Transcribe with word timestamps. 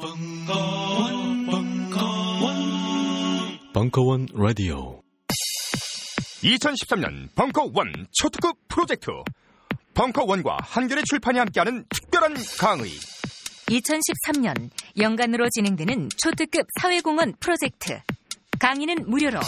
벙커원, 0.00 1.46
벙커원, 1.46 2.54
벙커원 3.74 4.26
라디오. 4.32 5.02
2013년 6.42 7.28
벙커원 7.34 8.06
초특급 8.10 8.56
프로젝트. 8.68 9.10
벙커원과 9.92 10.56
한겨레 10.62 11.02
출판이 11.02 11.38
함께하는 11.38 11.84
특별한 11.90 12.34
강의. 12.58 12.90
2013년 13.66 14.70
연간으로 14.96 15.50
진행되는 15.50 16.08
초특급 16.16 16.66
사회공헌 16.80 17.34
프로젝트. 17.38 18.00
강의는 18.58 19.04
무료로. 19.06 19.38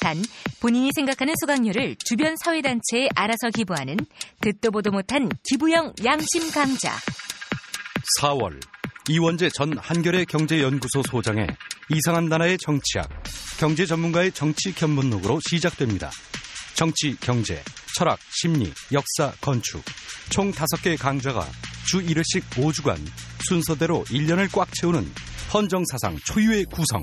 단 0.00 0.22
본인이 0.60 0.90
생각하는 0.94 1.32
수강료를 1.40 1.96
주변 2.04 2.36
사회단체에 2.36 3.08
알아서 3.14 3.48
기부하는 3.48 3.96
듣도 4.42 4.70
보도 4.70 4.90
못한 4.90 5.30
기부형 5.44 5.94
양심 6.04 6.50
강좌. 6.50 6.92
4월 8.20 8.60
이원재 9.08 9.50
전 9.50 9.76
한겨레 9.76 10.26
경제연구소 10.26 11.02
소장의 11.10 11.48
이상한 11.88 12.26
나라의 12.26 12.56
정치학, 12.58 13.08
경제 13.58 13.84
전문가의 13.84 14.30
정치 14.30 14.72
견문록으로 14.72 15.40
시작됩니다. 15.48 16.10
정치, 16.74 17.16
경제, 17.18 17.62
철학, 17.96 18.20
심리, 18.30 18.72
역사, 18.92 19.32
건축 19.40 19.82
총 20.30 20.52
5개 20.52 20.96
강좌가 20.96 21.44
주 21.84 22.00
1회씩 22.00 22.42
5주간 22.50 22.96
순서대로 23.48 24.04
1년을 24.04 24.50
꽉 24.52 24.72
채우는 24.72 25.04
헌정사상 25.52 26.18
초유의 26.24 26.66
구성 26.66 27.02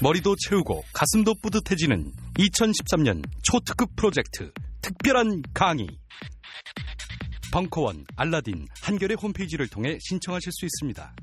머리도 0.00 0.36
채우고 0.48 0.84
가슴도 0.94 1.34
뿌듯해지는 1.42 2.12
2013년 2.38 3.22
초특급 3.42 3.94
프로젝트 3.94 4.50
특별한 4.80 5.42
강의 5.52 5.86
벙커원, 7.52 8.04
알라딘, 8.16 8.66
한겨레 8.82 9.14
홈페이지를 9.14 9.68
통해 9.68 9.98
신청하실 10.00 10.52
수 10.52 10.66
있습니다. 10.66 11.14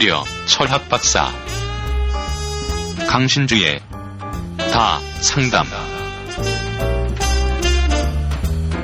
무려 0.00 0.24
철학 0.46 0.88
박사 0.88 1.28
강신주의 3.06 3.80
다 4.72 4.98
상담 5.20 5.66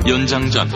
연장전 0.07 0.69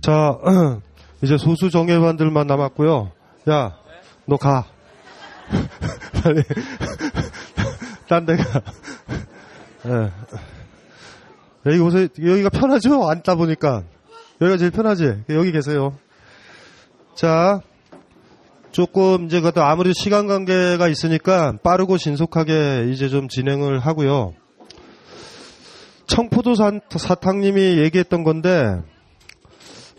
자, 0.00 0.36
이제 1.22 1.38
소수 1.38 1.70
정예반들만 1.70 2.48
남았고요. 2.48 3.12
야, 3.50 3.76
너 4.26 4.36
가. 4.36 4.66
빨리. 6.24 6.42
딴 8.08 8.26
데 8.26 8.36
가. 8.36 8.60
예. 9.86 10.10
여기 11.66 11.78
오세요. 11.78 12.08
여기가 12.18 12.48
편하죠? 12.50 13.08
앉다 13.08 13.34
보니까. 13.36 13.82
여기가 14.40 14.56
제일 14.58 14.70
편하지? 14.70 15.22
여기 15.30 15.52
계세요. 15.52 15.96
자, 17.14 17.60
조금 18.72 19.26
이제 19.26 19.40
그것도 19.40 19.62
아무리 19.62 19.92
시간 19.94 20.26
관계가 20.26 20.88
있으니까 20.88 21.52
빠르고 21.62 21.96
신속하게 21.98 22.88
이제 22.92 23.08
좀 23.08 23.28
진행을 23.28 23.78
하고요. 23.80 24.34
청포도 26.06 26.54
사- 26.54 26.80
사탕님이 26.90 27.78
얘기했던 27.78 28.24
건데, 28.24 28.80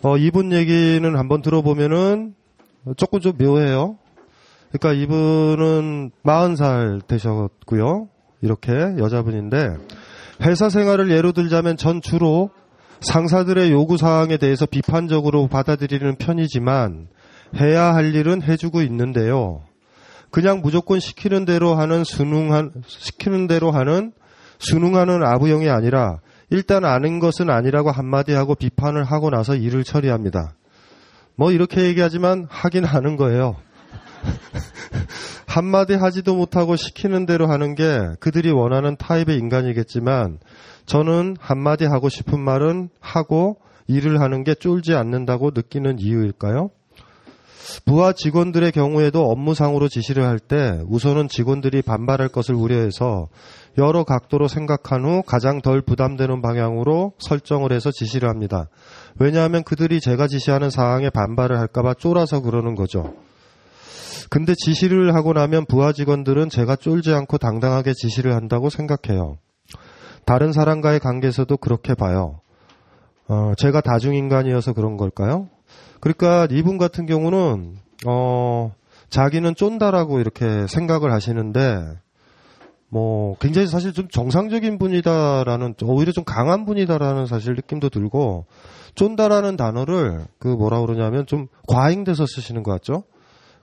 어, 0.02 0.16
이분 0.16 0.52
얘기는 0.52 1.16
한번 1.16 1.40
들어보면은 1.40 2.34
조금 2.96 3.20
좀 3.20 3.32
묘해요. 3.38 3.96
그러니까 4.70 4.92
이분은 5.02 6.10
40살 6.24 7.06
되셨고요. 7.06 8.08
이렇게 8.44 8.72
여자분인데 8.98 9.76
회사 10.42 10.68
생활을 10.68 11.10
예로 11.10 11.32
들자면 11.32 11.78
전 11.78 12.02
주로 12.02 12.50
상사들의 13.00 13.72
요구 13.72 13.96
사항에 13.96 14.36
대해서 14.36 14.66
비판적으로 14.66 15.48
받아들이는 15.48 16.16
편이지만 16.16 17.08
해야 17.56 17.94
할 17.94 18.14
일은 18.14 18.42
해주고 18.42 18.82
있는데요. 18.82 19.62
그냥 20.30 20.60
무조건 20.60 21.00
시키는 21.00 21.46
대로 21.46 21.74
하는 21.74 22.04
순응한 22.04 22.72
시키는 22.86 23.46
대로 23.46 23.70
하는 23.70 24.12
순응하는 24.58 25.24
아부형이 25.24 25.70
아니라 25.70 26.18
일단 26.50 26.84
아는 26.84 27.20
것은 27.20 27.48
아니라고 27.48 27.90
한마디 27.90 28.32
하고 28.32 28.54
비판을 28.54 29.04
하고 29.04 29.30
나서 29.30 29.54
일을 29.54 29.84
처리합니다. 29.84 30.54
뭐 31.36 31.50
이렇게 31.50 31.82
얘기하지만 31.84 32.46
하긴 32.50 32.84
하는 32.84 33.16
거예요. 33.16 33.56
한마디 35.46 35.94
하지도 35.94 36.34
못하고 36.34 36.76
시키는 36.76 37.26
대로 37.26 37.46
하는 37.46 37.74
게 37.74 38.00
그들이 38.20 38.50
원하는 38.50 38.96
타입의 38.96 39.36
인간이겠지만 39.38 40.38
저는 40.86 41.36
한마디 41.38 41.84
하고 41.84 42.08
싶은 42.08 42.40
말은 42.40 42.88
하고 43.00 43.58
일을 43.86 44.20
하는 44.20 44.44
게 44.44 44.54
쫄지 44.54 44.94
않는다고 44.94 45.50
느끼는 45.54 45.98
이유일까요? 45.98 46.70
부하 47.86 48.12
직원들의 48.12 48.72
경우에도 48.72 49.30
업무상으로 49.30 49.88
지시를 49.88 50.24
할 50.24 50.38
때 50.38 50.80
우선은 50.86 51.28
직원들이 51.28 51.82
반발할 51.82 52.28
것을 52.28 52.54
우려해서 52.54 53.28
여러 53.78 54.04
각도로 54.04 54.48
생각한 54.48 55.04
후 55.04 55.22
가장 55.22 55.62
덜 55.62 55.80
부담되는 55.80 56.42
방향으로 56.42 57.12
설정을 57.18 57.72
해서 57.72 57.90
지시를 57.90 58.28
합니다. 58.28 58.68
왜냐하면 59.18 59.62
그들이 59.64 60.00
제가 60.00 60.26
지시하는 60.26 60.70
사항에 60.70 61.10
반발을 61.10 61.58
할까봐 61.58 61.94
쫄아서 61.94 62.40
그러는 62.40 62.74
거죠. 62.74 63.14
근데 64.30 64.54
지시를 64.54 65.14
하고 65.14 65.32
나면 65.32 65.66
부하 65.66 65.92
직원들은 65.92 66.48
제가 66.48 66.76
쫄지 66.76 67.12
않고 67.12 67.38
당당하게 67.38 67.92
지시를 67.94 68.34
한다고 68.34 68.70
생각해요. 68.70 69.36
다른 70.24 70.52
사람과의 70.52 71.00
관계에서도 71.00 71.56
그렇게 71.58 71.94
봐요. 71.94 72.40
어, 73.28 73.52
제가 73.56 73.80
다중인간이어서 73.80 74.72
그런 74.72 74.96
걸까요? 74.96 75.48
그러니까 76.00 76.46
이분 76.50 76.78
같은 76.78 77.06
경우는 77.06 77.76
어, 78.06 78.72
자기는 79.08 79.54
쫀다라고 79.54 80.20
이렇게 80.20 80.66
생각을 80.66 81.12
하시는데 81.12 81.96
뭐 82.88 83.36
굉장히 83.38 83.66
사실 83.66 83.92
좀 83.92 84.08
정상적인 84.08 84.78
분이다라는 84.78 85.74
오히려 85.84 86.12
좀 86.12 86.24
강한 86.24 86.64
분이다라는 86.64 87.26
사실 87.26 87.54
느낌도 87.54 87.88
들고 87.88 88.46
쫀다라는 88.94 89.56
단어를 89.56 90.26
그 90.38 90.48
뭐라 90.48 90.80
그러냐면 90.80 91.26
좀 91.26 91.48
과잉돼서 91.66 92.26
쓰시는 92.26 92.62
것 92.62 92.70
같죠? 92.72 93.04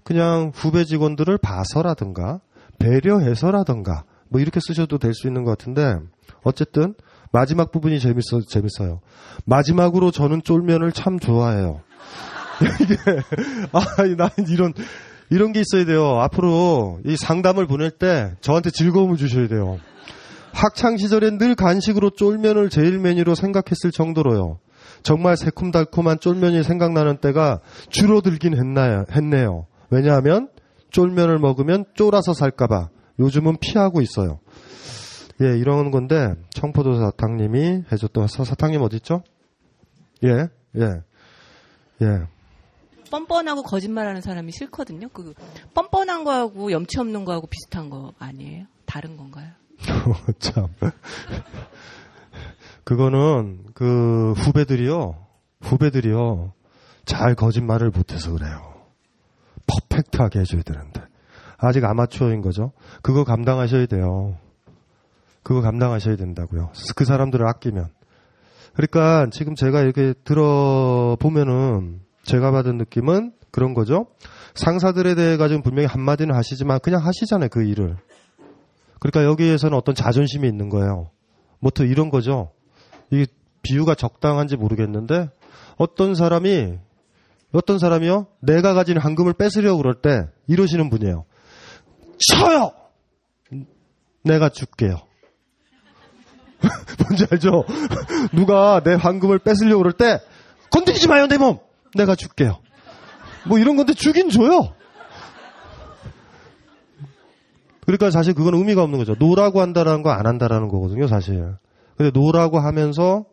그냥 0.04 0.52
후배 0.54 0.84
직원들을 0.84 1.38
봐서라든가 1.40 2.40
배려해서라든가 2.80 4.04
뭐 4.30 4.42
이렇게 4.42 4.60
쓰셔도 4.60 4.98
될 4.98 5.14
수 5.14 5.28
있는 5.28 5.44
것 5.44 5.58
같은데 5.58 5.96
어쨌든 6.44 6.96
마지막 7.32 7.72
부분이 7.72 8.00
재밌어 8.00 8.42
재밌어요. 8.48 9.00
마지막으로 9.46 10.12
저는 10.12 10.42
쫄면을 10.44 10.92
참 10.92 11.20
좋아해요. 11.20 11.82
이게 12.82 12.96
아난 13.72 14.30
이런 14.50 14.74
이런 15.30 15.52
게 15.54 15.62
있어야 15.62 15.86
돼요. 15.86 16.20
앞으로 16.20 17.00
이 17.06 17.16
상담을 17.16 17.68
보낼 17.68 17.90
때 17.92 18.34
저한테 18.42 18.70
즐거움을 18.70 19.18
주셔야 19.18 19.48
돼요. 19.48 19.78
학창 20.54 20.98
시절엔 20.98 21.38
늘 21.38 21.56
간식으로 21.56 22.10
쫄면을 22.12 22.70
제일 22.70 23.00
메뉴로 23.00 23.36
생각했을 23.36 23.92
정도로요. 23.94 24.60
정말 25.04 25.38
새콤달콤한 25.38 26.20
쫄면이 26.20 26.64
생각나는 26.64 27.18
때가 27.18 27.60
줄어들긴 27.90 28.58
했나요, 28.58 29.06
했네요. 29.16 29.66
왜냐하면 29.92 30.50
쫄면을 30.90 31.38
먹으면 31.38 31.86
쫄아서 31.94 32.34
살까봐 32.34 32.90
요즘은 33.20 33.58
피하고 33.60 34.02
있어요. 34.02 34.40
예, 35.42 35.58
이런 35.58 35.92
건데 35.92 36.34
청포도 36.52 37.00
사탕님이 37.00 37.84
해줬던 37.92 38.28
사, 38.28 38.44
사탕님 38.44 38.82
어디 38.82 38.98
있죠? 38.98 39.24
예, 40.24 40.50
예, 40.76 41.02
예. 42.02 42.28
뻔뻔하고 43.10 43.64
거짓말하는 43.64 44.22
사람이 44.22 44.52
싫거든요. 44.54 45.10
그 45.10 45.34
뻔뻔한 45.74 46.24
거하고 46.24 46.72
염치 46.72 47.00
없는 47.00 47.26
거하고 47.26 47.48
비슷한 47.48 47.90
거 47.90 48.14
아니에요? 48.20 48.66
다른 48.86 49.18
건가요? 49.18 49.50
참. 50.40 50.68
그거는 52.84 53.66
그 53.74 54.34
후배들이요. 54.38 55.28
후배들이요. 55.62 56.54
잘 57.06 57.36
거짓말을 57.36 57.90
못해서 57.90 58.32
그래요. 58.32 58.71
퍼펙트하게 59.90 60.40
해줘야 60.40 60.62
되는데. 60.64 61.02
아직 61.58 61.86
아마추어인 61.86 62.42
거죠. 62.42 62.72
그거 63.02 63.24
감당하셔야 63.24 63.86
돼요. 63.86 64.36
그거 65.44 65.62
감당하셔야 65.62 66.16
된다고요. 66.16 66.72
그 66.96 67.06
사람들을 67.06 67.46
아끼면. 67.48 67.90
그러니까 68.74 69.28
지금 69.32 69.56
제가 69.56 69.82
이렇게 69.82 70.14
들어보면은 70.24 72.02
제가 72.24 72.52
받은 72.52 72.78
느낌은 72.78 73.34
그런 73.52 73.74
거죠. 73.74 74.08
상사들에 74.56 75.16
대해 75.16 75.38
가지고 75.38 75.62
분명히 75.62 75.88
한마디는 75.88 76.34
하시지만 76.36 76.80
그냥 76.82 77.06
하시잖아요, 77.06 77.50
그 77.50 77.64
일을. 77.64 77.98
그러니까 79.00 79.24
여기에서는 79.24 79.78
어떤 79.78 79.94
자존심이 79.96 80.48
있는 80.48 80.70
거예요. 80.70 81.10
뭐또 81.60 81.86
이런 81.86 82.10
거죠. 82.10 82.52
이 83.12 83.26
비유가 83.62 83.96
적당한지 83.96 84.56
모르겠는데 84.56 85.30
어떤 85.78 86.16
사람이 86.16 86.80
어떤 87.54 87.80
사람이요? 87.80 88.28
내가 88.40 88.74
가진 88.74 88.98
황금을 88.98 89.34
뺏으려고 89.34 89.78
그럴 89.78 89.96
때 90.02 90.28
이러시는 90.48 90.90
분이에요. 90.90 91.26
쳐요! 92.30 92.72
내가 94.24 94.50
줄게요. 94.50 94.98
뭔지 97.08 97.26
알죠? 97.32 97.66
누가 98.34 98.82
내 98.84 98.94
황금을 98.94 99.40
뺏으려고 99.40 99.80
그럴 99.80 99.94
때 99.94 100.20
건드리지 100.70 101.08
마요, 101.08 101.28
내 101.28 101.38
몸! 101.38 101.60
내가 101.96 102.16
줄게요. 102.16 102.60
뭐 103.48 103.58
이런 103.60 103.76
건데 103.76 103.94
주긴 103.94 104.30
줘요. 104.30 104.74
그러니까 107.86 108.12
사실 108.12 108.34
그건 108.34 108.54
의미가 108.54 108.82
없는 108.84 109.00
거죠. 109.00 109.16
no라고 109.20 109.60
한다라는 109.60 110.04
거 110.04 110.12
안 110.12 110.26
한다라는 110.28 110.68
거거든요, 110.70 111.08
사실. 111.08 111.56
근데 111.98 112.12
no라고 112.18 112.60
하면서 112.60 113.26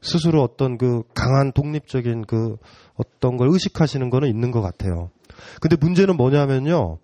스스로 0.00 0.42
어떤 0.42 0.78
그 0.78 1.02
강한 1.14 1.52
독립적인 1.52 2.24
그 2.26 2.56
어떤 2.96 3.36
걸 3.36 3.48
의식하시는 3.48 4.10
거는 4.10 4.28
있는 4.28 4.50
것 4.50 4.60
같아요. 4.60 5.10
근데 5.60 5.76
문제는 5.76 6.16
뭐냐면요. 6.16 6.98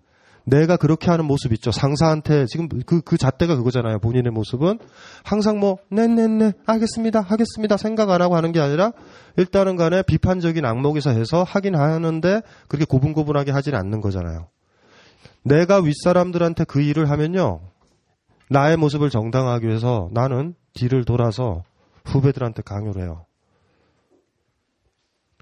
내가 0.45 0.77
그렇게 0.77 1.09
하는 1.09 1.25
모습 1.25 1.53
있죠. 1.53 1.71
상사한테 1.71 2.45
지금 2.45 2.69
그, 2.85 3.01
그 3.01 3.17
잣대가 3.17 3.55
그거잖아요. 3.55 3.99
본인의 3.99 4.31
모습은 4.31 4.77
항상 5.23 5.59
뭐, 5.59 5.77
네네네, 5.89 6.53
알겠습니다, 6.65 7.21
하겠습니다 7.21 7.77
생각 7.77 8.11
안 8.11 8.21
하고 8.21 8.35
하는 8.35 8.51
게 8.51 8.59
아니라 8.59 8.91
일단은 9.37 9.75
간에 9.75 10.03
비판적인 10.03 10.63
안목에서 10.63 11.09
해서 11.09 11.43
하긴 11.43 11.75
하는데 11.75 12.41
그렇게 12.67 12.85
고분고분하게 12.85 13.51
하지는 13.51 13.79
않는 13.79 14.01
거잖아요. 14.01 14.47
내가 15.43 15.79
윗사람들한테 15.79 16.65
그 16.65 16.81
일을 16.81 17.09
하면요. 17.09 17.61
나의 18.49 18.77
모습을 18.77 19.09
정당화하기 19.09 19.67
위해서 19.67 20.09
나는 20.11 20.53
뒤를 20.73 21.05
돌아서 21.05 21.63
후배들한테 22.05 22.61
강요를 22.61 23.01
해요. 23.01 23.25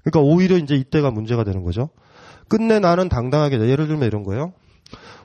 그러니까 0.02 0.20
오히려 0.20 0.58
이제 0.58 0.74
이때가 0.74 1.10
문제가 1.10 1.44
되는 1.44 1.62
거죠. 1.62 1.90
끝내 2.48 2.78
나는 2.78 3.08
당당하게 3.08 3.58
예를 3.58 3.86
들면 3.86 4.06
이런 4.06 4.22
거예요. 4.22 4.52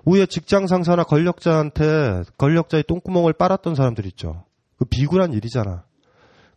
위에 0.06 0.26
직장 0.26 0.68
상사나 0.68 1.04
권력자한테 1.04 2.24
권력자의 2.38 2.84
똥구멍을 2.88 3.34
빨았던 3.34 3.76
사람들 3.76 4.06
있죠. 4.08 4.46
그 4.78 4.86
비굴한 4.86 5.34
일이잖아. 5.34 5.84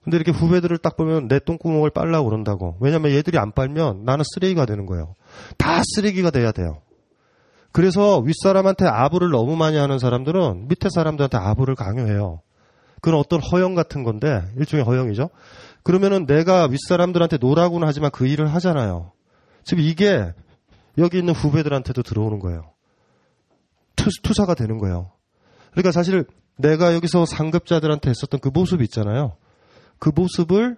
근데 0.05 0.17
이렇게 0.17 0.33
후배들을 0.33 0.79
딱 0.79 0.97
보면 0.97 1.29
내 1.29 1.39
똥구멍을 1.39 1.91
빨라고 1.91 2.29
그런다고. 2.29 2.77
왜냐면 2.81 3.13
얘들이 3.13 3.39
안 3.39 3.53
빨면 3.53 4.05
나는 4.05 4.25
쓰레기가 4.35 4.67
되는 4.67 4.87
거예요. 4.87 5.15
다 5.59 5.83
쓰레기가 5.95 6.31
돼야 6.31 6.53
돼요. 6.53 6.83
그래서 7.73 8.19
윗사람한테 8.19 8.87
아부를 8.87 9.31
너무 9.31 9.57
많이 9.57 9.77
하는 9.77 9.99
사람들은 9.99 10.69
밑에 10.69 10.89
사람들한테 10.91 11.39
아부를 11.39 11.75
강요해요. 11.75 12.41
그건 13.03 13.19
어떤 13.19 13.41
허영 13.41 13.75
같은 13.75 14.05
건데 14.05 14.43
일종의 14.57 14.87
허영이죠. 14.87 15.29
그러면은 15.83 16.25
내가 16.25 16.67
윗사람들한테 16.67 17.39
no라고는 17.39 17.87
하지만 17.87 18.13
그 18.13 18.29
일을 18.29 18.47
하잖아요. 18.55 19.11
지금 19.65 19.83
이게 19.83 20.33
여기 20.99 21.19
있는 21.19 21.35
후배들한테도 21.35 22.03
들어오는 22.03 22.39
거예요. 22.39 22.73
투, 23.97 24.35
사가 24.35 24.55
되는 24.55 24.79
거예요. 24.79 25.11
그러니까 25.73 25.91
사실 25.91 26.25
내가 26.57 26.95
여기서 26.95 27.27
상급자들한테 27.27 28.11
했었던 28.11 28.39
그 28.41 28.49
모습 28.49 28.83
있잖아요. 28.83 29.37
그 29.99 30.13
모습을 30.15 30.77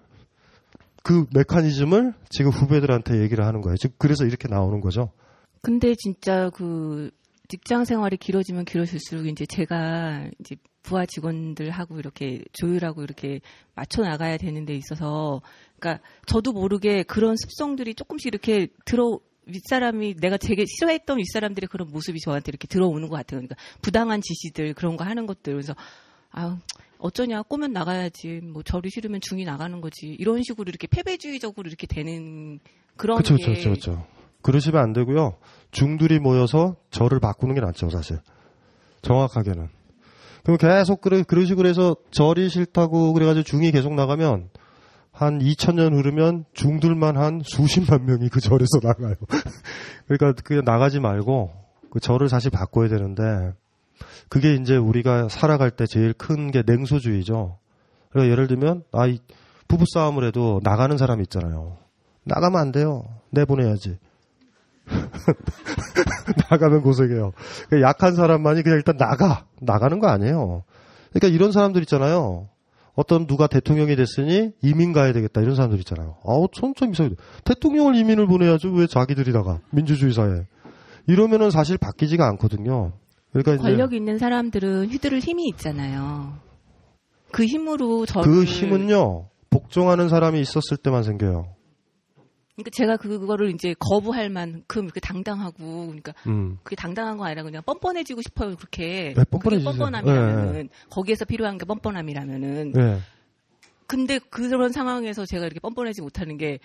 그 1.03 1.27
메커니즘을 1.35 2.15
지금 2.31 2.51
후배들한테 2.51 3.21
얘기를 3.21 3.45
하는 3.45 3.61
거예요. 3.61 3.77
즉 3.77 3.97
그래서 3.99 4.25
이렇게 4.25 4.49
나오는 4.49 4.81
거죠. 4.81 5.11
근데 5.61 5.95
진짜 5.95 6.49
그 6.55 7.11
직장 7.49 7.85
생활이 7.85 8.17
길어지면 8.17 8.65
길어질수록 8.65 9.27
이제 9.27 9.45
제가 9.45 10.31
이제 10.41 10.57
부하 10.85 11.07
직원들하고 11.07 11.99
이렇게 11.99 12.45
조율하고 12.53 13.03
이렇게 13.03 13.41
맞춰 13.75 14.03
나가야 14.03 14.37
되는 14.37 14.65
데 14.65 14.75
있어서 14.75 15.41
그러니까 15.79 16.05
저도 16.27 16.53
모르게 16.53 17.03
그런 17.03 17.37
습성들이 17.37 17.95
조금씩 17.95 18.29
이렇게 18.29 18.69
들어 18.85 19.19
윗사람이 19.47 20.17
내가 20.17 20.37
되게 20.37 20.65
싫어했던 20.67 21.19
윗사람들의 21.19 21.69
그런 21.69 21.89
모습이 21.91 22.21
저한테 22.21 22.51
이렇게 22.51 22.69
들어오는 22.69 23.09
것 23.09 23.17
같아요. 23.17 23.41
그러니까 23.41 23.57
부당한 23.83 24.21
지시들 24.23 24.75
그런 24.75 24.97
거 24.97 25.05
하는 25.05 25.27
것들 25.27 25.55
그래서 25.55 25.75
아 26.31 26.59
어쩌냐 26.99 27.43
꼬면 27.43 27.73
나가야지 27.73 28.41
뭐 28.43 28.63
저리 28.63 28.91
싫으면 28.91 29.21
중이 29.21 29.45
나가는 29.45 29.81
거지 29.81 30.07
이런 30.19 30.43
식으로 30.43 30.69
이렇게 30.69 30.87
패배주의적으로 30.87 31.67
이렇게 31.67 31.87
되는 31.87 32.61
그런 32.97 33.19
그쵸, 33.19 33.37
게 33.37 33.45
그렇죠, 33.45 33.71
그렇죠. 33.71 34.07
그러시면 34.43 34.83
안 34.83 34.93
되고요. 34.93 35.39
중들이 35.71 36.19
모여서 36.19 36.77
저를 36.91 37.19
바꾸는 37.19 37.55
게 37.55 37.63
낫죠, 37.63 37.89
사실. 37.89 38.19
정확하게는. 39.01 39.69
그럼 40.45 40.59
계속 40.59 41.01
그러, 41.01 41.23
그런 41.25 41.47
식으로 41.47 41.69
해서 41.69 41.97
절이 42.11 42.49
싫다고 42.49 43.13
그래가지고 43.15 43.45
중이 43.45 43.73
계속 43.73 43.95
나가면 43.95 44.51
한 45.11 45.39
2000년 45.39 45.95
흐르면 45.95 46.45
중들만 46.53 47.17
한 47.17 47.41
수십만 47.45 48.05
명이 48.05 48.29
그 48.29 48.41
절에서 48.41 48.81
나가요. 48.83 49.15
그러니까 50.07 50.41
그 50.45 50.61
나가지 50.65 51.01
말고 51.01 51.53
그 51.91 52.01
절을 52.01 52.29
사실 52.29 52.51
바꿔야 52.51 52.89
되는데 52.89 53.23
그게 54.29 54.55
이제 54.55 54.77
우리가 54.77 55.29
살아갈 55.29 55.71
때 55.71 55.87
제일 55.87 56.13
큰 56.13 56.51
게 56.51 56.63
냉소주의죠. 56.67 57.59
그러니까 58.11 58.33
예를 58.33 58.49
들면 58.49 58.83
아 58.93 59.07
부부 59.69 59.85
싸움을 59.93 60.27
해도 60.27 60.61
나가는 60.63 60.97
사람이 60.97 61.23
있잖아요. 61.23 61.79
나가면 62.25 62.61
안 62.61 62.73
돼요. 62.73 63.05
내보내야지. 63.31 63.99
나가면 66.51 66.83
고생해요. 66.83 67.33
그러니까 67.69 67.89
약한 67.89 68.15
사람만이 68.15 68.63
그냥 68.63 68.77
일단 68.77 68.97
나가. 68.97 69.47
나가는 69.61 69.99
거 69.99 70.09
아니에요. 70.09 70.65
그러니까 71.13 71.35
이런 71.35 71.53
사람들 71.53 71.83
있잖아요. 71.83 72.49
어떤 72.95 73.27
누가 73.27 73.47
대통령이 73.47 73.97
됐으니 73.97 74.53
이민 74.63 74.93
가야 74.93 75.13
되겠다 75.13 75.41
이런 75.41 75.57
사람들 75.57 75.79
있잖아요. 75.81 76.17
아우 76.25 76.47
천천 76.53 76.91
이상해. 76.93 77.11
대통령을 77.45 77.97
이민을 77.97 78.27
보내야죠. 78.27 78.71
왜 78.73 78.87
자기들이 78.87 79.33
나가? 79.33 79.61
민주주의 79.71 80.13
사회. 80.13 80.47
이러면은 81.07 81.51
사실 81.51 81.77
바뀌지가 81.77 82.27
않거든요. 82.31 82.93
그러니까 83.33 83.63
권력 83.63 83.93
이 83.93 83.97
있는 83.97 84.19
사람들은 84.19 84.91
휘두를 84.91 85.19
힘이 85.19 85.49
있잖아요. 85.49 86.35
그 87.33 87.45
힘으로 87.45 88.07
저를 88.07 88.33
그 88.33 88.45
힘은요 88.45 89.29
복종하는 89.51 90.09
사람이 90.09 90.41
있었을 90.41 90.77
때만 90.77 91.03
생겨요. 91.03 91.54
그러니까 92.57 92.71
제가 92.73 92.97
그거를 92.97 93.51
이제 93.51 93.75
거부할 93.79 94.31
만큼 94.31 94.89
그 94.89 95.01
당당하고 95.01 95.87
그러니까 95.87 96.15
음. 96.27 96.59
그게 96.63 96.77
당당한 96.77 97.17
거 97.17 97.25
아니라 97.25 97.43
그냥 97.43 97.63
뻔뻔해지고 97.65 98.23
싶어요 98.23 98.57
그렇게 98.57 99.15
네, 99.17 99.25
뻔뻔해지죠. 99.31 99.71
뻔뻔함이라면은 99.71 100.53
네. 100.53 100.69
거기에서 100.91 101.25
필요한 101.25 101.59
게 101.59 101.65
뻔뻔함이라면은 101.65 102.73
네. 102.73 102.99
근데 103.87 104.19
그런 104.19 104.73
상황에서 104.73 105.27
제가 105.27 105.45
이렇게 105.45 105.61
뻔뻔해지 105.61 106.01
못하는 106.01 106.37
게 106.37 106.59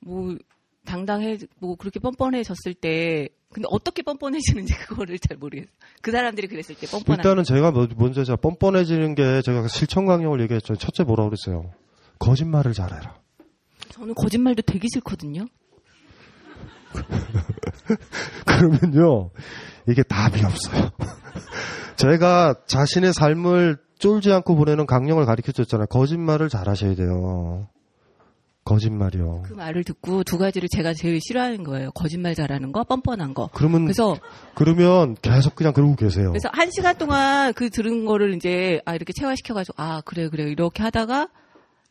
뭐 0.00 0.36
당당해 0.84 1.38
뭐 1.58 1.76
그렇게 1.76 1.98
뻔뻔해졌을 2.00 2.74
때 2.74 3.28
근데 3.52 3.66
어떻게 3.70 4.02
뻔뻔해지는지 4.02 4.74
그거를 4.86 5.18
잘 5.18 5.36
모르겠어요. 5.36 5.70
그 6.02 6.10
사람들이 6.10 6.46
그랬을 6.48 6.76
때 6.76 6.86
뻔뻔한 6.86 7.18
일단은 7.18 7.44
제가 7.44 7.70
뭐, 7.70 7.88
먼저 7.96 8.24
제가 8.24 8.36
뻔뻔해지는 8.36 9.14
게 9.14 9.42
제가 9.42 9.66
실천 9.68 10.06
강령을 10.06 10.40
얘기했죠. 10.42 10.74
첫째 10.76 11.04
뭐라고 11.04 11.30
그랬어요? 11.30 11.72
거짓말을 12.18 12.72
잘해라. 12.72 13.18
저는 13.96 14.14
거짓말도 14.14 14.62
되게 14.62 14.88
싫거든요. 14.92 15.46
그러면요, 18.46 19.30
이게 19.88 20.02
답이 20.02 20.44
없어요. 20.44 20.90
제가 21.96 22.54
자신의 22.66 23.12
삶을 23.14 23.78
쫄지 23.98 24.32
않고 24.32 24.56
보내는 24.56 24.86
강령을 24.86 25.24
가르쳐 25.24 25.52
줬잖아요. 25.52 25.86
거짓말을 25.86 26.48
잘 26.48 26.68
하셔야 26.68 26.94
돼요. 26.94 27.68
거짓말이요. 28.64 29.44
그 29.46 29.54
말을 29.54 29.84
듣고 29.84 30.24
두 30.24 30.38
가지를 30.38 30.68
제가 30.68 30.92
제일 30.92 31.20
싫어하는 31.20 31.62
거예요. 31.62 31.92
거짓말 31.92 32.34
잘하는 32.34 32.72
거, 32.72 32.82
뻔뻔한 32.82 33.32
거. 33.32 33.48
그러면 33.54 33.84
그래서 33.84 34.18
그러면 34.54 35.14
계속 35.22 35.54
그냥 35.54 35.72
그러고 35.72 35.94
계세요. 35.94 36.30
그래서 36.30 36.48
한 36.52 36.70
시간 36.72 36.98
동안 36.98 37.54
그 37.54 37.70
들은 37.70 38.04
거를 38.04 38.34
이제 38.34 38.80
아 38.84 38.94
이렇게 38.96 39.12
체화시켜가지고 39.12 39.74
아 39.80 40.02
그래 40.04 40.28
그래 40.28 40.50
이렇게 40.50 40.82
하다가 40.82 41.28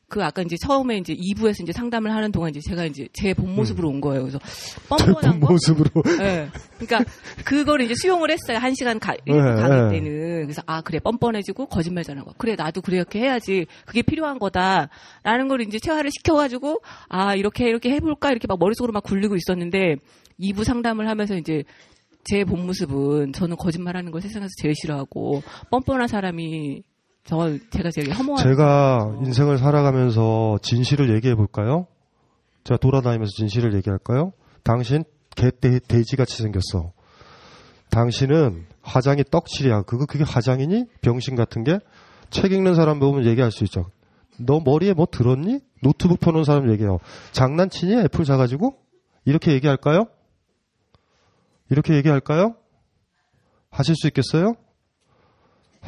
그 0.08 0.24
아까 0.24 0.42
이제 0.44 0.56
처음에 0.58 0.98
이제 0.98 1.14
2부에서 1.16 1.64
이제 1.64 1.72
상담을 1.72 2.14
하는 2.14 2.32
동안 2.32 2.52
이제 2.52 2.60
제가 2.62 2.86
이제 2.86 3.08
제 3.14 3.34
본 3.34 3.56
모습으로 3.56 3.90
음. 3.90 3.96
온 3.96 4.02
거예요. 4.02 4.22
그래서 4.22 4.40
뻔뻔한 4.88 5.40
본 5.40 5.52
모습으로. 5.54 5.90
네. 6.20 6.48
그러니까 6.78 7.12
그걸 7.44 7.82
이제 7.82 7.94
수용을 8.02 8.30
했어요. 8.32 8.58
한 8.60 8.74
시간 8.76 9.00
가, 9.00 9.14
1부 9.16 9.34
네, 9.56 9.62
강의 9.62 9.82
네. 9.84 9.90
때는. 10.00 10.44
그래서 10.44 10.62
아 10.68 10.82
그래 10.82 11.00
뻔뻔해지고 11.00 11.66
거짓말 11.68 12.04
잘하는 12.04 12.24
거. 12.26 12.34
그래 12.38 12.56
나도 12.56 12.82
그렇게 12.82 13.20
해야지. 13.20 13.66
그게 13.86 14.02
필요한 14.04 14.38
거다라는 14.40 15.48
걸 15.48 15.62
이제 15.62 15.80
체화를 15.80 16.12
시켜가지고 16.12 16.82
아 17.10 17.36
이렇게 17.36 17.68
이렇게 17.68 17.90
해볼까 17.92 18.32
이렇게 18.32 18.48
막 18.48 18.60
머릿속으로 18.60 18.94
막 18.94 19.04
굴리고 19.04 19.36
있었는데 19.36 19.96
2부 20.40 20.64
상담을 20.64 21.08
하면서 21.10 21.36
이제 21.36 21.64
제 22.24 22.44
본 22.44 22.66
모습은 22.66 23.34
저는 23.34 23.56
거짓말하는 23.56 24.12
걸 24.12 24.22
세상에서 24.22 24.50
제일 24.62 24.74
싫어하고 24.76 25.44
뻔뻔한 25.70 26.08
사람이 26.08 26.82
저 27.26 27.58
제가 27.72 27.90
제일 27.90 28.14
허무한 28.14 28.38
제가 28.44 29.18
인생을 29.26 29.58
살아가면서 29.58 30.60
진실을 30.62 31.14
얘기해 31.16 31.36
볼까요? 31.36 31.88
제가 32.64 32.78
돌아다니면서 32.78 33.32
진실을 33.36 33.74
얘기할까요? 33.76 34.32
당신 34.64 35.04
개, 35.36 35.50
돼, 35.52 35.80
돼지같이 35.80 36.38
생겼어. 36.38 36.94
당신은 37.90 38.66
화장이 38.82 39.24
떡칠이야. 39.30 39.84
그거, 39.84 40.06
그게 40.06 40.24
화장이니? 40.24 40.86
병신 41.02 41.36
같은 41.36 41.64
게? 41.64 41.80
책 42.30 42.52
읽는 42.52 42.76
사람 42.76 43.00
보면 43.00 43.26
얘기할 43.26 43.52
수 43.52 43.64
있죠. 43.64 43.90
너 44.40 44.60
머리에 44.60 44.94
뭐 44.94 45.08
들었니? 45.10 45.60
노트북 45.82 46.20
펴놓은 46.20 46.44
사람 46.44 46.72
얘기해요. 46.72 47.00
장난치니? 47.32 47.96
애플 48.04 48.26
사가지고? 48.26 48.76
이렇게 49.26 49.54
얘기할까요? 49.54 50.06
이렇게 51.70 51.96
얘기할까요? 51.96 52.56
하실 53.70 53.96
수 53.96 54.08
있겠어요? 54.08 54.56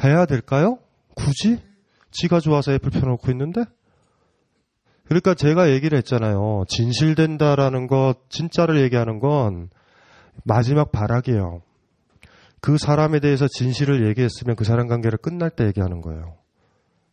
해야 0.02 0.26
될까요? 0.26 0.78
굳이? 1.28 1.60
지가 2.10 2.40
좋아서 2.40 2.72
애플 2.72 2.90
펴놓고 2.90 3.30
있는데? 3.32 3.64
그러니까 5.04 5.34
제가 5.34 5.70
얘기를 5.70 5.96
했잖아요. 5.98 6.64
진실된다라는 6.68 7.86
것, 7.86 8.16
진짜를 8.30 8.80
얘기하는 8.82 9.20
건 9.20 9.68
마지막 10.44 10.90
발악이에요. 10.90 11.62
그 12.60 12.76
사람에 12.78 13.20
대해서 13.20 13.46
진실을 13.46 14.06
얘기했으면 14.08 14.56
그 14.56 14.64
사람 14.64 14.88
관계를 14.88 15.18
끝날 15.18 15.50
때 15.50 15.66
얘기하는 15.66 16.00
거예요. 16.00 16.36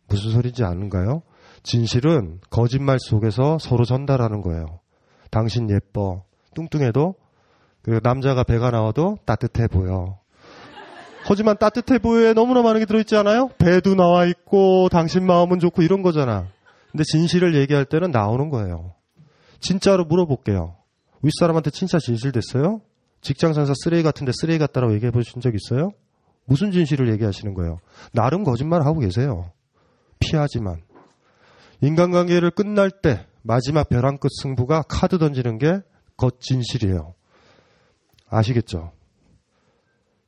무슨 0.08 0.30
소리인지 0.30 0.64
아는가요? 0.64 1.22
진실은 1.62 2.40
거짓말 2.50 2.98
속에서 3.00 3.58
서로 3.58 3.84
전달하는 3.84 4.40
거예요. 4.40 4.80
당신 5.30 5.68
예뻐. 5.70 6.24
뚱뚱해도 6.54 7.14
그리고 7.82 8.00
남자가 8.02 8.44
배가 8.44 8.70
나와도 8.70 9.18
따뜻해 9.24 9.68
보여. 9.68 10.18
하지만 11.28 11.56
따뜻해 11.58 11.98
보여에 11.98 12.34
너무나 12.34 12.62
많은 12.62 12.80
게 12.80 12.86
들어있지 12.86 13.16
않아요? 13.16 13.48
배도 13.58 13.96
나와 13.96 14.26
있고 14.26 14.88
당신 14.90 15.26
마음은 15.26 15.58
좋고 15.58 15.82
이런 15.82 16.02
거잖아. 16.02 16.46
근데 16.92 17.02
진실을 17.02 17.56
얘기할 17.56 17.84
때는 17.84 18.12
나오는 18.12 18.48
거예요. 18.48 18.94
진짜로 19.58 20.04
물어볼게요. 20.04 20.76
윗사람한테 21.22 21.70
진짜 21.70 21.98
진실 21.98 22.30
됐어요? 22.30 22.80
직장 23.22 23.54
상사 23.54 23.72
쓰레기 23.82 24.04
같은데 24.04 24.30
쓰레기 24.32 24.58
같다라고 24.60 24.94
얘기해 24.94 25.10
보신 25.10 25.40
적 25.40 25.52
있어요? 25.54 25.90
무슨 26.44 26.70
진실을 26.70 27.10
얘기하시는 27.12 27.54
거예요? 27.54 27.80
나름 28.12 28.44
거짓말 28.44 28.86
하고 28.86 29.00
계세요. 29.00 29.50
피하지만. 30.20 30.82
인간관계를 31.80 32.52
끝날 32.52 32.90
때 32.90 33.26
마지막 33.42 33.88
벼랑 33.88 34.18
끝 34.18 34.28
승부가 34.42 34.82
카드 34.82 35.18
던지는 35.18 35.58
게 35.58 35.80
겉진실이에요. 36.16 37.14
아시겠죠? 38.30 38.92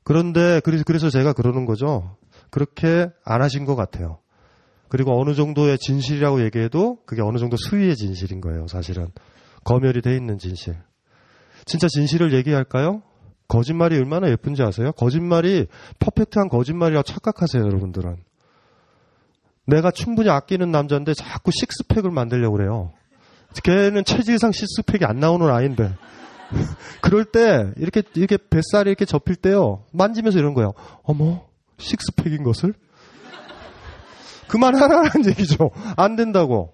그런데 0.09 0.59
그래서 0.63 1.11
제가 1.11 1.33
그러는 1.33 1.65
거죠. 1.65 2.17
그렇게 2.49 3.09
안 3.23 3.43
하신 3.43 3.65
것 3.65 3.75
같아요. 3.75 4.17
그리고 4.87 5.21
어느 5.21 5.35
정도의 5.35 5.77
진실이라고 5.77 6.43
얘기해도 6.45 6.97
그게 7.05 7.21
어느 7.21 7.37
정도 7.37 7.57
수위의 7.57 7.95
진실인 7.95 8.41
거예요, 8.41 8.65
사실은. 8.65 9.09
검열이 9.65 10.01
돼 10.01 10.15
있는 10.15 10.39
진실. 10.39 10.77
진짜 11.65 11.87
진실을 11.87 12.33
얘기할까요? 12.33 13.03
거짓말이 13.47 13.97
얼마나 13.97 14.31
예쁜지 14.31 14.63
아세요? 14.63 14.93
거짓말이 14.93 15.67
퍼펙트한 15.99 16.49
거짓말이라고 16.49 17.03
착각하세요, 17.03 17.63
여러분들은. 17.63 18.17
내가 19.67 19.91
충분히 19.91 20.31
아끼는 20.31 20.71
남자인데 20.71 21.13
자꾸 21.13 21.51
식스팩을 21.51 22.09
만들려고 22.09 22.57
그래요. 22.57 22.93
걔는 23.63 24.05
체질상 24.05 24.53
식스팩이 24.53 25.05
안 25.05 25.19
나오는 25.19 25.47
아이인데. 25.47 25.93
그럴 27.01 27.25
때 27.25 27.71
이렇게 27.77 28.01
이렇게 28.15 28.37
뱃살이 28.37 28.89
이렇게 28.89 29.05
접힐 29.05 29.35
때요. 29.35 29.83
만지면서 29.91 30.39
이런 30.39 30.53
거예요. 30.53 30.73
어머, 31.03 31.45
식스팩인 31.77 32.43
것을 32.43 32.73
그만하라는 34.47 35.25
얘기죠. 35.27 35.71
안 35.95 36.15
된다고. 36.15 36.73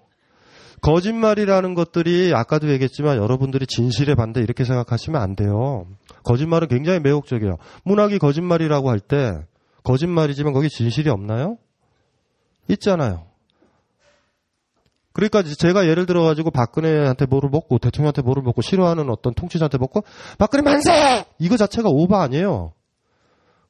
거짓말이라는 0.82 1.74
것들이 1.74 2.32
아까도 2.34 2.70
얘기했지만 2.70 3.16
여러분들이 3.16 3.66
진실에 3.66 4.14
반대 4.14 4.40
이렇게 4.40 4.64
생각하시면 4.64 5.20
안 5.20 5.34
돼요. 5.34 5.86
거짓말은 6.24 6.68
굉장히 6.68 7.00
매혹적이에요. 7.00 7.56
문학이 7.84 8.18
거짓말이라고 8.18 8.90
할 8.90 9.00
때 9.00 9.38
거짓말이지만 9.84 10.52
거기 10.52 10.68
진실이 10.68 11.10
없나요? 11.10 11.58
있잖아요. 12.68 13.26
그러니까 15.16 15.42
제가 15.42 15.86
예를 15.86 16.04
들어가지고 16.04 16.50
박근혜한테 16.50 17.24
뭐를 17.24 17.48
먹고 17.48 17.78
대통령한테 17.78 18.20
뭐를 18.20 18.42
먹고 18.42 18.60
싫어하는 18.60 19.08
어떤 19.08 19.32
통치자한테 19.32 19.78
먹고 19.78 20.04
박근혜 20.36 20.62
만세! 20.62 21.24
이거 21.38 21.56
자체가 21.56 21.88
오바 21.88 22.20
아니에요. 22.20 22.74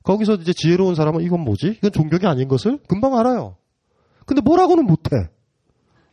거기서 0.03 0.35
이제 0.35 0.53
지혜로운 0.53 0.97
사람은 0.97 1.23
이건 1.23 1.43
뭐지? 1.43 1.77
이건 1.79 1.93
존경이 1.93 2.27
아닌 2.27 2.49
것을 2.49 2.81
금방 2.89 3.17
알아요. 3.17 3.55
근데 4.25 4.43
뭐라고는 4.43 4.87
못해. 4.87 5.11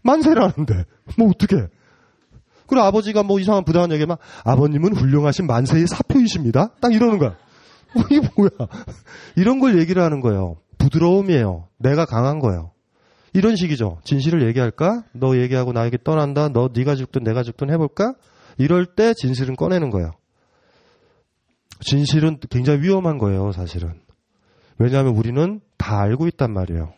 만세라는데. 0.04 0.86
뭐 1.18 1.30
어떻게? 1.30 1.56
그리고 2.68 2.86
아버지가 2.86 3.24
뭐 3.24 3.40
이상한 3.40 3.64
부당한 3.66 3.92
얘기만 3.92 4.18
아버님은 4.44 4.96
훌륭하신 4.96 5.48
만세의 5.48 5.88
사표이십니다. 5.88 6.76
딱 6.80 6.94
이러는 6.94 7.18
거야. 7.18 7.32
어, 7.32 8.02
이게 8.12 8.22
뭐야? 8.38 8.50
이런 9.36 9.60
걸 9.60 9.80
얘기를 9.80 10.00
하는 10.04 10.22
거예요. 10.22 10.58
부드러움이에요. 10.78 11.70
내가 11.80 12.06
강한 12.06 12.38
거예요. 12.38 12.73
이런 13.34 13.56
식이죠. 13.56 14.00
진실을 14.04 14.48
얘기할까? 14.48 15.04
너 15.14 15.38
얘기하고 15.38 15.74
나에게 15.74 15.98
떠난다. 16.04 16.50
너 16.50 16.70
네가 16.74 16.96
죽든 16.96 17.24
내가 17.24 17.44
죽든 17.44 17.72
해볼까? 17.72 18.14
이럴 18.58 18.86
때 18.86 19.14
진실은 19.14 19.56
꺼내는 19.56 19.90
거예요. 19.90 20.12
진실은 21.80 22.38
굉장히 22.50 22.82
위험한 22.82 23.18
거예요, 23.18 23.52
사실은. 23.52 24.00
왜냐하면 24.78 25.16
우리는 25.16 25.60
다 25.78 26.00
알고 26.00 26.28
있단 26.28 26.52
말이에요. 26.52 26.94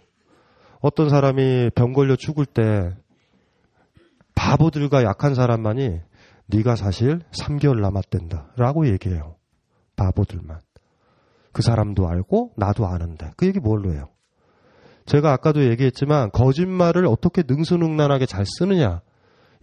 어떤 0.81 1.09
사람이 1.09 1.71
병 1.73 1.93
걸려 1.93 2.15
죽을 2.15 2.45
때 2.45 2.93
바보들과 4.35 5.03
약한 5.03 5.33
사람만이 5.33 6.01
네가 6.47 6.75
사실 6.75 7.21
3개월 7.31 7.79
남았댄다 7.81 8.53
라고 8.57 8.87
얘기해요. 8.87 9.35
바보들만. 9.95 10.59
그 11.51 11.61
사람도 11.61 12.07
알고 12.07 12.53
나도 12.57 12.85
아는데 12.85 13.31
그 13.37 13.47
얘기 13.47 13.59
뭘로 13.59 13.93
해요? 13.93 14.09
제가 15.05 15.31
아까도 15.31 15.67
얘기했지만 15.69 16.31
거짓말을 16.31 17.05
어떻게 17.05 17.43
능수능란하게 17.47 18.25
잘 18.25 18.45
쓰느냐 18.45 19.01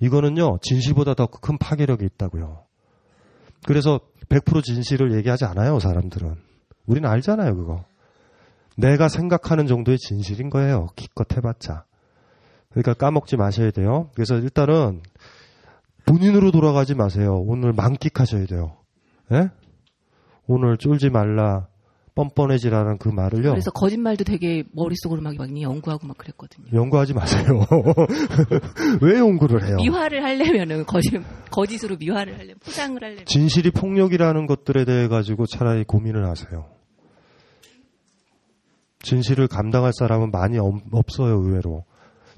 이거는요 0.00 0.58
진실보다 0.62 1.14
더 1.14 1.26
큰 1.26 1.58
파괴력이 1.58 2.04
있다고요. 2.04 2.64
그래서 3.66 4.00
100% 4.28 4.62
진실을 4.62 5.14
얘기하지 5.14 5.44
않아요 5.44 5.78
사람들은. 5.78 6.37
우리는 6.87 7.08
알잖아요 7.08 7.56
그거. 7.56 7.84
내가 8.76 9.08
생각하는 9.08 9.66
정도의 9.66 9.99
진실인 9.99 10.50
거예요. 10.50 10.88
기껏 10.96 11.26
해봤자. 11.37 11.84
그러니까 12.70 12.94
까먹지 12.94 13.37
마셔야 13.37 13.70
돼요. 13.70 14.11
그래서 14.14 14.37
일단은 14.37 15.02
본인으로 16.06 16.50
돌아가지 16.50 16.94
마세요. 16.94 17.37
오늘 17.46 17.72
만끽하셔야 17.72 18.46
돼요. 18.46 18.76
예? 19.32 19.50
오늘 20.46 20.76
쫄지 20.78 21.11
말라, 21.11 21.68
뻔뻔해지라는 22.14 22.99
그 22.99 23.09
말을요. 23.09 23.50
그래서 23.50 23.71
거짓말도 23.71 24.25
되게 24.25 24.64
머릿속으로 24.73 25.23
막 25.23 25.35
많이 25.37 25.62
연구하고 25.62 26.07
막 26.07 26.19
그랬거든요. 26.19 26.66
연구하지 26.73 27.14
마세요. 27.14 27.64
왜 29.00 29.19
연구를 29.19 29.66
해요? 29.66 29.76
미화를 29.76 30.23
하려면은 30.23 30.85
거짓 30.85 31.11
거짓으로 31.50 31.97
미화를 31.97 32.35
하려면 32.35 32.57
포장을 32.64 33.02
하려면 33.02 33.25
진실이 33.25 33.71
폭력이라는 33.71 34.47
것들에 34.47 34.85
대해 34.85 35.09
가지고 35.09 35.47
차라리 35.47 35.85
고민을 35.85 36.28
하세요. 36.28 36.66
진실을 39.02 39.49
감당할 39.49 39.92
사람은 39.99 40.31
많이 40.31 40.59
없어요, 40.59 41.35
의외로. 41.35 41.85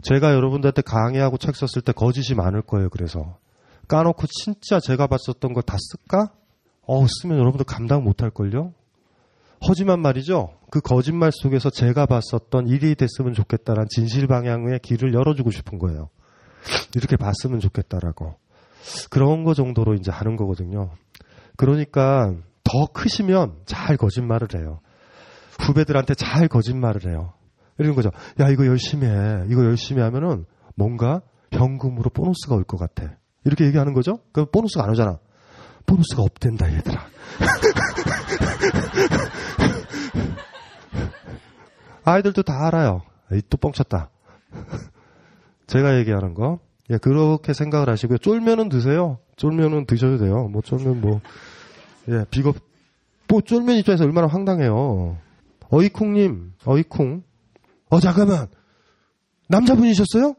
제가 0.03 0.33
여러분들한테 0.35 0.83
강의하고 0.83 1.37
책 1.37 1.57
썼을 1.57 1.83
때 1.85 1.93
거짓이 1.93 2.35
많을 2.35 2.63
거예요, 2.63 2.89
그래서. 2.91 3.39
까놓고 3.89 4.27
진짜 4.29 4.81
제가 4.81 5.07
봤었던 5.07 5.53
걸다 5.53 5.77
쓸까? 5.79 6.33
어, 6.87 7.07
쓰면 7.07 7.39
여러분들 7.39 7.65
감당 7.67 8.05
못 8.05 8.23
할걸요? 8.23 8.73
하지만 9.67 10.01
말이죠. 10.01 10.51
그 10.71 10.81
거짓말 10.81 11.31
속에서 11.33 11.71
제가 11.71 12.07
봤었던 12.07 12.67
일이 12.69 12.95
됐으면 12.95 13.33
좋겠다라는 13.35 13.87
진실 13.91 14.27
방향의 14.27 14.81
길을 14.81 15.15
열어주고 15.15 15.51
싶은 15.51 15.79
거예요. 15.79 16.09
이렇게 16.95 17.17
봤으면 17.17 17.61
좋겠다라고. 17.61 18.37
그런 19.11 19.45
거 19.45 19.55
정도로 19.55 19.95
이제 19.95 20.11
하는 20.11 20.37
거거든요. 20.37 20.91
그러니까 21.57 22.35
더 22.65 22.87
크시면 22.93 23.55
잘 23.67 23.97
거짓말을 23.97 24.49
해요. 24.57 24.81
후배들한테 25.61 26.15
잘 26.15 26.49
거짓말을 26.49 27.07
해요. 27.11 27.33
이러는 27.79 27.95
거죠. 27.95 28.11
야, 28.41 28.49
이거 28.49 28.67
열심히 28.67 29.07
해. 29.07 29.45
이거 29.51 29.65
열심히 29.65 30.03
하면은 30.03 30.45
뭔가 30.75 31.21
현금으로 31.53 32.11
보너스가 32.11 32.55
올 32.57 32.65
것 32.65 32.77
같아. 32.79 33.17
이렇게 33.45 33.65
얘기하는 33.67 33.93
거죠? 33.95 34.19
그럼 34.33 34.49
보너스가 34.53 34.85
안 34.85 34.91
오잖아. 34.91 35.19
보너스가 35.87 36.23
없댄다, 36.23 36.73
얘들아. 36.75 37.07
아이들도 42.05 42.43
다 42.43 42.67
알아요. 42.67 43.03
또 43.49 43.57
뻥쳤다. 43.57 44.11
제가 45.67 45.99
얘기하는 45.99 46.35
거. 46.35 46.61
예, 46.91 46.99
그렇게 46.99 47.55
생각을 47.55 47.89
하시고요. 47.89 48.19
쫄면은 48.19 48.69
드세요. 48.69 49.19
쫄면은 49.37 49.87
드셔도 49.87 50.19
돼요. 50.19 50.49
뭐 50.49 50.61
쫄면 50.63 51.01
뭐, 51.01 51.21
예, 52.09 52.25
비겁, 52.31 52.57
뭐 53.29 53.41
쫄면 53.41 53.77
입장에서 53.77 54.05
얼마나 54.05 54.27
황당해요. 54.27 55.17
어이쿵님, 55.71 56.53
어이쿵. 56.67 57.23
어, 57.91 58.01
잠깐만. 58.01 58.49
남자분이셨어요? 59.49 60.35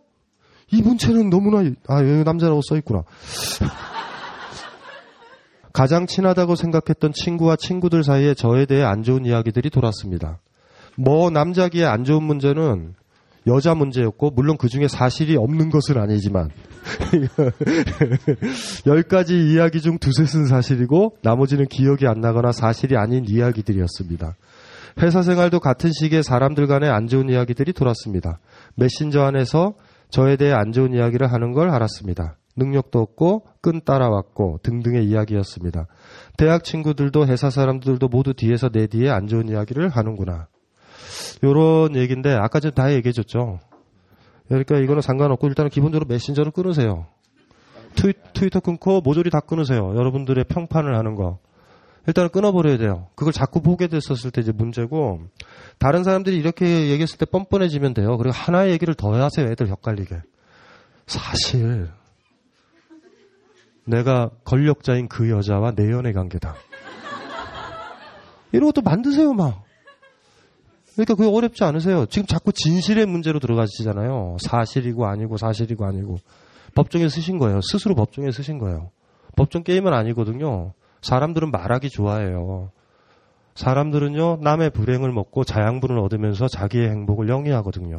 이분 0.71 0.97
채는 0.97 1.29
너무나, 1.29 1.69
아, 1.87 1.99
여기 1.99 2.23
남자라고 2.23 2.61
써있구나. 2.63 3.03
가장 5.73 6.07
친하다고 6.07 6.55
생각했던 6.55 7.11
친구와 7.13 7.55
친구들 7.57 8.03
사이에 8.03 8.33
저에 8.33 8.65
대해 8.65 8.83
안 8.83 9.03
좋은 9.03 9.25
이야기들이 9.25 9.69
돌았습니다. 9.69 10.39
뭐 10.97 11.29
남자기에 11.29 11.85
안 11.85 12.03
좋은 12.03 12.23
문제는 12.23 12.95
여자 13.47 13.75
문제였고 13.75 14.31
물론 14.31 14.57
그 14.57 14.69
중에 14.69 14.87
사실이 14.87 15.37
없는 15.37 15.69
것은 15.69 15.97
아니지만 15.97 16.49
열 18.87 19.03
가지 19.03 19.35
이야기 19.35 19.81
중 19.81 19.99
두셋은 19.99 20.47
사실이고 20.47 21.17
나머지는 21.21 21.67
기억이 21.67 22.07
안 22.07 22.21
나거나 22.21 22.51
사실이 22.51 22.97
아닌 22.97 23.23
이야기들이었습니다. 23.27 24.35
회사 25.01 25.21
생활도 25.21 25.59
같은 25.59 25.91
시기에 25.91 26.21
사람들 26.21 26.67
간에 26.67 26.87
안 26.87 27.07
좋은 27.07 27.29
이야기들이 27.29 27.73
돌았습니다. 27.73 28.39
메신저 28.75 29.21
안에서 29.21 29.73
저에 30.09 30.37
대해 30.37 30.53
안 30.53 30.71
좋은 30.71 30.93
이야기를 30.93 31.31
하는 31.31 31.51
걸 31.51 31.69
알았습니다. 31.69 32.37
능력도 32.55 32.99
없고 32.99 33.45
끈 33.61 33.81
따라왔고 33.83 34.59
등등의 34.63 35.05
이야기였습니다. 35.05 35.87
대학 36.37 36.63
친구들도 36.63 37.27
회사 37.27 37.49
사람들도 37.49 38.07
모두 38.07 38.33
뒤에서 38.33 38.69
내 38.69 38.87
뒤에 38.87 39.09
안 39.09 39.27
좋은 39.27 39.49
이야기를 39.49 39.89
하는구나. 39.89 40.47
요런 41.43 41.95
얘기인데 41.95 42.33
아까 42.33 42.59
전에 42.59 42.73
다 42.73 42.93
얘기해 42.93 43.11
줬죠. 43.11 43.59
그러니까 44.47 44.77
이거는 44.77 45.01
상관없고 45.01 45.47
일단은 45.47 45.69
기본적으로 45.69 46.07
메신저를 46.07 46.51
끊으세요. 46.51 47.07
트위, 47.95 48.13
트위터 48.33 48.59
끊고 48.59 49.01
모조리 49.01 49.29
다 49.29 49.39
끊으세요. 49.39 49.95
여러분들의 49.95 50.43
평판을 50.45 50.95
하는 50.95 51.15
거. 51.15 51.39
일단은 52.07 52.29
끊어버려야 52.29 52.77
돼요. 52.77 53.07
그걸 53.15 53.33
자꾸 53.33 53.61
보게 53.61 53.87
됐었을 53.87 54.29
때 54.29 54.41
이제 54.41 54.51
문제고 54.51 55.21
다른 55.79 56.03
사람들이 56.03 56.37
이렇게 56.37 56.89
얘기했을 56.89 57.17
때 57.17 57.25
뻔뻔해지면 57.25 57.95
돼요. 57.95 58.17
그리고 58.17 58.31
하나의 58.35 58.71
얘기를 58.73 58.93
더 58.93 59.13
하세요. 59.13 59.47
애들 59.49 59.67
헷갈리게. 59.67 60.21
사실 61.07 61.89
내가 63.85 64.29
권력자인 64.43 65.07
그 65.07 65.29
여자와 65.29 65.71
내 65.71 65.89
연애 65.91 66.11
관계다. 66.11 66.55
이런 68.51 68.71
것도 68.71 68.81
만드세요, 68.81 69.33
막. 69.33 69.64
그러니까 70.95 71.15
그게 71.15 71.29
어렵지 71.29 71.63
않으세요. 71.63 72.05
지금 72.07 72.25
자꾸 72.25 72.51
진실의 72.53 73.05
문제로 73.05 73.39
들어가시잖아요. 73.39 74.37
사실이고 74.39 75.05
아니고 75.05 75.37
사실이고 75.37 75.85
아니고. 75.85 76.17
법정에 76.73 77.07
쓰신 77.09 77.37
거예요. 77.37 77.61
스스로 77.61 77.95
법정에 77.95 78.31
쓰신 78.31 78.57
거예요. 78.59 78.91
법정 79.35 79.63
게임은 79.63 79.93
아니거든요. 79.93 80.73
사람들은 81.01 81.51
말하기 81.51 81.89
좋아해요. 81.89 82.71
사람들은요, 83.55 84.39
남의 84.41 84.71
불행을 84.71 85.11
먹고 85.13 85.43
자양분을 85.45 85.97
얻으면서 85.99 86.47
자기의 86.47 86.89
행복을 86.89 87.29
영위하거든요. 87.29 87.95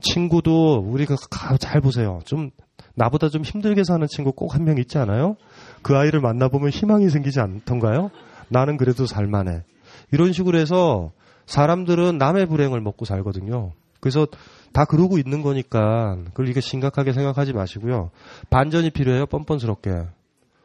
친구도 0.00 0.80
우리가 0.80 1.16
잘 1.58 1.80
보세요. 1.80 2.18
좀 2.24 2.50
나보다 2.94 3.28
좀 3.30 3.42
힘들게 3.42 3.84
사는 3.84 4.06
친구 4.06 4.32
꼭 4.32 4.54
한 4.54 4.64
명 4.64 4.76
있지 4.78 4.98
않아요? 4.98 5.36
그 5.82 5.96
아이를 5.96 6.20
만나보면 6.20 6.70
희망이 6.70 7.08
생기지 7.08 7.40
않던가요? 7.40 8.10
나는 8.48 8.76
그래도 8.76 9.06
살만해. 9.06 9.62
이런 10.12 10.32
식으로 10.32 10.58
해서 10.58 11.12
사람들은 11.46 12.18
남의 12.18 12.46
불행을 12.46 12.80
먹고 12.80 13.04
살거든요. 13.04 13.72
그래서 14.00 14.26
다 14.72 14.84
그러고 14.84 15.18
있는 15.18 15.42
거니까 15.42 16.16
그걸 16.26 16.48
이게 16.48 16.60
심각하게 16.60 17.12
생각하지 17.12 17.52
마시고요. 17.52 18.10
반전이 18.50 18.90
필요해요. 18.90 19.26
뻔뻔스럽게. 19.26 19.90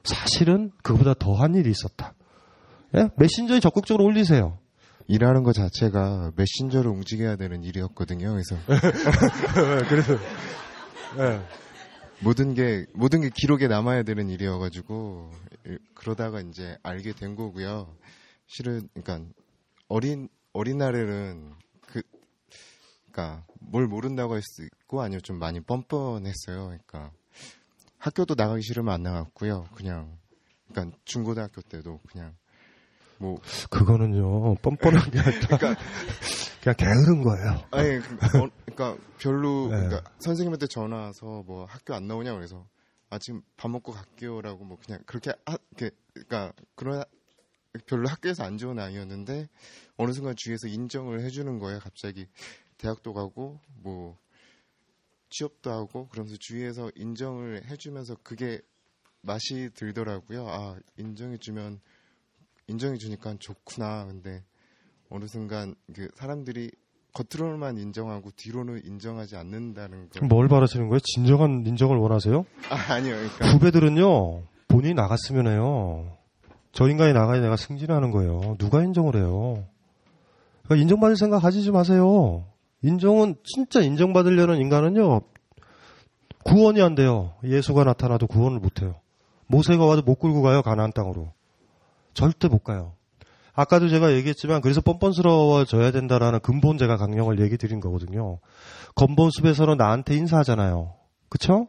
사실은 0.03 0.71
그보다 0.81 1.13
더한 1.13 1.55
일이 1.55 1.69
있었다. 1.69 2.13
예? 2.95 3.09
메신저에 3.17 3.59
적극적으로 3.59 4.05
올리세요. 4.05 4.57
일하는 5.07 5.43
것 5.43 5.53
자체가 5.53 6.31
메신저를 6.35 6.89
움직여야 6.89 7.35
되는 7.35 7.63
일이었거든요. 7.63 8.31
그래서 8.31 8.55
그래서 9.89 10.13
예. 11.17 11.41
모든 12.21 12.53
게 12.53 12.85
모든 12.93 13.21
게 13.21 13.29
기록에 13.33 13.67
남아야 13.67 14.03
되는 14.03 14.29
일이어가지고 14.29 15.31
그러다가 15.93 16.41
이제 16.41 16.77
알게 16.83 17.13
된 17.13 17.35
거고요. 17.35 17.87
실은 18.47 18.87
그러니까 18.93 19.31
어린 19.87 20.29
어린 20.59 20.77
날에는 20.77 21.53
그 21.87 22.01
그러니까 23.11 23.45
뭘 23.61 23.87
모른다고 23.87 24.33
할 24.33 24.41
수 24.41 24.63
있고 24.65 25.01
아니면 25.01 25.21
좀 25.23 25.39
많이 25.39 25.61
뻔뻔했어요. 25.61 26.65
그러니까 26.65 27.11
학교도 27.97 28.35
나가기 28.35 28.61
싫으면 28.63 28.93
안 28.93 29.03
나갔고요. 29.03 29.67
그냥 29.73 30.17
그러니까 30.67 30.97
중고등학교 31.05 31.61
때도 31.61 32.01
그냥 32.11 32.35
뭐 33.19 33.39
그거는요 33.69 34.55
뻔뻔한 34.55 35.09
게 35.11 35.19
아니라 35.19 35.57
그러니까, 35.57 35.81
그냥 36.61 36.75
게으른 36.77 37.23
거예요. 37.23 37.63
아니 37.71 37.99
그러니까, 37.99 38.39
어, 38.39 38.49
그러니까 38.65 39.03
별로 39.17 39.69
네. 39.69 39.77
그러니까 39.77 40.11
선생님한테 40.19 40.67
전화 40.67 40.97
와서 40.97 41.41
뭐 41.45 41.63
학교 41.69 41.93
안 41.93 42.05
나오냐 42.05 42.33
그래서 42.33 42.65
아 43.09 43.17
지금 43.17 43.41
밥 43.55 43.71
먹고 43.71 43.93
갈게요라고 43.93 44.65
뭐 44.65 44.77
그냥 44.85 45.01
그렇게 45.05 45.31
하, 45.45 45.57
그러니까 45.77 46.51
그런 46.75 47.03
별로 47.85 48.07
학교에서 48.07 48.43
안 48.43 48.57
좋은 48.57 48.79
아이였는데 48.79 49.47
어느 49.97 50.11
순간 50.11 50.35
주위에서 50.35 50.67
인정을 50.67 51.21
해주는 51.21 51.59
거예요. 51.59 51.79
갑자기 51.79 52.27
대학도 52.77 53.13
가고 53.13 53.59
뭐 53.81 54.17
취업도 55.29 55.71
하고 55.71 56.07
그러면서 56.07 56.37
주위에서 56.39 56.91
인정을 56.95 57.65
해주면서 57.69 58.17
그게 58.23 58.61
맛이 59.21 59.69
들더라고요. 59.75 60.47
아 60.47 60.75
인정해주면 60.97 61.79
인정해주니까 62.67 63.35
좋구나. 63.39 64.05
근데 64.05 64.43
어느 65.09 65.25
순간 65.27 65.75
그 65.93 66.09
사람들이 66.15 66.71
겉으로만 67.13 67.77
인정하고 67.77 68.31
뒤로는 68.35 68.85
인정하지 68.85 69.35
않는다는 69.35 70.09
거. 70.09 70.25
뭘 70.25 70.47
바라시는 70.47 70.87
거예요? 70.89 70.99
진정한 70.99 71.65
인정을 71.65 71.97
원하세요? 71.97 72.45
아, 72.69 72.93
아니요. 72.93 73.15
그러니까. 73.15 73.51
후배들은요 73.53 74.43
본인이 74.67 74.93
나갔으면 74.93 75.47
해요. 75.47 76.18
저 76.71 76.87
인간이 76.87 77.13
나가야 77.13 77.41
내가 77.41 77.55
승진하는 77.55 78.11
거예요. 78.11 78.55
누가 78.57 78.83
인정을 78.83 79.15
해요? 79.15 79.65
그러니까 80.63 80.83
인정받을 80.83 81.17
생각 81.17 81.39
가지지 81.39 81.71
마세요. 81.71 82.45
인정은 82.81 83.35
진짜 83.43 83.81
인정받으려는 83.81 84.57
인간은요 84.57 85.21
구원이 86.45 86.81
안 86.81 86.95
돼요. 86.95 87.33
예수가 87.43 87.83
나타나도 87.83 88.27
구원을 88.27 88.59
못 88.59 88.81
해요. 88.81 88.95
모세가 89.47 89.85
와도 89.85 90.01
못 90.03 90.15
끌고 90.15 90.41
가요 90.41 90.61
가나안 90.61 90.91
땅으로. 90.93 91.33
절대 92.13 92.47
못 92.47 92.63
가요. 92.63 92.93
아까도 93.53 93.89
제가 93.89 94.13
얘기했지만 94.13 94.61
그래서 94.61 94.79
뻔뻔스러워져야 94.79 95.91
된다라는 95.91 96.39
근본 96.39 96.77
제가 96.77 96.97
강령을 96.97 97.41
얘기 97.41 97.57
드린 97.57 97.79
거거든요. 97.79 98.39
건본숲에서는 98.95 99.75
나한테 99.75 100.15
인사하잖아요. 100.15 100.93
그쵸? 101.27 101.67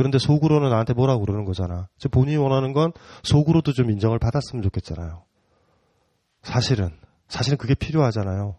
그런데 0.00 0.16
속으로는 0.16 0.70
나한테 0.70 0.94
뭐라고 0.94 1.20
그러는 1.26 1.44
거잖아. 1.44 1.86
즉 1.98 2.10
본인이 2.10 2.38
원하는 2.38 2.72
건 2.72 2.92
속으로도 3.22 3.74
좀 3.74 3.90
인정을 3.90 4.18
받았으면 4.18 4.62
좋겠잖아요. 4.62 5.24
사실은 6.42 6.88
사실은 7.28 7.58
그게 7.58 7.74
필요하잖아요. 7.74 8.56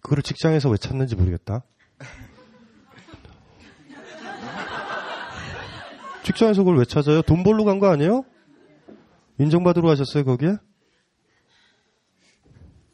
그거를 0.00 0.22
직장에서 0.22 0.70
왜 0.70 0.76
찾는지 0.76 1.16
모르겠다. 1.16 1.64
직장에서 6.22 6.62
그걸 6.62 6.78
왜 6.78 6.84
찾아요? 6.84 7.22
돈 7.22 7.42
벌러 7.42 7.64
간 7.64 7.80
거 7.80 7.90
아니에요? 7.90 8.24
인정받으러 9.40 9.88
가셨어요, 9.88 10.22
거기에? 10.24 10.54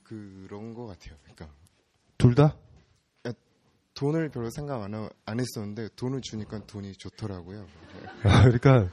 그런 0.02 0.72
것 0.72 0.86
같아요. 0.86 1.14
그러니까 1.24 1.54
둘 2.16 2.34
다? 2.34 2.56
돈을 3.98 4.28
별로 4.28 4.50
생각 4.50 4.82
안, 4.82 5.08
안 5.26 5.40
했었는데 5.40 5.88
돈을 5.96 6.20
주니까 6.22 6.60
돈이 6.66 6.92
좋더라고요. 6.94 7.66
아, 8.22 8.42
그러니까 8.44 8.88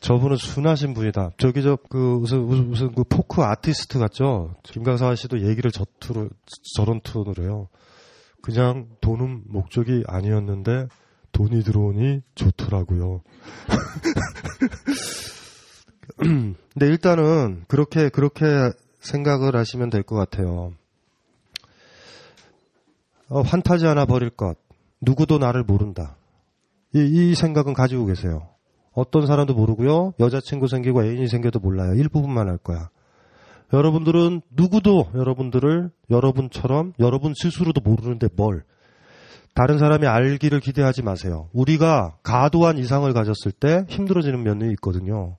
저분은 0.00 0.36
순하신 0.36 0.94
분이다. 0.94 1.32
저기 1.38 1.62
저 1.62 1.76
그 1.90 1.96
무슨 1.96 2.46
무슨 2.46 2.68
무슨 2.70 2.94
그 2.94 3.04
포크 3.04 3.42
아티스트 3.42 3.98
같죠? 3.98 4.54
김강사 4.62 5.14
씨도 5.14 5.46
얘기를 5.46 5.70
저 5.70 5.84
투로 6.00 6.30
저런 6.76 7.00
톤으로 7.02 7.42
해요. 7.42 7.68
그냥 8.40 8.88
돈은 9.02 9.42
목적이 9.48 10.04
아니었는데 10.06 10.86
돈이 11.32 11.62
들어오니 11.62 12.22
좋더라고요. 12.34 13.22
근데 16.16 16.86
일단은 16.86 17.64
그렇게 17.68 18.08
그렇게 18.08 18.44
생각을 19.00 19.56
하시면 19.56 19.90
될 19.90 20.02
것 20.02 20.16
같아요. 20.16 20.72
어, 23.28 23.42
환타지 23.42 23.86
하나 23.86 24.04
버릴 24.04 24.30
것. 24.30 24.56
누구도 25.00 25.38
나를 25.38 25.62
모른다. 25.62 26.16
이, 26.94 27.00
이 27.00 27.34
생각은 27.34 27.74
가지고 27.74 28.06
계세요. 28.06 28.48
어떤 28.92 29.26
사람도 29.26 29.54
모르고요. 29.54 30.14
여자친구 30.18 30.66
생기고 30.66 31.04
애인이 31.04 31.28
생겨도 31.28 31.60
몰라요. 31.60 31.94
일부분만 31.94 32.48
알 32.48 32.58
거야. 32.58 32.88
여러분들은 33.72 34.40
누구도 34.50 35.08
여러분들을 35.14 35.90
여러분처럼 36.10 36.94
여러분 36.98 37.34
스스로도 37.36 37.82
모르는데 37.82 38.28
뭘 38.34 38.64
다른 39.54 39.78
사람이 39.78 40.06
알기를 40.06 40.60
기대하지 40.60 41.02
마세요. 41.02 41.48
우리가 41.52 42.16
과도한 42.22 42.78
이상을 42.78 43.12
가졌을 43.12 43.52
때 43.52 43.84
힘들어지는 43.88 44.42
면이 44.42 44.70
있거든요. 44.72 45.36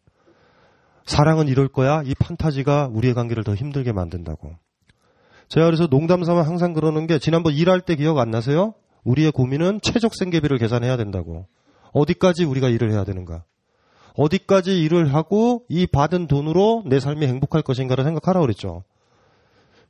사랑은 1.05 1.47
이럴 1.47 1.67
거야. 1.67 2.03
이 2.05 2.13
판타지가 2.13 2.89
우리의 2.93 3.15
관계를 3.15 3.43
더 3.43 3.55
힘들게 3.55 3.91
만든다고. 3.93 4.51
제가 5.49 5.65
그래서 5.65 5.87
농담 5.87 6.23
삼아 6.23 6.43
항상 6.43 6.73
그러는 6.73 7.07
게 7.07 7.17
지난번 7.17 7.53
일할 7.53 7.81
때 7.81 7.95
기억 7.95 8.19
안 8.19 8.29
나세요? 8.29 8.73
우리의 9.03 9.31
고민은 9.31 9.79
최적 9.81 10.13
생계비를 10.15 10.59
계산해야 10.59 10.95
된다고. 10.95 11.47
어디까지 11.91 12.45
우리가 12.45 12.69
일을 12.69 12.91
해야 12.91 13.03
되는가? 13.03 13.43
어디까지 14.15 14.81
일을 14.83 15.13
하고 15.13 15.63
이 15.67 15.87
받은 15.87 16.27
돈으로 16.27 16.83
내 16.85 16.99
삶이 16.99 17.25
행복할 17.25 17.63
것인가를 17.63 18.03
생각하라 18.03 18.41
그랬죠. 18.41 18.83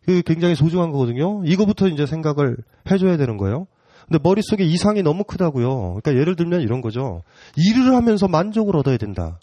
그 0.05 0.21
굉장히 0.21 0.55
소중한 0.55 0.91
거거든요. 0.91 1.43
이거부터 1.45 1.87
이제 1.89 2.05
생각을 2.05 2.57
해줘야 2.89 3.17
되는 3.17 3.35
거예요. 3.35 3.67
근데 4.07 4.19
머릿속에 4.23 4.63
이상이 4.63 5.03
너무 5.03 5.23
크다고요. 5.25 5.99
그러니까 6.01 6.13
예를 6.13 6.35
들면 6.35 6.61
이런 6.61 6.81
거죠. 6.81 7.21
일을 7.57 7.95
하면서 7.95 8.27
만족을 8.27 8.77
얻어야 8.77 8.97
된다. 8.97 9.39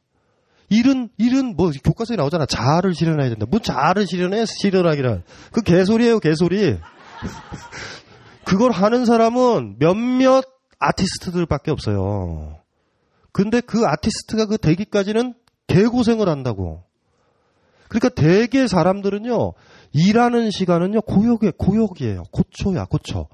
일은 0.68 1.08
일은 1.18 1.56
뭐 1.56 1.70
교과서에 1.84 2.16
나오잖아. 2.16 2.46
자아를 2.46 2.94
실현해야 2.94 3.28
된다. 3.28 3.46
뭐 3.48 3.60
자아를 3.60 4.06
실현해 4.06 4.44
실현하기란 4.46 5.22
그 5.52 5.62
개소리예요, 5.62 6.18
개소리. 6.18 6.78
그걸 8.44 8.70
하는 8.70 9.04
사람은 9.04 9.76
몇몇 9.78 10.44
아티스트들밖에 10.78 11.70
없어요. 11.70 12.58
근데 13.32 13.60
그 13.60 13.84
아티스트가 13.84 14.46
그 14.46 14.58
되기까지는 14.58 15.34
개고생을 15.66 16.28
한다고. 16.28 16.84
그러니까 17.88 18.08
대개 18.08 18.66
사람들은요, 18.66 19.52
일하는 19.92 20.50
시간은요, 20.50 21.02
고역에, 21.02 21.52
고역이에요. 21.56 22.24
고초야, 22.32 22.86
고초. 22.86 23.28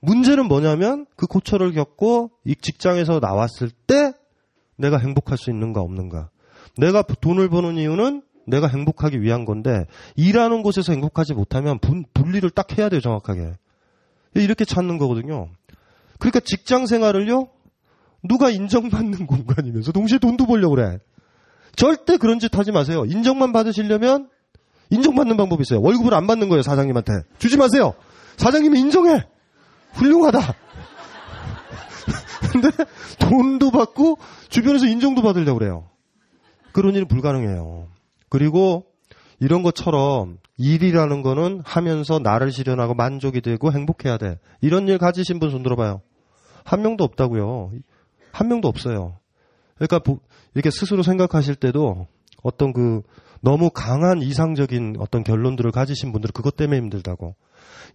문제는 0.00 0.46
뭐냐면, 0.46 1.06
그 1.16 1.26
고초를 1.26 1.72
겪고, 1.72 2.30
이 2.44 2.54
직장에서 2.54 3.18
나왔을 3.20 3.70
때, 3.70 4.12
내가 4.76 4.98
행복할 4.98 5.36
수 5.36 5.50
있는가, 5.50 5.80
없는가. 5.80 6.30
내가 6.78 7.02
돈을 7.02 7.48
버는 7.48 7.76
이유는 7.76 8.22
내가 8.46 8.66
행복하기 8.68 9.20
위한 9.20 9.44
건데, 9.44 9.84
일하는 10.16 10.62
곳에서 10.62 10.92
행복하지 10.92 11.34
못하면 11.34 11.78
분, 11.78 12.04
분리를 12.14 12.48
딱 12.50 12.78
해야 12.78 12.88
돼요, 12.88 13.00
정확하게. 13.00 13.52
이렇게 14.34 14.64
찾는 14.64 14.96
거거든요. 14.96 15.50
그러니까 16.18 16.40
직장 16.40 16.86
생활을요, 16.86 17.48
누가 18.22 18.48
인정받는 18.48 19.26
공간이면서 19.28 19.92
동시에 19.92 20.18
돈도 20.18 20.46
벌려고 20.46 20.76
그래. 20.76 20.98
절대 21.76 22.16
그런 22.16 22.38
짓 22.38 22.56
하지 22.56 22.72
마세요. 22.72 23.04
인정만 23.04 23.52
받으시려면 23.52 24.28
인정받는 24.90 25.36
방법이 25.36 25.60
있어요. 25.62 25.80
월급을 25.82 26.14
안 26.14 26.26
받는 26.26 26.48
거예요, 26.48 26.62
사장님한테. 26.62 27.12
주지 27.38 27.56
마세요. 27.56 27.94
사장님이 28.36 28.80
인정해. 28.80 29.26
훌륭하다. 29.92 30.40
근데 32.52 32.70
돈도 33.18 33.70
받고 33.70 34.18
주변에서 34.48 34.86
인정도 34.86 35.22
받으려고 35.22 35.58
그래요. 35.58 35.88
그런 36.78 36.94
일은 36.94 37.08
불가능해요. 37.08 37.88
그리고 38.28 38.86
이런 39.40 39.64
것처럼 39.64 40.38
일이라는 40.58 41.22
거는 41.22 41.60
하면서 41.64 42.20
나를 42.20 42.52
실현하고 42.52 42.94
만족이 42.94 43.40
되고 43.40 43.72
행복해야 43.72 44.16
돼. 44.16 44.38
이런 44.60 44.86
일 44.86 44.98
가지신 44.98 45.40
분 45.40 45.50
손 45.50 45.64
들어봐요. 45.64 46.02
한 46.62 46.82
명도 46.82 47.02
없다고요. 47.02 47.72
한 48.30 48.46
명도 48.46 48.68
없어요. 48.68 49.16
그러니까 49.74 49.98
이렇게 50.54 50.70
스스로 50.70 51.02
생각하실 51.02 51.56
때도 51.56 52.06
어떤 52.44 52.72
그 52.72 53.02
너무 53.40 53.70
강한 53.70 54.22
이상적인 54.22 54.98
어떤 55.00 55.24
결론들을 55.24 55.72
가지신 55.72 56.12
분들은 56.12 56.30
그것 56.32 56.54
때문에 56.54 56.78
힘들다고. 56.78 57.34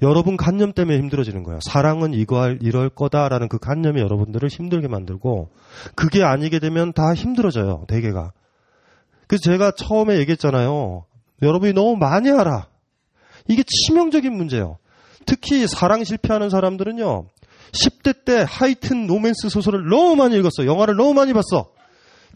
여러분 0.02 0.36
간념 0.36 0.74
때문에 0.74 0.98
힘들어지는 0.98 1.44
거예요. 1.44 1.62
사랑은 1.64 2.14
이거 2.14 2.50
이럴 2.60 2.90
거다라는 2.90 3.48
그 3.48 3.60
간념이 3.60 4.02
여러분들을 4.02 4.50
힘들게 4.50 4.90
만들고 4.90 5.52
그게 5.96 6.22
아니게 6.22 6.60
되면 6.60 6.92
다 6.92 7.14
힘들어져요. 7.14 7.86
대개가. 7.88 8.34
그래서 9.34 9.42
제가 9.46 9.72
처음에 9.72 10.20
얘기했잖아요. 10.20 11.06
여러분이 11.42 11.74
너무 11.74 11.98
많이 11.98 12.30
알아. 12.30 12.68
이게 13.48 13.64
치명적인 13.64 14.32
문제예요. 14.32 14.78
특히 15.26 15.66
사랑 15.66 16.04
실패하는 16.04 16.52
사람들은요. 16.52 17.26
10대 17.72 18.26
때 18.26 18.46
하이튼 18.48 19.08
로맨스 19.08 19.50
소설을 19.50 19.90
너무 19.90 20.16
많이 20.16 20.38
읽었어. 20.38 20.68
영화를 20.68 20.96
너무 20.96 21.16
많이 21.16 21.34
봤어. 21.34 21.72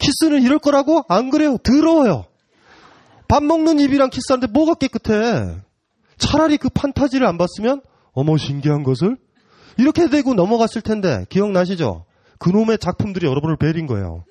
키스는 0.00 0.42
이럴 0.42 0.58
거라고? 0.58 1.04
안 1.08 1.30
그래요. 1.30 1.56
더러워요. 1.58 2.24
밥 3.28 3.44
먹는 3.44 3.78
입이랑 3.78 4.10
키스하는데 4.10 4.50
뭐가 4.52 4.74
깨끗해. 4.74 5.54
차라리 6.16 6.56
그 6.56 6.68
판타지를 6.68 7.28
안 7.28 7.38
봤으면 7.38 7.80
어머 8.10 8.36
신기한 8.36 8.82
것을 8.82 9.16
이렇게 9.76 10.08
되고 10.08 10.34
넘어갔을 10.34 10.82
텐데 10.82 11.26
기억나시죠? 11.28 12.06
그놈의 12.40 12.78
작품들이 12.78 13.26
여러분을 13.26 13.56
베린 13.56 13.86
거예요. 13.86 14.24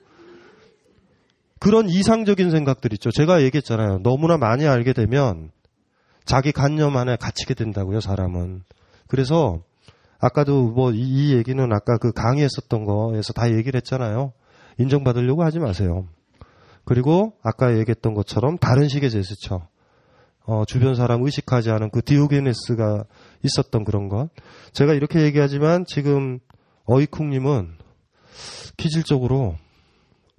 그런 1.60 1.90
이상적인 1.90 2.52
생각들 2.52 2.94
있죠. 2.94 3.12
제가 3.12 3.42
얘기했잖아요. 3.44 4.00
너무나 4.04 4.38
많이 4.38 4.68
알게 4.68 4.94
되면 4.94 5.52
자기 6.26 6.52
관념 6.52 6.98
안에 6.98 7.16
갇히게 7.16 7.54
된다고요, 7.54 8.02
사람은. 8.02 8.64
그래서 9.08 9.62
아까도 10.20 10.70
뭐이 10.72 11.34
얘기는 11.34 11.64
아까 11.72 11.98
그 11.98 12.12
강의했었던 12.12 12.86
거에서 12.86 13.34
다 13.34 13.52
얘기를 13.52 13.78
했잖아요. 13.78 14.34
인정받으려고 14.78 15.44
하지 15.44 15.60
마세요. 15.60 16.08
그리고 16.86 17.34
아까 17.44 17.78
얘기했던 17.78 18.14
것처럼 18.14 18.58
다른 18.58 18.88
식의 18.88 19.10
제스처. 19.10 19.68
어, 20.46 20.64
주변 20.66 20.96
사람 20.96 21.24
의식하지 21.24 21.72
않은 21.72 21.90
그 21.92 22.02
디오게네스가 22.02 23.04
있었던 23.44 23.84
그런 23.84 24.08
것. 24.08 24.30
제가 24.72 24.94
이렇게 24.94 25.22
얘기하지만 25.24 25.86
지금 25.86 26.40
어이쿵님은 26.86 27.76
기질적으로 28.78 29.56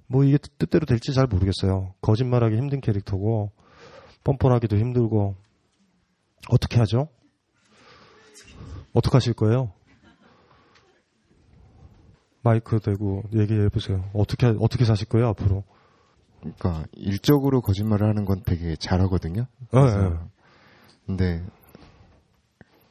뭐 0.08 0.24
이게 0.24 0.38
뜻대로 0.58 0.86
될지 0.86 1.12
잘 1.12 1.26
모르겠어요. 1.26 1.94
거짓말하기 2.00 2.56
힘든 2.56 2.80
캐릭터고 2.80 3.52
뻔뻔하기도 4.24 4.76
힘들고 4.76 5.36
어떻게 6.50 6.78
하죠? 6.78 7.08
어떻게 8.94 9.16
하실 9.16 9.34
거예요? 9.34 9.72
마이크 12.42 12.80
대고 12.80 13.24
얘기해 13.34 13.68
보세요. 13.68 14.08
어떻게 14.14 14.46
어떻게 14.46 14.84
사실 14.84 15.06
거예요 15.08 15.28
앞으로? 15.28 15.64
그러니까 16.40 16.84
일적으로 16.92 17.60
거짓말을 17.60 18.08
하는 18.08 18.24
건 18.24 18.42
되게 18.44 18.76
잘하거든요. 18.76 19.46
네, 19.72 19.80
네. 19.80 20.16
근데 21.06 21.44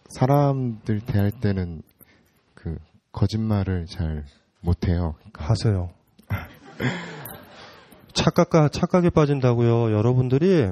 사람들 0.09 1.01
대할 1.01 1.31
때는 1.31 1.81
그 2.53 2.77
거짓말을 3.11 3.85
잘 3.85 4.25
못해요. 4.61 5.15
그러니까 5.19 5.45
하세요. 5.45 5.96
착각과 8.13 8.69
착각에 8.69 9.09
빠진다고요. 9.09 9.91
여러분들이 9.95 10.71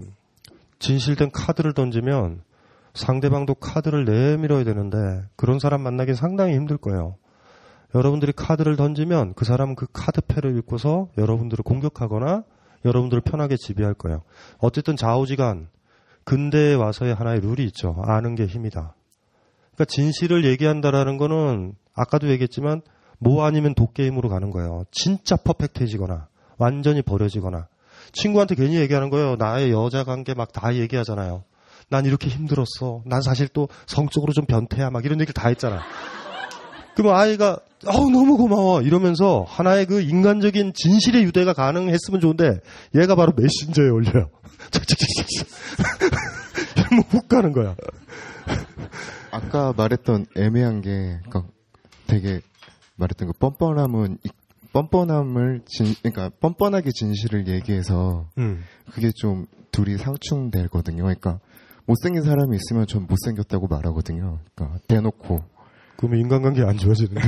진실된 0.80 1.32
카드를 1.32 1.74
던지면 1.74 2.42
상대방도 2.94 3.56
카드를 3.56 4.06
내밀어야 4.06 4.64
되는데 4.64 4.98
그런 5.36 5.60
사람 5.60 5.82
만나기 5.82 6.16
상당히 6.16 6.56
힘들 6.56 6.78
거예요. 6.78 7.16
여러분들이 7.94 8.34
카드를 8.34 8.76
던지면 8.76 9.34
그 9.36 9.46
사람은 9.46 9.76
그 9.76 9.86
카드패를 9.94 10.58
읽고서 10.58 11.08
여러분들을 11.18 11.64
공격하거나 11.64 12.44
여러분들을 12.84 13.22
편하게 13.22 13.58
지배할 13.58 13.94
거예요. 13.94 14.22
어쨌든 14.60 14.96
좌우지간 14.96 15.70
근대에 16.24 16.74
와서의 16.74 17.14
하나의 17.14 17.42
룰이 17.42 17.64
있죠. 17.66 17.96
아는 18.04 18.36
게 18.36 18.46
힘이다. 18.46 18.96
그러니까 19.76 19.86
진실을 19.86 20.46
얘기한다라는 20.46 21.18
거는 21.18 21.76
아까도 21.94 22.30
얘기했지만 22.30 22.82
뭐 23.26 23.44
아니면 23.46 23.74
도게임으로 23.74 24.30
가는 24.30 24.52
거예요. 24.52 24.86
진짜 24.92 25.36
퍼펙트해지거나 25.36 26.28
완전히 26.58 27.02
버려지거나 27.02 27.68
친구한테 28.14 28.54
괜히 28.56 28.76
얘기하는 28.78 29.10
거예요. 29.10 29.36
나의 29.36 29.72
여자 29.72 30.04
관계 30.04 30.34
막 30.36 30.54
다 30.54 30.76
얘기하잖아요. 30.76 31.44
난 31.90 32.06
이렇게 32.06 32.30
힘들었어. 32.30 33.02
난 33.06 33.22
사실 33.22 33.48
또 33.48 33.68
성적으로 33.88 34.32
좀 34.32 34.46
변태야. 34.46 34.90
막 34.92 35.04
이런 35.06 35.20
얘기를 35.20 35.34
다 35.34 35.50
했잖아. 35.50 35.82
그러면 36.96 37.20
아이가 37.20 37.60
어우 37.88 38.10
너무 38.10 38.38
고마워 38.38 38.82
이러면서 38.82 39.44
하나의 39.48 39.86
그 39.88 40.02
인간적인 40.02 40.74
진실의 40.74 41.24
유대가 41.24 41.54
가능했으면 41.54 42.22
좋은데 42.22 42.60
얘가 42.96 43.16
바로 43.16 43.34
메신저에 43.36 43.90
올려요. 43.90 44.30
뭐못 47.12 47.28
가는 47.28 47.52
거야. 47.52 47.76
아까 49.32 49.74
말했던 49.76 50.28
애매한 50.38 50.82
게 50.82 51.20
그러니까 51.26 51.44
되게 52.08 52.40
말했던 52.96 53.28
그 53.28 53.34
뻔뻔함은 53.38 54.18
뻔뻔함을 54.74 55.62
진 55.66 55.94
그러니까 56.02 56.30
뻔뻔하게 56.40 56.92
진실을 56.92 57.48
얘기해서 57.48 58.28
음. 58.38 58.64
그게 58.92 59.12
좀 59.16 59.46
둘이 59.72 59.98
상충되거든요. 59.98 61.04
그러니까 61.04 61.40
못생긴 61.86 62.24
사람이 62.24 62.58
있으면 62.58 62.88
전 62.88 63.08
못생겼다고 63.08 63.68
말하거든요. 63.68 64.40
그러니까 64.54 64.80
대놓고. 64.88 65.44
그러면 65.98 66.20
인간관계 66.20 66.64
안 66.64 66.78
좋아지는데. 66.78 67.22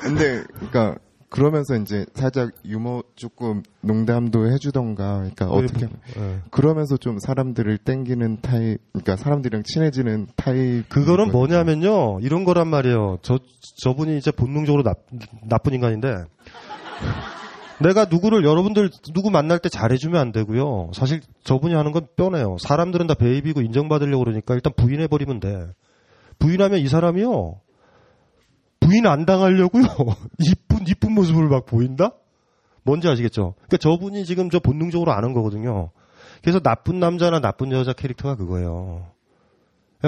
근데 0.00 0.42
그러니까 0.54 0.96
그러면서 1.28 1.76
이제 1.76 2.06
살짝 2.14 2.52
유머 2.64 3.02
조금 3.16 3.62
농담도 3.80 4.50
해주던가, 4.50 5.18
그러니까 5.18 5.48
어떻게 5.48 5.86
네. 5.86 6.40
그러면서 6.50 6.96
좀 6.96 7.18
사람들을 7.18 7.78
땡기는 7.78 8.40
타입, 8.40 8.78
그러니까 8.92 9.16
사람들이랑 9.16 9.64
친해지는 9.64 10.28
타입. 10.36 10.88
그거는 10.88 11.32
뭐냐면요, 11.32 12.20
이런 12.20 12.44
거란 12.44 12.68
말이에요. 12.68 13.18
저 13.22 13.38
저분이 13.82 14.18
이제 14.18 14.30
본능적으로 14.30 14.82
나, 14.82 14.94
나쁜 15.48 15.74
인간인데. 15.74 16.24
내가 17.78 18.06
누구를 18.06 18.44
여러분들 18.44 18.90
누구 19.12 19.30
만날 19.30 19.58
때 19.58 19.68
잘해주면 19.68 20.18
안 20.18 20.32
되고요. 20.32 20.92
사실 20.94 21.20
저분이 21.44 21.74
하는 21.74 21.92
건 21.92 22.06
뻔해요. 22.16 22.56
사람들은 22.58 23.06
다 23.06 23.14
baby고 23.14 23.60
인정받으려고 23.60 24.24
그러니까 24.24 24.54
일단 24.54 24.72
부인해버리면 24.74 25.40
돼. 25.40 25.66
부인하면 26.38 26.78
이 26.78 26.88
사람이요. 26.88 27.60
부인 28.80 29.06
안 29.06 29.26
당하려고요. 29.26 29.82
이쁜 30.38 30.65
이쁜 30.86 31.12
모습을 31.12 31.48
막 31.48 31.66
보인다? 31.66 32.12
뭔지 32.82 33.08
아시겠죠? 33.08 33.54
그러니까 33.56 33.76
저분이 33.78 34.24
지금 34.24 34.48
저 34.50 34.58
본능적으로 34.60 35.12
아는 35.12 35.32
거거든요. 35.32 35.90
그래서 36.42 36.60
나쁜 36.60 37.00
남자나 37.00 37.40
나쁜 37.40 37.72
여자 37.72 37.92
캐릭터가 37.92 38.36
그거예요. 38.36 39.08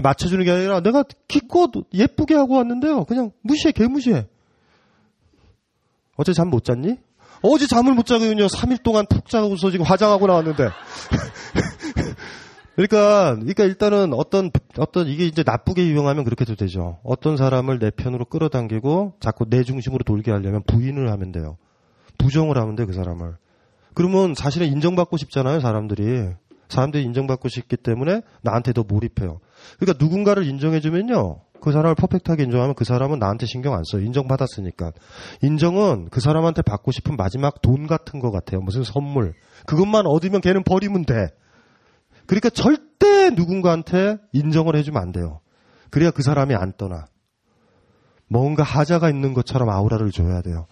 맞춰주는 0.02 0.44
게 0.44 0.50
아니라 0.50 0.80
내가 0.80 1.02
기껏 1.26 1.70
예쁘게 1.92 2.34
하고 2.34 2.54
왔는데요. 2.56 3.04
그냥 3.04 3.32
무시해, 3.42 3.72
개무시해. 3.72 4.26
어제 6.16 6.32
잠 6.32 6.50
못 6.50 6.64
잤니? 6.64 6.98
어제 7.42 7.66
잠을 7.66 7.94
못 7.94 8.04
자거든요. 8.06 8.46
3일 8.46 8.82
동안 8.82 9.06
푹 9.06 9.28
자고서 9.28 9.70
지금 9.70 9.84
화장하고 9.86 10.26
나왔는데. 10.26 10.68
그러니까, 12.78 13.34
그러니까 13.34 13.64
일단은 13.64 14.12
어떤, 14.14 14.52
어떤, 14.78 15.08
이게 15.08 15.24
이제 15.24 15.42
나쁘게 15.44 15.84
유용하면 15.88 16.22
그렇게도 16.22 16.54
되죠. 16.54 16.98
어떤 17.02 17.36
사람을 17.36 17.80
내 17.80 17.90
편으로 17.90 18.24
끌어당기고 18.26 19.14
자꾸 19.18 19.46
내 19.50 19.64
중심으로 19.64 20.04
돌게 20.04 20.30
하려면 20.30 20.62
부인을 20.64 21.10
하면 21.10 21.32
돼요. 21.32 21.56
부정을 22.18 22.56
하면 22.56 22.76
돼, 22.76 22.84
그 22.84 22.92
사람을. 22.92 23.34
그러면 23.94 24.34
사실은 24.36 24.68
인정받고 24.68 25.16
싶잖아요, 25.16 25.58
사람들이. 25.58 26.28
사람들이 26.68 27.02
인정받고 27.02 27.48
싶기 27.48 27.76
때문에 27.78 28.22
나한테 28.42 28.72
더 28.72 28.84
몰입해요. 28.84 29.40
그러니까 29.80 30.04
누군가를 30.04 30.46
인정해주면요. 30.46 31.40
그 31.60 31.72
사람을 31.72 31.96
퍼펙트하게 31.96 32.44
인정하면 32.44 32.76
그 32.76 32.84
사람은 32.84 33.18
나한테 33.18 33.46
신경 33.46 33.74
안 33.74 33.82
써요. 33.90 34.02
인정받았으니까. 34.02 34.92
인정은 35.42 36.10
그 36.12 36.20
사람한테 36.20 36.62
받고 36.62 36.92
싶은 36.92 37.16
마지막 37.16 37.60
돈 37.60 37.88
같은 37.88 38.20
것 38.20 38.30
같아요. 38.30 38.60
무슨 38.60 38.84
선물. 38.84 39.34
그것만 39.66 40.06
얻으면 40.06 40.40
걔는 40.40 40.62
버리면 40.62 41.06
돼. 41.06 41.30
그러니까 42.28 42.50
절대 42.50 43.30
누군가한테 43.30 44.18
인정을 44.32 44.76
해주면 44.76 45.02
안 45.02 45.10
돼요. 45.10 45.40
그래야 45.90 46.12
그 46.12 46.22
사람이 46.22 46.54
안 46.54 46.72
떠나. 46.76 47.06
뭔가 48.30 48.62
하자가 48.62 49.08
있는 49.08 49.32
것처럼 49.32 49.70
아우라를 49.70 50.10
줘야 50.10 50.42
돼요. 50.42 50.66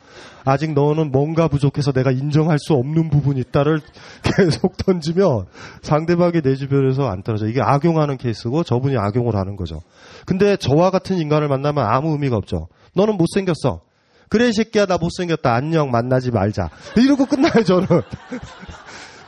아직 0.45 0.75
너는 0.75 1.11
뭔가 1.11 1.49
부족해서 1.49 1.93
내가 1.93 2.11
인정할 2.11 2.59
수 2.59 2.75
없는 2.75 3.09
부분이 3.09 3.41
있다를 3.41 3.81
계속 4.23 4.77
던지면 4.77 5.47
상대방이 5.81 6.43
내 6.43 6.55
주변에서 6.55 7.09
안 7.09 7.23
떨어져. 7.23 7.47
이게 7.47 7.63
악용하는 7.63 8.19
케이스고 8.19 8.63
저분이 8.63 8.99
악용을 8.99 9.35
하는 9.35 9.57
거죠. 9.57 9.81
근데 10.27 10.57
저와 10.57 10.91
같은 10.91 11.17
인간을 11.17 11.49
만나면 11.49 11.87
아무 11.87 12.13
의미가 12.13 12.37
없죠. 12.37 12.69
너는 12.95 13.17
못생겼어. 13.17 13.81
그래, 14.29 14.49
이 14.49 14.53
새끼야, 14.53 14.87
나 14.87 14.99
못생겼다. 14.99 15.55
안녕, 15.55 15.91
만나지 15.91 16.33
말자. 16.33 16.69
이러고 16.97 17.27
끝나요, 17.27 17.63
저는. 17.65 17.87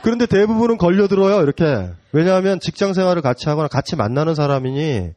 그런데 0.01 0.25
대부분은 0.25 0.77
걸려들어요, 0.77 1.41
이렇게. 1.43 1.89
왜냐하면 2.11 2.59
직장 2.59 2.93
생활을 2.93 3.21
같이 3.21 3.49
하거나 3.49 3.67
같이 3.67 3.95
만나는 3.95 4.33
사람이니 4.35 5.09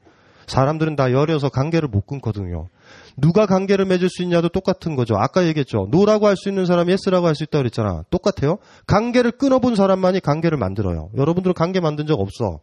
사람들은 0.46 0.96
다 0.96 1.12
여려서 1.12 1.50
관계를 1.50 1.88
못 1.88 2.06
끊거든요. 2.06 2.68
누가 3.16 3.46
관계를 3.46 3.84
맺을 3.84 4.08
수 4.10 4.22
있냐도 4.22 4.48
똑같은 4.48 4.96
거죠. 4.96 5.14
아까 5.16 5.46
얘기했죠. 5.46 5.86
no라고 5.90 6.26
할 6.26 6.36
수 6.36 6.48
있는 6.48 6.66
사람이 6.66 6.92
yes라고 6.92 7.26
할 7.26 7.34
수 7.34 7.44
있다고 7.44 7.62
그랬잖아. 7.62 8.02
똑같아요. 8.10 8.58
관계를 8.86 9.32
끊어본 9.32 9.76
사람만이 9.76 10.20
관계를 10.20 10.58
만들어요. 10.58 11.10
여러분들은 11.16 11.54
관계 11.54 11.78
만든 11.80 12.06
적 12.06 12.18
없어. 12.20 12.58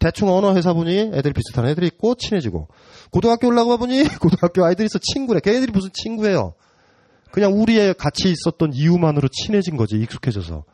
대충 0.00 0.30
어느 0.30 0.46
회사 0.56 0.72
분이 0.72 1.12
애들 1.14 1.32
비슷한 1.32 1.66
애들이 1.66 1.86
있고 1.86 2.16
친해지고 2.16 2.66
고등학교 3.12 3.46
올라가 3.46 3.76
보니 3.76 4.02
고등학교 4.20 4.64
아이들이 4.64 4.86
있어 4.86 4.98
친구래. 4.98 5.38
걔네들이 5.40 5.70
무슨 5.70 5.90
친구예요. 5.92 6.54
그냥 7.30 7.52
우리의 7.52 7.94
같이 7.94 8.30
있었던 8.30 8.72
이유만으로 8.74 9.28
친해진 9.28 9.76
거지 9.76 9.96
익숙해져서. 9.96 10.64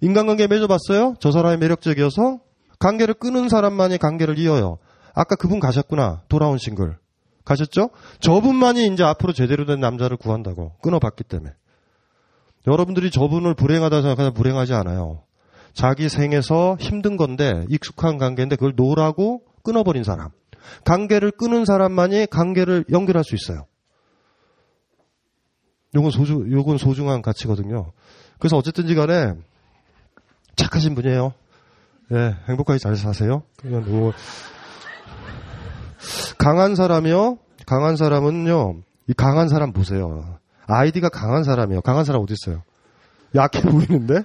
인간관계 0.00 0.46
맺어봤어요? 0.46 1.14
저 1.20 1.30
사람이 1.30 1.56
매력적이어서 1.58 2.38
관계를 2.78 3.14
끊은 3.14 3.48
사람만이 3.48 3.98
관계를 3.98 4.38
이어요. 4.38 4.78
아까 5.14 5.34
그분 5.34 5.58
가셨구나. 5.58 6.22
돌아온 6.28 6.58
싱글. 6.58 6.96
가셨죠? 7.44 7.90
저분만이 8.20 8.86
이제 8.92 9.02
앞으로 9.02 9.32
제대로 9.32 9.64
된 9.66 9.80
남자를 9.80 10.16
구한다고. 10.16 10.72
끊어봤기 10.82 11.24
때문에. 11.24 11.50
여러분들이 12.66 13.10
저분을 13.10 13.54
불행하다 13.54 14.02
생각하면 14.02 14.34
불행하지 14.34 14.74
않아요. 14.74 15.22
자기 15.72 16.08
생에서 16.08 16.76
힘든 16.78 17.16
건데 17.16 17.64
익숙한 17.68 18.18
관계인데 18.18 18.56
그걸 18.56 18.74
놓으라고 18.76 19.42
끊어버린 19.62 20.04
사람. 20.04 20.28
관계를 20.84 21.30
끊은 21.30 21.64
사람만이 21.64 22.26
관계를 22.26 22.84
연결할 22.90 23.24
수 23.24 23.34
있어요. 23.34 23.66
요건 25.94 26.10
소중, 26.10 26.52
요건 26.52 26.76
소중한 26.76 27.22
가치거든요. 27.22 27.92
그래서 28.38 28.56
어쨌든지 28.56 28.94
간에 28.94 29.32
착하신 30.58 30.94
분이에요. 30.94 31.32
예, 32.12 32.36
행복하게 32.48 32.78
잘 32.78 32.96
사세요. 32.96 33.42
그냥 33.60 33.84
뭐 33.86 34.12
강한 36.36 36.74
사람이요. 36.74 37.38
강한 37.66 37.96
사람은요. 37.96 38.80
이 39.08 39.12
강한 39.14 39.48
사람 39.48 39.72
보세요. 39.72 40.38
아이디가 40.66 41.08
강한 41.08 41.44
사람이요. 41.44 41.80
강한 41.82 42.04
사람 42.04 42.22
어디 42.22 42.34
있어요? 42.34 42.62
약해 43.34 43.60
보이는데? 43.62 44.22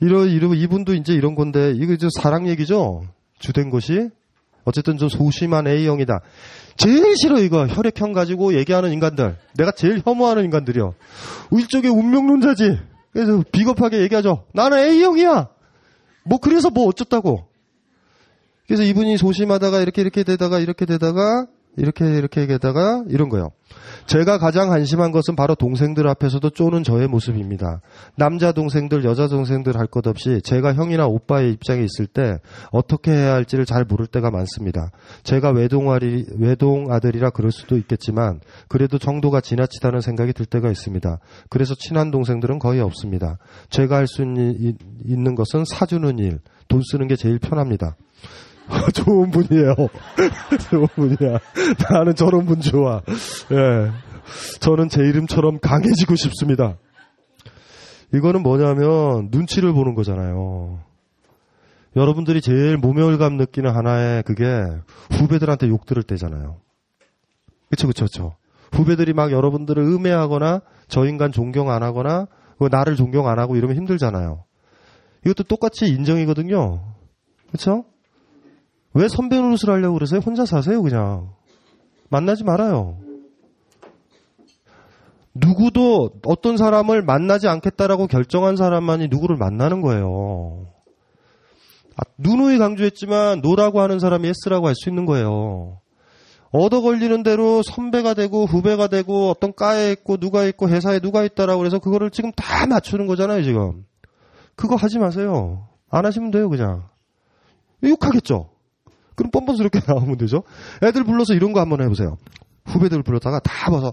이러 0.00 0.26
이러 0.26 0.52
이분도 0.54 0.94
이제 0.94 1.12
이런 1.12 1.34
건데 1.34 1.72
이거 1.76 1.92
이제 1.92 2.08
사랑 2.20 2.48
얘기죠. 2.48 3.02
주된 3.38 3.70
것이 3.70 4.10
어쨌든 4.64 4.96
좀 4.96 5.08
소심한 5.08 5.66
A형이다. 5.66 6.20
제일 6.76 7.16
싫어 7.16 7.38
이거 7.40 7.66
혈액형 7.66 8.12
가지고 8.12 8.54
얘기하는 8.54 8.92
인간들. 8.92 9.36
내가 9.56 9.72
제일 9.72 10.02
혐오하는 10.04 10.44
인간들이요. 10.44 10.94
일종의 11.52 11.90
운명론자지. 11.90 12.91
그래서 13.12 13.42
비겁하게 13.52 14.00
얘기하죠. 14.02 14.46
나는 14.52 14.78
A형이야. 14.78 15.48
뭐 16.24 16.38
그래서 16.38 16.70
뭐 16.70 16.86
어쩌다고. 16.86 17.46
그래서 18.66 18.82
이분이 18.84 19.18
소심하다가 19.18 19.80
이렇게 19.80 20.00
이렇게 20.02 20.22
되다가 20.22 20.58
이렇게 20.58 20.86
되다가 20.86 21.46
이렇게 21.76 22.04
이렇게 22.18 22.46
되다가 22.46 23.02
이런 23.08 23.28
거요. 23.28 23.50
제가 24.06 24.36
가장 24.38 24.72
한심한 24.72 25.10
것은 25.12 25.36
바로 25.36 25.54
동생들 25.54 26.06
앞에서도 26.06 26.50
쪼는 26.50 26.82
저의 26.84 27.08
모습입니다. 27.08 27.80
남자 28.16 28.52
동생들, 28.52 29.04
여자 29.04 29.28
동생들 29.28 29.78
할 29.78 29.86
것 29.86 30.06
없이 30.06 30.40
제가 30.44 30.74
형이나 30.74 31.06
오빠의 31.06 31.52
입장에 31.52 31.82
있을 31.82 32.06
때 32.06 32.38
어떻게 32.70 33.12
해야 33.12 33.34
할지를 33.34 33.64
잘 33.64 33.84
모를 33.84 34.06
때가 34.06 34.30
많습니다. 34.30 34.90
제가 35.22 35.50
외동아리, 35.50 36.26
외동 36.38 36.92
아들이라 36.92 37.30
그럴 37.30 37.52
수도 37.52 37.76
있겠지만 37.76 38.40
그래도 38.68 38.98
정도가 38.98 39.40
지나치다는 39.40 40.00
생각이 40.00 40.32
들 40.32 40.46
때가 40.46 40.70
있습니다. 40.70 41.18
그래서 41.48 41.74
친한 41.74 42.10
동생들은 42.10 42.58
거의 42.58 42.80
없습니다. 42.80 43.38
제가 43.70 43.96
할 43.96 44.06
수 44.06 44.22
있는 44.22 45.34
것은 45.34 45.64
사주는 45.64 46.18
일, 46.18 46.40
돈 46.68 46.82
쓰는 46.90 47.08
게 47.08 47.16
제일 47.16 47.38
편합니다. 47.38 47.96
좋은 48.94 49.30
분이에요. 49.30 49.74
좋은 50.70 50.86
분이야. 50.94 51.38
나는 51.90 52.14
저런 52.14 52.46
분 52.46 52.60
좋아. 52.60 53.02
예. 53.50 53.90
저는 54.60 54.88
제 54.88 55.02
이름처럼 55.02 55.58
강해지고 55.60 56.14
싶습니다. 56.16 56.76
이거는 58.14 58.42
뭐냐면 58.42 59.28
눈치를 59.30 59.72
보는 59.72 59.94
거잖아요. 59.94 60.80
여러분들이 61.96 62.40
제일 62.40 62.76
모멸감 62.76 63.36
느끼는 63.36 63.74
하나의 63.74 64.22
그게 64.22 64.44
후배들한테 65.10 65.68
욕 65.68 65.84
들을 65.86 66.02
때잖아요. 66.02 66.56
그쵸, 67.70 67.86
그쵸, 67.86 68.04
그쵸. 68.04 68.36
후배들이 68.72 69.12
막 69.12 69.32
여러분들을 69.32 69.82
음해하거나 69.82 70.62
저 70.88 71.06
인간 71.06 71.32
존경 71.32 71.70
안 71.70 71.82
하거나 71.82 72.26
뭐 72.58 72.68
나를 72.70 72.96
존경 72.96 73.28
안 73.28 73.38
하고 73.38 73.56
이러면 73.56 73.76
힘들잖아요. 73.76 74.44
이것도 75.24 75.44
똑같이 75.44 75.86
인정이거든요. 75.86 76.82
그쵸? 77.50 77.84
왜 78.94 79.08
선배 79.08 79.36
노릇을 79.36 79.70
하려고 79.70 79.94
그러세요? 79.94 80.20
혼자 80.20 80.44
사세요, 80.44 80.82
그냥. 80.82 81.30
만나지 82.10 82.44
말아요. 82.44 82.98
누구도 85.34 86.10
어떤 86.26 86.58
사람을 86.58 87.02
만나지 87.02 87.48
않겠다라고 87.48 88.06
결정한 88.06 88.56
사람만이 88.56 89.08
누구를 89.08 89.36
만나는 89.36 89.80
거예요. 89.80 90.66
아, 91.96 92.02
누누이 92.18 92.58
강조했지만 92.58 93.40
no라고 93.40 93.80
하는 93.80 93.98
사람이 93.98 94.28
yes라고 94.28 94.66
할 94.66 94.74
수 94.74 94.88
있는 94.90 95.06
거예요. 95.06 95.78
얻어 96.50 96.82
걸리는 96.82 97.22
대로 97.22 97.62
선배가 97.62 98.12
되고 98.12 98.44
후배가 98.44 98.88
되고 98.88 99.30
어떤 99.30 99.54
과에 99.54 99.92
있고 99.92 100.18
누가 100.18 100.44
있고 100.44 100.68
회사에 100.68 101.00
누가 101.00 101.22
있다라고 101.24 101.58
그래서 101.58 101.78
그거를 101.78 102.10
지금 102.10 102.30
다 102.32 102.66
맞추는 102.66 103.06
거잖아요, 103.06 103.42
지금. 103.42 103.86
그거 104.54 104.76
하지 104.76 104.98
마세요. 104.98 105.66
안 105.88 106.04
하시면 106.04 106.30
돼요, 106.30 106.50
그냥. 106.50 106.84
욕하겠죠? 107.82 108.50
그럼 109.14 109.30
뻔뻔스럽게 109.30 109.80
나오면 109.86 110.18
되죠. 110.18 110.42
애들 110.82 111.04
불러서 111.04 111.34
이런 111.34 111.52
거 111.52 111.60
한번 111.60 111.82
해보세요. 111.82 112.16
후배들 112.64 113.02
불렀다가 113.02 113.40
다 113.40 113.70
봐서 113.70 113.92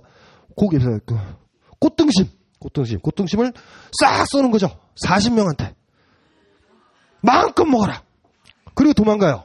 고기에서 0.56 1.00
그 1.06 1.18
꽃등심, 1.80 2.28
꽃등심, 2.60 3.00
꽃등심을 3.00 3.54
싹 4.00 4.26
쏘는 4.28 4.52
거죠. 4.52 4.70
40명한테. 5.06 5.76
마음껏 7.22 7.66
먹어라. 7.66 8.04
그리고 8.76 8.94
도망가요. 8.94 9.44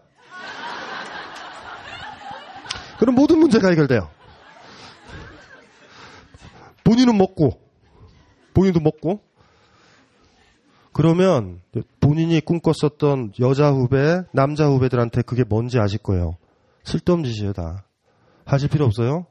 그럼 2.98 3.14
모든 3.16 3.38
문제가 3.38 3.68
해결돼요. 3.70 4.08
본인은 6.84 7.16
먹고, 7.16 7.60
본인도 8.52 8.80
먹고, 8.80 9.22
그러면 10.94 11.61
본인이 12.00 12.40
꿈꿨었던 12.40 13.33
여자 13.40 13.70
후배, 13.72 14.22
남자 14.33 14.66
후배들한테 14.68 15.22
그게 15.22 15.42
뭔지 15.44 15.78
아실 15.80 15.98
거예요. 15.98 16.37
쓸데없는 16.85 17.28
짓이에요, 17.30 17.52
다. 17.52 17.85
하실 18.46 18.68
필요 18.68 18.85
없어요. 18.87 19.26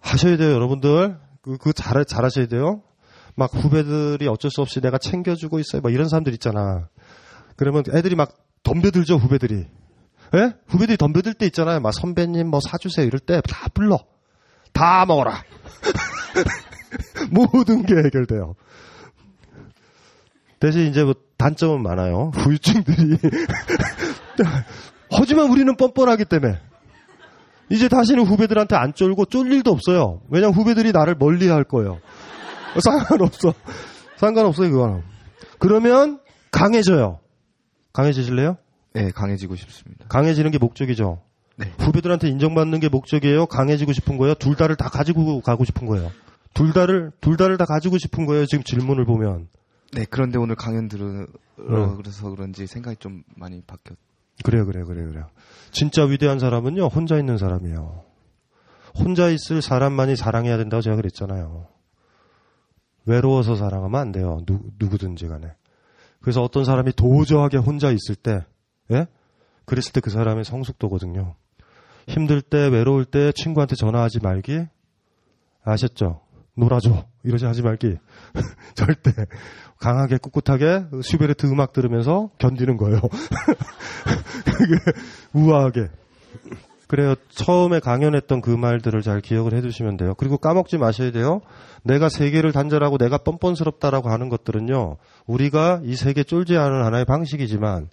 하셔야 0.00 0.36
돼요, 0.38 0.52
여러분들. 0.52 1.18
그, 1.42 1.58
그 1.58 1.72
잘, 1.74 2.02
잘 2.06 2.24
하셔야 2.24 2.46
돼요. 2.46 2.82
막 3.34 3.52
후배들이 3.54 4.26
어쩔 4.26 4.50
수 4.50 4.62
없이 4.62 4.80
내가 4.80 4.96
챙겨주고 4.96 5.58
있어요. 5.58 5.82
막 5.82 5.92
이런 5.92 6.08
사람들 6.08 6.32
있잖아. 6.32 6.88
그러면 7.56 7.84
애들이 7.92 8.14
막 8.16 8.32
덤벼들죠, 8.62 9.16
후배들이. 9.16 9.66
예? 10.34 10.52
후배들이 10.66 10.96
덤벼들 10.96 11.34
때 11.34 11.44
있잖아요. 11.46 11.80
막 11.80 11.92
선배님 11.92 12.48
뭐 12.48 12.60
사주세요. 12.60 13.06
이럴 13.06 13.20
때 13.20 13.40
다 13.42 13.68
불러. 13.74 13.98
다 14.72 15.04
먹어라. 15.04 15.44
모든 17.30 17.84
게 17.84 17.94
해결돼요. 17.96 18.54
대신 20.64 20.86
이제 20.86 21.04
뭐 21.04 21.14
단점은 21.36 21.82
많아요. 21.82 22.30
후유증들이. 22.36 23.18
하지만 25.12 25.50
우리는 25.50 25.76
뻔뻔하기 25.76 26.24
때문에. 26.24 26.58
이제 27.68 27.88
다시는 27.88 28.24
후배들한테 28.24 28.74
안 28.74 28.94
쫄고 28.94 29.26
쫄 29.26 29.52
일도 29.52 29.70
없어요. 29.70 30.22
왜냐면 30.30 30.54
후배들이 30.54 30.92
나를 30.92 31.16
멀리 31.18 31.48
할 31.48 31.64
거예요. 31.64 31.98
상관없어. 32.82 33.52
상관없어요, 34.16 34.70
그거는. 34.70 35.02
그러면 35.58 36.20
강해져요. 36.50 37.20
강해지실래요? 37.92 38.56
네, 38.94 39.10
강해지고 39.10 39.56
싶습니다. 39.56 40.06
강해지는 40.08 40.50
게 40.50 40.56
목적이죠. 40.56 41.20
네. 41.56 41.72
후배들한테 41.78 42.28
인정받는 42.28 42.80
게 42.80 42.88
목적이에요. 42.88 43.46
강해지고 43.46 43.92
싶은 43.92 44.16
거예요. 44.16 44.34
둘 44.34 44.56
다를 44.56 44.76
다 44.76 44.88
가지고 44.88 45.42
가고 45.42 45.64
싶은 45.64 45.86
거예요. 45.86 46.10
둘 46.54 46.72
다를 46.72 47.10
둘 47.20 47.36
다를 47.36 47.58
다 47.58 47.66
가지고 47.66 47.98
싶은 47.98 48.24
거예요. 48.24 48.46
지금 48.46 48.64
질문을 48.64 49.04
보면. 49.04 49.48
네, 49.94 50.06
그런데 50.10 50.38
오늘 50.38 50.56
강연 50.56 50.88
들으 50.88 51.26
네. 51.56 51.96
그래서 51.96 52.30
그런지 52.30 52.66
생각이 52.66 52.96
좀 52.96 53.22
많이 53.36 53.62
바뀌었. 53.62 53.96
그래요, 54.42 54.66
그래요, 54.66 54.84
그래요, 54.86 55.08
그래요. 55.08 55.26
진짜 55.70 56.04
위대한 56.04 56.38
사람은요, 56.38 56.86
혼자 56.86 57.16
있는 57.18 57.38
사람이에요. 57.38 58.04
혼자 58.96 59.28
있을 59.28 59.62
사람만이 59.62 60.16
사랑해야 60.16 60.56
된다고 60.56 60.80
제가 60.80 60.96
그랬잖아요. 60.96 61.68
외로워서 63.06 63.54
사랑하면 63.54 64.00
안 64.00 64.12
돼요. 64.12 64.40
누, 64.46 64.60
누구든지 64.78 65.28
간에. 65.28 65.52
그래서 66.20 66.42
어떤 66.42 66.64
사람이 66.64 66.92
도저하게 66.94 67.58
혼자 67.58 67.90
있을 67.90 68.16
때, 68.16 68.44
예? 68.90 69.06
그랬을 69.66 69.92
때 69.92 70.00
그 70.00 70.10
사람의 70.10 70.44
성숙도거든요. 70.44 71.36
힘들 72.08 72.42
때, 72.42 72.66
외로울 72.66 73.04
때 73.04 73.30
친구한테 73.32 73.76
전화하지 73.76 74.20
말기. 74.20 74.66
아셨죠? 75.62 76.23
놀아줘. 76.56 77.04
이러지 77.24 77.46
하지 77.46 77.62
말기. 77.62 77.96
절대. 78.74 79.12
강하게 79.78 80.18
꿋꿋하게 80.18 80.86
슈베르트 81.02 81.46
음악 81.46 81.72
들으면서 81.72 82.30
견디는 82.38 82.76
거예요. 82.76 83.00
우아하게. 85.34 85.88
그래요. 86.86 87.14
처음에 87.30 87.80
강연했던 87.80 88.40
그 88.40 88.50
말들을 88.50 89.02
잘 89.02 89.20
기억을 89.20 89.54
해두시면 89.54 89.96
돼요. 89.96 90.14
그리고 90.16 90.38
까먹지 90.38 90.78
마셔야 90.78 91.10
돼요. 91.10 91.40
내가 91.82 92.08
세계를 92.08 92.52
단절하고 92.52 92.98
내가 92.98 93.18
뻔뻔스럽다라고 93.18 94.10
하는 94.10 94.28
것들은요. 94.28 94.96
우리가 95.26 95.80
이 95.84 95.96
세계 95.96 96.22
쫄지 96.22 96.56
않은 96.56 96.84
하나의 96.84 97.04
방식이지만 97.04 97.88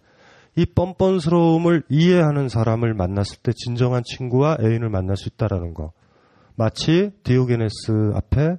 이 0.55 0.65
뻔뻔스러움을 0.65 1.83
이해하는 1.89 2.49
사람을 2.49 2.93
만났을 2.93 3.37
때 3.41 3.53
진정한 3.55 4.03
친구와 4.05 4.57
애인을 4.61 4.89
만날 4.89 5.15
수 5.15 5.29
있다라는 5.29 5.73
거. 5.73 5.93
마치 6.61 7.09
디오게네스 7.23 8.11
앞에 8.13 8.57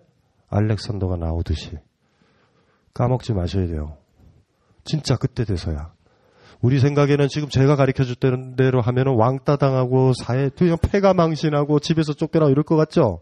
알렉산더가 0.49 1.19
나오듯이 1.19 1.71
까먹지 2.95 3.33
마셔야 3.33 3.69
돼요. 3.69 3.97
진짜 4.83 5.15
그때 5.15 5.45
돼서야. 5.45 5.93
우리 6.61 6.81
생각에는 6.81 7.29
지금 7.29 7.49
제가 7.49 7.77
가르쳐 7.77 8.03
줬던 8.03 8.57
대로 8.57 8.81
하면은 8.81 9.15
왕따 9.15 9.55
당하고 9.55 10.15
사회 10.15 10.49
그냥 10.49 10.79
폐가 10.83 11.15
망신하고 11.15 11.79
집에서 11.79 12.12
쫓겨나고 12.12 12.51
이럴 12.51 12.65
것 12.65 12.75
같죠? 12.75 13.21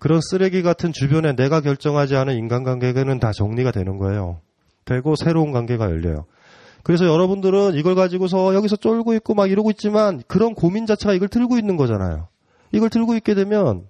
그런 0.00 0.20
쓰레기 0.20 0.62
같은 0.62 0.92
주변에 0.92 1.36
내가 1.36 1.60
결정하지 1.60 2.16
않은 2.16 2.34
인간관계는 2.34 3.20
다 3.20 3.30
정리가 3.30 3.70
되는 3.70 3.98
거예요. 3.98 4.40
되고 4.86 5.14
새로운 5.14 5.52
관계가 5.52 5.84
열려요. 5.84 6.26
그래서 6.82 7.06
여러분들은 7.06 7.74
이걸 7.76 7.94
가지고서 7.94 8.56
여기서 8.56 8.74
쫄고 8.74 9.14
있고 9.14 9.34
막 9.34 9.48
이러고 9.48 9.70
있지만 9.70 10.20
그런 10.26 10.54
고민 10.54 10.84
자체가 10.84 11.14
이걸 11.14 11.28
들고 11.28 11.58
있는 11.58 11.76
거잖아요. 11.76 12.26
이걸 12.74 12.90
들고 12.90 13.14
있게 13.14 13.34
되면 13.34 13.86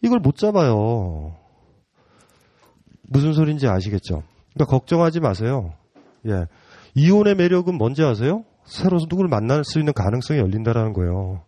이걸 0.00 0.20
못 0.20 0.36
잡아요. 0.36 1.36
무슨 3.02 3.32
소린지 3.32 3.66
아시겠죠? 3.66 4.22
그러니까 4.54 4.76
걱정하지 4.76 5.18
마세요. 5.18 5.72
예. 6.26 6.46
이혼의 6.94 7.34
매력은 7.34 7.76
뭔지 7.76 8.04
아세요? 8.04 8.44
새로 8.64 8.98
누구를 8.98 9.28
만날 9.28 9.64
수 9.64 9.80
있는 9.80 9.92
가능성이 9.92 10.38
열린다라는 10.38 10.92
거예요. 10.92 11.42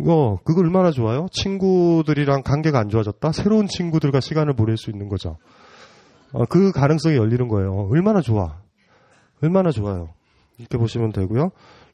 이거 0.00 0.38
그거 0.44 0.62
얼마나 0.62 0.90
좋아요? 0.90 1.26
친구들이랑 1.30 2.42
관계가 2.42 2.78
안 2.78 2.88
좋아졌다? 2.88 3.32
새로운 3.32 3.66
친구들과 3.66 4.20
시간을 4.20 4.54
보낼 4.54 4.78
수 4.78 4.88
있는 4.90 5.08
거죠. 5.10 5.36
어, 6.32 6.46
그 6.46 6.72
가능성이 6.72 7.16
열리는 7.16 7.46
거예요. 7.48 7.88
얼마나 7.90 8.22
좋아. 8.22 8.60
얼마나 9.42 9.70
좋아요. 9.70 10.14
이렇게 10.56 10.78
보시면 10.78 11.12
되고요. 11.12 11.50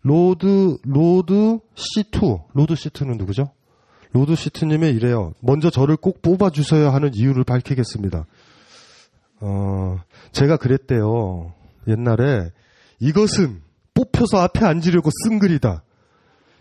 로드 0.07 0.79
로드 0.85 1.59
C2 1.75 2.45
로드 2.55 2.75
C2는 2.75 3.19
누구죠? 3.19 3.51
로드 4.13 4.35
C2님의 4.35 4.95
이래요. 4.95 5.33
먼저 5.41 5.69
저를 5.69 5.97
꼭 5.97 6.23
뽑아주셔야 6.23 6.95
하는 6.95 7.11
이유를 7.13 7.43
밝히겠습니다. 7.43 8.25
어, 9.41 9.99
제가 10.31 10.59
그랬대요. 10.59 11.53
옛날에 11.89 12.53
이것은 13.01 13.63
뽑혀서 13.95 14.39
앞에 14.39 14.65
앉으려고 14.65 15.11
쓴 15.25 15.41
글이다. 15.41 15.83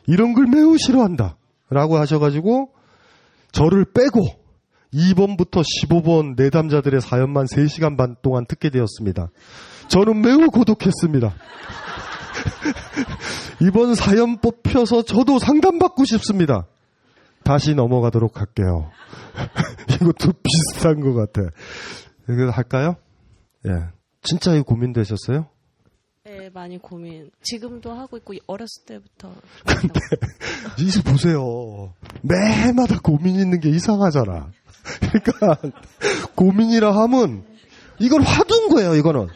이런 0.08 0.34
걸 0.34 0.48
매우 0.48 0.76
싫어한다. 0.80 1.38
라고 1.70 1.98
하셔가지고 1.98 2.72
저를 3.52 3.86
빼고 3.86 4.26
2번부터 4.92 5.62
15번 5.62 6.36
내담자들의 6.36 7.00
사연만 7.00 7.46
3시간 7.46 7.96
반 7.96 8.16
동안 8.24 8.48
듣게 8.48 8.72
되었습니다. 8.72 9.30
저는 9.88 10.22
매우 10.22 10.50
고독했습니다. 10.50 11.36
이번 13.62 13.96
사연 13.96 14.40
뽑혀서 14.40 15.04
저도 15.04 15.40
상담받고 15.40 16.06
싶습니다. 16.06 16.66
다시 17.44 17.76
넘어가도록 17.76 18.40
할게요. 18.40 18.90
이것도 20.02 20.34
비슷한 20.44 21.00
것 21.00 21.14
같아. 21.14 21.42
이거 22.30 22.50
할까요? 22.50 22.96
예. 23.68 23.72
진짜 24.22 24.54
이거 24.54 24.64
고민되셨어요? 24.64 25.48
네, 26.26 26.50
많이 26.52 26.80
고민. 26.80 27.30
지금도 27.44 27.94
하고 27.94 28.18
있고 28.18 28.34
어렸을 28.48 28.86
때부터. 28.88 29.32
근데 29.64 30.00
이제 30.80 31.04
보세요. 31.04 31.94
매마다 32.24 33.00
고민 33.00 33.36
있는 33.36 33.60
게 33.60 33.70
이상하잖아. 33.70 34.50
그러니까 35.00 35.70
고민이라 36.36 36.92
하면 37.04 37.44
이건 38.00 38.24
화두인 38.24 38.70
거예요. 38.70 38.96
이거는 38.96 39.28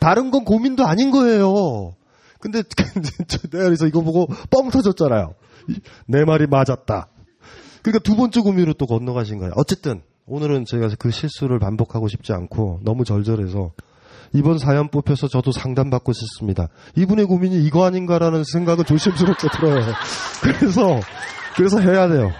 다른 0.00 0.30
건 0.30 0.44
고민도 0.44 0.86
아닌 0.86 1.10
거예요. 1.10 1.94
근데 2.38 2.62
내가 3.50 3.64
그래서 3.64 3.86
이거 3.86 4.02
보고 4.02 4.26
뻥 4.50 4.70
터졌잖아요. 4.70 5.34
내 6.06 6.24
말이 6.24 6.46
맞았다. 6.46 7.08
그러니까 7.82 8.02
두 8.02 8.16
번째 8.16 8.40
고민으로 8.40 8.74
또 8.74 8.86
건너가신 8.86 9.38
거예요. 9.38 9.52
어쨌든 9.56 10.02
오늘은 10.26 10.64
제가 10.66 10.90
그 10.98 11.10
실수를 11.10 11.58
반복하고 11.58 12.08
싶지 12.08 12.32
않고 12.32 12.80
너무 12.82 13.04
절절해서 13.04 13.72
이번 14.34 14.58
사연 14.58 14.88
뽑혀서 14.88 15.28
저도 15.28 15.52
상담받고 15.52 16.12
싶습니다. 16.12 16.68
이분의 16.96 17.26
고민이 17.26 17.64
이거 17.64 17.84
아닌가라는 17.84 18.44
생각은 18.44 18.84
조심스럽게 18.84 19.48
들어요. 19.48 19.82
그래서 20.42 21.00
그래서 21.56 21.80
해야 21.80 22.08
돼요. 22.08 22.30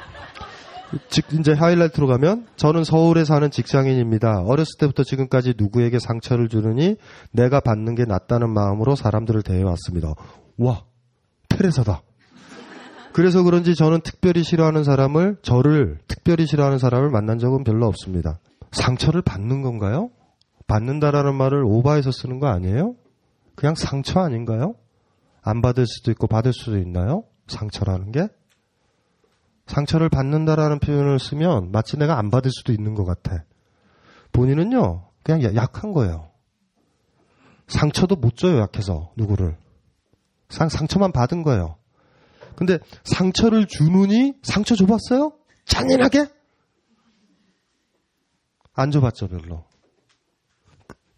즉 1.10 1.26
이제 1.32 1.52
하이라이트로 1.52 2.06
가면 2.06 2.46
저는 2.56 2.84
서울에 2.84 3.24
사는 3.24 3.50
직장인입니다. 3.50 4.42
어렸을 4.42 4.78
때부터 4.78 5.02
지금까지 5.02 5.54
누구에게 5.58 5.98
상처를 5.98 6.48
주느니 6.48 6.96
내가 7.32 7.60
받는 7.60 7.94
게 7.94 8.04
낫다는 8.04 8.50
마음으로 8.50 8.94
사람들을 8.94 9.42
대해왔습니다. 9.42 10.14
와 10.58 10.84
테레사다. 11.48 12.02
그래서 13.12 13.42
그런지 13.42 13.74
저는 13.74 14.00
특별히 14.02 14.42
싫어하는 14.42 14.84
사람을 14.84 15.38
저를 15.42 15.98
특별히 16.06 16.46
싫어하는 16.46 16.78
사람을 16.78 17.10
만난 17.10 17.38
적은 17.38 17.64
별로 17.64 17.86
없습니다. 17.86 18.38
상처를 18.70 19.22
받는 19.22 19.62
건가요? 19.62 20.10
받는다라는 20.66 21.34
말을 21.34 21.64
오바해서 21.64 22.12
쓰는 22.12 22.38
거 22.38 22.48
아니에요? 22.48 22.94
그냥 23.56 23.74
상처 23.74 24.20
아닌가요? 24.20 24.74
안 25.42 25.62
받을 25.62 25.86
수도 25.86 26.10
있고 26.10 26.26
받을 26.26 26.52
수도 26.52 26.78
있나요? 26.78 27.24
상처라는 27.48 28.12
게? 28.12 28.28
상처를 29.68 30.08
받는다라는 30.08 30.80
표현을 30.80 31.18
쓰면 31.20 31.70
마치 31.70 31.96
내가 31.96 32.18
안 32.18 32.30
받을 32.30 32.50
수도 32.50 32.72
있는 32.72 32.94
것 32.94 33.04
같아. 33.04 33.44
본인은요, 34.32 35.08
그냥 35.22 35.42
야- 35.44 35.54
약한 35.54 35.92
거예요. 35.92 36.30
상처도 37.68 38.16
못 38.16 38.36
줘요, 38.36 38.58
약해서, 38.58 39.12
누구를. 39.16 39.56
상, 40.48 40.68
상처만 40.68 41.12
받은 41.12 41.42
거예요. 41.42 41.76
근데 42.56 42.78
상처를 43.04 43.66
주느니 43.66 44.32
상처 44.42 44.74
줘봤어요? 44.74 45.32
잔인하게? 45.66 46.26
안 48.74 48.90
줘봤죠, 48.90 49.28
별로. 49.28 49.64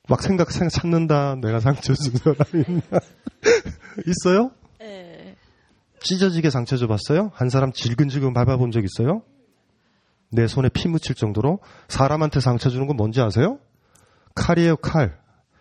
막 0.08 0.22
생각, 0.22 0.50
생각 0.50 0.70
찾는다. 0.70 1.36
내가 1.36 1.60
상처 1.60 1.94
준 1.94 2.14
사람이 2.16 2.64
있나? 2.68 2.82
있어요? 4.06 4.50
네. 6.00 6.04
찢어지게 6.04 6.50
상처 6.50 6.76
줘봤어요? 6.76 7.30
한 7.34 7.50
사람 7.50 7.72
질근질근 7.72 8.32
밟아본 8.32 8.70
적 8.70 8.82
있어요? 8.84 9.22
내 10.30 10.46
손에 10.46 10.68
피 10.68 10.88
묻힐 10.88 11.14
정도로 11.14 11.60
사람한테 11.88 12.40
상처 12.40 12.70
주는 12.70 12.86
건 12.86 12.96
뭔지 12.96 13.20
아세요? 13.20 13.58
칼이에요, 14.34 14.76
칼. 14.76 15.18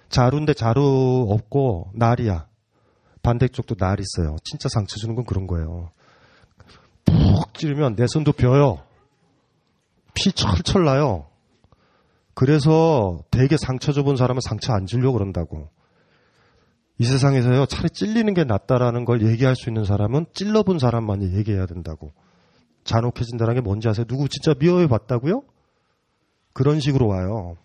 자루인데 0.09 0.53
자루 0.53 1.27
없고 1.29 1.91
날이야. 1.95 2.47
반대쪽도 3.21 3.75
날 3.75 3.97
있어요. 3.99 4.37
진짜 4.43 4.69
상처 4.69 4.95
주는 4.97 5.15
건 5.15 5.25
그런 5.25 5.45
거예요. 5.45 5.91
푹 7.05 7.53
찌르면 7.53 7.95
내 7.95 8.07
손도 8.07 8.31
벼요. 8.31 8.83
피 10.13 10.31
철철 10.31 10.85
나요. 10.85 11.27
그래서 12.33 13.19
되게 13.31 13.57
상처 13.57 13.91
줘본 13.91 14.15
사람은 14.15 14.41
상처 14.41 14.73
안 14.73 14.85
주려고 14.85 15.13
그런다고. 15.17 15.69
이 16.99 17.05
세상에서요, 17.05 17.65
차라리 17.65 17.89
찔리는 17.89 18.33
게 18.33 18.43
낫다라는 18.43 19.05
걸 19.05 19.25
얘기할 19.25 19.55
수 19.55 19.69
있는 19.69 19.85
사람은 19.85 20.25
찔러본 20.33 20.79
사람만이 20.79 21.33
얘기해야 21.33 21.65
된다고. 21.65 22.11
잔혹해진다는 22.83 23.55
게 23.55 23.61
뭔지 23.61 23.87
아세요? 23.87 24.05
누구 24.05 24.27
진짜 24.27 24.53
미워해 24.59 24.87
봤다고요? 24.87 25.43
그런 26.51 26.81
식으로 26.81 27.07
와요. 27.07 27.55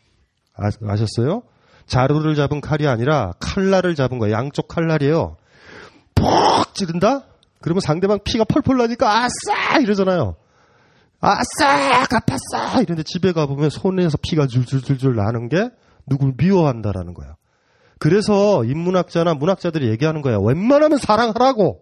아, 0.57 0.70
아셨어요? 0.87 1.43
자루를 1.87 2.37
잡은 2.37 2.61
칼이 2.61 2.87
아니라 2.87 3.32
칼날을 3.41 3.97
잡은 3.97 4.20
거예요. 4.20 4.37
양쪽 4.37 4.68
칼날이에요. 4.68 5.37
푹 6.14 6.74
찌른다? 6.74 7.24
그러면 7.61 7.80
상대방 7.80 8.20
피가 8.22 8.45
펄펄 8.45 8.76
나니까 8.76 9.24
아싸! 9.24 9.80
이러잖아요. 9.80 10.37
아싸! 11.20 12.07
갚았어! 12.07 12.82
이런데 12.82 13.03
집에 13.03 13.32
가보면 13.32 13.70
손에서 13.70 14.16
피가 14.22 14.47
줄줄줄줄 14.47 15.16
나는 15.16 15.49
게 15.49 15.70
누굴 16.07 16.35
미워한다라는 16.37 17.14
거야. 17.14 17.35
그래서 17.99 18.64
인문학자나 18.64 19.34
문학자들이 19.34 19.88
얘기하는 19.90 20.22
거야. 20.22 20.38
웬만하면 20.38 20.99
사랑하라고! 20.99 21.80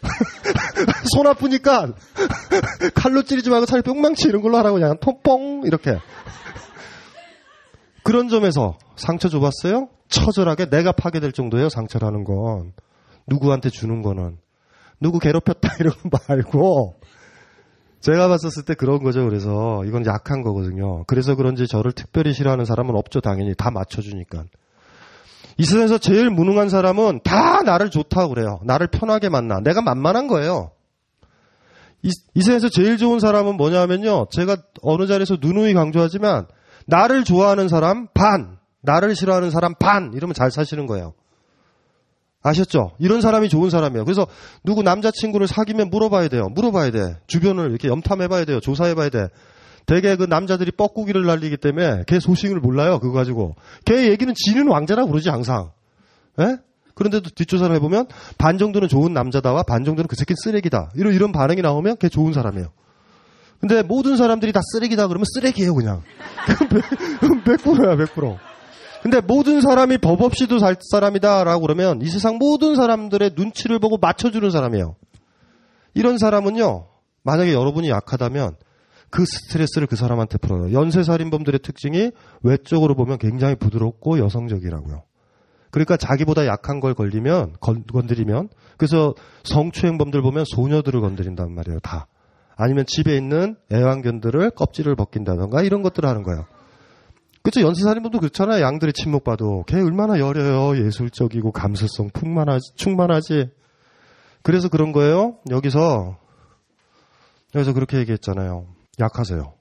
손 1.14 1.26
아프니까 1.26 1.92
칼로 2.94 3.22
찌르지 3.22 3.50
말고 3.50 3.66
차라리 3.66 3.82
뿅망치 3.82 4.28
이런 4.28 4.40
걸로 4.40 4.56
하라고 4.58 4.78
그냥 4.78 4.96
통뽕 5.00 5.62
이렇게. 5.66 5.98
그런 8.02 8.28
점에서 8.28 8.78
상처 8.96 9.28
줘봤어요? 9.28 9.88
처절하게 10.08 10.70
내가 10.70 10.92
파괴될 10.92 11.32
정도예요 11.32 11.68
상처라는 11.68 12.24
건. 12.24 12.72
누구한테 13.26 13.70
주는 13.70 14.02
거는. 14.02 14.38
누구 15.00 15.18
괴롭혔다 15.18 15.76
이런 15.80 15.92
거 15.94 16.18
말고. 16.28 16.96
제가 18.00 18.28
봤었을 18.28 18.64
때 18.64 18.74
그런 18.74 19.02
거죠 19.02 19.24
그래서. 19.24 19.84
이건 19.84 20.06
약한 20.06 20.42
거거든요. 20.42 21.04
그래서 21.04 21.34
그런지 21.34 21.66
저를 21.66 21.92
특별히 21.92 22.32
싫어하는 22.32 22.64
사람은 22.64 22.96
없죠 22.96 23.20
당연히. 23.20 23.54
다 23.54 23.70
맞춰주니까 23.70 24.44
이 25.60 25.64
세상에서 25.66 25.98
제일 25.98 26.30
무능한 26.30 26.70
사람은 26.70 27.20
다 27.22 27.60
나를 27.62 27.90
좋다고 27.90 28.30
그래요. 28.30 28.60
나를 28.64 28.86
편하게 28.86 29.28
만나. 29.28 29.60
내가 29.60 29.82
만만한 29.82 30.26
거예요. 30.26 30.70
이, 32.02 32.08
이 32.34 32.40
세상에서 32.40 32.70
제일 32.70 32.96
좋은 32.96 33.20
사람은 33.20 33.58
뭐냐면요. 33.58 34.28
제가 34.30 34.56
어느 34.80 35.06
자리에서 35.06 35.36
누누이 35.38 35.74
강조하지만 35.74 36.46
나를 36.86 37.24
좋아하는 37.24 37.68
사람 37.68 38.08
반, 38.14 38.56
나를 38.80 39.14
싫어하는 39.14 39.50
사람 39.50 39.74
반 39.78 40.12
이러면 40.14 40.32
잘 40.32 40.50
사시는 40.50 40.86
거예요. 40.86 41.12
아셨죠? 42.42 42.92
이런 42.98 43.20
사람이 43.20 43.50
좋은 43.50 43.68
사람이에요. 43.68 44.06
그래서 44.06 44.26
누구 44.64 44.82
남자친구를 44.82 45.46
사귀면 45.46 45.90
물어봐야 45.90 46.28
돼요. 46.28 46.48
물어봐야 46.54 46.90
돼. 46.90 47.18
주변을 47.26 47.68
이렇게 47.68 47.88
염탐해봐야 47.88 48.46
돼요. 48.46 48.60
조사해봐야 48.60 49.10
돼. 49.10 49.28
대개 49.86 50.16
그 50.16 50.24
남자들이 50.24 50.70
뻐꾸기를 50.72 51.24
날리기 51.24 51.56
때문에 51.56 52.04
걔 52.06 52.20
소식을 52.20 52.60
몰라요. 52.60 52.98
그거 52.98 53.12
가지고. 53.14 53.54
걔 53.84 54.10
얘기는 54.10 54.32
지는 54.34 54.68
왕자라고 54.68 55.10
그러지 55.10 55.28
항상. 55.30 55.70
예? 56.40 56.58
그런데도 56.94 57.30
뒷조사를 57.30 57.74
해보면 57.76 58.06
반 58.38 58.58
정도는 58.58 58.88
좋은 58.88 59.12
남자다와 59.12 59.62
반 59.62 59.84
정도는 59.84 60.06
그 60.06 60.16
새끼 60.16 60.34
쓰레기다. 60.36 60.90
이런 60.96 61.14
이런 61.14 61.32
반응이 61.32 61.62
나오면 61.62 61.96
걔 61.98 62.08
좋은 62.08 62.32
사람이에요. 62.32 62.68
근데 63.60 63.82
모든 63.82 64.16
사람들이 64.16 64.52
다 64.52 64.60
쓰레기다 64.72 65.08
그러면 65.08 65.24
쓰레기예요 65.34 65.74
그냥. 65.74 66.02
100%야 66.46 67.96
100%. 67.96 68.38
근데 69.02 69.20
모든 69.20 69.60
사람이 69.60 69.98
법 69.98 70.20
없이도 70.20 70.58
살 70.58 70.76
사람이다라고 70.90 71.62
그러면 71.62 72.02
이 72.02 72.06
세상 72.08 72.36
모든 72.36 72.76
사람들의 72.76 73.32
눈치를 73.34 73.78
보고 73.78 73.96
맞춰주는 73.96 74.50
사람이에요. 74.50 74.96
이런 75.94 76.18
사람은요. 76.18 76.86
만약에 77.22 77.52
여러분이 77.52 77.88
약하다면 77.88 78.56
그 79.10 79.24
스트레스를 79.24 79.86
그 79.86 79.96
사람한테 79.96 80.38
풀어요. 80.38 80.72
연쇄살인범들의 80.72 81.60
특징이 81.60 82.12
외적으로 82.42 82.94
보면 82.94 83.18
굉장히 83.18 83.56
부드럽고 83.56 84.18
여성적이라고요. 84.18 85.02
그러니까 85.70 85.96
자기보다 85.96 86.46
약한 86.46 86.80
걸 86.80 86.94
걸리면 86.94 87.56
건, 87.60 87.84
건드리면 87.84 88.48
그래서 88.76 89.14
성추행범들 89.44 90.22
보면 90.22 90.44
소녀들을 90.46 91.00
건드린단 91.00 91.52
말이에요. 91.52 91.80
다. 91.80 92.06
아니면 92.56 92.84
집에 92.86 93.16
있는 93.16 93.56
애완견들을 93.72 94.50
껍질을 94.50 94.94
벗긴다던가 94.96 95.62
이런 95.62 95.82
것들을 95.82 96.08
하는 96.08 96.22
거예요. 96.22 96.46
그렇죠. 97.42 97.66
연쇄살인범도 97.66 98.18
그렇잖아요. 98.18 98.62
양들의 98.62 98.92
침묵 98.92 99.24
봐도 99.24 99.64
걔 99.66 99.76
얼마나 99.76 100.18
여려요. 100.18 100.76
예술적이고 100.84 101.52
감수성 101.52 102.10
풍만하지, 102.12 102.74
충만하지. 102.76 103.48
그래서 104.42 104.68
그런 104.68 104.92
거예요. 104.92 105.36
여기서 105.50 106.18
여기서 107.54 107.72
그렇게 107.72 107.98
얘기했잖아요. 107.98 108.66
약하세요. 108.98 109.54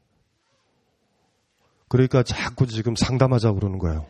그러니까 1.88 2.24
자꾸 2.24 2.68
지금 2.68 2.96
상담하자고 2.96 3.60
그러는 3.60 3.80
거예요. 3.80 4.06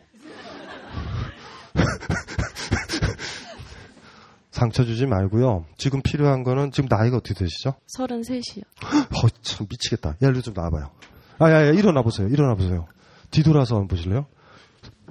상처 4.50 4.84
주지 4.84 5.06
말고요. 5.06 5.64
지금 5.78 6.02
필요한 6.02 6.42
거는 6.42 6.72
지금 6.72 6.88
나이가 6.90 7.16
어떻게 7.16 7.34
되시죠? 7.34 7.74
33이요. 7.96 8.64
어, 9.24 9.28
참 9.42 9.66
미치겠다. 9.70 10.10
야, 10.10 10.16
일로 10.28 10.42
좀 10.42 10.52
나와봐요. 10.54 10.90
아, 11.38 11.50
야, 11.50 11.66
야, 11.66 11.70
일어나 11.70 12.02
보세요. 12.02 12.28
일어나 12.28 12.54
보세요. 12.54 12.86
뒤돌아서 13.30 13.76
한번 13.76 13.88
보실래요? 13.88 14.26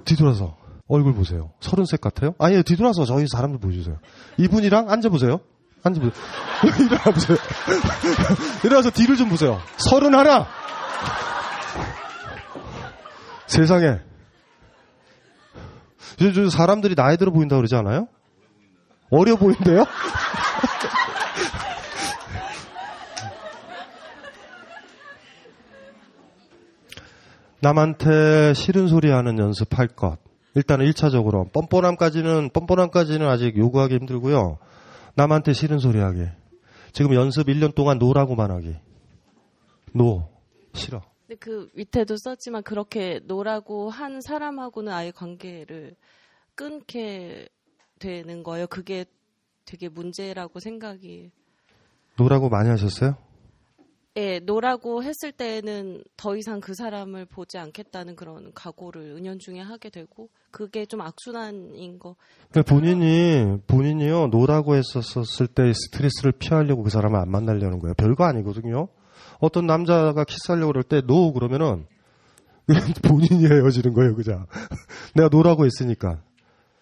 뒤돌아서. 0.04 0.56
얼굴 0.86 1.14
보세요. 1.14 1.52
서른셋 1.60 2.00
같아요? 2.00 2.34
아니요, 2.38 2.62
뒤돌아서 2.62 3.04
저희 3.04 3.26
사람들 3.28 3.60
보여주세요. 3.60 3.96
이분이랑 4.38 4.90
앉아보세요. 4.90 5.40
앉아보세요. 5.82 6.12
일어나 6.86 7.02
보세요. 7.04 7.38
일어나서 8.64 8.90
뒤를 8.90 9.16
좀 9.16 9.28
보세요. 9.28 9.60
서른 9.76 10.14
하나! 10.14 10.46
세상에. 13.46 13.98
요즘 16.20 16.50
사람들이 16.50 16.94
나이 16.94 17.16
들어 17.16 17.32
보인다 17.32 17.56
그러지 17.56 17.74
않아요? 17.76 18.06
어려 19.10 19.36
보인대요? 19.36 19.84
남한테 27.62 28.54
싫은 28.54 28.88
소리 28.88 29.10
하는 29.10 29.38
연습할 29.38 29.88
것. 29.88 30.18
일단은 30.54 30.86
1차적으로. 30.86 31.52
뻔뻔함까지는, 31.52 32.50
뻔뻔함까지는 32.52 33.28
아직 33.28 33.56
요구하기 33.56 33.94
힘들고요. 33.96 34.58
남한테 35.20 35.52
싫은 35.52 35.80
소리 35.80 35.98
하기. 35.98 36.24
지금 36.92 37.14
연습 37.14 37.48
1년 37.48 37.74
동안 37.74 37.98
no라고만 37.98 38.50
하기. 38.52 38.74
No. 39.92 40.30
싫어. 40.72 41.02
근데 41.26 41.38
그 41.38 41.68
밑에도 41.74 42.16
썼지만 42.16 42.62
그렇게 42.62 43.20
no라고 43.24 43.90
한 43.90 44.22
사람하고는 44.22 44.90
아예 44.90 45.10
관계를 45.10 45.94
끊게 46.54 47.48
되는 47.98 48.42
거예요. 48.42 48.66
그게 48.66 49.04
되게 49.66 49.90
문제라고 49.90 50.58
생각이. 50.58 51.30
no라고 52.16 52.48
많이 52.48 52.70
하셨어요? 52.70 53.18
예, 54.16 54.40
no라고 54.40 55.04
했을 55.04 55.30
때는 55.30 56.02
더 56.16 56.36
이상 56.36 56.60
그 56.60 56.74
사람을 56.74 57.26
보지 57.26 57.58
않겠다는 57.58 58.16
그런 58.16 58.50
각오를 58.54 59.02
은연중에 59.16 59.60
하게 59.60 59.88
되고 59.88 60.28
그게 60.50 60.84
좀 60.84 61.00
악순환인 61.00 61.98
거. 62.00 62.16
그러니까 62.50 62.74
본인이 62.74 63.58
본인이요 63.68 64.28
no라고 64.28 64.74
했었을 64.74 65.46
때 65.46 65.72
스트레스를 65.72 66.32
피하려고 66.32 66.82
그 66.82 66.90
사람을 66.90 67.18
안 67.20 67.30
만나려는 67.30 67.78
거예요. 67.78 67.94
별거 67.94 68.24
아니거든요. 68.24 68.88
어떤 69.38 69.66
남자가 69.66 70.24
키스하려고 70.24 70.72
그럴 70.72 70.82
때 70.82 71.02
no 71.06 71.32
그러면은 71.32 71.86
본인이 73.02 73.46
헤어지는 73.46 73.94
거예요, 73.94 74.14
그죠? 74.14 74.46
내가 75.14 75.28
no라고 75.28 75.66
했으니까. 75.66 76.22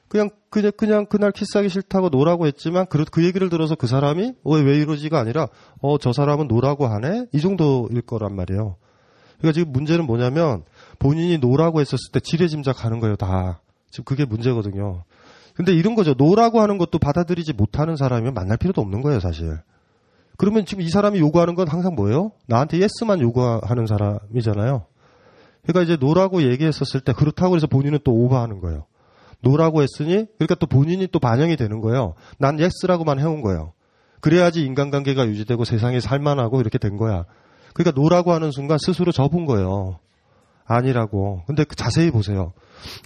그냥 0.09 0.30
그냥 0.50 0.72
그냥 0.76 1.06
그날 1.06 1.32
키스하기 1.32 1.68
싫다고 1.68 2.09
no라고 2.09 2.46
했지만 2.46 2.86
그, 2.86 3.04
그 3.04 3.24
얘기를 3.24 3.48
들어서 3.50 3.74
그 3.74 3.86
사람이 3.86 4.34
왜 4.44 4.62
왜 4.62 4.78
이러지가 4.78 5.18
아니라 5.18 5.48
어 5.80 5.98
저 5.98 6.12
사람은 6.12 6.48
no라고 6.49 6.86
하네 6.86 7.26
이 7.32 7.40
정도일 7.40 8.02
거란 8.02 8.34
말이에요. 8.34 8.76
그러니까 9.38 9.52
지금 9.52 9.72
문제는 9.72 10.06
뭐냐면 10.06 10.64
본인이 10.98 11.38
no라고 11.38 11.80
했었을 11.80 12.11
때 12.12 12.20
지레짐작하는 12.20 13.00
거예요 13.00 13.16
다. 13.16 13.61
지금 13.90 14.04
그게 14.04 14.24
문제거든요. 14.24 15.04
근데 15.54 15.72
이런 15.72 15.94
거죠. 15.94 16.14
no라고 16.16 16.61
하는 16.61 16.78
것도 16.78 16.98
받아들이지 16.98 17.52
못하는 17.52 17.96
사람이면 17.96 18.34
만날 18.34 18.56
필요도 18.56 18.80
없는 18.80 19.02
거예요 19.02 19.20
사실. 19.20 19.59
그러면 20.36 20.64
지금 20.64 20.82
이 20.82 20.88
사람이 20.88 21.18
요구하는 21.18 21.54
건 21.54 21.68
항상 21.68 21.94
뭐예요? 21.94 22.32
나한테 22.46 22.78
yes만 22.80 23.20
요구하는 23.20 23.86
사람이잖아요. 23.86 24.86
그러니까 25.62 25.82
이제 25.82 25.96
no라고 26.01 26.42
얘기했었을 26.42 27.00
때 27.00 27.12
그렇다고 27.12 27.56
해서 27.56 27.66
본인은 27.66 27.98
또 28.04 28.12
오버하는 28.12 28.61
거예요. 28.61 28.86
no라고 29.40 29.82
했으니 29.82 30.26
그러니까 30.39 30.55
또 30.57 30.66
본인이 30.66 31.07
또 31.07 31.18
반영이 31.18 31.57
되는 31.57 31.80
거예요. 31.80 32.14
난 32.39 32.59
yes라고만 32.59 33.18
해온 33.18 33.41
거예요. 33.43 33.72
그래야지 34.20 34.64
인간관계가 34.64 35.26
유지되고 35.28 35.64
세상이 35.64 36.01
살만하고 36.01 36.61
이렇게 36.61 36.78
된 36.78 36.97
거야. 36.97 37.24
그러니까 37.72 38.01
no라고 38.01 38.32
하는 38.32 38.51
순간 38.51 38.78
스스로 38.84 39.12
접은 39.12 39.47
거예요. 39.47 39.99
아니라고. 40.64 41.43
근데 41.47 41.64
그 41.64 41.76
자세히 41.76 42.11
보세요. 42.11 42.53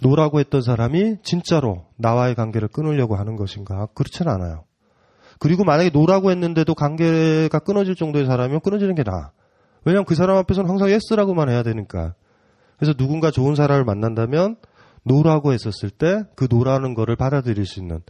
no라고 0.03 0.41
했던 0.41 0.63
사람이 0.63 1.19
진짜로 1.23 1.85
나와의 1.97 2.35
관계를 2.35 2.69
끊으려고 2.69 3.17
하는 3.17 3.37
것인가? 3.37 3.87
그렇진 3.95 4.29
않아요. 4.29 4.65
그리고 5.39 5.65
만약에 5.65 5.91
no라고 5.91 6.31
했는데도 6.31 6.75
관계가 6.75 7.59
끊어질 7.61 7.95
정도의 7.95 8.27
사람이면 8.27 8.61
끊어지는 8.61 8.95
게 8.95 9.03
나아. 9.03 9.31
왜냐면 9.85 10.05
그 10.05 10.15
사람 10.15 10.37
앞에서는 10.37 10.69
항상 10.69 10.91
yes라고만 10.91 11.49
해야 11.49 11.63
되니까. 11.63 12.15
그래서 12.77 12.95
누군가 12.95 13.31
좋은 13.31 13.55
사람을 13.55 13.85
만난다면 13.85 14.57
no라고 15.05 15.53
했었을 15.53 15.91
때 15.91 16.23
그 16.37 16.47
no라는 16.51 16.95
거를 16.95 17.17
받아들일 17.17 17.67
수 17.67 17.81
있는. 17.81 18.01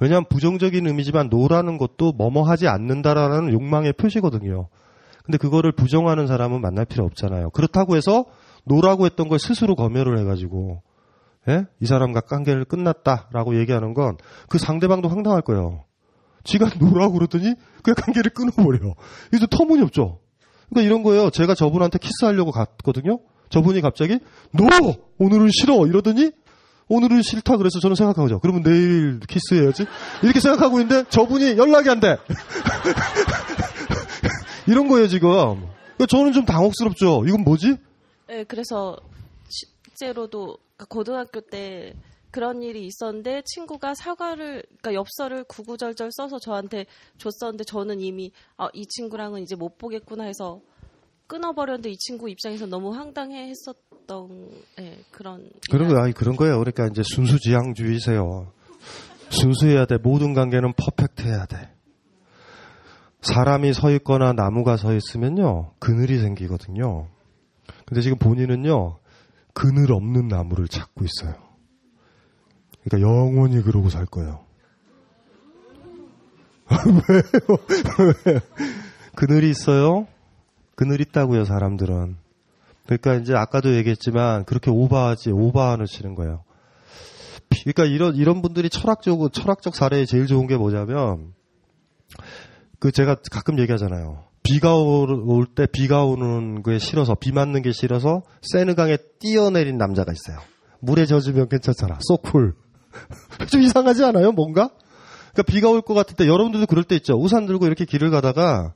왜냐하면 0.00 0.26
부정적인 0.28 0.86
의미지만 0.86 1.28
no라는 1.30 1.78
것도 1.78 2.12
뭐뭐 2.12 2.42
하지 2.42 2.66
않는다라는 2.68 3.52
욕망의 3.52 3.92
표시거든요. 3.94 4.68
근데 5.24 5.38
그거를 5.38 5.70
부정하는 5.72 6.26
사람은 6.26 6.60
만날 6.60 6.84
필요 6.84 7.04
없잖아요. 7.04 7.50
그렇다고 7.50 7.96
해서 7.96 8.24
no라고 8.64 9.06
했던 9.06 9.28
걸 9.28 9.38
스스로 9.38 9.76
검열을 9.76 10.18
해가지고 10.18 10.82
예? 11.48 11.64
이 11.80 11.86
사람과 11.86 12.20
관계를 12.20 12.64
끝났다라고 12.64 13.58
얘기하는 13.58 13.94
건 13.94 14.16
그 14.48 14.58
상대방도 14.58 15.08
황당할 15.08 15.42
거예요. 15.42 15.84
지가 16.44 16.70
no라고 16.80 17.14
그러더니 17.14 17.54
그냥 17.82 17.94
관계를 17.96 18.32
끊어버려. 18.32 18.94
이거 19.32 19.46
터무니없죠. 19.46 20.18
그러니까 20.70 20.86
이런 20.86 21.02
거예요. 21.04 21.30
제가 21.30 21.54
저분한테 21.54 21.98
키스하려고 21.98 22.50
갔거든요. 22.50 23.20
저분이 23.50 23.80
갑자기 23.82 24.18
no 24.52 24.64
오늘은 25.18 25.48
싫어 25.52 25.86
이러더니 25.86 26.32
오늘은 26.92 27.22
싫다 27.22 27.56
그래서 27.56 27.80
저는 27.80 27.96
생각하죠. 27.96 28.38
그러면 28.40 28.62
내일 28.62 29.18
키스해야지. 29.20 29.86
이렇게 30.22 30.40
생각하고 30.40 30.78
있는데 30.80 31.08
저분이 31.08 31.56
연락이 31.56 31.88
안 31.88 32.00
돼. 32.00 32.18
이런 34.68 34.88
거예요 34.88 35.08
지금. 35.08 35.28
그러니까 35.28 36.06
저는 36.06 36.34
좀 36.34 36.44
당혹스럽죠. 36.44 37.24
이건 37.26 37.44
뭐지? 37.44 37.76
네, 38.28 38.44
그래서 38.44 38.98
실제로도 39.48 40.58
그러니까 40.76 40.84
고등학교 40.88 41.40
때 41.40 41.94
그런 42.30 42.62
일이 42.62 42.86
있었는데 42.86 43.42
친구가 43.46 43.94
사과를 43.94 44.62
그러니까 44.80 44.94
엽서를 44.94 45.44
구구절절 45.44 46.10
써서 46.12 46.38
저한테 46.38 46.84
줬었는데 47.16 47.64
저는 47.64 48.00
이미 48.00 48.32
아, 48.58 48.68
이 48.74 48.84
친구랑은 48.86 49.42
이제 49.42 49.54
못 49.54 49.78
보겠구나 49.78 50.24
해서 50.24 50.60
끊어버렸는데 51.32 51.88
이 51.90 51.96
친구 51.96 52.28
입장에서 52.28 52.66
너무 52.66 52.94
황당해 52.94 53.48
했었던 53.48 54.50
네, 54.76 54.98
그런 55.10 55.50
그런 55.70 55.88
거 55.88 55.98
아니 55.98 56.12
그런 56.12 56.36
거예요. 56.36 56.58
그러니까 56.58 56.88
이제 56.88 57.02
순수지향주의세요. 57.02 58.52
순수해야 59.30 59.86
돼. 59.86 59.96
모든 59.96 60.34
관계는 60.34 60.74
퍼펙트해야 60.74 61.46
돼. 61.46 61.72
사람이 63.22 63.72
서 63.72 63.90
있거나 63.92 64.34
나무가 64.34 64.76
서 64.76 64.94
있으면요 64.94 65.72
그늘이 65.78 66.18
생기거든요. 66.18 67.08
근데 67.86 68.02
지금 68.02 68.18
본인은요 68.18 68.98
그늘 69.54 69.90
없는 69.90 70.28
나무를 70.28 70.68
찾고 70.68 71.02
있어요. 71.02 71.34
그러니까 72.84 73.08
영원히 73.08 73.62
그러고 73.62 73.88
살 73.88 74.04
거예요. 74.04 74.44
왜요? 77.08 78.40
그늘이 79.14 79.48
있어요? 79.48 80.06
그늘 80.82 81.00
있다고요, 81.00 81.44
사람들은. 81.44 82.16
그러니까 82.86 83.14
이제 83.14 83.34
아까도 83.36 83.76
얘기했지만 83.76 84.44
그렇게 84.44 84.68
오버하지, 84.72 85.30
오버하는 85.30 85.86
치는 85.86 86.16
거예요. 86.16 86.42
그러니까 87.62 87.84
이런 87.84 88.16
이런 88.16 88.42
분들이 88.42 88.68
철학적으로 88.68 89.28
철학적 89.28 89.76
사례에 89.76 90.06
제일 90.06 90.26
좋은 90.26 90.48
게 90.48 90.56
뭐냐면 90.56 91.34
그 92.80 92.90
제가 92.90 93.16
가끔 93.30 93.60
얘기하잖아요. 93.60 94.24
비가 94.42 94.74
올 94.76 95.46
때 95.54 95.66
비가 95.70 96.04
오는 96.04 96.64
게 96.64 96.78
싫어서 96.78 97.14
비 97.14 97.30
맞는 97.30 97.62
게 97.62 97.70
싫어서 97.70 98.22
세느강에 98.42 98.96
뛰어내린 99.20 99.78
남자가 99.78 100.10
있어요. 100.12 100.44
물에 100.80 101.06
젖으면 101.06 101.48
괜찮잖아. 101.48 102.00
소쿨. 102.00 102.54
좀 103.52 103.62
이상하지 103.62 104.02
않아요? 104.04 104.32
뭔가? 104.32 104.70
그러니까 105.32 105.42
비가 105.44 105.68
올 105.70 105.82
것 105.82 105.94
같을 105.94 106.16
때 106.16 106.26
여러분들도 106.26 106.66
그럴 106.66 106.82
때 106.82 106.96
있죠. 106.96 107.14
우산 107.14 107.46
들고 107.46 107.66
이렇게 107.66 107.84
길을 107.84 108.10
가다가 108.10 108.74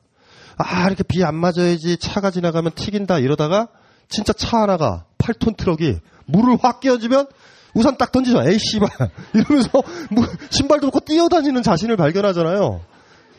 아 0.57 0.87
이렇게 0.87 1.03
비 1.03 1.23
안 1.23 1.35
맞아야지 1.35 1.99
차가 1.99 2.31
지나가면 2.31 2.73
튀긴다 2.75 3.19
이러다가 3.19 3.69
진짜 4.09 4.33
차 4.33 4.63
하나가 4.63 5.05
8톤 5.19 5.57
트럭이 5.57 5.99
물을 6.27 6.57
확 6.61 6.81
끼얹으면 6.81 7.27
우산 7.75 7.97
딱 7.99 8.11
던지죠. 8.13 8.43
에이 8.49 8.59
씨발 8.59 8.89
이러면서 9.35 9.71
뭐 10.11 10.25
신발도 10.51 10.87
놓고 10.87 11.01
뛰어다니는 11.01 11.63
자신을 11.63 11.97
발견하잖아요. 11.97 12.81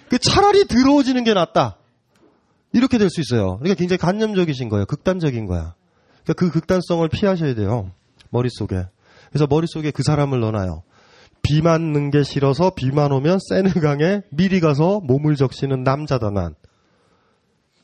그 0.09 0.19
차라리 0.19 0.67
더러워지는 0.67 1.23
게 1.23 1.33
낫다. 1.33 1.77
이렇게 2.73 2.97
될 2.97 3.09
수 3.09 3.21
있어요. 3.21 3.57
그러니까 3.57 3.75
굉장히 3.79 3.97
관념적이신 3.97 4.69
거예요. 4.69 4.85
극단적인 4.85 5.47
거야. 5.47 5.73
그러니까 6.23 6.33
그 6.35 6.51
극단성을 6.51 7.07
피하셔야 7.09 7.55
돼요. 7.55 7.91
머릿속에. 8.29 8.85
그래서 9.29 9.47
머릿속에 9.49 9.89
그 9.91 10.03
사람을 10.03 10.39
넣어놔요. 10.41 10.83
비 11.41 11.61
맞는 11.61 12.11
게 12.11 12.23
싫어서 12.23 12.71
비만 12.75 13.11
오면 13.11 13.39
세느강에 13.49 14.21
미리 14.29 14.59
가서 14.59 14.99
몸을 14.99 15.35
적시는 15.35 15.83
남자다 15.83 16.29
난. 16.29 16.55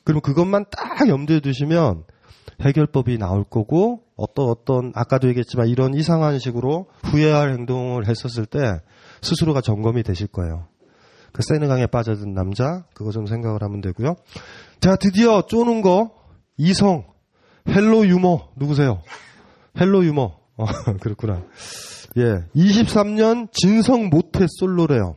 그럼 0.04 0.22
그것만 0.22 0.66
딱 0.70 1.08
염두에 1.08 1.40
두시면 1.40 2.04
해결법이 2.62 3.18
나올 3.18 3.44
거고 3.44 4.02
어떤 4.16 4.50
어떤 4.50 4.92
아까도 4.96 5.28
얘기했지만 5.30 5.68
이런 5.68 5.94
이상한 5.94 6.40
식으로 6.40 6.88
후회할 7.04 7.52
행동을 7.52 8.08
했었을 8.08 8.46
때 8.46 8.60
스스로가 9.22 9.62
점검이 9.62 10.04
되실 10.04 10.28
거예요. 10.28 10.68
그 11.32 11.42
세느강에 11.42 11.88
빠져든 11.88 12.34
남자 12.34 12.84
그거 12.94 13.12
좀 13.12 13.26
생각을 13.26 13.64
하면 13.64 13.82
되고요. 13.82 14.16
자 14.80 14.96
드디어 14.96 15.42
쪼는 15.42 15.82
거 15.82 16.12
이성 16.58 17.06
hello 17.68 18.08
humor 18.08 18.50
누구세요? 18.56 19.02
hello 19.80 20.06
humor 20.06 20.38
어, 20.58 20.66
그렇구나. 21.02 21.44
예 22.18 22.46
23년 22.56 23.52
진성 23.52 24.10
모태 24.10 24.46
솔로래요. 24.60 25.16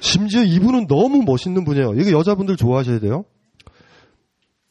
심지어 0.00 0.42
이분은 0.42 0.88
너무 0.88 1.22
멋있는 1.22 1.64
분이에요. 1.64 1.94
이거 1.94 2.18
여자분들 2.18 2.56
좋아하셔야 2.56 2.98
돼요. 2.98 3.24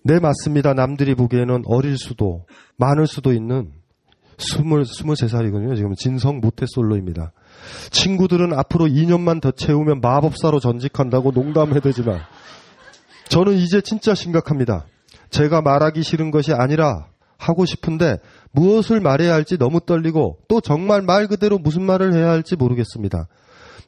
네, 0.03 0.19
맞습니다. 0.19 0.73
남들이 0.73 1.15
보기에는 1.15 1.63
어릴 1.65 1.97
수도, 1.97 2.45
많을 2.77 3.07
수도 3.07 3.33
있는 3.33 3.71
20, 4.37 4.63
23살이거든요. 4.65 5.75
지금 5.75 5.93
진성 5.95 6.39
모태솔로입니다. 6.39 7.31
친구들은 7.91 8.53
앞으로 8.53 8.85
2년만 8.85 9.41
더 9.41 9.51
채우면 9.51 10.01
마법사로 10.01 10.59
전직한다고 10.59 11.31
농담해대지만, 11.31 12.19
저는 13.29 13.53
이제 13.53 13.81
진짜 13.81 14.15
심각합니다. 14.15 14.85
제가 15.29 15.61
말하기 15.61 16.03
싫은 16.03 16.31
것이 16.31 16.51
아니라 16.53 17.07
하고 17.37 17.65
싶은데 17.65 18.17
무엇을 18.51 18.99
말해야 18.99 19.33
할지 19.33 19.57
너무 19.57 19.79
떨리고 19.79 20.37
또 20.47 20.61
정말 20.61 21.01
말 21.01 21.27
그대로 21.27 21.57
무슨 21.57 21.83
말을 21.83 22.13
해야 22.13 22.29
할지 22.29 22.55
모르겠습니다. 22.55 23.27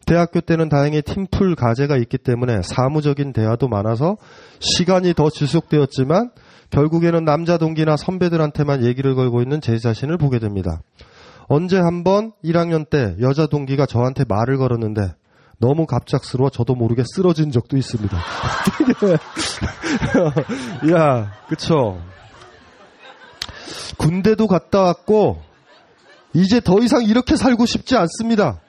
대학교 0.06 0.41
때는 0.41 0.70
다행히 0.70 1.01
팀풀 1.01 1.56
과제가 1.56 1.97
있기 1.97 2.18
때문에 2.18 2.62
사무적인 2.62 3.34
대화도 3.34 3.68
많아서 3.68 4.18
시간이 4.60 5.14
더 5.14 5.30
지속되었지만 5.30 6.32
결국에는 6.70 7.24
남자 7.24 7.58
동기나 7.58 7.97
선배들한테만 7.97 8.86
얘기를 8.86 9.16
걸고 9.16 9.41
있는 9.41 9.62
제 9.62 9.78
자신을 9.78 10.18
보게 10.18 10.39
됩니다. 10.39 10.82
언제 11.47 11.78
한번 11.78 12.32
1학년 12.43 12.89
때 12.89 13.16
여자 13.22 13.47
동기가 13.47 13.86
저한테 13.86 14.24
말을 14.28 14.58
걸었는데 14.58 15.01
너무 15.60 15.86
갑작스러워 15.86 16.49
저도 16.49 16.76
모르게 16.76 17.04
쓰러진 17.06 17.51
적도 17.51 17.78
있습니다. 17.78 18.18
야, 20.93 21.32
그쵸. 21.47 22.01
군대도 23.97 24.47
갔다 24.47 24.82
왔고, 24.82 25.41
이제 26.34 26.60
더 26.60 26.80
이상 26.80 27.04
이렇게 27.04 27.38
살고 27.38 27.66
싶지 27.66 27.95
않습니다. 27.95 28.60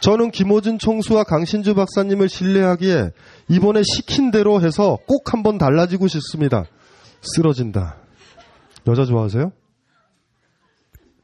저는 0.00 0.30
김호준 0.30 0.78
총수와 0.78 1.24
강신주 1.24 1.74
박사님을 1.74 2.28
신뢰하기에 2.28 3.10
이번에 3.48 3.82
시킨 3.82 4.30
대로 4.30 4.60
해서 4.60 4.98
꼭 5.06 5.32
한번 5.32 5.58
달라지고 5.58 6.06
싶습니다. 6.08 6.64
쓰러진다. 7.20 7.96
여자 8.86 9.04
좋아하세요? 9.04 9.52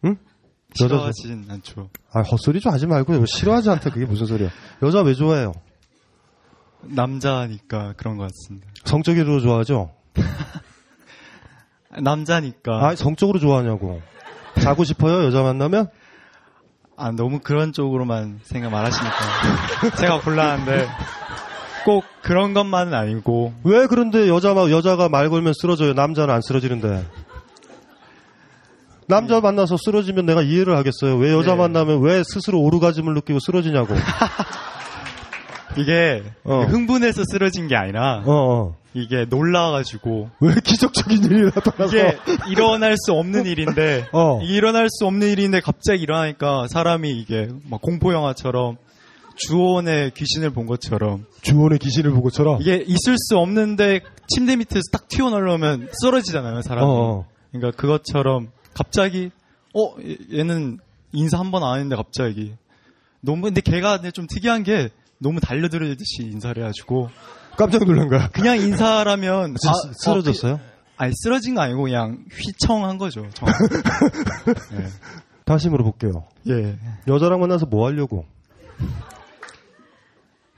응? 0.05 0.17
여자 0.83 0.97
싫어하진 0.97 1.45
않죠. 1.49 1.89
아 2.13 2.21
헛소리 2.23 2.61
좀 2.61 2.73
하지 2.73 2.87
말고 2.87 3.27
싫어하지 3.27 3.71
않다 3.71 3.91
그게 3.91 4.07
무슨 4.07 4.27
소리야? 4.27 4.51
여자 4.83 5.03
왜 5.03 5.15
좋아해요? 5.15 5.53
남자니까 6.83 7.95
그런 7.97 8.17
것 8.17 8.25
같습니다. 8.25 8.69
성적으로 8.85 9.41
좋아하죠? 9.41 9.95
남자니까. 12.03 12.87
아 12.89 12.97
성적으로 12.97 13.39
좋아하냐고. 13.39 14.03
자고 14.61 14.85
싶어요 14.85 15.25
여자 15.25 15.43
만나면? 15.43 15.89
아, 16.97 17.11
너무 17.11 17.41
그런 17.41 17.73
쪽으로만 17.73 18.41
생각 18.45 18.71
말하시니까. 18.71 19.97
제가 19.99 20.21
곤란한데. 20.21 20.89
꼭 21.85 22.05
그런 22.23 22.55
것만은 22.55 22.95
아니고. 22.95 23.53
왜 23.65 23.87
그런데 23.87 24.29
여자, 24.29 24.55
여자가 24.55 25.09
말 25.09 25.29
걸면 25.29 25.53
쓰러져요? 25.61 25.93
남자는 25.93 26.33
안 26.33 26.41
쓰러지는데. 26.41 27.05
남자 29.07 29.41
만나서 29.41 29.77
쓰러지면 29.77 30.25
내가 30.25 30.41
이해를 30.43 30.77
하겠어요. 30.77 31.17
왜 31.17 31.33
여자 31.33 31.53
네. 31.53 31.59
만나면 31.59 32.01
왜 32.01 32.23
스스로 32.25 32.61
오르가즘을 32.61 33.13
느끼고 33.15 33.39
쓰러지냐고. 33.41 33.95
이게 35.79 36.23
어. 36.45 36.63
흥분해서 36.63 37.23
쓰러진 37.31 37.69
게 37.69 37.77
아니라 37.77 38.23
어, 38.25 38.33
어. 38.33 38.77
이게 38.95 39.25
놀라가지고 39.25 40.31
왜 40.41 40.55
기적적인 40.63 41.25
일이 41.25 41.43
나타나서 41.55 41.87
이게 41.97 42.17
일어날 42.49 42.97
수 42.97 43.13
없는 43.13 43.47
일인데 43.47 44.07
어. 44.13 44.41
일어날 44.43 44.89
수 44.91 45.07
없는 45.07 45.29
일인데 45.29 45.61
갑자기 45.61 46.03
일어나니까 46.03 46.69
사람이 46.69 47.11
이게 47.11 47.49
막 47.69 47.81
공포 47.83 48.13
영화처럼 48.13 48.77
주원의 49.37 50.13
귀신을 50.13 50.51
본 50.51 50.67
것처럼 50.67 51.27
주원의 51.43 51.79
귀신을 51.81 52.13
본 52.13 52.23
것처럼 52.23 52.61
이게 52.61 52.77
있을 52.87 53.17
수 53.19 53.37
없는데 53.39 54.01
침대 54.29 54.55
밑에서 54.57 54.83
딱 54.93 55.09
튀어나오면 55.09 55.89
쓰러지잖아요 55.93 56.63
사람이. 56.63 56.87
어, 56.87 56.91
어. 56.95 57.27
그러니까 57.51 57.77
그것처럼 57.77 58.49
갑자기 58.75 59.31
어 59.75 59.95
얘- 60.05 60.39
얘는 60.39 60.79
인사 61.13 61.39
한 61.39 61.51
번 61.51 61.63
안 61.65 61.75
했는데 61.75 61.97
갑자기 61.97 62.53
너무 63.21 63.43
근데 63.43 63.61
걔가 63.61 63.99
좀 64.13 64.27
특이한 64.29 64.63
게 64.63 64.91
너무 65.25 65.41
달려들듯이 65.41 66.23
인사를 66.23 66.63
해가지고 66.63 67.09
깜짝 67.57 67.85
놀란 67.85 68.09
거야. 68.09 68.29
그냥 68.29 68.59
인사라면 68.59 69.57
쓰- 69.59 69.69
아, 69.69 69.73
쓰러졌어요? 70.05 70.53
어, 70.55 70.57
그- 70.59 70.63
아니 70.97 71.13
쓰러진 71.17 71.55
거 71.57 71.63
아니고 71.63 71.83
그냥 71.85 72.25
휘청한 72.33 72.99
거죠. 72.99 73.29
정- 73.31 73.49
네. 74.71 74.87
다시 75.45 75.69
물어볼게요. 75.69 76.13
예. 76.49 76.79
여자랑 77.09 77.41
만나서 77.41 77.67
뭐 77.67 77.87
하려고? 77.87 78.25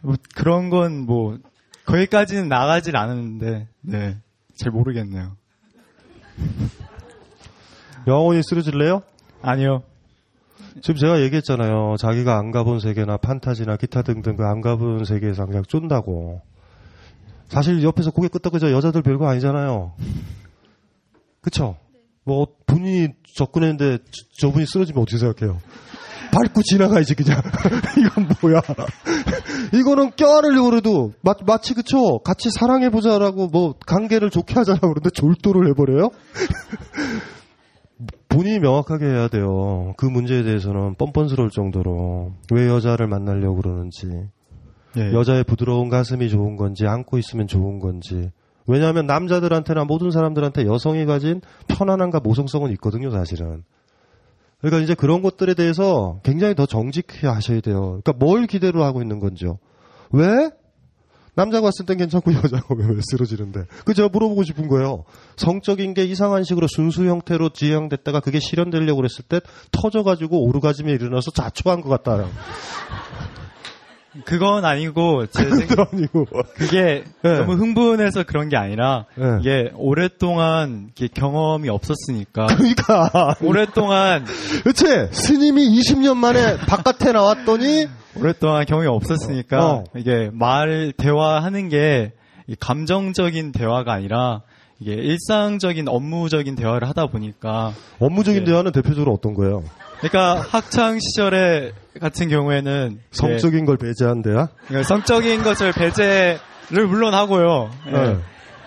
뭐 0.02 0.14
그런 0.34 0.68
건 0.70 1.06
뭐 1.06 1.38
거기까지는 1.86 2.48
나가질 2.48 2.96
않았는데 2.96 3.68
네. 3.82 4.16
잘 4.58 4.72
모르겠네요. 4.72 5.36
영원히 8.06 8.42
쓰러질래요? 8.42 9.02
아니요. 9.42 9.82
지금 10.82 10.96
제가 10.96 11.20
얘기했잖아요. 11.22 11.96
자기가 11.98 12.36
안 12.38 12.50
가본 12.50 12.80
세계나 12.80 13.16
판타지나 13.18 13.76
기타 13.76 14.02
등등 14.02 14.36
그 14.36 14.44
안 14.44 14.60
가본 14.60 15.04
세계에서 15.04 15.46
그냥 15.46 15.62
쫀다고. 15.66 16.42
사실 17.48 17.82
옆에서 17.82 18.10
고개 18.10 18.28
끄덕끄저 18.28 18.72
여자들 18.72 19.02
별거 19.02 19.28
아니잖아요. 19.28 19.92
그쵸? 21.40 21.76
뭐 22.24 22.46
본인이 22.66 23.08
접근했는데 23.36 23.98
저, 24.40 24.50
분이 24.50 24.66
쓰러지면 24.66 25.02
어떻게 25.02 25.18
생각해요? 25.18 25.58
밟고 26.32 26.62
지나가야지 26.62 27.14
그냥. 27.14 27.40
이건 27.98 28.28
뭐야? 28.42 28.60
이거는 29.72 30.10
껴안으려고 30.16 30.70
그래도 30.70 31.12
마, 31.22 31.34
마치 31.46 31.72
그쵸? 31.72 32.18
같이 32.18 32.50
사랑해보자라고 32.50 33.46
뭐 33.46 33.74
관계를 33.86 34.30
좋게 34.30 34.54
하자라고 34.54 34.88
그러는데 34.88 35.10
졸도를 35.10 35.68
해버려요? 35.70 36.10
본인이 38.36 38.58
명확하게 38.58 39.06
해야 39.06 39.28
돼요. 39.28 39.94
그 39.96 40.04
문제에 40.04 40.42
대해서는 40.42 40.94
뻔뻔스러울 40.96 41.48
정도로 41.50 42.34
왜 42.52 42.68
여자를 42.68 43.06
만나려고 43.06 43.56
그러는지 43.56 44.28
예. 44.98 45.12
여자의 45.12 45.42
부드러운 45.44 45.88
가슴이 45.88 46.28
좋은 46.28 46.56
건지 46.56 46.86
안고 46.86 47.16
있으면 47.16 47.46
좋은 47.46 47.78
건지 47.78 48.30
왜냐하면 48.66 49.06
남자들한테나 49.06 49.84
모든 49.84 50.10
사람들한테 50.10 50.66
여성이 50.66 51.06
가진 51.06 51.40
편안함과 51.68 52.20
모성성은 52.20 52.70
있거든요 52.72 53.10
사실은 53.10 53.62
그러니까 54.60 54.82
이제 54.82 54.94
그런 54.94 55.22
것들에 55.22 55.54
대해서 55.54 56.20
굉장히 56.22 56.54
더 56.54 56.66
정직해 56.66 57.26
하셔야 57.26 57.60
돼요 57.60 58.00
그러니까 58.02 58.12
뭘 58.12 58.46
기대로 58.46 58.84
하고 58.84 59.02
있는 59.02 59.18
건지요 59.18 59.58
왜? 60.12 60.50
남자가 61.36 61.66
왔을 61.66 61.84
땐 61.84 61.98
괜찮고 61.98 62.32
여자가 62.32 62.74
왜 62.74 62.96
쓰러지는데? 63.02 63.64
그 63.84 63.94
제가 63.94 64.08
물어보고 64.08 64.42
싶은 64.42 64.68
거예요. 64.68 65.04
성적인 65.36 65.92
게 65.94 66.04
이상한 66.04 66.44
식으로 66.44 66.66
순수 66.66 67.04
형태로 67.06 67.50
지향됐다가 67.50 68.20
그게 68.20 68.40
실현되려고 68.40 68.96
그랬을 68.96 69.22
때 69.28 69.40
터져가지고 69.70 70.44
오르가즘이 70.46 70.90
일어나서 70.90 71.30
자초한 71.32 71.82
것 71.82 71.90
같아요 71.90 72.30
그건 74.24 74.64
아니고 74.64 75.26
제 75.26 75.44
생각 75.44 75.92
아니고. 75.92 76.24
그게 76.54 77.04
네. 77.22 77.38
너무 77.38 77.52
흥분해서 77.52 78.24
그런 78.24 78.48
게 78.48 78.56
아니라 78.56 79.04
네. 79.14 79.24
이게 79.40 79.70
오랫동안 79.74 80.88
이게 80.96 81.08
경험이 81.08 81.68
없었으니까. 81.68 82.46
그러니까. 82.46 83.36
오랫동안 83.42 84.24
그치? 84.64 84.84
스님이 85.10 85.68
20년 85.78 86.16
만에 86.16 86.56
바깥에 86.66 87.12
나왔더니 87.12 87.88
오랫동안 88.18 88.64
경험이 88.64 88.88
없었으니까 88.88 89.66
어. 89.66 89.84
이게 89.96 90.30
말 90.32 90.92
대화하는 90.96 91.68
게이 91.68 92.56
감정적인 92.60 93.52
대화가 93.52 93.92
아니라 93.92 94.42
이게 94.78 94.92
일상적인 94.92 95.88
업무적인 95.88 96.54
대화를 96.54 96.88
하다 96.88 97.06
보니까 97.06 97.72
업무적인 97.98 98.44
네. 98.44 98.50
대화는 98.50 98.72
대표적으로 98.72 99.12
어떤 99.12 99.34
거예요? 99.34 99.64
그러니까 100.00 100.40
학창 100.40 100.98
시절에 101.00 101.72
같은 102.00 102.28
경우에는 102.28 103.00
성적인 103.10 103.64
걸 103.64 103.78
배제한 103.78 104.22
대화? 104.22 104.48
그러니까 104.66 104.86
성적인 104.86 105.42
것을 105.42 105.72
배제를 105.72 106.86
물론 106.86 107.14
하고요. 107.14 107.70
예. 107.86 107.90
네. 107.90 108.16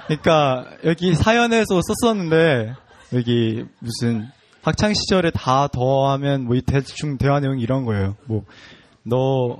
그러니까 0.07 0.65
여기 0.85 1.13
사연에서 1.13 1.79
썼었는데 2.01 2.73
여기 3.13 3.63
무슨 3.79 4.27
학창 4.63 4.93
시절에 4.93 5.29
다 5.31 5.67
더하면 5.67 6.45
뭐이 6.45 6.61
대충 6.61 7.19
대화 7.19 7.39
내용 7.39 7.59
이런 7.59 7.85
거예요. 7.85 8.15
뭐 8.25 8.43
너 9.03 9.57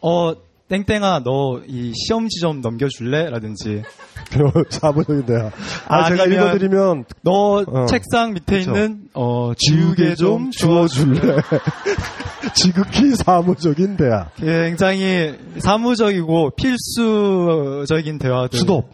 어 0.00 0.32
땡땡아 0.68 1.20
너 1.24 1.60
이 1.66 1.92
시험지 1.94 2.40
좀 2.40 2.60
넘겨줄래? 2.60 3.30
라든지 3.30 3.82
사무적인 4.70 5.24
대화. 5.26 5.50
아, 5.88 6.08
제가 6.10 6.26
읽어드리면 6.26 7.04
너 7.22 7.64
어. 7.66 7.86
책상 7.86 8.34
밑에 8.34 8.58
그쵸. 8.58 8.70
있는 8.72 9.08
어 9.14 9.52
지우개 9.56 10.14
좀 10.14 10.50
주워줄래? 10.50 11.20
지극히 12.54 13.14
사무적인 13.16 13.96
대화. 13.96 14.28
굉장히 14.36 15.34
사무적이고 15.58 16.50
필수적인 16.56 18.18
대화들. 18.18 18.58
수도. 18.58 18.84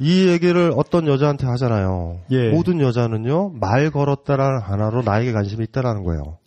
이 0.00 0.28
얘기를 0.28 0.72
어떤 0.76 1.06
여자한테 1.08 1.46
하잖아요. 1.46 2.20
예. 2.30 2.50
모든 2.50 2.80
여자는요, 2.80 3.50
말 3.60 3.90
걸었다라는 3.90 4.60
하나로 4.62 5.02
나에게 5.02 5.32
관심이 5.32 5.64
있다라는 5.64 6.04
거예요. 6.04 6.38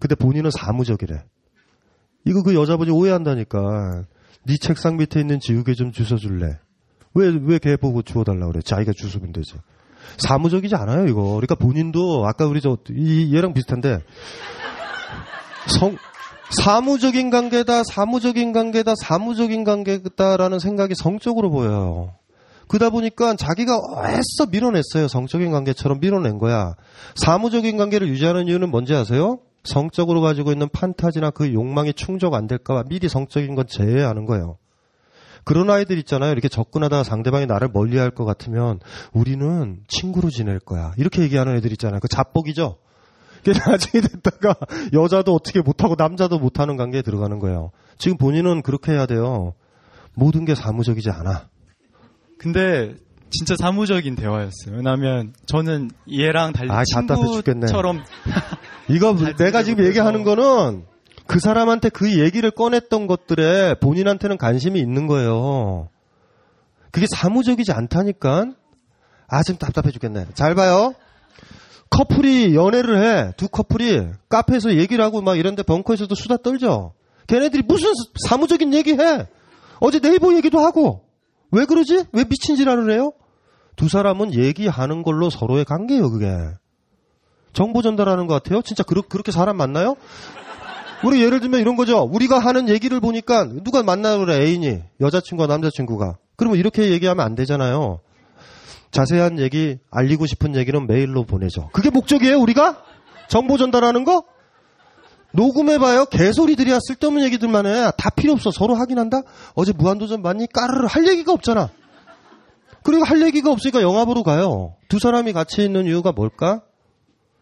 근데 0.00 0.14
본인은 0.14 0.50
사무적이래. 0.52 1.22
이거 2.24 2.42
그 2.42 2.54
여자분이 2.54 2.90
오해한다니까. 2.90 4.04
네 4.46 4.56
책상 4.56 4.96
밑에 4.96 5.20
있는 5.20 5.38
지우개 5.40 5.74
좀 5.74 5.92
주워줄래? 5.92 6.58
왜, 7.14 7.26
왜 7.42 7.58
걔 7.58 7.76
보고 7.76 8.02
주워달라고 8.02 8.52
그래? 8.52 8.62
자기가 8.62 8.92
주우면 8.96 9.32
되지. 9.32 9.54
사무적이지 10.16 10.74
않아요, 10.76 11.06
이거. 11.06 11.22
그러니까 11.34 11.54
본인도, 11.56 12.26
아까 12.26 12.46
우리 12.46 12.60
저, 12.60 12.78
이, 12.90 13.34
얘랑 13.34 13.52
비슷한데, 13.52 14.00
성, 15.66 15.96
사무적인 16.50 17.30
관계다, 17.30 17.82
사무적인 17.84 18.52
관계다, 18.52 18.94
사무적인 18.96 19.64
관계다라는 19.64 20.58
생각이 20.58 20.94
성적으로 20.96 21.50
보여요. 21.50 22.14
그러다 22.68 22.90
보니까 22.90 23.34
자기가 23.34 23.78
애써 24.06 24.46
밀어냈어요. 24.50 25.08
성적인 25.08 25.50
관계처럼 25.50 26.00
밀어낸 26.00 26.38
거야. 26.38 26.74
사무적인 27.16 27.76
관계를 27.76 28.08
유지하는 28.08 28.46
이유는 28.46 28.70
뭔지 28.70 28.94
아세요? 28.94 29.40
성적으로 29.64 30.20
가지고 30.20 30.52
있는 30.52 30.68
판타지나 30.70 31.30
그 31.30 31.52
욕망이 31.52 31.92
충족 31.92 32.34
안 32.34 32.46
될까봐 32.46 32.84
미리 32.88 33.08
성적인 33.08 33.54
건 33.54 33.66
제외하는 33.66 34.24
거예요. 34.24 34.56
그런 35.44 35.70
아이들 35.70 35.96
있잖아요. 35.98 36.32
이렇게 36.32 36.48
접근하다가 36.48 37.02
상대방이 37.02 37.46
나를 37.46 37.68
멀리 37.72 37.96
할 37.96 38.10
것 38.10 38.24
같으면 38.24 38.80
우리는 39.12 39.80
친구로 39.88 40.28
지낼 40.30 40.58
거야. 40.60 40.92
이렇게 40.98 41.22
얘기하는 41.22 41.56
애들 41.56 41.72
있잖아요. 41.72 42.00
그 42.00 42.08
자뻑이죠? 42.08 42.76
그게 43.42 43.52
나중에 43.70 44.02
됐다가 44.02 44.54
여자도 44.92 45.34
어떻게 45.34 45.62
못하고 45.62 45.94
남자도 45.96 46.38
못하는 46.38 46.76
관계에 46.76 47.00
들어가는 47.02 47.38
거예요. 47.38 47.70
지금 47.96 48.18
본인은 48.18 48.62
그렇게 48.62 48.92
해야 48.92 49.06
돼요. 49.06 49.54
모든 50.14 50.44
게 50.44 50.54
사무적이지 50.54 51.10
않아. 51.10 51.48
근데 52.38 52.94
진짜 53.30 53.54
사무적인 53.56 54.16
대화였어요. 54.16 54.76
왜냐하면 54.76 55.32
저는 55.46 55.90
얘랑 56.10 56.52
달리 56.52 56.70
아. 56.70 56.82
친구처럼 56.84 58.02
이거 58.88 59.16
내가 59.38 59.62
지금 59.62 59.84
얘기하는 59.84 60.24
거는 60.24 60.84
그 61.26 61.38
사람한테 61.38 61.90
그 61.90 62.18
얘기를 62.18 62.50
꺼냈던 62.50 63.06
것들에 63.06 63.74
본인한테는 63.80 64.36
관심이 64.36 64.80
있는 64.80 65.06
거예요. 65.06 65.88
그게 66.90 67.06
사무적이지 67.14 67.70
않다니까. 67.72 68.52
아, 69.28 69.42
지금 69.44 69.58
답답해 69.58 69.92
죽겠네. 69.92 70.26
잘 70.34 70.56
봐요. 70.56 70.92
커플이 71.88 72.54
연애를 72.56 72.98
해. 72.98 73.32
두 73.36 73.48
커플이 73.48 74.08
카페에서 74.28 74.74
얘기를 74.74 75.04
하고 75.04 75.20
막 75.22 75.38
이런데 75.38 75.62
벙커에서도 75.62 76.12
수다 76.14 76.38
떨죠. 76.38 76.94
걔네들이 77.28 77.62
무슨 77.64 77.92
사무적인 78.26 78.74
얘기 78.74 78.92
해. 78.92 79.28
어제 79.78 80.00
네이버 80.00 80.34
얘기도 80.34 80.58
하고. 80.58 81.04
왜 81.52 81.64
그러지? 81.64 82.04
왜 82.12 82.24
미친 82.24 82.56
짓을 82.56 82.92
해요? 82.92 83.12
두 83.76 83.88
사람은 83.88 84.34
얘기하는 84.34 85.02
걸로 85.02 85.30
서로의 85.30 85.64
관계예요, 85.64 86.10
그게. 86.10 86.28
정보 87.52 87.82
전달하는 87.82 88.26
것 88.26 88.34
같아요? 88.34 88.62
진짜 88.62 88.82
그렇, 88.82 89.02
그렇게 89.02 89.32
사람 89.32 89.56
만나요? 89.56 89.96
우리 91.04 91.22
예를 91.22 91.40
들면 91.40 91.60
이런 91.60 91.76
거죠. 91.76 92.02
우리가 92.02 92.38
하는 92.38 92.68
얘기를 92.68 93.00
보니까 93.00 93.44
누가 93.64 93.82
만나고 93.82 94.26
그래, 94.26 94.44
애인이. 94.44 94.80
여자친구와 95.00 95.46
남자친구가. 95.48 96.18
그러면 96.36 96.58
이렇게 96.58 96.90
얘기하면 96.90 97.24
안 97.24 97.34
되잖아요. 97.34 98.00
자세한 98.90 99.38
얘기, 99.38 99.78
알리고 99.90 100.26
싶은 100.26 100.56
얘기는 100.56 100.86
메일로 100.86 101.24
보내죠. 101.24 101.70
그게 101.72 101.90
목적이에요, 101.90 102.38
우리가? 102.38 102.82
정보 103.28 103.56
전달하는 103.56 104.04
거? 104.04 104.24
녹음해봐요. 105.32 106.06
개소리들이야. 106.06 106.78
쓸데없는 106.88 107.22
얘기들만 107.24 107.66
해. 107.66 107.90
다 107.96 108.10
필요 108.10 108.32
없어. 108.32 108.50
서로 108.50 108.74
확인한다? 108.74 109.22
어제 109.54 109.72
무한도전 109.72 110.22
봤니? 110.22 110.46
까르르 110.52 110.86
할 110.88 111.06
얘기가 111.06 111.32
없잖아. 111.32 111.70
그리고 112.82 113.04
할 113.04 113.22
얘기가 113.22 113.50
없으니까 113.50 113.82
영화 113.82 114.04
보러 114.04 114.22
가요. 114.22 114.74
두 114.88 114.98
사람이 114.98 115.32
같이 115.32 115.62
있는 115.64 115.86
이유가 115.86 116.12
뭘까? 116.12 116.62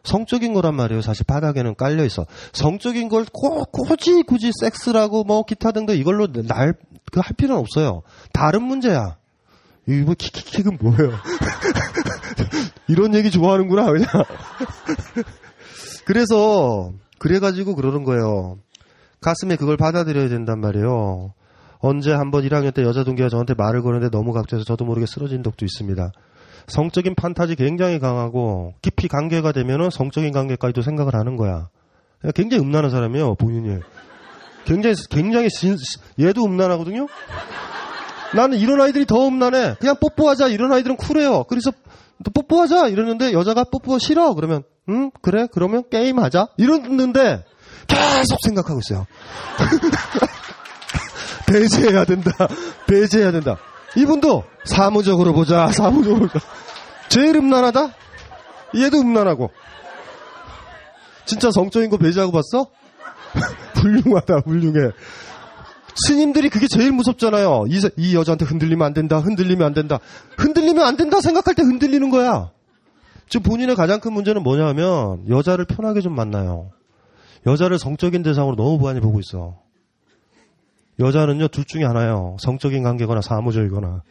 성적인 0.04 0.54
거란 0.54 0.74
말이에요. 0.74 1.02
사실 1.02 1.24
바닥에는 1.26 1.74
깔려 1.76 2.04
있어. 2.04 2.26
성적인 2.52 3.08
걸 3.08 3.24
꼭 3.32 3.70
굳이 3.72 4.22
굳이 4.22 4.50
섹스라고 4.60 5.24
뭐 5.24 5.42
기타 5.44 5.70
등등 5.72 5.96
이걸로 5.96 6.26
날 6.32 6.74
그 7.10 7.20
할 7.20 7.32
필요는 7.36 7.58
없어요. 7.60 8.02
다른 8.34 8.62
문제야. 8.64 9.16
이거 9.86 10.04
뭐 10.06 10.14
킥킥킥은 10.18 10.78
뭐예요? 10.80 11.12
이런 12.88 13.14
얘기 13.14 13.30
좋아하는구나 13.30 13.86
그냥. 13.86 14.06
그래서 16.04 16.92
그래가지고 17.18 17.74
그러는 17.74 18.04
거예요. 18.04 18.58
가슴에 19.20 19.56
그걸 19.56 19.76
받아들여야 19.76 20.28
된단 20.28 20.60
말이에요. 20.60 21.32
언제 21.80 22.12
한번 22.12 22.42
1학년 22.44 22.74
때 22.74 22.82
여자 22.82 23.04
동기가 23.04 23.28
저한테 23.28 23.54
말을 23.54 23.82
거는데 23.82 24.10
너무 24.10 24.32
각져서 24.32 24.64
저도 24.64 24.84
모르게 24.84 25.06
쓰러진 25.06 25.42
적도 25.42 25.64
있습니다. 25.64 26.12
성적인 26.66 27.14
판타지 27.14 27.56
굉장히 27.56 27.98
강하고 27.98 28.74
깊이 28.82 29.08
관계가 29.08 29.52
되면은 29.52 29.90
성적인 29.90 30.32
관계까지도 30.32 30.82
생각을 30.82 31.14
하는 31.14 31.36
거야. 31.36 31.68
굉장히 32.34 32.62
음란한 32.62 32.90
사람이에요, 32.90 33.36
본인이. 33.36 33.80
굉장히, 34.64 34.96
굉장히, 35.08 35.48
진, 35.48 35.76
얘도 36.20 36.44
음란하거든요? 36.44 37.06
나는 38.34 38.58
이런 38.58 38.80
아이들이 38.80 39.06
더 39.06 39.26
음란해. 39.26 39.76
그냥 39.78 39.96
뽀뽀하자. 40.00 40.48
이런 40.48 40.72
아이들은 40.72 40.96
쿨해요. 40.96 41.44
그래서 41.44 41.72
또 42.24 42.30
뽀뽀하자. 42.30 42.88
이러는데 42.88 43.32
여자가 43.32 43.64
뽀뽀 43.64 43.98
싫어. 43.98 44.34
그러면, 44.34 44.64
응? 44.88 45.10
그래? 45.20 45.46
그러면 45.52 45.84
게임하자. 45.90 46.48
이러는데 46.56 47.44
계속 47.86 48.38
생각하고 48.44 48.80
있어요. 48.80 49.06
배제해야 51.46 52.04
된다. 52.04 52.30
배제해야 52.86 53.32
된다. 53.32 53.56
이분도 53.96 54.44
사무적으로 54.64 55.32
보자. 55.32 55.68
사무적으로 55.72 56.28
보자. 56.28 56.40
제일 57.08 57.36
음란하다? 57.36 57.94
얘도 58.76 59.00
음란하고. 59.00 59.50
진짜 61.24 61.50
성적인 61.50 61.90
거 61.90 61.96
배제하고 61.96 62.32
봤어? 62.32 62.68
훌륭하다, 63.76 64.42
훌륭해. 64.46 64.92
스님들이 66.06 66.48
그게 66.48 66.66
제일 66.68 66.92
무섭잖아요. 66.92 67.64
이, 67.68 67.80
이 67.96 68.14
여자한테 68.14 68.44
흔들리면 68.44 68.86
안 68.86 68.94
된다, 68.94 69.18
흔들리면 69.18 69.66
안 69.66 69.74
된다. 69.74 69.98
흔들리면 70.36 70.86
안 70.86 70.96
된다 70.96 71.20
생각할 71.20 71.54
때 71.54 71.62
흔들리는 71.62 72.08
거야. 72.10 72.50
지금 73.28 73.42
본인의 73.44 73.76
가장 73.76 74.00
큰 74.00 74.12
문제는 74.12 74.42
뭐냐면, 74.42 75.28
여자를 75.28 75.64
편하게 75.64 76.00
좀 76.00 76.14
만나요. 76.14 76.70
여자를 77.46 77.78
성적인 77.78 78.22
대상으로 78.22 78.56
너무 78.56 78.78
많이 78.78 79.00
보고 79.00 79.20
있어. 79.20 79.58
여자는요, 80.98 81.48
둘 81.48 81.64
중에 81.64 81.84
하나예요. 81.84 82.36
성적인 82.40 82.82
관계거나 82.82 83.20
사무적이거나. 83.20 84.02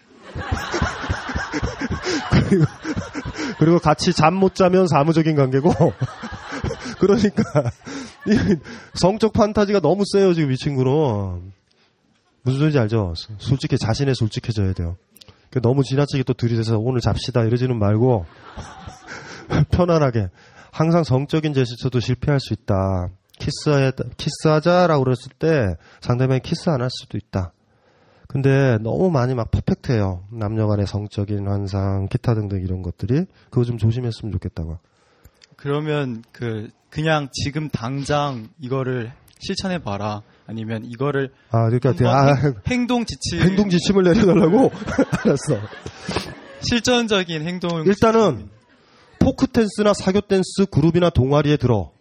그리고, 2.31 2.65
그리고 3.59 3.79
같이 3.79 4.13
잠 4.13 4.35
못 4.35 4.55
자면 4.55 4.87
사무적인 4.87 5.35
관계고. 5.35 5.71
그러니까, 6.99 7.43
성적 8.93 9.33
판타지가 9.33 9.79
너무 9.81 10.03
세요, 10.05 10.33
지금 10.33 10.51
이 10.51 10.57
친구는. 10.57 11.51
무슨 12.43 12.59
소리인지 12.59 12.79
알죠? 12.79 13.13
솔직히 13.39 13.77
자신에 13.77 14.13
솔직해져야 14.13 14.73
돼요. 14.73 14.95
너무 15.61 15.83
지나치게 15.83 16.23
또 16.23 16.33
들이대서 16.33 16.77
오늘 16.79 17.01
잡시다 17.01 17.43
이러지는 17.43 17.77
말고, 17.79 18.25
편안하게. 19.71 20.29
항상 20.71 21.03
성적인 21.03 21.53
제스처도 21.53 21.99
실패할 21.99 22.39
수 22.39 22.53
있다. 22.53 23.09
키스해, 23.39 23.91
키스하자라고 24.17 25.03
그랬을 25.03 25.31
때 25.39 25.75
상대방이 26.01 26.39
키스 26.41 26.69
안 26.69 26.81
할 26.81 26.89
수도 26.91 27.17
있다. 27.17 27.53
근데 28.27 28.77
너무 28.81 29.09
많이 29.09 29.33
막 29.35 29.49
perfect해요. 29.51 30.25
남녀 30.31 30.67
간의 30.67 30.85
성적인 30.85 31.47
환상, 31.47 32.07
기타 32.09 32.33
등등 32.35 32.61
이런 32.61 32.81
것들이. 32.81 33.25
그거 33.49 33.63
좀 33.63 33.77
조심했으면 33.77 34.31
좋겠다고. 34.33 34.79
그러면 35.55 36.23
그, 36.31 36.69
그냥 36.89 37.29
지금 37.31 37.69
당장 37.69 38.49
이거를 38.59 39.11
실천해 39.39 39.79
봐라. 39.79 40.21
아니면 40.47 40.83
이거를 40.85 41.31
아 41.51 41.69
그러니까 41.69 42.09
아, 42.09 42.33
행, 42.35 42.55
행동 42.67 43.05
지침 43.05 43.41
행동 43.41 43.69
지침을 43.69 44.03
내려달라고? 44.03 44.71
알았어. 45.23 45.67
실전적인 46.61 47.47
행동 47.47 47.85
일단은 47.85 48.49
포크 49.19 49.47
댄스나 49.47 49.93
사교 49.93 50.21
댄스 50.21 50.67
그룹이나 50.71 51.09
동아리에 51.09 51.57
들어. 51.57 51.91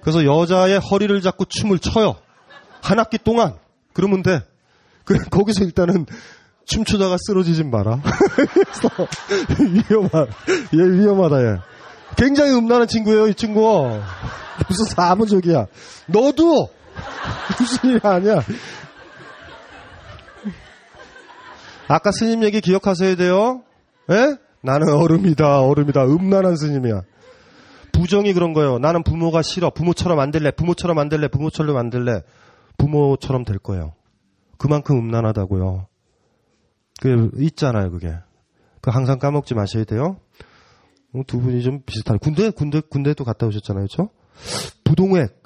그래서 0.00 0.24
여자의 0.24 0.78
허리를 0.78 1.20
잡고 1.20 1.46
춤을 1.46 1.78
춰요. 1.78 2.16
한 2.82 2.98
학기 2.98 3.18
동안. 3.18 3.56
그러면 3.92 4.22
돼. 4.22 4.42
그, 5.04 5.16
거기서 5.30 5.64
일단은 5.64 6.06
춤추다가 6.64 7.16
쓰러지진 7.26 7.70
마라. 7.70 8.00
위험하 9.90 10.26
얘 10.74 10.78
위험하다 10.78 11.42
얘 11.44 11.56
굉장히 12.16 12.52
음란한 12.52 12.86
친구예요 12.88 13.28
이 13.28 13.34
친구 13.34 14.00
무슨 14.68 14.84
사무적이야 14.86 15.66
너도 16.06 16.68
무슨 17.58 17.90
일 17.90 18.00
아니야. 18.06 18.42
아까 21.88 22.10
스님 22.10 22.42
얘기 22.44 22.60
기억하셔야 22.60 23.16
돼요. 23.16 23.62
예? 24.10 24.36
나는 24.62 24.94
얼음이다, 24.94 25.62
얼음이다. 25.62 26.04
음란한 26.04 26.56
스님이야. 26.56 27.02
부정이 27.92 28.32
그런 28.32 28.52
거예요. 28.52 28.78
나는 28.78 29.02
부모가 29.02 29.42
싫어. 29.42 29.70
부모처럼 29.70 30.18
안 30.18 30.30
될래. 30.30 30.50
부모처럼 30.50 30.98
안 30.98 31.08
될래. 31.08 31.28
부모처럼 31.28 31.76
안 31.76 31.90
될래. 31.90 32.22
부모처럼 32.78 33.44
될 33.44 33.58
거예요. 33.58 33.92
그만큼 34.56 34.96
음란하다고요. 34.96 35.86
그 37.00 37.30
있잖아요, 37.38 37.90
그게. 37.90 38.14
그 38.80 38.90
항상 38.90 39.18
까먹지 39.18 39.54
마셔야 39.54 39.84
돼요. 39.84 40.16
어, 41.14 41.22
두 41.26 41.40
분이 41.40 41.62
좀 41.62 41.82
비슷하네. 41.84 42.18
군대, 42.20 42.50
군대, 42.50 42.80
군대도 42.80 43.24
갔다 43.24 43.46
오셨잖아요, 43.46 43.86
그렇죠? 43.86 44.10
부동액. 44.84 45.42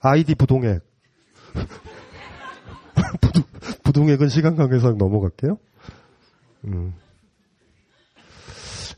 아이디 0.00 0.34
부동액. 0.34 0.82
부동, 3.20 3.42
부동액은 3.84 4.28
시간 4.28 4.56
관계상 4.56 4.98
넘어갈게요. 4.98 5.58
음. 6.64 6.94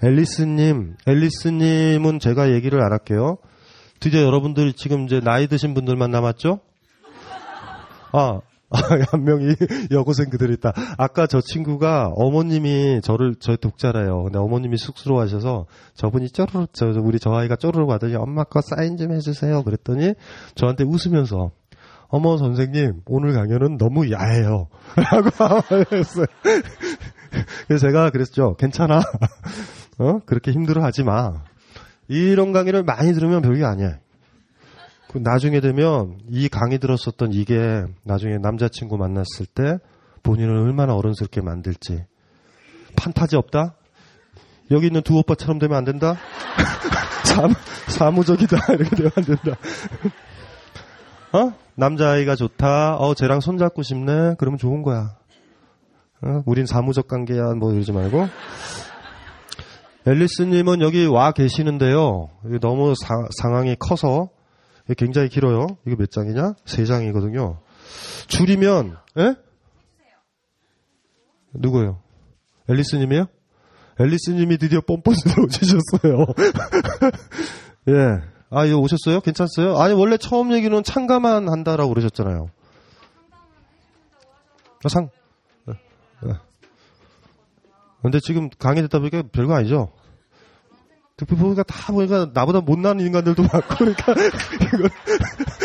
앨리스님, 0.03 0.97
앨리스님은 1.07 2.21
제가 2.21 2.53
얘기를 2.53 2.83
안 2.83 2.93
할게요. 2.93 3.39
드디어 4.01 4.23
여러분들 4.23 4.73
지금 4.75 5.05
이제 5.05 5.21
나이 5.21 5.49
드신 5.49 5.75
분들만 5.75 6.11
남았죠? 6.11 6.61
아, 8.13 8.41
한 9.11 9.25
명이 9.25 9.55
여고생 9.91 10.29
그들 10.29 10.53
있다. 10.53 10.73
아까 10.99 11.27
저 11.27 11.41
친구가 11.41 12.11
어머님이 12.15 13.01
저를 13.03 13.35
저희 13.41 13.57
독자래요. 13.57 14.25
근데 14.25 14.39
어머님이 14.39 14.77
쑥스러워하셔서 14.77 15.67
저분이 15.95 16.31
쪼르르 16.31 16.67
저 16.73 16.87
우리 17.01 17.19
저 17.19 17.33
아이가 17.33 17.57
쪼르르 17.57 17.87
가더니 17.87 18.15
엄마 18.17 18.45
거 18.45 18.61
사인 18.61 18.97
좀 18.99 19.13
해주세요. 19.13 19.63
그랬더니 19.63 20.15
저한테 20.55 20.85
웃으면서 20.85 21.53
어머 22.09 22.37
선생님 22.37 23.03
오늘 23.07 23.33
강연은 23.33 23.79
너무 23.79 24.11
야해요. 24.11 24.69
라고 24.97 25.85
했어요. 25.93 26.27
그래서 27.67 27.87
제가 27.87 28.11
그랬죠. 28.11 28.55
괜찮아. 28.57 29.01
어 29.99 30.19
그렇게 30.27 30.53
힘들어하지 30.53 31.05
마. 31.05 31.43
이런 32.09 32.53
강의를 32.53 32.83
많이 32.83 33.13
들으면 33.15 33.41
별게 33.41 33.65
아니야. 33.65 33.99
그 35.11 35.19
나중에 35.19 35.61
되면 35.61 36.19
이 36.29 36.49
강의 36.49 36.79
들었었던 36.79 37.33
이게 37.33 37.83
나중에 38.05 38.37
남자친구 38.39 38.99
만났을 38.99 39.47
때 39.47 39.79
본인을 40.23 40.55
얼마나 40.55 40.95
어른스럽게 40.95 41.41
만들지. 41.41 42.05
판타지 42.97 43.37
없다? 43.37 43.75
여기 44.71 44.87
있는 44.89 45.01
두 45.03 45.17
오빠처럼 45.17 45.59
되면 45.59 45.79
안 45.79 45.85
된다? 45.85 46.17
사무, 47.25 47.55
사무적이다. 47.87 48.59
이렇게 48.75 48.97
되면 48.97 49.13
안 49.17 49.25
된다. 49.25 49.57
어? 51.33 51.53
남자아이가 51.77 52.37
좋다. 52.37 52.97
어, 52.97 53.15
쟤랑 53.15 53.41
손잡고 53.41 53.83
싶네. 53.83 54.35
그러면 54.39 54.59
좋은 54.59 54.83
거야. 54.83 55.17
어? 56.21 56.43
우린 56.45 56.67
사무적 56.67 57.09
관계야. 57.09 57.55
뭐 57.55 57.73
이러지 57.73 57.93
말고. 57.93 58.29
앨리스님은 60.07 60.81
여기 60.83 61.07
와 61.07 61.33
계시는데요. 61.33 62.29
너무 62.61 62.95
사, 62.95 63.15
상황이 63.41 63.77
커서 63.79 64.31
굉장히 64.95 65.29
길어요. 65.29 65.67
이게 65.87 65.97
몇 65.97 66.11
장이냐? 66.11 66.55
세 66.65 66.85
장이거든요. 66.85 67.61
줄이면, 68.27 68.97
예? 69.19 69.35
누구요? 71.53 72.01
앨리스님이요? 72.69 73.27
앨리스님이 74.01 74.59
드디어 74.59 74.81
뻔뻔스러 74.81 75.43
오셨어요. 75.45 76.27
예. 77.89 78.39
아, 78.51 78.65
이거 78.65 78.79
오셨어요? 78.79 79.21
괜찮았어요? 79.21 79.79
아니, 79.79 79.93
원래 79.95 80.17
처음 80.17 80.53
얘기는 80.53 80.83
참가만 80.83 81.49
한다라고 81.49 81.91
그러셨잖아요. 81.91 82.49
아, 84.85 84.89
상, 84.89 85.11
예. 85.69 85.73
예. 86.29 86.33
근데 88.03 88.21
지금 88.21 88.49
강의 88.49 88.83
듣다 88.83 88.99
보니까 89.01 89.23
별거 89.33 89.55
아니죠? 89.55 89.93
보니까 91.27 91.65
다 91.65 91.93
보니까 91.93 92.31
나보다 92.33 92.61
못나는 92.61 93.05
인간들도 93.05 93.43
많고 93.43 93.75
그러니까 93.77 94.13
이거 94.13 94.89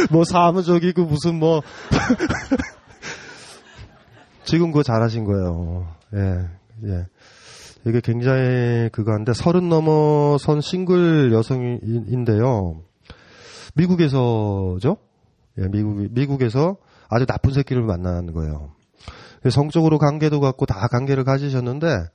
뭐 0.10 0.24
사무적이고 0.24 1.06
무슨 1.06 1.36
뭐 1.36 1.62
지금 4.44 4.72
그거 4.72 4.84
잘하신 4.84 5.26
거예요. 5.26 5.88
예, 6.16 6.90
예. 6.90 7.06
이게 7.86 8.02
굉장히 8.02 8.90
그거한데 8.92 9.34
서른 9.34 9.70
넘어선 9.70 10.62
싱글 10.62 11.32
여성인데요. 11.34 12.82
미국에서죠? 13.76 14.98
예, 15.60 15.68
미국 15.70 16.12
미국에서 16.12 16.78
아주 17.10 17.26
나쁜 17.26 17.52
새끼를 17.52 17.84
만난 17.84 18.32
거예요. 18.34 18.72
성적으로 19.50 19.98
관계도 19.98 20.40
갖고 20.40 20.66
다 20.66 20.88
관계를 20.88 21.24
가지셨는데 21.24 22.06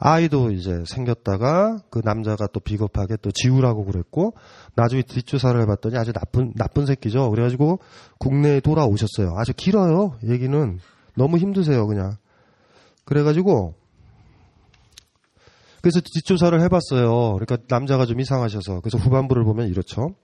아이도 0.00 0.52
이제 0.52 0.82
생겼다가 0.86 1.80
그 1.90 2.00
남자가 2.04 2.46
또 2.52 2.60
비겁하게 2.60 3.16
또 3.20 3.30
지우라고 3.32 3.84
그랬고 3.84 4.34
나중에 4.74 5.02
뒷조사를 5.02 5.60
해봤더니 5.62 5.96
아주 5.96 6.12
나쁜 6.12 6.52
나쁜 6.54 6.86
새끼죠. 6.86 7.30
그래가지고 7.30 7.80
국내에 8.18 8.60
돌아오셨어요. 8.60 9.34
아주 9.36 9.52
길어요. 9.54 10.16
얘기는 10.24 10.78
너무 11.16 11.38
힘드세요 11.38 11.86
그냥. 11.86 12.16
그래가지고 13.04 13.74
그래서 15.80 16.00
뒷조사를 16.00 16.60
해봤어요. 16.60 17.34
그러니까 17.34 17.56
남자가 17.68 18.06
좀 18.06 18.20
이상하셔서 18.20 18.80
그래서 18.80 18.98
후반부를 18.98 19.44
보면 19.44 19.68
이렇죠. 19.68 20.14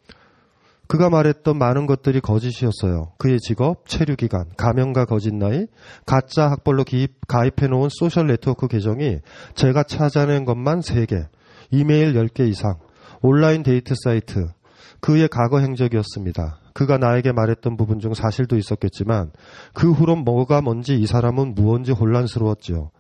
그가 0.95 1.11
말했던 1.11 1.59
많은 1.59 1.87
것들이 1.87 2.21
거짓이었어요. 2.21 3.15
그의 3.19 3.41
직업, 3.41 3.89
체류 3.89 4.15
기간, 4.15 4.45
가명과 4.57 5.07
거짓 5.07 5.35
나이, 5.35 5.67
가짜 6.07 6.49
학벌로 6.49 6.85
기입, 6.85 7.27
가입해 7.27 7.67
놓은 7.67 7.89
social 7.91 8.29
network 8.29 8.69
계정이 8.69 9.19
제가 9.57 9.83
찾아낸 9.83 10.45
것만 10.45 10.83
3개, 10.83 11.27
이메일 11.73 12.15
10개 12.15 12.49
이상, 12.49 12.79
온라인 13.23 13.65
데이트 13.65 13.95
사이트, 14.05 14.47
그의 15.01 15.27
과거 15.27 15.59
행적이었습니다. 15.59 16.61
그가 16.75 16.99
나에게 16.99 17.33
말했던 17.33 17.77
부분 17.77 17.99
중 17.99 18.15
사실도 18.15 18.57
있었겠지만 18.57 19.33
그 19.73 19.91
후론 19.91 20.21
뭐가 20.21 20.61
뭔지 20.61 20.95
이 20.95 21.07
사람은 21.07 21.57
무언지 21.57 21.91
혼란스러웠지요. 21.91 22.91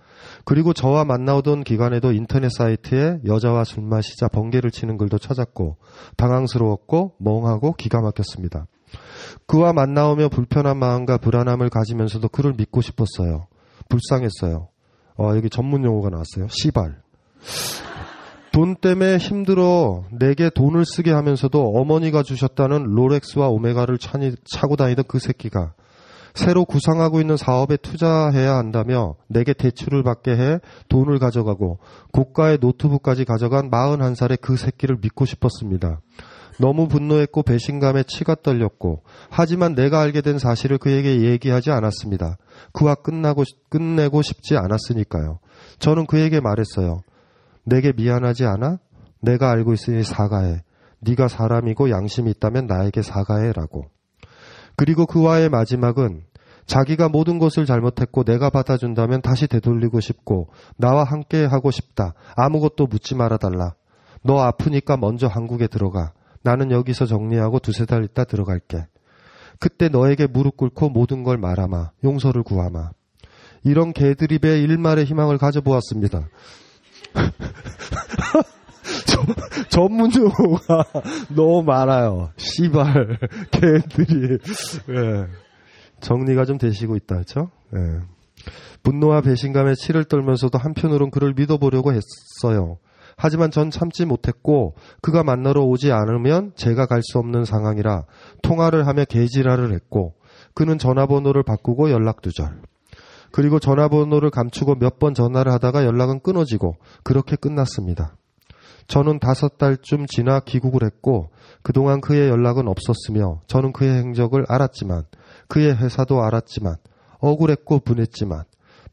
그리고 0.44 0.72
저와 0.72 1.04
만나오던 1.04 1.64
기간에도 1.64 2.12
인터넷 2.12 2.50
사이트에 2.50 3.20
여자와 3.26 3.64
술 3.64 3.82
마시자 3.82 4.28
번개를 4.28 4.70
치는 4.70 4.98
글도 4.98 5.18
찾았고 5.18 5.76
당황스러웠고 6.16 7.14
멍하고 7.18 7.74
기가 7.74 8.00
막혔습니다. 8.00 8.66
그와 9.46 9.72
만나오며 9.72 10.28
불편한 10.28 10.78
마음과 10.78 11.18
불안함을 11.18 11.70
가지면서도 11.70 12.28
그를 12.28 12.52
믿고 12.56 12.80
싶었어요. 12.80 13.46
불쌍했어요. 13.88 14.68
어, 15.16 15.32
여기 15.36 15.48
전문 15.48 15.84
용어가 15.84 16.10
나왔어요. 16.10 16.48
시발. 16.48 17.02
돈 18.52 18.76
때문에 18.76 19.16
힘들어 19.18 20.04
내게 20.12 20.48
돈을 20.48 20.84
쓰게 20.86 21.10
하면서도 21.10 21.72
어머니가 21.74 22.22
주셨다는 22.22 22.84
롤렉스와 22.84 23.48
오메가를 23.48 23.98
차고 23.98 24.76
다니던 24.76 25.06
그 25.08 25.18
새끼가 25.18 25.74
새로 26.34 26.64
구상하고 26.64 27.20
있는 27.20 27.36
사업에 27.36 27.76
투자해야 27.76 28.56
한다며 28.56 29.14
내게 29.28 29.52
대출을 29.52 30.02
받게 30.02 30.32
해 30.32 30.58
돈을 30.88 31.20
가져가고 31.20 31.78
고가의 32.12 32.58
노트북까지 32.60 33.24
가져간 33.24 33.70
41살의 33.70 34.40
그 34.40 34.56
새끼를 34.56 34.98
믿고 35.00 35.24
싶었습니다. 35.24 36.00
너무 36.58 36.88
분노했고 36.88 37.42
배신감에 37.42 38.04
치가 38.04 38.34
떨렸고 38.34 39.02
하지만 39.30 39.74
내가 39.74 40.00
알게 40.00 40.20
된 40.20 40.38
사실을 40.38 40.78
그에게 40.78 41.22
얘기하지 41.22 41.70
않았습니다. 41.70 42.36
그와 42.72 42.96
끝나고 42.96 43.44
끝내고 43.68 44.22
싶지 44.22 44.56
않았으니까요. 44.56 45.38
저는 45.78 46.06
그에게 46.06 46.40
말했어요. 46.40 47.02
내게 47.64 47.92
미안하지 47.92 48.44
않아? 48.44 48.78
내가 49.20 49.50
알고 49.50 49.72
있으니 49.72 50.02
사과해. 50.02 50.62
네가 51.00 51.28
사람이고 51.28 51.90
양심이 51.90 52.30
있다면 52.30 52.66
나에게 52.66 53.02
사과해라고. 53.02 53.93
그리고 54.76 55.06
그와의 55.06 55.48
마지막은 55.48 56.24
자기가 56.66 57.08
모든 57.08 57.38
것을 57.38 57.66
잘못했고 57.66 58.24
내가 58.24 58.50
받아준다면 58.50 59.22
다시 59.22 59.46
되돌리고 59.46 60.00
싶고 60.00 60.48
나와 60.76 61.04
함께 61.04 61.44
하고 61.44 61.70
싶다. 61.70 62.14
아무것도 62.36 62.86
묻지 62.86 63.14
말아달라. 63.14 63.74
너 64.22 64.40
아프니까 64.40 64.96
먼저 64.96 65.26
한국에 65.26 65.66
들어가. 65.66 66.12
나는 66.42 66.70
여기서 66.70 67.06
정리하고 67.06 67.58
두세 67.58 67.84
달 67.84 68.04
있다 68.04 68.24
들어갈게. 68.24 68.86
그때 69.58 69.88
너에게 69.88 70.26
무릎 70.26 70.56
꿇고 70.56 70.88
모든 70.90 71.22
걸 71.22 71.36
말하마. 71.38 71.90
용서를 72.02 72.42
구하마. 72.42 72.90
이런 73.62 73.92
개드립의 73.92 74.62
일말의 74.62 75.04
희망을 75.04 75.38
가져보았습니다. 75.38 76.28
전문 79.68 80.10
용어가 80.14 80.84
너무 81.34 81.62
많아요. 81.62 82.30
씨발, 82.36 83.18
개들이. 83.50 84.38
예. 84.90 85.26
정리가 86.00 86.44
좀 86.44 86.58
되시고 86.58 86.96
있다, 86.96 87.16
그죠? 87.18 87.50
예. 87.74 88.00
분노와 88.82 89.22
배신감에 89.22 89.74
치를 89.74 90.04
떨면서도 90.04 90.58
한편으론 90.58 91.10
그를 91.10 91.32
믿어보려고 91.34 91.92
했어요. 91.92 92.76
하지만 93.16 93.50
전 93.50 93.70
참지 93.70 94.04
못했고 94.04 94.74
그가 95.00 95.22
만나러 95.22 95.62
오지 95.62 95.92
않으면 95.92 96.52
제가 96.56 96.86
갈 96.86 97.00
수 97.02 97.18
없는 97.18 97.44
상황이라 97.44 98.04
통화를 98.42 98.86
하며 98.88 99.04
개지랄을 99.04 99.72
했고 99.72 100.14
그는 100.52 100.78
전화번호를 100.78 101.44
바꾸고 101.44 101.90
연락 101.90 102.20
두절. 102.22 102.60
그리고 103.30 103.58
전화번호를 103.58 104.30
감추고 104.30 104.76
몇 104.76 104.98
번 104.98 105.14
전화를 105.14 105.52
하다가 105.52 105.84
연락은 105.84 106.20
끊어지고 106.20 106.76
그렇게 107.04 107.36
끝났습니다. 107.36 108.16
저는 108.86 109.18
다섯 109.18 109.58
달쯤 109.58 110.06
지나 110.06 110.40
귀국을 110.40 110.84
했고 110.84 111.30
그동안 111.62 112.00
그의 112.00 112.28
연락은 112.28 112.68
없었으며 112.68 113.40
저는 113.46 113.72
그의 113.72 113.94
행적을 113.94 114.44
알았지만 114.48 115.04
그의 115.48 115.76
회사도 115.76 116.22
알았지만 116.22 116.76
억울했고 117.18 117.80
분했지만 117.80 118.44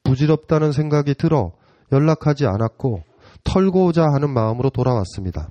부질없다는 0.03 0.71
생각이 0.71 1.15
들어 1.15 1.51
연락하지 1.91 2.45
않았고 2.45 3.03
털고자 3.43 4.03
하는 4.03 4.29
마음으로 4.29 4.69
돌아왔습니다. 4.69 5.49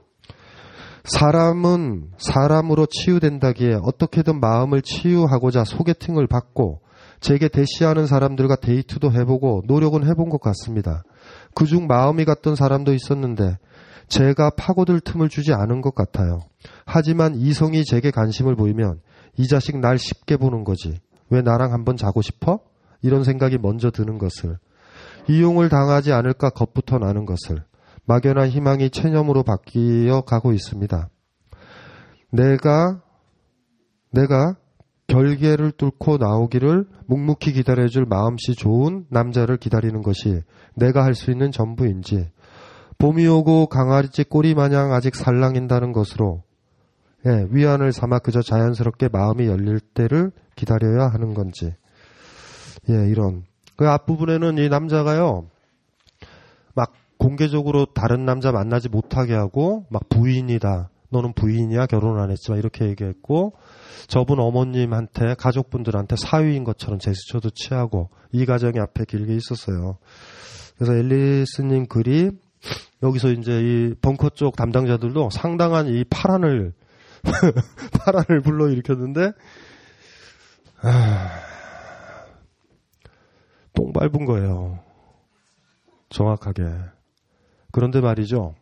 사람은 1.05 2.11
사람으로 2.19 2.87
치유된다기에 2.87 3.79
어떻게든 3.83 4.41
마음을 4.41 4.83
치유하고자 4.83 5.65
소개팅을 5.65 6.27
받고 6.27 6.81
제게 7.21 7.49
대시하는 7.49 8.07
사람들과 8.07 8.57
데이트도 8.57 9.13
해보고 9.13 9.63
노력은 9.67 10.07
해본 10.07 10.31
것 10.31 10.41
같습니다. 10.41 11.03
그중 11.55 11.87
마음이 11.87 12.25
갔던 12.25 12.55
사람도 12.55 12.95
있었는데 12.95 13.59
제가 14.11 14.51
파고들 14.51 15.01
틈을 15.01 15.29
주지 15.29 15.55
않은 15.55 15.81
것 15.81 15.95
같아요. 15.95 16.41
하지만 16.85 17.37
이성이 17.37 17.85
제게 17.85 18.11
관심을 18.11 18.57
보이면 18.57 19.01
이 19.39 19.47
자식 19.47 19.79
날 19.79 19.99
쉽게 19.99 20.37
보는 20.37 20.65
거지. 20.65 20.99
왜 21.31 21.41
나랑 21.41 21.73
한번 21.73 21.97
자고 21.97 22.21
싶어? 22.21 22.61
이런 23.03 23.25
생각이 23.25 23.57
먼저 23.57 23.91
드는 23.91 24.19
것을. 24.19 24.59
이용을 25.29 25.69
당하지 25.69 26.13
않을까 26.13 26.51
겁부터 26.51 26.99
나는 26.99 27.25
것을. 27.25 27.65
막연한 28.05 28.49
희망이 28.49 28.91
체념으로 28.91 29.45
바뀌어 29.45 30.23
가고 30.23 30.53
있습니다. 30.53 31.09
내가, 32.33 33.01
내가 34.11 34.57
결계를 35.07 35.73
뚫고 35.73 36.19
나오기를 36.19 36.87
묵묵히 37.07 37.53
기다려줄 37.53 38.07
마음씨 38.07 38.55
좋은 38.55 39.07
남자를 39.09 39.57
기다리는 39.57 40.03
것이 40.03 40.43
내가 40.75 41.05
할 41.05 41.15
수 41.15 41.31
있는 41.31 41.51
전부인지, 41.53 42.31
봄이 43.01 43.27
오고 43.27 43.67
강아지 43.67 44.25
꼬리 44.25 44.55
마냥 44.55 44.93
아직 44.93 45.15
살랑인다는 45.17 45.93
것으로 45.93 46.43
예, 47.27 47.47
위안을 47.51 47.93
삼아 47.93 48.19
그저 48.19 48.43
자연스럽게 48.43 49.09
마음이 49.09 49.47
열릴 49.47 49.81
때를 49.81 50.33
기다려야 50.55 51.09
하는 51.09 51.33
건지. 51.33 51.75
예, 52.91 53.09
이런. 53.09 53.45
그 53.77 53.89
앞부분에는 53.89 54.59
이 54.59 54.69
남자가요, 54.69 55.47
막 56.75 56.93
공개적으로 57.19 57.87
다른 57.87 58.25
남자 58.25 58.53
만나지 58.53 58.89
못하게 58.89 59.35
하고, 59.35 59.87
막 59.91 60.09
부인이다. 60.09 60.91
너는 61.11 61.33
부인이야? 61.33 61.87
결혼 61.87 62.19
안 62.19 62.31
했지만 62.31 62.59
이렇게 62.59 62.87
얘기했고, 62.87 63.55
저분 64.09 64.41
어머님한테, 64.41 65.35
가족분들한테 65.35 66.17
사위인 66.17 66.65
것처럼 66.65 66.99
제스처도 66.99 67.51
취하고, 67.51 68.09
이 68.33 68.47
가정이 68.47 68.79
앞에 68.79 69.05
길게 69.07 69.35
있었어요. 69.35 69.99
그래서 70.77 70.95
앨리스님 70.95 71.87
글이, 71.87 72.31
여기서 73.03 73.31
이제 73.33 73.61
이 73.61 73.95
벙커 74.01 74.31
쪽 74.31 74.57
담당자들도 74.57 75.31
상당한 75.31 75.87
이 75.89 76.05
파란을 76.05 76.75
파란을 77.99 78.43
불러 78.43 78.69
일으켰는데 78.69 79.33
아, 80.83 81.31
똥 83.75 83.93
밟은 83.93 84.25
거예요. 84.25 84.83
정확하게. 86.09 86.65
그런데 87.73 88.01
말이죠. 88.01 88.55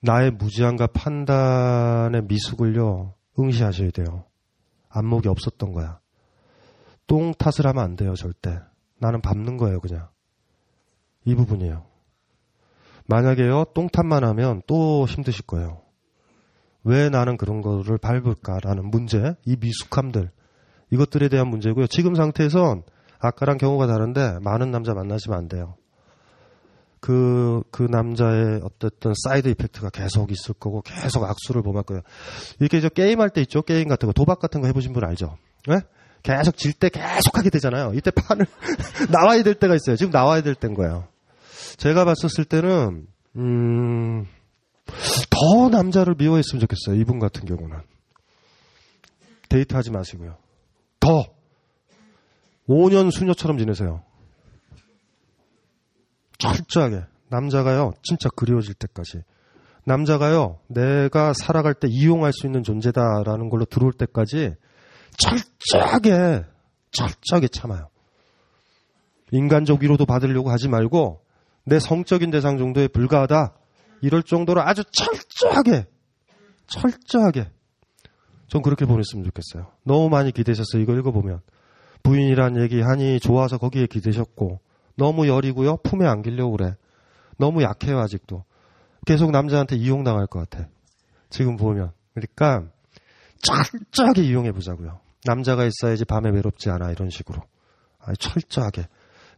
나의 0.00 0.32
무지함과 0.32 0.88
판단의 0.88 2.22
미숙을요, 2.24 3.14
응시하셔야 3.38 3.90
돼요. 3.90 4.24
안목이 4.88 5.28
없었던 5.28 5.72
거야. 5.72 6.00
똥 7.06 7.32
탓을 7.34 7.66
하면 7.66 7.84
안 7.84 7.96
돼요, 7.96 8.14
절대. 8.14 8.58
나는 8.98 9.20
밟는 9.20 9.56
거예요, 9.56 9.80
그냥. 9.80 10.08
이 11.24 11.34
부분이에요. 11.34 11.89
만약에요, 13.10 13.66
통탄만 13.74 14.24
하면 14.24 14.62
또 14.66 15.06
힘드실 15.06 15.44
거예요. 15.44 15.82
왜 16.84 17.10
나는 17.10 17.36
그런 17.36 17.60
거를 17.60 17.98
밟을까라는 17.98 18.88
문제, 18.88 19.34
이 19.44 19.56
미숙함들, 19.60 20.30
이것들에 20.90 21.28
대한 21.28 21.48
문제고요. 21.48 21.86
지금 21.88 22.14
상태에선 22.14 22.84
아까랑 23.18 23.58
경우가 23.58 23.86
다른데 23.86 24.38
많은 24.40 24.70
남자 24.70 24.94
만나시면 24.94 25.36
안 25.38 25.48
돼요. 25.48 25.74
그, 27.00 27.62
그 27.70 27.82
남자의 27.82 28.60
어쨌든 28.62 29.12
side 29.24 29.48
effect가 29.48 29.90
계속 29.90 30.30
있을 30.30 30.54
거고 30.54 30.82
계속 30.82 31.24
악수를 31.24 31.62
범할 31.62 31.82
거예요. 31.82 32.02
이렇게 32.60 32.80
저 32.80 32.88
게임할 32.88 33.30
때 33.30 33.40
있죠? 33.42 33.62
게임 33.62 33.88
같은 33.88 34.06
거, 34.06 34.12
도박 34.12 34.38
같은 34.38 34.60
거 34.60 34.66
해보신 34.68 34.92
분 34.92 35.04
알죠? 35.04 35.36
네? 35.66 35.80
계속 36.22 36.56
질 36.56 36.74
때 36.74 36.90
계속 36.90 37.36
하게 37.36 37.50
되잖아요. 37.50 37.92
이때 37.94 38.10
판을 38.10 38.46
나와야 39.10 39.42
될 39.42 39.54
때가 39.54 39.74
있어요. 39.74 39.96
지금 39.96 40.12
나와야 40.12 40.42
될 40.42 40.54
때인 40.54 40.74
거예요. 40.74 41.08
제가 41.76 42.04
봤었을 42.04 42.44
때는, 42.44 43.06
음, 43.36 44.26
더 45.30 45.68
남자를 45.68 46.14
미워했으면 46.18 46.60
좋겠어요. 46.60 47.00
이분 47.00 47.18
같은 47.18 47.44
경우는. 47.44 47.78
데이트하지 49.48 49.90
마시고요. 49.90 50.36
더! 51.00 51.24
5년 52.68 53.10
수녀처럼 53.10 53.58
지내세요. 53.58 54.02
철저하게. 56.38 57.04
남자가요, 57.28 57.92
진짜 58.02 58.28
그리워질 58.30 58.74
때까지. 58.74 59.22
남자가요, 59.84 60.58
내가 60.68 61.32
살아갈 61.32 61.74
때 61.74 61.88
이용할 61.88 62.32
수 62.32 62.46
있는 62.46 62.62
존재다라는 62.62 63.48
걸로 63.48 63.64
들어올 63.64 63.92
때까지 63.92 64.54
철저하게, 65.18 66.44
철저하게 66.92 67.48
참아요. 67.48 67.88
인간적 69.32 69.82
위로도 69.82 70.06
받으려고 70.06 70.50
하지 70.50 70.68
말고 70.68 71.22
내 71.64 71.78
성적인 71.78 72.30
대상 72.30 72.58
정도에 72.58 72.88
불과하다. 72.88 73.54
이럴 74.02 74.22
정도로 74.22 74.62
아주 74.62 74.82
철저하게, 74.84 75.86
철저하게. 76.66 77.50
전 78.48 78.62
그렇게 78.62 78.84
보냈으면 78.84 79.24
좋겠어요. 79.24 79.70
너무 79.84 80.08
많이 80.08 80.32
기대셨어요. 80.32 80.82
이거 80.82 80.94
읽어보면. 80.94 81.40
부인이란 82.02 82.60
얘기 82.62 82.80
하니 82.80 83.20
좋아서 83.20 83.58
거기에 83.58 83.86
기대셨고, 83.86 84.60
너무 84.96 85.28
여리고요. 85.28 85.76
품에 85.78 86.06
안기려고 86.06 86.56
그래. 86.56 86.74
너무 87.38 87.62
약해요, 87.62 87.98
아직도. 88.00 88.44
계속 89.06 89.30
남자한테 89.30 89.76
이용당할 89.76 90.26
것 90.26 90.48
같아. 90.48 90.68
지금 91.28 91.56
보면. 91.56 91.92
그러니까, 92.14 92.70
철저하게 93.42 94.22
이용해보자고요. 94.24 95.00
남자가 95.24 95.64
있어야지 95.64 96.04
밤에 96.04 96.30
외롭지 96.30 96.70
않아, 96.70 96.90
이런 96.90 97.10
식으로. 97.10 97.42
철저하게. 98.18 98.88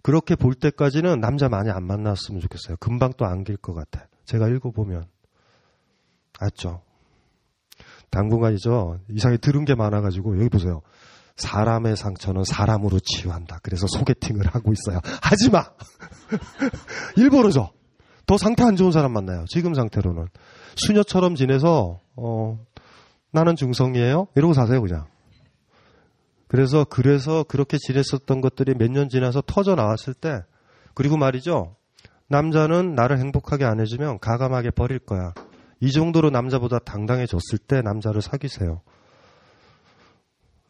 그렇게 0.02 0.34
볼 0.34 0.54
때까지는 0.54 1.20
남자 1.20 1.48
많이 1.48 1.70
안 1.70 1.84
만났으면 1.84 2.40
좋겠어요. 2.40 2.76
금방 2.80 3.12
또 3.16 3.24
안길 3.24 3.56
것 3.56 3.72
같아. 3.72 4.06
제가 4.24 4.48
읽어보면. 4.48 5.06
알죠? 6.40 6.82
당분간이죠. 8.10 8.98
이상하게 9.10 9.38
들은 9.38 9.64
게 9.64 9.74
많아가지고, 9.74 10.38
여기 10.38 10.48
보세요. 10.48 10.82
사람의 11.36 11.96
상처는 11.96 12.44
사람으로 12.44 12.98
치유한다. 13.00 13.60
그래서 13.62 13.86
소개팅을 13.86 14.46
하고 14.48 14.72
있어요. 14.72 15.00
하지 15.22 15.50
마! 15.50 15.64
일부러죠. 17.16 17.70
더 18.26 18.36
상태 18.36 18.64
안 18.64 18.76
좋은 18.76 18.92
사람 18.92 19.12
만나요. 19.12 19.44
지금 19.48 19.74
상태로는. 19.74 20.26
수녀처럼 20.76 21.36
지내서, 21.36 22.00
어, 22.16 22.58
나는 23.30 23.56
중성이에요? 23.56 24.28
이러고 24.34 24.52
사세요, 24.52 24.82
그냥. 24.82 25.06
그래서, 26.52 26.84
그래서 26.84 27.44
그렇게 27.44 27.78
지냈었던 27.78 28.42
것들이 28.42 28.74
몇 28.74 28.90
년 28.90 29.08
지나서 29.08 29.42
터져 29.46 29.74
나왔을 29.74 30.12
때, 30.12 30.42
그리고 30.92 31.16
말이죠. 31.16 31.76
남자는 32.28 32.94
나를 32.94 33.18
행복하게 33.18 33.64
안 33.64 33.80
해주면 33.80 34.18
가감하게 34.18 34.72
버릴 34.72 34.98
거야. 34.98 35.32
이 35.80 35.90
정도로 35.90 36.28
남자보다 36.28 36.78
당당해졌을 36.78 37.56
때 37.66 37.80
남자를 37.80 38.20
사귀세요. 38.20 38.82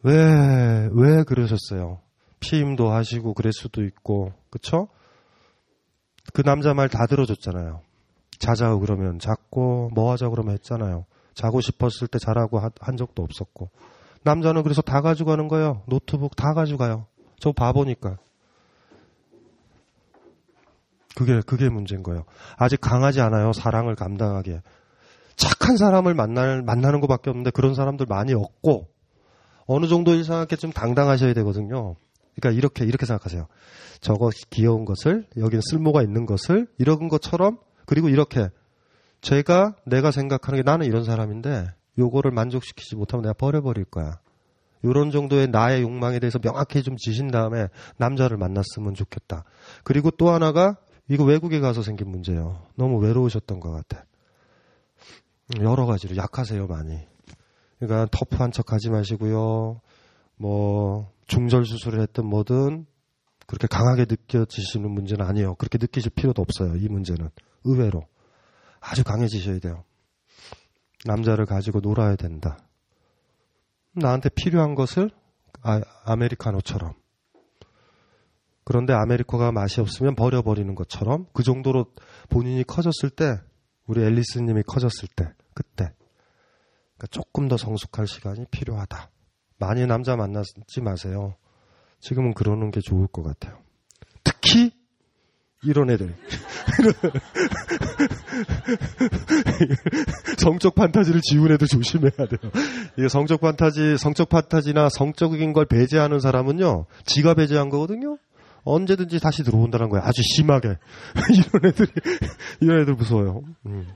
왜, 0.03 0.87
왜 0.93 1.23
그러셨어요? 1.23 1.99
피임도 2.39 2.89
하시고 2.89 3.33
그럴 3.33 3.51
수도 3.51 3.83
있고, 3.83 4.31
그쵸? 4.49 4.87
그 6.33 6.43
남자 6.43 6.73
말 6.73 6.87
다 6.87 7.07
들어줬잖아요. 7.07 7.81
자자고 8.39 8.79
그러면 8.79 9.19
잤고, 9.19 9.89
뭐 9.93 10.13
하자 10.13 10.29
그러면 10.29 10.53
했잖아요. 10.53 11.05
자고 11.33 11.59
싶었을 11.59 12.07
때 12.07 12.19
자라고 12.19 12.59
한 12.79 12.95
적도 12.95 13.21
없었고. 13.21 13.69
남자는 14.23 14.63
그래서 14.63 14.81
다 14.81 15.01
가져가는 15.01 15.47
거예요. 15.47 15.83
노트북 15.87 16.35
다 16.35 16.53
가져가요. 16.53 17.05
저 17.39 17.51
바보니까. 17.51 18.17
그게, 21.15 21.41
그게 21.45 21.69
문제인 21.69 22.01
거예요. 22.01 22.23
아직 22.57 22.81
강하지 22.81 23.21
않아요. 23.21 23.53
사랑을 23.53 23.95
감당하기에. 23.95 24.61
착한 25.35 25.77
사람을 25.77 26.13
만날, 26.13 26.61
만나는 26.61 27.01
것밖에 27.01 27.29
없는데 27.29 27.51
그런 27.51 27.75
사람들 27.75 28.05
많이 28.07 28.33
없고, 28.33 28.87
어느 29.65 29.87
정도 29.87 30.13
이상하게 30.15 30.55
좀 30.55 30.71
당당하셔야 30.71 31.33
되거든요. 31.33 31.95
그러니까 32.35 32.57
이렇게 32.57 32.85
이렇게 32.85 33.05
생각하세요. 33.05 33.47
저거 34.01 34.29
귀여운 34.49 34.85
것을 34.85 35.25
여기는 35.37 35.61
쓸모가 35.61 36.01
있는 36.01 36.25
것을 36.25 36.67
이런 36.77 37.07
것처럼 37.07 37.57
그리고 37.85 38.09
이렇게 38.09 38.49
제가 39.21 39.75
내가 39.85 40.11
생각하는 40.11 40.59
게 40.59 40.63
나는 40.63 40.85
이런 40.85 41.03
사람인데 41.05 41.67
요거를 41.97 42.31
만족시키지 42.31 42.95
못하면 42.95 43.23
내가 43.23 43.33
버려버릴 43.33 43.85
거야. 43.85 44.19
이런 44.83 45.11
정도의 45.11 45.47
나의 45.47 45.81
욕망에 45.81 46.19
대해서 46.19 46.39
명확히 46.39 46.83
좀 46.83 46.97
지신 46.97 47.29
다음에 47.29 47.67
남자를 47.97 48.37
만났으면 48.37 48.93
좋겠다. 48.95 49.45
그리고 49.83 50.11
또 50.11 50.29
하나가 50.29 50.75
이거 51.09 51.23
외국에 51.23 51.59
가서 51.59 51.81
생긴 51.81 52.09
문제예요. 52.09 52.61
너무 52.75 52.97
외로우셨던 52.99 53.59
것 53.59 53.71
같아. 53.71 54.05
여러 55.61 55.85
가지로 55.85 56.15
약하세요 56.17 56.67
많이. 56.67 56.99
그러니까 57.79 58.07
터프한 58.11 58.51
척 58.51 58.71
하지 58.71 58.89
마시고요. 58.89 59.81
뭐 60.37 61.11
중절 61.27 61.65
수술을 61.65 62.01
했든 62.01 62.25
뭐든 62.25 62.85
그렇게 63.45 63.67
강하게 63.67 64.05
느껴지시는 64.09 64.89
문제는 64.89 65.25
아니에요. 65.25 65.55
그렇게 65.55 65.77
느끼실 65.77 66.11
필요도 66.11 66.41
없어요. 66.41 66.75
이 66.75 66.87
문제는 66.87 67.29
의외로 67.65 68.03
아주 68.79 69.03
강해지셔야 69.03 69.59
돼요. 69.59 69.83
남자를 71.05 71.45
가지고 71.45 71.79
놀아야 71.79 72.15
된다. 72.15 72.57
나한테 73.95 74.29
필요한 74.29 74.75
것을 74.75 75.09
아, 75.61 75.81
아메리카노처럼 76.05 76.93
그런데 78.65 78.93
아메리카가 78.93 79.51
맛이 79.51 79.81
없으면 79.81 80.15
버려버리는 80.15 80.73
것처럼 80.75 81.25
그 81.33 81.43
정도로 81.43 81.87
본인이 82.29 82.63
커졌을 82.63 83.09
때 83.09 83.39
우리 83.85 84.01
앨리스님이 84.01 84.63
커졌을 84.63 85.09
때 85.15 85.33
그때 85.53 85.93
그러니까 86.97 87.07
조금 87.11 87.47
더 87.47 87.57
성숙할 87.57 88.07
시간이 88.07 88.45
필요하다. 88.51 89.09
많이 89.59 89.85
남자 89.85 90.15
만나지 90.15 90.81
마세요. 90.81 91.35
지금은 91.99 92.33
그러는 92.33 92.71
게 92.71 92.79
좋을 92.81 93.07
것 93.07 93.23
같아요. 93.23 93.61
특히 94.23 94.71
이런 95.63 95.89
애들. 95.89 96.13
성적 100.37 100.75
판타지를 100.75 101.21
지운 101.21 101.51
애들 101.51 101.67
조심해야 101.67 102.11
돼요. 102.11 102.51
이게 102.97 103.07
성적 103.07 103.41
판타지, 103.41 103.97
성적 103.97 104.29
판타지나 104.29 104.89
성적인 104.89 105.53
걸 105.53 105.65
배제하는 105.65 106.19
사람은요, 106.19 106.85
지가 107.05 107.35
배제한 107.35 107.69
거거든요? 107.69 108.17
언제든지 108.65 109.19
다시 109.19 109.43
들어온다는 109.43 109.89
거예요. 109.89 110.05
아주 110.05 110.21
심하게. 110.23 110.77
이런 111.33 111.65
애들이, 111.65 111.91
이런 112.61 112.81
애들 112.81 112.93
무서워요. 112.93 113.41
음. 113.65 113.87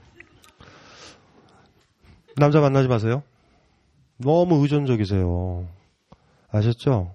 남자 2.36 2.60
만나지 2.60 2.88
마세요. 2.88 3.24
너무 4.18 4.62
의존적이세요. 4.62 5.68
아셨죠? 6.52 7.14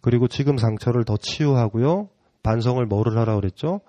그리고 0.00 0.28
지금 0.28 0.58
상처를 0.58 1.04
더 1.04 1.16
치유하고요. 1.16 2.08
반성을 2.46 2.84
뭐를 2.86 3.18
하라 3.18 3.34
그랬죠? 3.34 3.80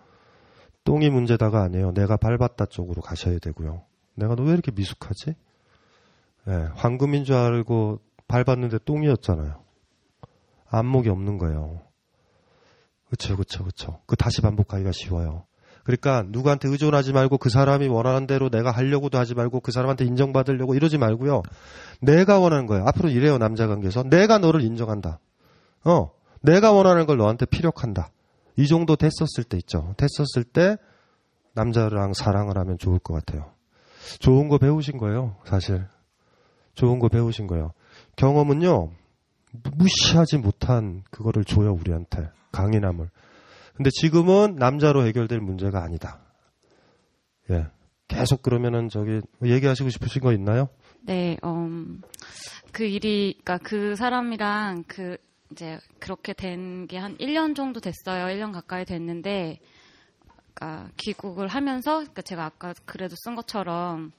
똥이 0.84 1.12
문제다가 1.12 1.62
아니에요. 1.62 1.92
내가 1.94 2.18
밟았다 2.18 2.66
쪽으로 2.66 3.04
가셔야 3.04 3.38
되고요. 3.38 3.84
내가 4.16 4.34
너 4.34 4.44
왜 4.44 4.54
이렇게 4.54 4.72
미숙하지? 4.72 5.36
네, 6.46 6.68
황금인 6.74 7.24
줄 7.24 7.36
알고 7.36 8.00
밟았는데 8.28 8.80
똥이었잖아요. 8.84 9.62
안목이 10.70 11.08
없는 11.10 11.38
거예요. 11.38 11.82
그쵸, 13.12 13.38
그쵸, 13.38 13.64
그쵸. 13.64 14.00
그 14.08 14.16
다시 14.16 14.42
반복하기가 14.42 14.92
쉬워요. 14.92 15.46
그러니까 15.84 16.26
누구한테 16.28 16.68
의존하지 16.68 17.14
말고 17.14 17.38
그 17.38 17.50
사람이 17.50 17.88
원하는 17.88 18.26
대로 18.26 18.50
내가 18.50 18.72
하려고도 18.72 19.20
하지 19.20 19.36
말고 19.36 19.60
그 19.60 19.72
사람한테 19.72 20.04
인정받으려고 20.06 20.74
이러지 20.74 20.98
말고요. 20.98 21.44
내가 22.02 22.40
원하는 22.40 22.66
거예요. 22.66 22.86
앞으로 22.88 23.10
이래요, 23.10 23.38
남자 23.38 23.68
관계에서. 23.68 24.04
내가 24.04 24.40
너를 24.40 24.62
인정한다. 24.62 25.20
어, 25.86 26.12
내가 26.42 26.72
원하는 26.72 27.06
걸 27.06 27.18
너한테 27.18 27.46
피력한다. 27.46 28.10
이 28.58 28.68
정도 28.68 28.96
됐었을 28.96 29.44
때 29.48 29.58
있죠. 29.58 29.94
됐었을 29.98 30.44
때 30.44 30.78
남자랑 31.54 32.14
사랑을 32.14 32.58
하면 32.58 32.78
좋을 32.78 33.00
것 33.00 33.14
같아요. 33.14 33.52
좋은 34.20 34.50
거 34.50 34.58
배우신 34.58 34.98
거예요, 34.98 35.38
사실. 35.46 35.86
좋은 36.76 37.00
거 37.00 37.08
배우신 37.08 37.48
거예요. 37.48 37.74
경험은요, 38.16 38.92
무시하지 39.76 40.38
못한 40.38 41.04
그거를 41.10 41.44
줘요, 41.44 41.74
우리한테. 41.74 42.30
강인함을. 42.52 43.10
근데 43.76 43.90
지금은 43.92 44.56
남자로 44.56 45.06
해결될 45.06 45.40
문제가 45.40 45.84
아니다. 45.84 46.20
예. 47.52 47.68
계속 48.08 48.42
그러면은 48.42 48.90
저기 48.90 49.22
뭐 49.40 49.50
얘기하시고 49.50 49.90
싶으신 49.90 50.22
거 50.22 50.34
있나요? 50.34 50.70
네, 51.02 51.38
음, 51.44 52.02
그 52.72 52.84
일이, 52.84 53.34
그니까 53.34 53.58
그 53.58 53.96
사람이랑 53.96 54.86
그, 54.88 55.18
이제 55.52 55.80
그렇게 56.00 56.34
된 56.34 56.88
게 56.88 56.98
한 56.98 57.18
1년 57.18 57.56
정도 57.56 57.80
됐어요. 57.80 58.26
1년 58.28 58.52
가까이 58.54 58.86
됐는데, 58.86 59.60
그니까 60.54 60.90
귀국을 60.98 61.48
하면서, 61.48 62.00
그니까 62.00 62.22
제가 62.22 62.46
아까 62.46 62.74
그래도 62.86 63.16
쓴 63.18 63.36
것처럼 63.36 64.12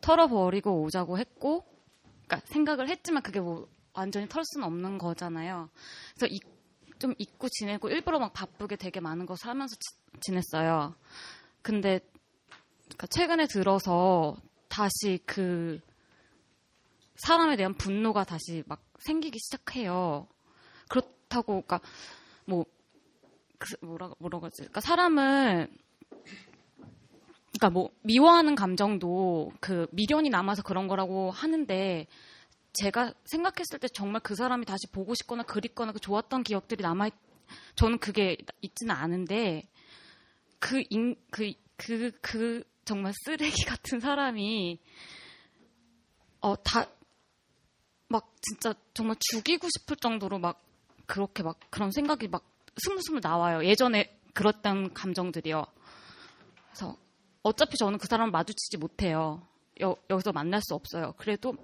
털어버리고 0.00 0.82
오자고 0.82 1.18
했고, 1.18 1.64
그니까 2.26 2.40
생각을 2.46 2.88
했지만 2.88 3.22
그게 3.22 3.40
뭐 3.40 3.68
완전히 3.94 4.28
털 4.28 4.44
수는 4.44 4.66
없는 4.66 4.98
거잖아요. 4.98 5.70
그래서 6.16 6.34
이, 6.34 6.40
좀 6.98 7.14
잊고 7.18 7.48
지내고 7.48 7.88
일부러 7.90 8.18
막 8.18 8.32
바쁘게 8.32 8.76
되게 8.76 9.00
많은 9.00 9.26
것을 9.26 9.48
하면서 9.48 9.74
지, 9.76 9.96
지냈어요. 10.20 10.94
근데 11.62 12.00
그러니까 12.84 13.06
최근에 13.08 13.46
들어서 13.46 14.36
다시 14.68 15.18
그 15.26 15.80
사람에 17.16 17.56
대한 17.56 17.74
분노가 17.74 18.24
다시 18.24 18.62
막 18.66 18.82
생기기 19.00 19.38
시작해요. 19.38 20.26
그렇다고, 21.28 21.62
그러니까 21.62 21.80
뭐 22.44 22.64
그, 23.58 23.76
뭐라 23.84 24.10
뭐라 24.18 24.38
그러지? 24.40 24.56
그러니까 24.58 24.80
사람을 24.80 25.68
그러니까 27.58 27.70
뭐 27.70 27.90
미워하는 28.02 28.54
감정도 28.54 29.52
그 29.60 29.86
미련이 29.92 30.28
남아서 30.28 30.62
그런 30.62 30.88
거라고 30.88 31.30
하는데 31.30 32.06
제가 32.74 33.14
생각했을 33.24 33.78
때 33.80 33.88
정말 33.88 34.20
그 34.20 34.34
사람이 34.34 34.66
다시 34.66 34.86
보고 34.92 35.14
싶거나 35.14 35.42
그립거나 35.44 35.92
그 35.92 36.00
좋았던 36.00 36.42
기억들이 36.42 36.82
남아 36.82 37.06
있, 37.06 37.14
저는 37.74 37.98
그게 37.98 38.36
있지는 38.60 38.94
않은데 38.94 39.68
그 40.58 40.82
인, 40.90 41.16
그, 41.30 41.52
그, 41.76 42.10
그 42.20 42.64
정말 42.84 43.12
쓰레기 43.24 43.64
같은 43.64 44.00
사람이 44.00 44.78
어, 46.40 46.56
다, 46.56 46.86
막 48.08 48.34
진짜 48.42 48.74
정말 48.92 49.16
죽이고 49.18 49.66
싶을 49.68 49.96
정도로 49.96 50.38
막 50.38 50.65
그렇게 51.06 51.42
막 51.42 51.58
그런 51.70 51.90
생각이 51.90 52.28
막 52.28 52.44
스물스물 52.76 53.20
나와요. 53.22 53.64
예전에 53.64 54.18
그랬던 54.34 54.92
감정들이요. 54.92 55.64
그래서 56.68 56.96
어차피 57.42 57.76
저는 57.76 57.98
그 57.98 58.06
사람을 58.06 58.30
마주치지 58.32 58.76
못해요. 58.78 59.42
여, 59.80 59.96
여기서 60.10 60.32
만날 60.32 60.60
수 60.62 60.74
없어요. 60.74 61.14
그래도 61.16 61.54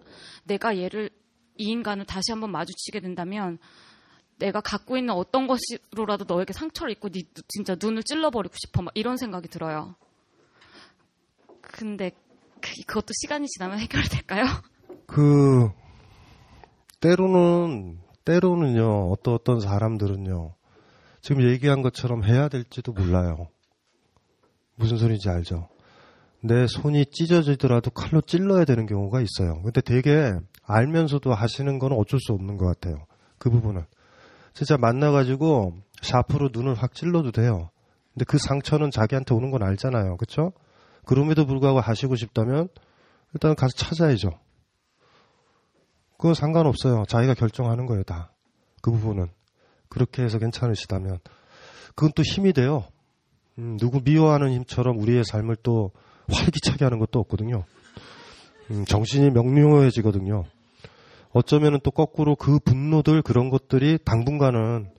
내가 0.45 0.79
얘를 0.79 1.11
이 1.57 1.65
인간을 1.65 2.07
다시 2.07 2.33
한번 2.33 2.51
마주치게 2.51 3.01
된다면 3.01 3.59
내가 4.39 4.61
갖고 4.61 4.97
있는 4.97 5.15
어떤 5.15 5.47
것으로라도 5.47 6.25
너에게 6.27 6.53
상처를 6.53 6.93
입고 6.93 7.11
네, 7.11 7.23
진짜 7.49 7.77
눈을 7.81 8.03
찔러버리고 8.03 8.55
싶어 8.57 8.83
막 8.83 8.93
이런 8.95 9.17
생각이 9.17 9.49
들어요. 9.49 9.95
근데 11.61 12.11
그, 12.61 12.71
그것도 12.87 13.13
시간이 13.21 13.47
지나면 13.47 13.79
해결될까요? 13.81 14.45
그 15.07 15.71
때로는 17.01 18.01
때로는요 18.25 19.11
어떤 19.11 19.35
어떤 19.35 19.61
사람들은요 19.61 20.55
지금 21.21 21.43
얘기한 21.43 21.83
것처럼 21.83 22.25
해야 22.25 22.49
될지도 22.49 22.93
몰라요. 22.93 23.49
무슨 24.75 24.97
소리인지 24.97 25.29
알죠? 25.29 25.69
내 26.41 26.67
손이 26.67 27.07
찢어지더라도 27.07 27.91
칼로 27.91 28.21
찔러야 28.21 28.65
되는 28.65 28.87
경우가 28.87 29.21
있어요. 29.21 29.63
근데 29.63 29.81
되게 29.81 30.33
알면서도 30.65 31.33
하시는 31.33 31.79
건 31.79 31.93
어쩔 31.93 32.19
수 32.19 32.33
없는 32.33 32.57
것 32.57 32.67
같아요. 32.67 33.07
그 33.39 33.51
부분은. 33.51 33.85
진짜 34.53 34.77
만나가지고 34.77 35.75
샤프로 36.03 36.51
눈을 36.53 36.75
확 36.75 36.95
찔러도 36.95 37.31
돼요. 37.31 37.71
근데 38.13 38.25
그 38.25 38.39
상처는 38.39 38.91
자기한테 38.91 39.35
오는 39.35 39.51
건 39.53 39.63
알잖아요. 39.63 40.17
그쵸? 40.17 40.53
그럼에도 41.05 41.47
불구하고 41.47 41.81
하시고 41.81 42.17
싶다면 42.17 42.69
일단 43.35 43.55
가서 43.55 43.75
찾아야죠. 43.77 44.33
그건 46.23 46.35
상관없어요. 46.35 47.03
자기가 47.09 47.35
결정하는 47.35 47.85
거예요, 47.87 48.05
다. 48.05 48.31
그 48.81 48.93
부분은. 48.93 49.27
그렇게 49.89 50.23
해서 50.23 50.39
괜찮으시다면. 50.39 51.19
그건 51.97 52.13
또 52.15 52.23
힘이 52.23 52.53
돼요. 52.53 52.85
음, 53.59 53.77
누구 53.77 54.03
미워하는 54.05 54.53
힘처럼 54.53 55.01
우리의 55.01 55.25
삶을 55.25 55.57
또 55.65 55.91
활기차게 56.33 56.85
하는 56.85 57.01
것도 57.01 57.19
없거든요. 57.19 57.65
음, 58.71 58.85
정신이 58.85 59.31
명료해지거든요. 59.31 60.45
어쩌면 61.33 61.81
또 61.83 61.91
거꾸로 61.91 62.37
그 62.37 62.61
분노들 62.61 63.23
그런 63.23 63.51
것들이 63.51 63.99
당분간은 64.05 64.93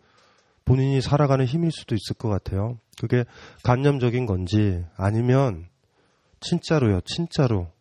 본인이 0.66 1.00
살아가는 1.00 1.46
힘일 1.46 1.72
수도 1.72 1.96
있을 1.96 2.18
것 2.18 2.28
같아요. 2.28 2.80
그게 3.00 3.24
간념적인 3.64 4.26
건지 4.26 4.84
아니면 4.98 5.70
진짜로요, 6.42 7.00
진짜로. 7.06 7.73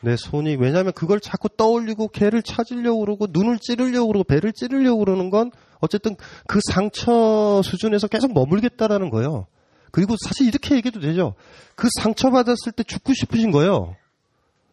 내 0.00 0.16
손이, 0.16 0.56
왜냐면 0.56 0.92
그걸 0.92 1.20
자꾸 1.20 1.48
떠올리고 1.48 2.08
개를 2.08 2.42
찾으려고 2.42 3.00
그러고 3.00 3.26
눈을 3.30 3.58
찌르려고 3.58 4.08
그러고 4.08 4.24
배를 4.24 4.52
찌르려고 4.52 5.04
그러는 5.04 5.30
건 5.30 5.50
어쨌든 5.80 6.16
그 6.46 6.60
상처 6.70 7.60
수준에서 7.62 8.06
계속 8.08 8.32
머물겠다라는 8.32 9.10
거예요. 9.10 9.46
그리고 9.90 10.16
사실 10.24 10.46
이렇게 10.46 10.76
얘기해도 10.76 11.00
되죠. 11.00 11.34
그 11.74 11.88
상처 12.00 12.30
받았을 12.30 12.72
때 12.72 12.82
죽고 12.82 13.14
싶으신 13.14 13.50
거예요. 13.50 13.96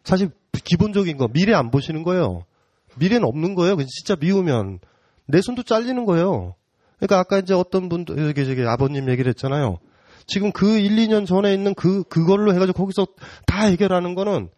사실 0.04 0.30
기본적인 0.52 1.16
거, 1.16 1.28
미래 1.28 1.54
안 1.54 1.70
보시는 1.70 2.02
거예요. 2.02 2.44
미래는 2.96 3.26
없는 3.26 3.54
거예요. 3.54 3.76
진짜 3.76 4.16
미우면. 4.18 4.80
내 5.26 5.40
손도 5.40 5.64
잘리는 5.64 6.04
거예요. 6.04 6.54
그러니까 6.98 7.18
아까 7.18 7.38
이제 7.38 7.52
어떤 7.52 7.88
분도, 7.88 8.16
여기, 8.16 8.44
저기 8.46 8.62
아버님 8.62 9.10
얘기를 9.10 9.28
했잖아요. 9.30 9.78
지금 10.26 10.52
그 10.52 10.78
1, 10.78 10.96
2년 10.96 11.26
전에 11.26 11.52
있는 11.52 11.74
그, 11.74 12.02
그걸로 12.04 12.52
해가지고 12.54 12.78
거기서 12.78 13.06
다 13.46 13.64
해결하는 13.64 14.14
거는 14.14 14.48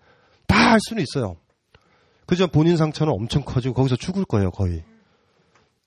다 0.49 0.73
할 0.73 0.81
수는 0.81 1.03
있어요. 1.03 1.37
그지만 2.27 2.51
본인 2.51 2.77
상처는 2.77 3.13
엄청 3.13 3.43
커지고 3.43 3.75
거기서 3.75 3.97
죽을 3.97 4.25
거예요, 4.25 4.51
거의. 4.51 4.83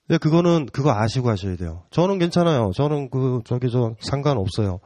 근데 0.07 0.17
그거는, 0.17 0.65
그거 0.67 0.91
아시고 0.91 1.29
하셔야 1.29 1.55
돼요. 1.57 1.83
저는 1.91 2.17
괜찮아요. 2.19 2.71
저는 2.75 3.09
그, 3.09 3.41
저기 3.45 3.69
저 3.69 3.95
상관없어요. 3.99 4.79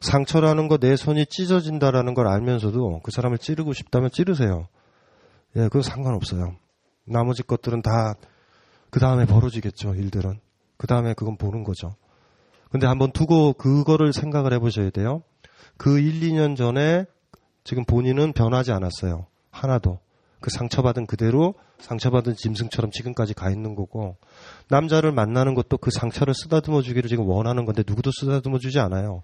상처라는 0.00 0.68
거 0.68 0.78
내 0.78 0.96
손이 0.96 1.26
찢어진다라는 1.26 2.14
걸 2.14 2.26
알면서도 2.28 3.00
그 3.02 3.10
사람을 3.10 3.38
찌르고 3.38 3.72
싶다면 3.72 4.10
찌르세요. 4.10 4.68
예, 5.56 5.62
그거 5.62 5.82
상관없어요. 5.82 6.56
나머지 7.06 7.42
것들은 7.42 7.82
다 7.82 8.14
그 8.90 9.00
다음에 9.00 9.26
벌어지겠죠, 9.26 9.94
일들은. 9.94 10.40
그 10.76 10.86
다음에 10.86 11.12
그건 11.14 11.36
보는 11.36 11.62
거죠. 11.64 11.94
근데 12.70 12.86
한번 12.86 13.12
두고 13.12 13.52
그거를 13.54 14.12
생각을 14.12 14.52
해보셔야 14.54 14.90
돼요. 14.90 15.22
그 15.76 15.98
1, 15.98 16.20
2년 16.20 16.56
전에 16.56 17.04
지금 17.68 17.84
본인은 17.84 18.32
변하지 18.32 18.72
않았어요. 18.72 19.26
하나도. 19.50 19.98
그 20.40 20.48
상처받은 20.48 21.04
그대로 21.04 21.52
상처받은 21.80 22.34
짐승처럼 22.34 22.90
지금까지 22.90 23.34
가 23.34 23.50
있는 23.50 23.74
거고 23.74 24.16
남자를 24.70 25.12
만나는 25.12 25.52
것도 25.52 25.76
그 25.76 25.90
상처를 25.90 26.32
쓰다듬어 26.32 26.80
주기를 26.80 27.10
지금 27.10 27.28
원하는 27.28 27.66
건데 27.66 27.82
누구도 27.86 28.10
쓰다듬어 28.10 28.58
주지 28.58 28.78
않아요. 28.78 29.22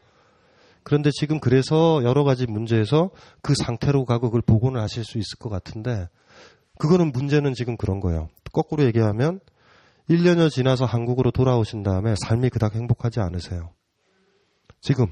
그런데 0.82 1.09
지금 1.11 1.40
그래서 1.40 2.04
여러 2.04 2.22
가지 2.22 2.46
문제에서 2.46 3.08
그 3.41 3.54
상태로 3.54 4.04
가고 4.04 4.26
그걸 4.26 4.42
복원을 4.42 4.79
하실 4.79 5.04
수 5.04 5.16
있을 5.16 5.38
것 5.38 5.49
같은데 5.49 6.11
그거는 6.79 7.12
문제는 7.12 7.54
지금 7.54 7.79
그런 7.79 7.99
거예요. 7.99 8.29
거꾸로 8.53 8.84
얘기하면 8.84 9.41
1년여 10.11 10.50
지나서 10.50 10.84
한국으로 10.84 11.30
돌아오신 11.30 11.83
다음에 11.83 12.14
삶이 12.14 12.50
그닥 12.50 12.75
행복하지 12.75 13.21
않으세요. 13.21 13.71
지금 14.83 15.07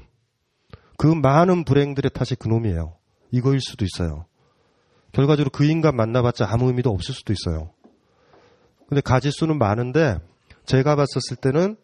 그 0.99 1.07
많은 1.07 1.63
불행들의 1.63 2.11
탓이 2.13 2.35
그놈이에요. 2.35 2.93
이거일 3.33 3.59
수도 3.61 3.83
있어요. 3.83 4.25
결과적으로 5.11 5.49
그 5.49 5.65
인간 5.65 5.95
만나봤자 5.95 6.45
아무 6.47 6.67
의미도 6.67 6.91
없을 6.91 7.15
수도 7.15 7.33
있어요. 7.33 7.71
근데 8.87 9.01
가지수는 9.01 9.57
많은데 9.57 10.19
제가 10.65 10.95
봤었을 10.95 11.37
때는 11.41 11.75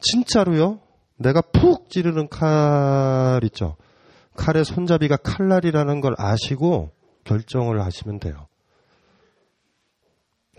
진짜로요. 0.00 0.80
내가 1.18 1.42
푹 1.42 1.90
찌르는 1.90 2.28
칼 2.28 3.40
있죠. 3.44 3.76
칼의 4.36 4.64
손잡이가 4.64 5.18
칼날이라는 5.18 6.00
걸 6.00 6.14
아시고 6.16 6.90
결정을 7.24 7.84
하시면 7.84 8.18
돼요. 8.18 8.46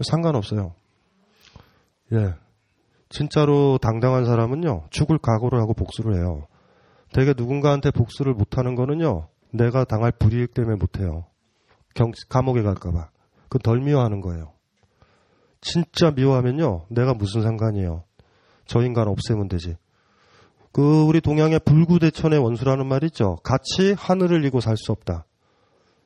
상관없어요. 0.01 0.76
예. 2.14 2.35
진짜로 3.09 3.80
당당한 3.80 4.26
사람은요, 4.26 4.88
죽을 4.91 5.18
각오를 5.18 5.59
하고 5.59 5.73
복수를 5.73 6.15
해요. 6.15 6.47
되게 7.14 7.34
누군가한테 7.35 7.89
복수를 7.91 8.34
못하는 8.34 8.76
거는요, 8.76 9.30
내가 9.57 9.84
당할 9.84 10.11
불이익 10.11 10.53
때문에 10.53 10.75
못해요. 10.77 11.25
경, 11.93 12.11
감옥에 12.29 12.61
갈까봐. 12.61 13.09
그건 13.49 13.61
덜 13.63 13.81
미워하는 13.81 14.21
거예요. 14.21 14.53
진짜 15.61 16.11
미워하면요, 16.11 16.85
내가 16.89 17.13
무슨 17.13 17.41
상관이에요. 17.41 18.03
저 18.65 18.81
인간 18.84 19.07
없애면 19.07 19.47
되지. 19.47 19.75
그, 20.71 21.03
우리 21.03 21.21
동양의 21.21 21.59
불구대천의 21.65 22.39
원수라는 22.39 22.85
말 22.85 23.03
있죠. 23.05 23.38
같이 23.43 23.93
하늘을 23.97 24.45
이고 24.45 24.59
살 24.59 24.77
수 24.77 24.91
없다. 24.91 25.25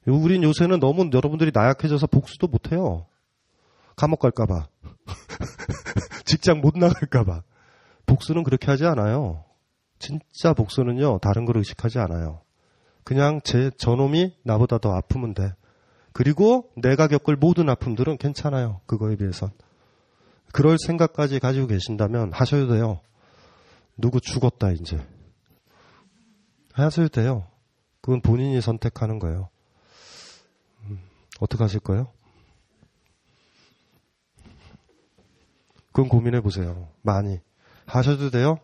우린 0.07 0.43
요새는 0.43 0.79
너무 0.79 1.09
여러분들이 1.13 1.51
나약해져서 1.53 2.07
복수도 2.07 2.47
못해요. 2.47 3.05
감옥 3.95 4.19
갈까봐. 4.19 4.67
직장 6.25 6.61
못 6.61 6.77
나갈까봐. 6.77 7.43
복수는 8.05 8.43
그렇게 8.43 8.67
하지 8.71 8.85
않아요. 8.85 9.43
진짜 9.99 10.53
복수는요, 10.53 11.19
다른 11.19 11.45
걸 11.45 11.57
의식하지 11.57 11.99
않아요. 11.99 12.41
그냥 13.03 13.41
제 13.43 13.71
저놈이 13.77 14.35
나보다 14.43 14.77
더 14.77 14.93
아프면 14.93 15.33
돼. 15.33 15.53
그리고 16.13 16.69
내가 16.75 17.07
겪을 17.07 17.35
모든 17.35 17.69
아픔들은 17.69 18.17
괜찮아요. 18.17 18.81
그거에 18.85 19.15
비해선. 19.15 19.51
그럴 20.51 20.77
생각까지 20.77 21.39
가지고 21.39 21.67
계신다면 21.67 22.33
하셔도 22.33 22.73
돼요. 22.73 22.99
누구 23.97 24.19
죽었다 24.19 24.71
이제. 24.71 24.99
하셔도 26.73 27.07
돼요. 27.09 27.47
그건 28.01 28.21
본인이 28.21 28.59
선택하는 28.61 29.19
거예요. 29.19 29.49
음, 30.83 30.99
어떻게 31.39 31.63
하실 31.63 31.79
거예요? 31.79 32.11
그건 35.87 36.09
고민해 36.09 36.41
보세요. 36.41 36.87
많이. 37.01 37.39
하셔도 37.85 38.29
돼요. 38.29 38.59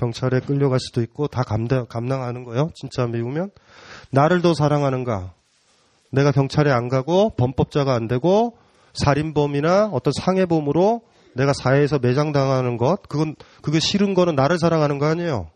경찰에 0.00 0.40
끌려갈 0.40 0.80
수도 0.80 1.02
있고 1.02 1.28
다 1.28 1.42
감당, 1.42 1.86
감당하는 1.86 2.44
거예요. 2.44 2.70
진짜 2.74 3.06
미우면. 3.06 3.50
나를 4.10 4.40
더 4.40 4.54
사랑하는가? 4.54 5.34
내가 6.10 6.32
경찰에 6.32 6.72
안 6.72 6.88
가고 6.88 7.30
범법자가 7.36 7.94
안 7.94 8.08
되고 8.08 8.56
살인범이나 8.94 9.90
어떤 9.92 10.12
상해범으로 10.12 11.02
내가 11.34 11.52
사회에서 11.52 11.98
매장당하는 12.00 12.76
것, 12.76 13.02
그건, 13.08 13.36
그게 13.62 13.78
싫은 13.78 14.14
거는 14.14 14.34
나를 14.34 14.58
사랑하는 14.58 14.98
거 14.98 15.06
아니에요. 15.06 15.50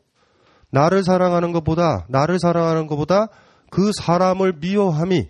나를 0.70 1.02
사랑하는 1.02 1.52
것보다, 1.52 2.06
나를 2.08 2.38
사랑하는 2.38 2.86
것보다 2.86 3.28
그 3.70 3.90
사람을 4.00 4.54
미워함이 4.60 5.28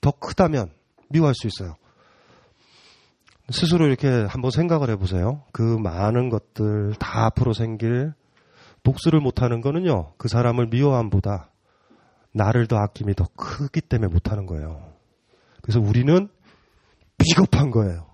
더 0.00 0.10
크다면 0.10 0.70
미워할 1.10 1.34
수 1.34 1.46
있어요. 1.46 1.76
스스로 3.50 3.86
이렇게 3.86 4.08
한번 4.08 4.50
생각을 4.50 4.90
해보세요. 4.90 5.42
그 5.52 5.62
많은 5.62 6.30
것들 6.30 6.94
다 6.98 7.26
앞으로 7.26 7.52
생길 7.52 8.14
복수를 8.84 9.18
못하는 9.18 9.60
거는요, 9.60 10.12
그 10.16 10.28
사람을 10.28 10.68
미워함보다 10.68 11.50
나를 12.32 12.66
더 12.66 12.76
아낌이 12.76 13.14
더 13.14 13.26
크기 13.34 13.80
때문에 13.80 14.12
못하는 14.12 14.46
거예요. 14.46 14.92
그래서 15.62 15.80
우리는 15.80 16.28
비겁한 17.16 17.70
거예요. 17.70 18.06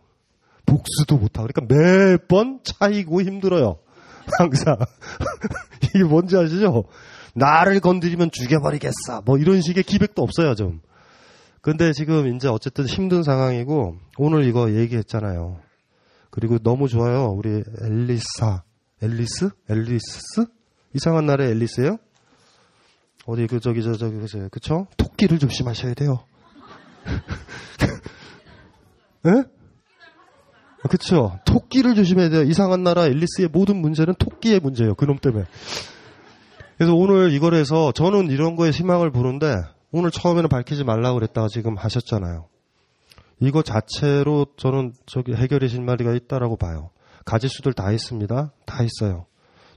복수도 0.67 1.17
못하고. 1.17 1.49
그러니까 1.49 1.75
매번 1.75 2.61
차이고 2.63 3.23
힘들어요. 3.23 3.79
항상. 4.39 4.77
이게 5.83 6.05
뭔지 6.05 6.37
아시죠? 6.37 6.85
나를 7.35 7.81
건드리면 7.81 8.31
죽여버리겠어. 8.31 9.23
뭐 9.25 9.39
이런 9.39 9.61
식의 9.61 9.83
기백도 9.83 10.23
없어요, 10.23 10.55
좀. 10.55 10.81
근데 11.61 11.93
지금 11.93 12.35
이제 12.35 12.49
어쨌든 12.49 12.87
힘든 12.87 13.23
상황이고, 13.23 13.97
오늘 14.19 14.45
이거 14.45 14.71
얘기했잖아요. 14.73 15.59
그리고 16.31 16.59
너무 16.59 16.89
좋아요. 16.89 17.27
우리 17.31 17.63
엘리사. 17.83 18.63
엘리스? 19.03 19.51
엘리스? 19.69 20.47
이상한 20.95 21.27
나라의 21.27 21.51
앨리스예요? 21.53 21.99
어디 23.27 23.47
그 23.47 23.61
저기 23.61 23.83
저 23.83 23.95
저기 23.95 24.19
그죠? 24.19 24.49
그쵸? 24.51 24.87
토끼를 24.97 25.39
조심하셔야 25.39 25.95
돼요. 25.95 26.25
예? 29.27 29.45
그쵸? 30.89 31.39
토끼를 31.45 31.95
조심해야 31.95 32.31
돼요. 32.31 32.43
이상한 32.43 32.83
나라 32.83 33.07
앨리스의 33.07 33.49
모든 33.49 33.77
문제는 33.77 34.15
토끼의 34.15 34.61
문제예요. 34.61 34.95
그놈 34.95 35.19
때문에. 35.19 35.45
그래서 36.79 36.95
오늘 36.95 37.33
이걸 37.33 37.55
해서 37.55 37.93
저는 37.93 38.31
이런 38.31 38.57
거에 38.57 38.71
희망을 38.71 39.11
보는데 39.11 39.55
오늘 39.93 40.11
처음에는 40.11 40.49
밝히지 40.49 40.85
말라고 40.85 41.19
그랬다가 41.19 41.49
지금 41.49 41.77
하셨잖아요. 41.77 42.47
이거 43.41 43.63
자체로 43.63 44.47
저는 44.57 44.95
저기 45.07 45.35
해결의 45.35 45.69
실마리가 45.69 46.15
있다라고 46.15 46.57
봐요. 46.57 46.91
가지수들 47.27 47.75
다 47.75 47.93
있습니다. 47.93 48.53
다 48.65 48.83
있어요. 48.83 49.27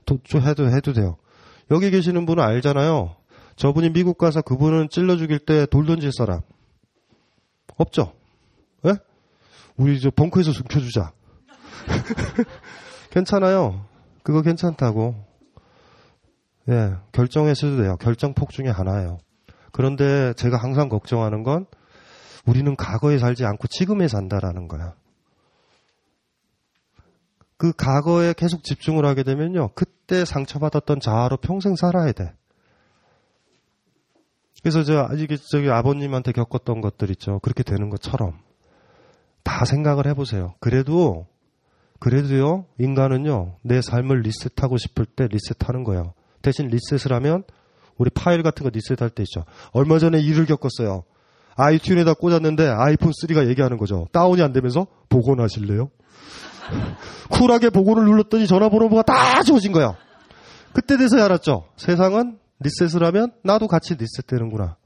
도, 0.06 0.18
해도 0.40 0.68
해도 0.68 0.92
돼요. 0.92 1.16
여기 1.70 1.90
계시는 1.90 2.26
분은 2.26 2.42
알잖아요. 2.42 3.16
저분이 3.56 3.90
미국 3.90 4.18
가서 4.18 4.42
그분은 4.42 4.88
찔러 4.88 5.16
죽일 5.16 5.38
때 5.38 5.66
돌 5.66 5.86
던질 5.86 6.10
사람 6.12 6.40
없죠? 7.76 8.12
예? 8.86 8.94
우리 9.76 10.00
저 10.00 10.10
벙커에서 10.10 10.52
숨겨주자. 10.52 11.12
괜찮아요. 13.10 13.84
그거 14.22 14.42
괜찮다고. 14.42 15.14
예, 16.70 16.94
결정했어도 17.12 17.76
돼요. 17.76 17.96
결정폭 17.96 18.50
중에 18.50 18.68
하나예요. 18.68 19.18
그런데 19.72 20.32
제가 20.34 20.56
항상 20.56 20.88
걱정하는 20.88 21.42
건 21.42 21.66
우리는 22.46 22.74
과거에 22.76 23.18
살지 23.18 23.44
않고 23.44 23.68
지금에 23.68 24.08
산다라는 24.08 24.68
거야. 24.68 24.94
그 27.56 27.72
과거에 27.72 28.34
계속 28.36 28.64
집중을 28.64 29.04
하게 29.04 29.22
되면요. 29.22 29.70
그때 29.74 30.24
상처받았던 30.24 31.00
자아로 31.00 31.36
평생 31.38 31.76
살아야 31.76 32.12
돼. 32.12 32.32
그래서 34.62 34.82
저 34.82 35.06
아직 35.10 35.28
저기 35.50 35.70
아버님한테 35.70 36.32
겪었던 36.32 36.80
것들 36.80 37.10
있죠. 37.10 37.38
그렇게 37.40 37.62
되는 37.62 37.90
것처럼 37.90 38.38
다 39.42 39.64
생각을 39.64 40.06
해보세요. 40.06 40.54
그래도 40.58 41.26
그래도요 42.00 42.66
인간은요 42.78 43.58
내 43.62 43.82
삶을 43.82 44.22
리셋하고 44.22 44.78
싶을 44.78 45.04
때 45.04 45.28
리셋하는 45.28 45.84
거예요. 45.84 46.14
대신 46.42 46.68
리셋을 46.68 47.14
하면 47.16 47.44
우리 47.98 48.10
파일 48.10 48.42
같은 48.42 48.64
거 48.64 48.70
리셋할 48.70 49.10
때 49.10 49.22
있죠. 49.22 49.44
얼마 49.72 49.98
전에 49.98 50.18
일을 50.20 50.46
겪었어요. 50.46 51.04
iTunes에다 51.56 52.18
꽂았는데 52.18 52.66
아이폰 52.68 53.10
3가 53.10 53.48
얘기하는 53.48 53.76
거죠. 53.76 54.08
다운이 54.12 54.42
안 54.42 54.52
되면서 54.52 54.86
복원하실래요? 55.08 55.90
쿨하게 57.30 57.70
복원을 57.70 58.04
눌렀더니 58.04 58.46
전화번호가 58.46 59.02
다 59.02 59.42
지워진 59.42 59.72
거야. 59.72 59.96
그때 60.72 60.96
돼서야 60.96 61.24
알았죠. 61.26 61.68
세상은 61.76 62.38
리셋을 62.60 63.04
하면 63.06 63.32
나도 63.44 63.68
같이 63.68 63.94
리셋되는구나. 63.94 64.76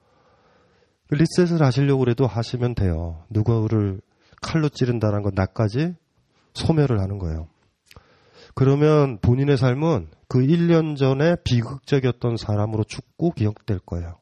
리셋을 1.10 1.62
하시려고 1.62 2.00
그래도 2.00 2.26
하시면 2.26 2.74
돼요. 2.74 3.24
누구를 3.30 4.00
칼로 4.42 4.68
찌른다는 4.68 5.22
건 5.22 5.32
나까지 5.34 5.94
소멸을 6.54 7.00
하는 7.00 7.18
거예요. 7.18 7.48
그러면 8.54 9.18
본인의 9.20 9.56
삶은 9.56 10.08
그 10.28 10.40
1년 10.40 10.96
전에 10.96 11.36
비극적이었던 11.44 12.36
사람으로 12.36 12.84
죽고 12.84 13.32
기억될 13.32 13.78
거예요. 13.78 14.17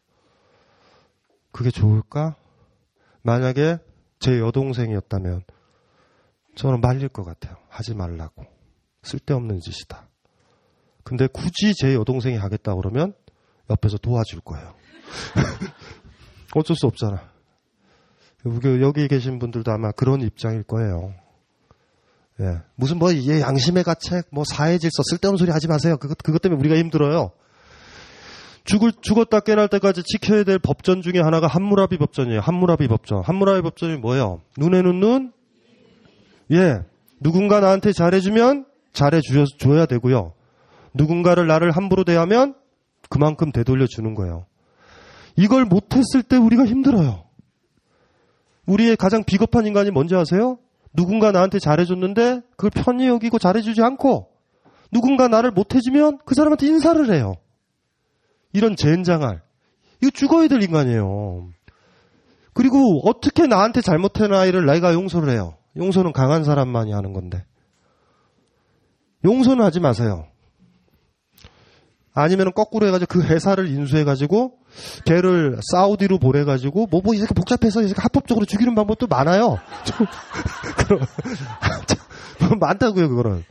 그게 1.57 1.71
좋을까? 1.71 2.37
만약에 3.23 3.79
제 4.19 4.39
여동생이었다면 4.39 5.43
저는 6.55 6.83
말릴 6.83 7.09
것 7.09 7.25
같아요. 7.25 7.57
하지 7.71 7.95
말라고. 7.95 8.45
쓸데없는 9.03 9.61
짓이다. 9.61 10.07
근데 11.03 11.27
굳이 11.27 11.73
제 11.75 11.95
여동생이 11.95 12.37
하겠다 12.37 12.75
그러면 12.75 13.15
옆에서 13.71 13.97
도와줄 13.97 14.41
거예요. 14.41 14.75
어쩔 16.55 16.77
수 16.77 16.87
없잖아. 16.89 17.23
여기 18.83 19.09
계신 19.09 19.39
분들도 19.39 19.73
아마 19.73 19.93
그런 19.93 20.21
입장일 20.21 20.63
거예요. 20.63 21.15
예. 22.41 22.61
무슨 22.75 22.99
뭐, 22.99 23.15
예, 23.15 23.41
양심의 23.41 23.83
가책, 23.83 24.27
뭐, 24.31 24.45
사회 24.45 24.77
질서, 24.77 25.03
쓸데없는 25.11 25.39
소리 25.39 25.51
하지 25.53 25.69
마세요. 25.69 25.97
그것, 25.97 26.19
그것 26.19 26.43
때문에 26.43 26.61
우리가 26.61 26.77
힘들어요. 26.77 27.33
죽을, 28.67 28.93
죽었다 29.01 29.41
깨날 29.41 29.69
때까지 29.69 30.03
지켜야 30.03 30.45
될 30.45 30.59
법전 30.59 31.03
중에 31.03 31.21
하나가 31.23 31.47
한무라비 31.47 31.97
법전이에요. 31.99 32.41
한무라비 32.41 32.89
법전. 32.89 33.23
한무라비 33.25 33.63
법전이 33.63 33.97
뭐예요? 33.99 34.43
눈에는 34.59 35.01
눈, 35.01 35.33
예. 36.53 36.81
누군가 37.21 37.61
나한테 37.61 37.93
잘해주면 37.93 38.67
잘해줘야 38.93 39.87
되고요. 39.89 40.35
누군가를 40.95 41.47
나를 41.47 41.71
함부로 41.71 42.05
대하면 42.05 42.55
그만큼 43.09 43.53
되돌려 43.53 43.87
주는 43.87 44.15
거예요. 44.15 44.47
이걸 45.37 45.65
못했을 45.65 46.23
때 46.23 46.37
우리가 46.37 46.67
힘들어요. 46.67 47.25
우리의 48.67 48.97
가장 48.97 49.23
비겁한 49.25 49.67
인간이 49.67 49.91
뭔지 49.91 50.15
아세요? 50.17 50.59
누군가 50.93 51.31
나한테 51.31 51.59
잘해줬는데 51.59 52.41
그걸 52.57 52.71
편히 52.71 53.07
여기고 53.07 53.39
잘해주지 53.39 53.83
않고 53.83 54.29
누군가 54.91 55.29
나를 55.29 55.51
못해주면 55.51 56.19
그 56.25 56.35
사람한테 56.35 56.67
인사를 56.67 57.15
해요. 57.15 57.35
이런 58.53 58.77
젠장할. 58.77 59.43
이거 60.03 60.11
죽어야 60.11 60.49
될 60.49 60.63
인간이에요. 60.63 61.51
그리고 62.53 63.03
어떻게 63.09 63.47
나한테 63.47 63.81
잘못한 63.81 64.33
아이를 64.33 64.65
내가 64.67 64.95
용서를 64.95 65.31
해요. 65.31 65.57
용서는 65.77 66.13
강한 66.13 66.45
사람만이 66.45 66.93
하는 66.93 67.13
건데. 67.13 67.45
용서는 69.25 69.65
하지 69.65 69.81
마세요. 69.81 70.27
아니면 72.15 72.53
거꾸로 72.55 72.87
해가지고 72.87 73.21
그 73.21 73.27
회사를 73.27 73.69
인수해가지고 73.69 74.59
걔를 75.05 75.59
사우디로 75.71 76.19
보내가지고 76.19 76.87
뭐, 76.91 77.03
뭐 77.05 77.13
이렇게 77.13 77.35
복잡해서 77.35 77.83
이렇게 77.83 78.01
합법적으로 78.01 78.47
죽이는 78.47 78.75
방법도 78.75 79.07
많아요. 79.07 79.59
그럼 80.87 81.01
뭐 82.41 82.57
많다고요 82.59 83.11
그거는. 83.11 83.45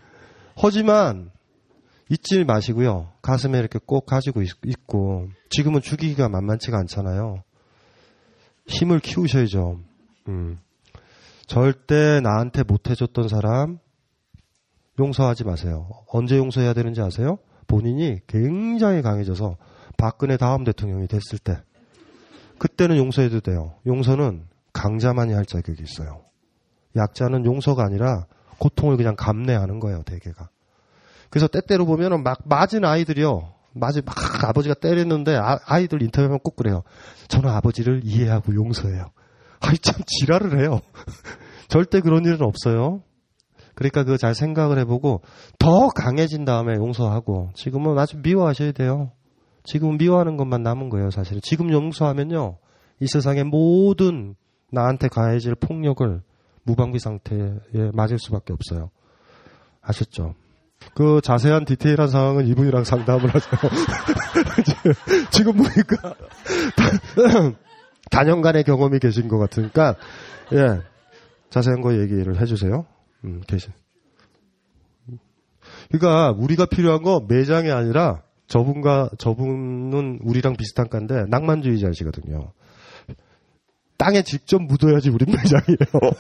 하지만 0.56 1.30
잊지 2.10 2.44
마시고요. 2.44 3.12
가슴에 3.22 3.58
이렇게 3.58 3.80
꼭 3.84 4.06
가지고 4.06 4.42
있, 4.42 4.52
고 4.88 5.28
지금은 5.50 5.82
죽이기가 5.82 6.30
만만치가 6.30 6.78
않잖아요. 6.80 7.44
힘을 8.68 9.00
키우셔야죠. 9.00 9.80
음. 10.28 10.60
절대 11.48 12.20
나한테 12.22 12.64
못해줬던 12.64 13.28
사람 13.28 13.80
용서하지 15.00 15.44
마세요. 15.44 15.90
언제 16.08 16.38
용서해야 16.38 16.74
되는지 16.74 17.02
아세요? 17.02 17.38
본인이 17.68 18.20
굉장히 18.28 19.02
강해져서 19.02 19.58
박근혜 19.98 20.38
다음 20.38 20.64
대통령이 20.64 21.08
됐을 21.08 21.40
때 21.40 21.58
그때는 22.58 22.98
용서해도 22.98 23.42
돼요. 23.42 23.76
용서는 23.86 24.46
강자만이 24.74 25.34
할 25.34 25.46
자격이 25.46 25.82
있어요. 25.84 26.24
약자는 26.96 27.46
용서가 27.46 27.84
아니라 27.84 28.26
고통을 28.60 28.98
그냥 28.98 29.16
감내하는 29.18 29.80
거예요, 29.80 30.04
대개가. 30.04 30.50
그래서 31.30 31.48
때때로 31.48 31.86
보면은 31.86 32.24
막 32.24 32.40
맞은 32.46 32.86
아이들이요. 32.86 33.54
맞이 33.74 34.02
막 34.02 34.16
아버지가 34.46 34.76
때렸는데 34.76 35.36
아, 35.36 35.80
이들 35.80 36.02
인터뷰하면 36.02 36.40
꼭 36.40 36.56
그래요. 36.56 36.84
저는 37.28 37.50
아버지를 37.50 38.02
이해하고 38.04 38.56
용서해요. 38.56 39.12
아이 39.60 39.78
참 39.78 39.96
지랄을 40.06 40.60
해요. 40.60 40.80
절대 41.68 42.00
그런 42.00 42.24
일은 42.24 42.42
없어요. 42.42 43.02
그러니까 43.74 44.04
그거 44.04 44.18
잘 44.18 44.34
생각을 44.34 44.80
해보고 44.80 45.22
더 45.60 45.90
강해진 45.90 46.46
다음에 46.46 46.76
용서하고 46.76 47.52
지금은 47.56 47.98
아주 48.00 48.18
미워하셔야 48.18 48.72
돼요. 48.72 49.12
지금은 49.64 49.98
미워하는 49.98 50.38
것만 50.38 50.64
남은 50.64 50.90
거예요, 50.90 51.12
사실은. 51.12 51.42
지금 51.44 51.72
용서하면요. 51.72 52.58
이 53.02 53.08
세상의 53.08 53.44
모든 53.44 54.36
나한테 54.72 55.10
가해질 55.10 55.56
폭력을 55.56 56.22
무방비 56.64 57.00
상태에 57.00 57.92
맞을 57.94 58.18
수밖에 58.20 58.54
없어요. 58.54 58.92
아셨죠? 59.82 60.36
그 60.94 61.20
자세한 61.22 61.66
디테일한 61.66 62.08
상황은 62.08 62.48
이분이랑 62.48 62.84
상담을 62.84 63.30
하세요. 63.34 63.60
지금 65.32 65.54
보니까 65.54 66.16
단연간의 68.12 68.64
경험이 68.64 69.00
계신 69.00 69.28
것 69.28 69.38
같으니까 69.38 69.96
예 70.54 70.82
자세한 71.50 71.82
거 71.82 71.94
얘기를 72.00 72.40
해주세요. 72.40 72.86
음, 73.26 73.42
계신. 73.48 73.74
그러니까 75.92 76.32
우리가 76.38 76.66
필요한 76.66 77.02
거 77.02 77.26
매장이 77.28 77.72
아니라 77.72 78.22
저분과 78.48 79.12
저분은 79.18 80.20
우리랑 80.24 80.56
비슷한 80.56 80.88
건데 80.90 81.24
낭만주의자시거든요. 81.30 82.52
땅에 83.98 84.22
직접 84.24 84.62
묻어야지 84.62 85.10
우린 85.10 85.28
매장이에요. 85.34 86.14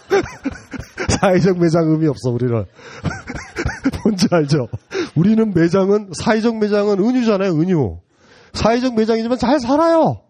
사회적 1.19 1.59
매장 1.59 1.89
의미 1.89 2.07
없어 2.07 2.31
우리는. 2.31 2.65
뭔지 4.03 4.27
알죠? 4.31 4.67
우리는 5.15 5.53
매장은 5.53 6.11
사회적 6.13 6.57
매장은 6.57 6.99
은유잖아요 6.99 7.51
은유. 7.59 7.99
사회적 8.53 8.95
매장이지만 8.95 9.37
잘 9.37 9.59
살아요. 9.59 10.21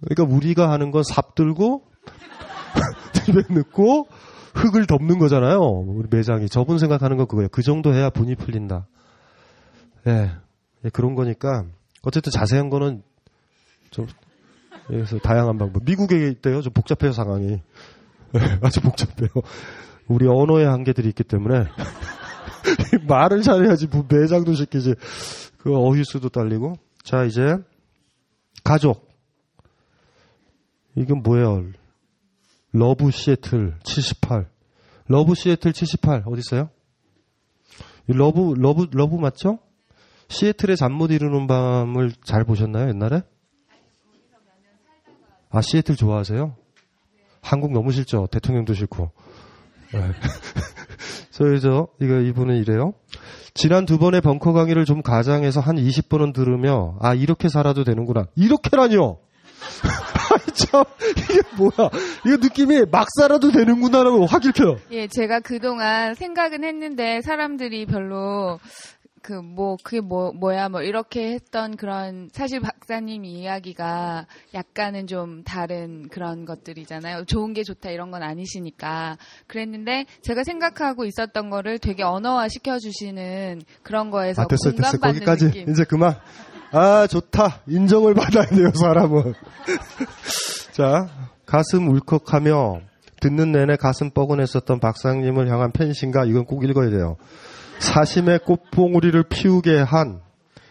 그러니까 0.00 0.34
우리가 0.34 0.70
하는 0.70 0.90
건 0.90 1.02
삽 1.02 1.34
들고 1.34 1.82
집에 3.24 3.42
넣고 3.54 4.08
흙을 4.54 4.86
덮는 4.86 5.18
거잖아요. 5.18 5.58
우리 5.60 6.08
매장이 6.10 6.48
저분 6.48 6.78
생각하는 6.78 7.16
건 7.16 7.26
그거예요. 7.26 7.48
그 7.50 7.62
정도 7.62 7.92
해야 7.94 8.10
분이 8.10 8.36
풀린다. 8.36 8.86
예. 10.06 10.30
네. 10.82 10.90
그런 10.92 11.14
거니까 11.14 11.64
어쨌든 12.02 12.30
자세한 12.30 12.70
거는 12.70 13.02
좀 13.90 14.06
그래서 14.86 15.18
다양한 15.18 15.58
방법. 15.58 15.84
미국에 15.84 16.28
있대요. 16.28 16.62
좀 16.62 16.72
복잡해요 16.72 17.12
상황이. 17.12 17.60
네, 18.32 18.40
아주 18.62 18.80
복잡해요. 18.80 19.28
우리 20.08 20.26
언어의 20.28 20.66
한계들이 20.66 21.08
있기 21.08 21.24
때문에 21.24 21.66
말을 23.08 23.42
잘해야지 23.42 23.88
뭐 23.88 24.04
매장도 24.08 24.54
시키지. 24.54 24.94
그 25.58 25.76
어휘수도 25.76 26.28
딸리고. 26.28 26.74
자 27.02 27.24
이제 27.24 27.56
가족. 28.64 29.08
이건 30.94 31.22
뭐예요? 31.22 31.64
love 32.72 33.10
Seattle 33.10 33.76
78. 33.84 34.48
love 35.08 35.34
Seattle 35.34 35.72
78 35.72 36.22
어디 36.26 36.38
있어요? 36.40 36.70
love 38.06 38.54
love 38.56 38.86
love 38.92 39.16
맞죠? 39.16 39.58
시애틀의 40.28 40.76
잠 40.76 40.92
못 40.92 41.10
이루는 41.10 41.46
밤을 41.46 42.12
잘 42.24 42.44
보셨나요 42.44 42.88
옛날에? 42.88 43.22
아 45.50 45.60
시애틀 45.60 45.96
좋아하세요? 45.96 46.56
한국 47.40 47.72
너무 47.72 47.92
싫죠. 47.92 48.26
대통령도 48.30 48.74
싫고. 48.74 49.12
네. 49.96 50.12
그래서 51.36 51.88
이거 52.00 52.20
이분은 52.20 52.56
이래요. 52.56 52.94
지난 53.54 53.86
두 53.86 53.98
번의 53.98 54.20
벙커 54.20 54.52
강의를 54.52 54.84
좀 54.84 55.02
가장해서 55.02 55.60
한 55.60 55.76
20번은 55.76 56.34
들으며 56.34 56.96
아 57.00 57.14
이렇게 57.14 57.48
살아도 57.48 57.84
되는구나. 57.84 58.26
이렇게라뇨. 58.36 59.18
참 60.54 60.84
이게 61.10 61.40
뭐야? 61.56 61.90
이거 62.26 62.36
느낌이 62.36 62.84
막 62.90 63.08
살아도 63.18 63.50
되는구나라고 63.50 64.26
확 64.26 64.44
읽혀. 64.44 64.76
예, 64.90 65.06
제가 65.08 65.40
그동안 65.40 66.14
생각은 66.14 66.64
했는데 66.64 67.20
사람들이 67.22 67.86
별로 67.86 68.58
그 69.22 69.42
뭐 69.56 69.76
그게 69.82 70.00
뭐 70.00 70.32
뭐야 70.32 70.68
뭐 70.68 70.82
이렇게 70.82 71.32
했던 71.32 71.76
그런 71.76 72.28
사실 72.32 72.60
박사님 72.60 73.24
이야기가 73.24 74.26
약간은 74.54 75.06
좀 75.06 75.42
다른 75.44 76.08
그런 76.08 76.44
것들이잖아요. 76.44 77.24
좋은 77.24 77.52
게 77.52 77.62
좋다 77.62 77.90
이런 77.90 78.10
건 78.10 78.22
아니시니까 78.22 79.16
그랬는데 79.46 80.04
제가 80.22 80.44
생각하고 80.44 81.04
있었던 81.04 81.50
거를 81.50 81.78
되게 81.78 82.02
언어화 82.02 82.48
시켜 82.48 82.78
주시는 82.78 83.62
그런 83.82 84.10
거에서 84.10 84.42
아, 84.42 84.46
됐어, 84.46 84.70
됐어. 84.70 84.82
공감받는 84.98 85.14
거기까지 85.14 85.44
느낌. 85.46 85.70
이제 85.70 85.84
그만. 85.84 86.16
아 86.72 87.06
좋다. 87.06 87.62
인정을 87.68 88.14
받아야 88.14 88.46
돼요 88.46 88.70
사람은. 88.74 89.32
자 90.72 91.08
가슴 91.46 91.88
울컥하며 91.88 92.80
듣는 93.20 93.52
내내 93.52 93.76
가슴 93.76 94.10
뻐근했었던 94.10 94.78
박사님을 94.78 95.48
향한 95.48 95.72
팬신가 95.72 96.24
이건 96.26 96.44
꼭 96.44 96.64
읽어야 96.64 96.90
돼요. 96.90 97.16
사심의 97.78 98.40
꽃봉우리를 98.40 99.22
피우게 99.28 99.78
한 99.78 100.20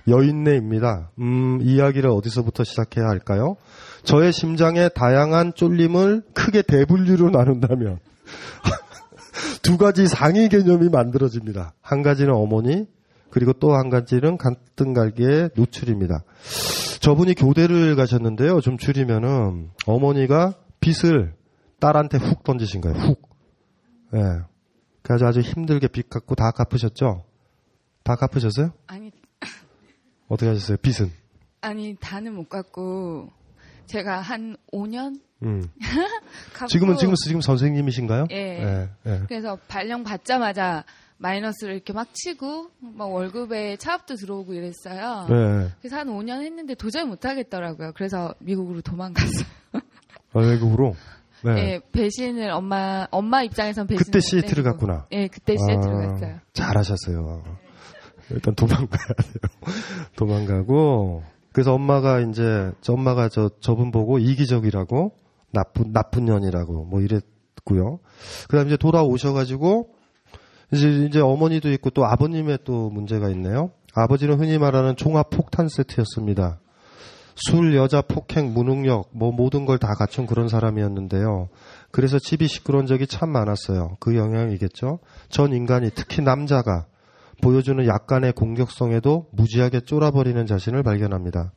여인네입니다. 0.07 1.11
음, 1.19 1.59
이야기를 1.61 2.09
어디서부터 2.09 2.63
시작해야 2.63 3.05
할까요? 3.07 3.55
저의 4.03 4.31
심장의 4.31 4.91
다양한 4.93 5.53
쫄림을 5.55 6.21
크게 6.33 6.61
대분류로 6.61 7.31
나눈다면 7.31 7.99
두 9.63 9.77
가지 9.77 10.07
상위 10.07 10.47
개념이 10.47 10.89
만들어집니다. 10.89 11.73
한 11.81 12.03
가지는 12.03 12.33
어머니, 12.35 12.85
그리고 13.31 13.53
또 13.53 13.73
한 13.75 13.89
가지는 13.89 14.37
간등갈기의 14.37 15.49
노출입니다. 15.55 16.23
저분이 17.01 17.33
교대를 17.33 17.95
가셨는데요. 17.95 18.61
좀 18.61 18.77
줄이면은 18.77 19.69
어머니가 19.85 20.53
빚을 20.79 21.33
딸한테 21.79 22.17
훅 22.17 22.43
던지신 22.43 22.81
거예요. 22.81 22.95
훅. 22.97 23.21
예. 24.15 24.19
그래서 25.05 25.27
아주 25.27 25.39
힘들게 25.39 25.87
빚 25.87 26.09
갚고 26.09 26.33
다 26.33 26.49
갚으셨죠? 26.49 27.25
다 28.03 28.15
갚으셨어요? 28.15 28.73
아니 28.87 29.11
어떻게 30.27 30.49
하셨어요? 30.49 30.77
빚은? 30.77 31.11
아니 31.61 31.95
다는 31.99 32.33
못 32.33 32.49
갖고 32.49 33.31
제가 33.85 34.19
한 34.19 34.57
5년 34.73 35.19
음. 35.43 35.63
갚고 36.53 36.67
지금은 36.67 36.97
지금 36.97 37.13
지금 37.13 37.39
선생님이신가요? 37.39 38.27
예. 38.31 38.35
예, 38.35 38.89
예. 39.05 39.21
그래서 39.27 39.59
발령 39.67 40.03
받자마자 40.03 40.83
마이너스를 41.17 41.75
이렇게 41.75 41.93
막 41.93 42.07
치고 42.11 42.71
막 42.79 43.05
월급에 43.05 43.77
차압도 43.77 44.15
들어오고 44.15 44.55
이랬어요. 44.55 45.27
네. 45.29 45.69
그래서 45.79 45.97
한 45.97 46.07
5년 46.07 46.41
했는데 46.41 46.73
도저히 46.73 47.05
못 47.05 47.25
하겠더라고요. 47.25 47.91
그래서 47.95 48.33
미국으로 48.39 48.81
도망갔어요. 48.81 49.45
아, 50.33 50.39
외국으로? 50.39 50.95
네. 51.45 51.51
예, 51.57 51.79
배신을 51.91 52.49
엄마 52.49 53.07
엄마 53.11 53.43
입장에선 53.43 53.85
배신. 53.85 54.03
그때 54.03 54.19
시애틀을 54.19 54.63
갔구나. 54.63 55.05
예, 55.11 55.27
그때 55.27 55.55
시애틀을 55.55 55.95
아, 55.95 56.07
갔어요. 56.07 56.39
잘하셨어요. 56.53 57.43
일단 58.31 58.55
도망가야 58.55 59.07
돼요. 59.07 59.33
도망가고 60.17 61.23
그래서 61.53 61.73
엄마가 61.73 62.19
이제 62.21 62.71
저 62.81 62.93
엄마가 62.93 63.29
저 63.29 63.49
저분 63.59 63.91
보고 63.91 64.17
이기적이라고 64.17 65.13
나쁜 65.53 65.93
나쁜 65.93 66.25
년이라고 66.25 66.85
뭐 66.85 67.01
이랬고요. 67.01 67.99
그다음 68.49 68.67
이제 68.67 68.77
돌아오셔가지고 68.77 69.89
이제 70.73 70.89
이제 71.05 71.19
어머니도 71.21 71.71
있고 71.73 71.91
또 71.91 72.05
아버님의 72.05 72.59
또 72.63 72.89
문제가 72.89 73.29
있네요. 73.29 73.69
아버지는 73.93 74.39
흔히 74.39 74.57
말하는 74.57 74.95
종합 74.95 75.29
폭탄 75.29 75.69
세트였습니다. 75.69 76.59
술, 77.35 77.75
여자, 77.75 78.01
폭행, 78.01 78.53
무능력, 78.53 79.09
뭐 79.11 79.31
모든 79.31 79.65
걸 79.65 79.77
다 79.77 79.93
갖춘 79.93 80.25
그런 80.25 80.47
사람이었는데요. 80.47 81.49
그래서 81.91 82.17
집이 82.17 82.47
시끄러운 82.47 82.85
적이 82.85 83.07
참 83.07 83.29
많았어요. 83.29 83.97
그 83.99 84.15
영향이겠죠. 84.15 84.99
전 85.29 85.53
인간이 85.53 85.91
특히 85.93 86.21
남자가 86.21 86.85
보여주는 87.41 87.85
약간의 87.85 88.33
공격성에도 88.33 89.27
무지하게 89.33 89.81
쫄아버리는 89.81 90.45
자신을 90.45 90.83
발견합니다. 90.83 91.51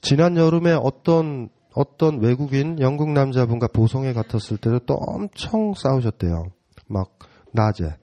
지난 0.00 0.36
여름에 0.36 0.72
어떤 0.72 1.50
어떤 1.74 2.20
외국인 2.20 2.80
영국 2.80 3.10
남자분과 3.12 3.68
보성에 3.68 4.12
같았을 4.14 4.56
때도 4.56 4.80
또 4.80 4.94
엄청 4.94 5.74
싸우셨대요. 5.74 6.46
막 6.88 7.18
낮에 7.52 7.96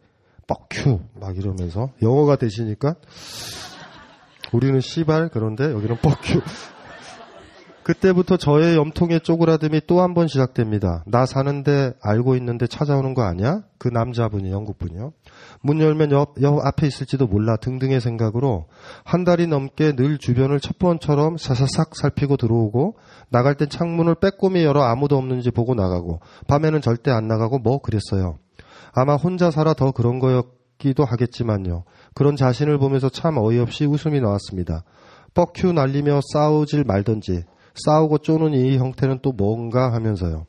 뻑큐 0.48 1.00
막 1.20 1.36
이러면서 1.36 1.90
영어가 2.02 2.36
되시니까 2.36 2.96
우리는 4.54 4.80
시발 4.80 5.30
그런데 5.30 5.66
여기는 5.66 5.98
뻑큐 5.98 6.42
그때부터 7.86 8.36
저의 8.38 8.76
염통의 8.78 9.20
쪼그라듦이 9.20 9.86
또 9.86 10.02
한 10.02 10.16
번 10.16 10.28
시작됩니다. 10.28 11.04
나 11.06 11.26
사는데 11.28 11.94
알고 12.02 12.36
있는데 12.38 12.66
찾아오는 12.66 13.14
거 13.14 13.22
아니야? 13.22 13.62
그 13.78 13.90
남자분이 13.90 14.50
영국분이요. 14.52 15.14
문 15.62 15.80
열면 15.80 16.12
옆, 16.12 16.42
옆 16.42 16.66
앞에 16.66 16.88
있을지도 16.88 17.28
몰라 17.28 17.58
등등의 17.58 18.02
생각으로 18.02 18.66
한 19.04 19.24
달이 19.24 19.46
넘게 19.46 19.96
늘 19.96 20.18
주변을 20.18 20.60
첫 20.62 20.80
번처럼 20.80 21.38
사사삭 21.38 21.96
살피고 21.96 22.38
들어오고 22.38 22.96
나갈 23.30 23.54
땐 23.54 23.70
창문을 23.70 24.16
빼꼼히 24.16 24.64
열어 24.64 24.82
아무도 24.84 25.16
없는지 25.18 25.52
보고 25.52 25.76
나가고 25.76 26.22
밤에는 26.48 26.82
절대 26.82 27.12
안 27.12 27.28
나가고 27.28 27.60
뭐 27.60 27.80
그랬어요. 27.80 28.40
아마 28.94 29.16
혼자 29.16 29.52
살아 29.52 29.76
더 29.76 29.92
그런 29.92 30.18
거였기도 30.18 31.06
하겠지만요. 31.06 31.84
그런 32.16 32.36
자신을 32.36 32.80
보면서 32.80 33.10
참 33.10 33.38
어이없이 33.38 33.86
웃음이 33.86 34.22
나왔습니다. 34.22 34.84
뻑큐 35.36 35.74
날리며 35.74 36.22
싸우질 36.34 36.86
말던지 36.86 37.44
싸우고 37.76 38.20
쪼는 38.20 38.54
이 38.54 38.78
형태는 38.78 39.20
또 39.22 39.32
뭔가 39.32 39.94
하면서요. 39.94 40.46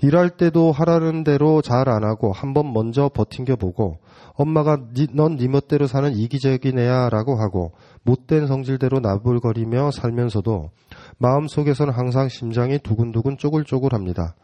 일할 0.00 0.30
때도 0.30 0.72
하라는 0.72 1.24
대로 1.24 1.60
잘 1.60 1.88
안 1.88 2.02
하고 2.04 2.32
한 2.32 2.54
번 2.54 2.72
먼저 2.72 3.10
버틴겨 3.12 3.56
보고 3.56 3.98
엄마가 4.34 4.78
넌네 5.12 5.46
멋대로 5.48 5.86
사는 5.86 6.10
이기적인 6.14 6.78
애야라고 6.78 7.36
하고 7.36 7.72
못된 8.04 8.46
성질대로 8.46 9.00
나불거리며 9.00 9.90
살면서도 9.90 10.70
마음속에서는 11.18 11.92
항상 11.92 12.28
심장이 12.28 12.78
두근두근 12.78 13.36
쪼글쪼글합니다. 13.36 14.36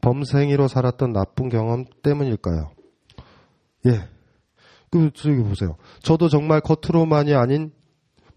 범생이로 0.00 0.68
살았던 0.68 1.12
나쁜 1.12 1.48
경험 1.48 1.84
때문일까요? 2.02 2.70
예. 3.86 4.08
그, 4.90 5.10
저기 5.14 5.42
보세요. 5.42 5.76
저도 6.02 6.28
정말 6.28 6.60
겉으로만이 6.60 7.34
아닌 7.34 7.72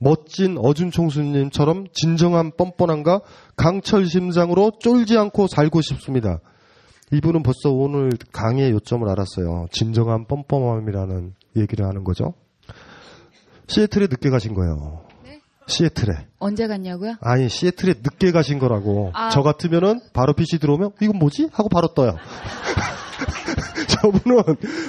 멋진 0.02 0.58
어준 0.58 0.90
총수님처럼 0.90 1.86
진정한 1.94 2.52
뻔뻔함과 2.58 3.22
강철 3.56 4.08
심장으로 4.08 4.72
쫄지 4.80 5.16
않고 5.18 5.46
살고 5.46 5.82
싶습니다. 5.82 6.40
이분은 7.14 7.44
벌써 7.44 7.70
오늘 7.70 8.10
강의의 8.34 8.72
요점을 8.72 9.08
알았어요. 9.08 9.68
진정한 9.72 10.26
뻔뻔함이라는 10.26 11.34
얘기를 11.58 11.86
하는 11.86 12.04
거죠. 12.04 12.34
시애틀에 13.68 14.08
늦게 14.08 14.32
가신 14.32 14.56
거예요. 14.56 15.04
시애틀에. 15.68 16.28
언제 16.40 16.68
갔냐고요? 16.68 17.16
아니, 17.22 17.48
시애틀에 17.48 17.94
늦게 18.02 18.32
가신 18.32 18.58
거라고. 18.58 19.12
아. 19.14 19.30
저 19.30 19.42
같으면은 19.44 20.00
바로 20.14 20.34
빛이 20.34 20.60
들어오면 20.60 20.94
이건 21.00 21.20
뭐지? 21.20 21.50
하고 21.54 21.70
바로 21.70 21.90
떠요. 21.94 22.16
저분은 24.02 24.44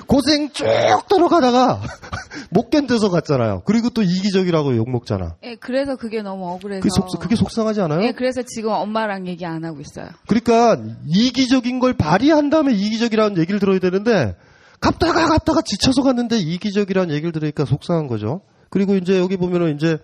고생 0.06 0.50
쭉 0.52 0.66
들어가다가 1.09 1.80
못 2.50 2.70
견뎌서 2.70 3.10
갔잖아요. 3.10 3.62
그리고 3.64 3.90
또 3.90 4.02
이기적이라고 4.02 4.76
욕 4.76 4.90
먹잖아. 4.90 5.36
예, 5.42 5.54
그래서 5.56 5.96
그게 5.96 6.22
너무 6.22 6.48
억울해서. 6.52 6.80
그게, 6.80 6.90
속, 6.90 7.20
그게 7.20 7.36
속상하지 7.36 7.80
않아요? 7.82 8.02
예, 8.02 8.12
그래서 8.12 8.42
지금 8.42 8.70
엄마랑 8.70 9.26
얘기 9.26 9.46
안 9.46 9.64
하고 9.64 9.80
있어요. 9.80 10.09
그러니까 10.26 10.76
이기적인 11.06 11.80
걸 11.80 11.94
발휘한 11.94 12.50
다음에 12.50 12.72
이기적이라는 12.72 13.38
얘기를 13.38 13.60
들어야 13.60 13.78
되는데 13.78 14.36
갔다가 14.80 15.28
갔다가 15.28 15.62
지쳐서 15.62 16.02
갔는데 16.02 16.38
이기적이라는 16.38 17.14
얘기를 17.14 17.32
들으니까 17.32 17.64
속상한 17.64 18.09
거죠. 18.09 18.42
그리고 18.68 18.96
이제 18.96 19.18
여기 19.18 19.36
보면은 19.36 19.74
이제 19.76 19.98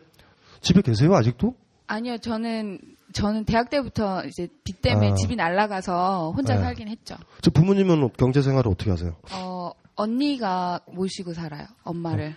집에 0.60 0.82
계세요 0.82 1.14
아직도? 1.14 1.55
아니요, 1.86 2.18
저는 2.18 2.78
저는 3.19 3.45
대학 3.45 3.69
때부터 3.70 4.24
이제 4.27 4.49
빚 4.65 4.81
때문에 4.81 5.11
아. 5.11 5.15
집이 5.15 5.36
날라가서 5.36 6.32
혼자 6.36 6.55
네. 6.55 6.61
살긴 6.61 6.89
했죠. 6.89 7.16
저 7.43 7.51
부모님은 7.51 8.11
경제 8.16 8.43
생활을 8.43 8.70
어떻게 8.70 8.90
하세요? 8.90 9.16
어, 9.32 9.73
언니가 9.97 10.81
모시고 10.86 11.35
살아요. 11.35 11.66
엄마를. 11.82 12.35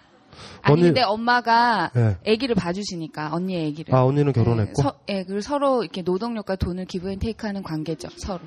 아니 0.61 0.73
언니- 0.73 0.81
근데 0.83 1.01
엄마가 1.03 1.91
네. 1.93 2.17
아기를 2.27 2.55
봐주시니까 2.55 3.33
언니의 3.33 3.69
아기를. 3.71 3.93
아 3.93 4.03
언니는 4.05 4.33
결혼했고 4.33 4.73
네, 4.75 4.81
서, 4.81 4.99
예, 5.09 5.23
그리고 5.23 5.41
서로 5.41 5.83
이렇게 5.83 6.01
노동력과 6.01 6.55
돈을 6.55 6.85
기브앤테이크하는 6.85 7.63
관계죠. 7.63 8.09
서로. 8.17 8.39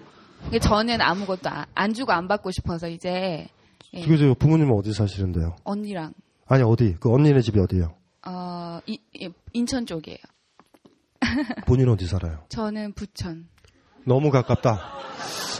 근데 0.43 0.59
저는 0.59 1.01
아무것도 1.01 1.49
안, 1.51 1.65
안 1.75 1.93
주고 1.95 2.13
안 2.13 2.27
받고 2.27 2.51
싶어서 2.51 2.89
이제 2.89 3.47
예, 3.93 4.01
지금 4.01 4.17
저 4.17 4.35
부모님은 4.35 4.73
어디 4.77 4.93
사시는데요? 4.93 5.57
언니랑 5.65 6.15
아니 6.47 6.63
어디? 6.63 6.97
그 6.99 7.13
언니네 7.13 7.41
집이 7.43 7.61
어디예요? 7.61 7.95
어, 8.27 8.81
이- 8.87 8.99
예, 9.23 9.29
인천 9.53 9.87
쪽이에요. 9.87 10.19
본인 11.67 11.89
어디 11.89 12.07
살아요? 12.07 12.45
저는 12.49 12.93
부천. 12.95 13.47
너무 14.07 14.31
가깝다. 14.31 14.81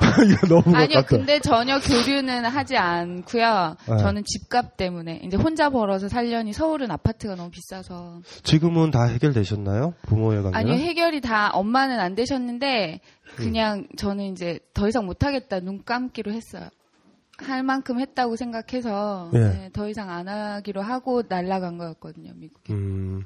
너무 0.49 0.77
아니요, 0.77 0.97
가깝다. 1.01 1.07
근데 1.07 1.39
전혀 1.41 1.79
교류는 1.79 2.45
하지 2.45 2.77
않고요. 2.77 3.77
네. 3.89 3.97
저는 3.99 4.23
집값 4.25 4.77
때문에 4.77 5.23
이제 5.25 5.37
혼자 5.37 5.71
벌어서 5.71 6.09
살려니 6.09 6.53
서울은 6.53 6.91
아파트가 6.91 7.37
너무 7.37 7.51
비싸서. 7.51 8.21
지금은 8.43 8.91
다 8.91 9.05
해결되셨나요? 9.05 9.95
부모의 10.03 10.43
관계는? 10.43 10.73
아니요, 10.73 10.85
해결이 10.85 11.21
다 11.21 11.51
엄마는 11.53 12.01
안 12.01 12.15
되셨는데 12.15 13.01
음. 13.01 13.37
그냥 13.37 13.87
저는 13.97 14.33
이제 14.33 14.59
더 14.75 14.89
이상 14.89 15.07
못 15.07 15.25
하겠다 15.25 15.61
눈 15.61 15.83
감기로 15.85 16.33
했어요. 16.33 16.69
할 17.39 17.63
만큼 17.63 17.99
했다고 17.99 18.37
생각해서 18.37 19.31
예. 19.35 19.39
네, 19.39 19.71
더 19.73 19.89
이상 19.89 20.11
안 20.11 20.29
하기로 20.29 20.83
하고 20.83 21.23
날라간 21.29 21.79
거였거든요, 21.79 22.33
미국. 22.37 22.61
음. 22.71 23.25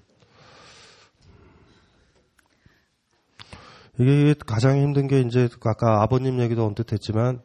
이게 3.98 4.34
가장 4.46 4.78
힘든 4.78 5.08
게 5.08 5.20
이제 5.20 5.48
아까 5.64 6.02
아버님 6.02 6.40
얘기도 6.40 6.64
언뜻 6.64 6.92
했지만 6.92 7.40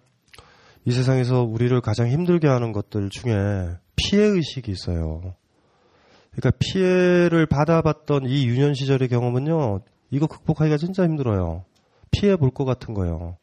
이 0.86 0.92
세상에서 0.92 1.44
우리를 1.44 1.80
가장 1.82 2.08
힘들게 2.08 2.48
하는 2.48 2.72
것들 2.74 3.10
중에 3.10 3.70
피해 3.96 4.24
의식이 4.24 4.72
있어요. 4.72 5.36
그러니까 6.32 6.52
피해를 6.60 7.46
받아봤던 7.46 8.26
이 8.26 8.48
유년 8.48 8.74
시절의 8.74 9.08
경험은요, 9.08 9.82
이거 10.10 10.28
극복하기가 10.28 10.78
진짜 10.78 11.04
힘들어요. 11.04 11.64
피해 12.12 12.36
볼 12.36 12.52
것 12.52 12.66
같은 12.66 12.94
거예요. 12.94 13.38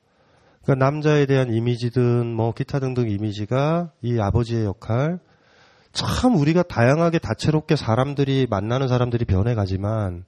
그러니까 0.63 0.85
남자에 0.85 1.27
대한 1.27 1.53
이미지든 1.53 2.27
뭐 2.33 2.53
기타 2.53 2.79
등등 2.79 3.09
이미지가 3.09 3.93
이 4.03 4.19
아버지의 4.21 4.65
역할, 4.67 5.19
참 5.93 6.37
우리가 6.37 6.63
다양하게 6.63 7.19
다채롭게 7.19 7.75
사람들이 7.75 8.47
만나는 8.49 8.87
사람들이 8.87 9.25
변해가지만 9.25 10.25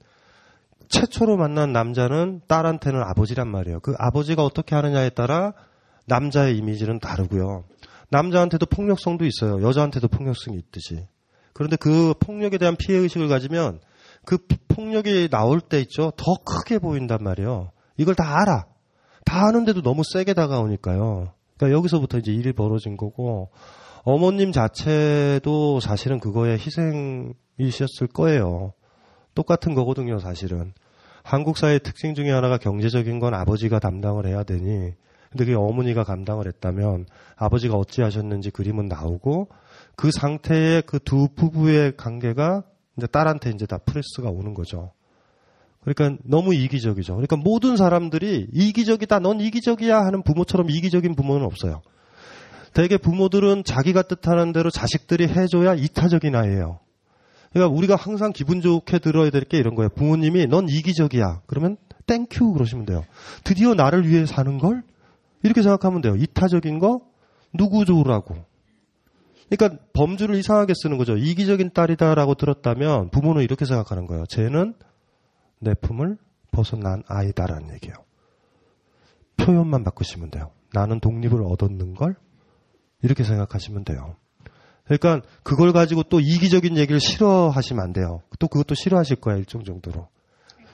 최초로 0.93 1.37
만난 1.37 1.73
남자는 1.73 2.41
딸한테는 2.47 3.01
아버지란 3.01 3.47
말이에요. 3.47 3.79
그 3.79 3.95
아버지가 3.97 4.43
어떻게 4.45 4.75
하느냐에 4.75 5.09
따라 5.09 5.53
남자의 6.05 6.57
이미지는 6.57 6.99
다르고요. 6.99 7.63
남자한테도 8.09 8.67
폭력성도 8.67 9.25
있어요. 9.25 9.61
여자한테도 9.67 10.07
폭력성이 10.07 10.57
있듯이. 10.57 11.07
그런데 11.53 11.75
그 11.77 12.13
폭력에 12.19 12.57
대한 12.57 12.75
피해 12.77 12.99
의식을 12.99 13.27
가지면 13.27 13.79
그 14.25 14.37
피- 14.37 14.57
폭력이 14.67 15.29
나올 15.29 15.61
때 15.61 15.79
있죠. 15.81 16.11
더 16.15 16.23
크게 16.45 16.77
보인단 16.79 17.19
말이에요. 17.23 17.71
이걸 17.97 18.13
다 18.15 18.39
알아. 18.41 18.65
다 19.25 19.47
아는데도 19.47 19.81
너무 19.81 20.03
세게 20.03 20.33
다가오니까요. 20.33 21.33
그러니까 21.57 21.77
여기서부터 21.77 22.19
이제 22.19 22.31
일이 22.31 22.53
벌어진 22.53 22.97
거고 22.97 23.49
어머님 24.03 24.51
자체도 24.51 25.79
사실은 25.79 26.19
그거에 26.19 26.53
희생이셨을 26.53 28.07
거예요. 28.13 28.73
똑같은 29.33 29.73
거거든요, 29.73 30.19
사실은. 30.19 30.73
한국 31.23 31.57
사회의 31.57 31.79
특징 31.79 32.13
중에 32.13 32.29
하나가 32.31 32.57
경제적인 32.57 33.19
건 33.19 33.33
아버지가 33.33 33.79
담당을 33.79 34.27
해야 34.27 34.43
되니, 34.43 34.93
근데 35.31 35.45
그게 35.45 35.55
어머니가 35.55 36.03
감당을 36.03 36.47
했다면 36.47 37.05
아버지가 37.37 37.75
어찌하셨는지 37.75 38.51
그림은 38.51 38.87
나오고 38.87 39.49
그 39.95 40.11
상태의 40.11 40.83
그 40.83 40.99
두 40.99 41.29
부부의 41.35 41.97
관계가 41.97 42.63
이제 42.97 43.07
딸한테 43.07 43.49
이제 43.51 43.65
다 43.65 43.79
프레스가 43.79 44.29
오는 44.29 44.53
거죠. 44.53 44.91
그러니까 45.81 46.21
너무 46.23 46.53
이기적이죠. 46.53 47.13
그러니까 47.13 47.35
모든 47.35 47.77
사람들이 47.77 48.49
이기적이다, 48.53 49.19
넌 49.19 49.39
이기적이야 49.39 49.97
하는 49.97 50.23
부모처럼 50.23 50.69
이기적인 50.69 51.15
부모는 51.15 51.45
없어요. 51.45 51.81
대개 52.73 52.97
부모들은 52.97 53.63
자기가 53.63 54.03
뜻하는 54.03 54.51
대로 54.51 54.69
자식들이 54.69 55.27
해줘야 55.27 55.73
이타적인 55.73 56.35
아이예요. 56.35 56.79
그러니까 57.53 57.75
우리가 57.75 57.95
항상 57.95 58.31
기분 58.33 58.61
좋게 58.61 58.99
들어야 58.99 59.29
될 59.29 59.45
게 59.45 59.57
이런 59.57 59.75
거예요. 59.75 59.89
부모님이 59.89 60.47
넌 60.47 60.67
이기적이야. 60.67 61.41
그러면 61.45 61.77
thank 62.07 62.36
you 62.36 62.53
그러시면 62.53 62.85
돼요. 62.85 63.05
드디어 63.43 63.73
나를 63.75 64.07
위해 64.07 64.25
사는 64.25 64.57
걸? 64.57 64.83
이렇게 65.43 65.61
생각하면 65.61 66.01
돼요. 66.01 66.15
이타적인 66.15 66.79
거 66.79 67.01
누구 67.53 67.85
좋으라고. 67.85 68.35
그러니까 69.49 69.83
범주를 69.93 70.35
이상하게 70.35 70.73
쓰는 70.75 70.97
거죠. 70.97 71.15
이기적인 71.15 71.71
딸이다라고 71.73 72.33
들었다면 72.35 73.09
부모는 73.11 73.43
이렇게 73.43 73.65
생각하는 73.65 74.07
거예요. 74.07 74.25
쟤는 74.25 74.73
내 75.59 75.73
품을 75.75 76.17
벗어난 76.51 77.03
아이다라는 77.07 77.73
얘기예요. 77.75 77.95
표현만 79.37 79.83
바꾸시면 79.83 80.31
돼요. 80.31 80.51
나는 80.73 80.99
독립을 80.99 81.43
얻었는 81.43 81.93
걸 81.93 82.15
이렇게 83.03 83.23
생각하시면 83.23 83.83
돼요. 83.83 84.15
그러니까 84.85 85.21
그걸 85.43 85.71
가지고 85.71 86.03
또 86.03 86.19
이기적인 86.19 86.77
얘기를 86.77 86.99
싫어하시면 86.99 87.83
안 87.83 87.93
돼요. 87.93 88.21
또 88.39 88.47
그것도 88.47 88.75
싫어하실 88.75 89.17
거야 89.17 89.37
일정 89.37 89.63
정도로. 89.63 90.07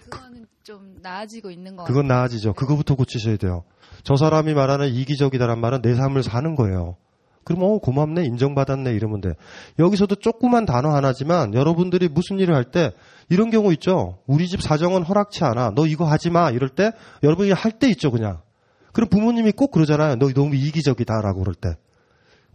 그거는 0.09 0.45
좀 0.63 0.95
나아지고 1.01 1.51
있는 1.51 1.75
것 1.75 1.83
그건 1.85 2.07
같아요. 2.07 2.19
나아지죠. 2.21 2.53
그거부터 2.53 2.95
고치셔야 2.95 3.37
돼요. 3.37 3.63
저 4.03 4.15
사람이 4.15 4.53
말하는 4.53 4.89
이기적이다란 4.89 5.59
말은 5.59 5.81
내 5.81 5.93
삶을 5.95 6.23
사는 6.23 6.55
거예요. 6.55 6.95
그럼 7.43 7.63
어 7.63 7.77
고맙네 7.79 8.25
인정받았네 8.25 8.93
이러면 8.93 9.21
돼. 9.21 9.33
여기서도 9.79 10.15
조그만 10.15 10.65
단어 10.65 10.89
하나지만 10.93 11.53
여러분들이 11.53 12.07
무슨 12.07 12.39
일을 12.39 12.55
할 12.55 12.65
때 12.71 12.91
이런 13.29 13.49
경우 13.51 13.71
있죠. 13.73 14.19
우리 14.27 14.47
집 14.47 14.61
사정은 14.61 15.03
허락치 15.03 15.43
않아. 15.43 15.71
너 15.75 15.85
이거 15.87 16.05
하지 16.05 16.29
마. 16.29 16.49
이럴 16.51 16.69
때 16.69 16.91
여러분이 17.23 17.51
할 17.51 17.71
때 17.79 17.87
있죠 17.89 18.11
그냥. 18.11 18.41
그럼 18.93 19.09
부모님이 19.09 19.51
꼭 19.51 19.71
그러잖아요. 19.71 20.15
너 20.17 20.29
너무 20.33 20.55
이기적이다라고 20.55 21.39
그럴 21.41 21.53
때. 21.55 21.75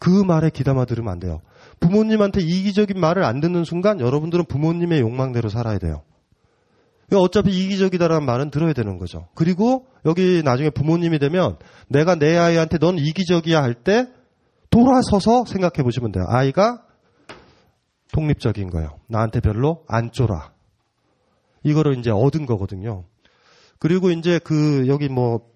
그 0.05 0.11
말에 0.11 0.51
귀담아 0.51 0.85
들으면 0.85 1.11
안 1.11 1.19
돼요. 1.19 1.41
부모님한테 1.81 2.43
이기적인 2.43 3.01
말을 3.01 3.25
안 3.25 3.41
듣는 3.41 3.65
순간 3.65 4.01
여러분들은 4.01 4.45
부모님의 4.45 5.01
욕망대로 5.01 5.49
살아야 5.49 5.79
돼요. 5.79 6.03
어차피 7.11 7.51
이기적이다라는 7.51 8.27
말은 8.27 8.51
들어야 8.51 8.75
되는 8.75 8.99
거죠. 8.99 9.29
그리고 9.35 9.87
여기 10.05 10.43
나중에 10.45 10.69
부모님이 10.69 11.19
되면 11.19 11.57
내가 11.89 12.17
내 12.17 12.37
아이한테 12.37 12.77
넌 12.77 12.99
이기적이야 12.99 13.63
할 13.63 13.73
때 13.83 14.09
돌아서서 14.69 15.47
생각해 15.47 15.83
보시면 15.83 16.13
돼요. 16.13 16.27
아이가 16.29 16.83
독립적인 18.13 18.69
거예요. 18.69 18.99
나한테 19.09 19.41
별로 19.41 19.85
안 19.89 20.13
쫄아. 20.13 20.53
이거를 21.63 21.99
이제 21.99 22.11
얻은 22.11 22.45
거거든요. 22.45 23.05
그리고 23.79 24.11
이제 24.11 24.39
그 24.39 24.87
여기 24.87 25.09
뭐 25.09 25.55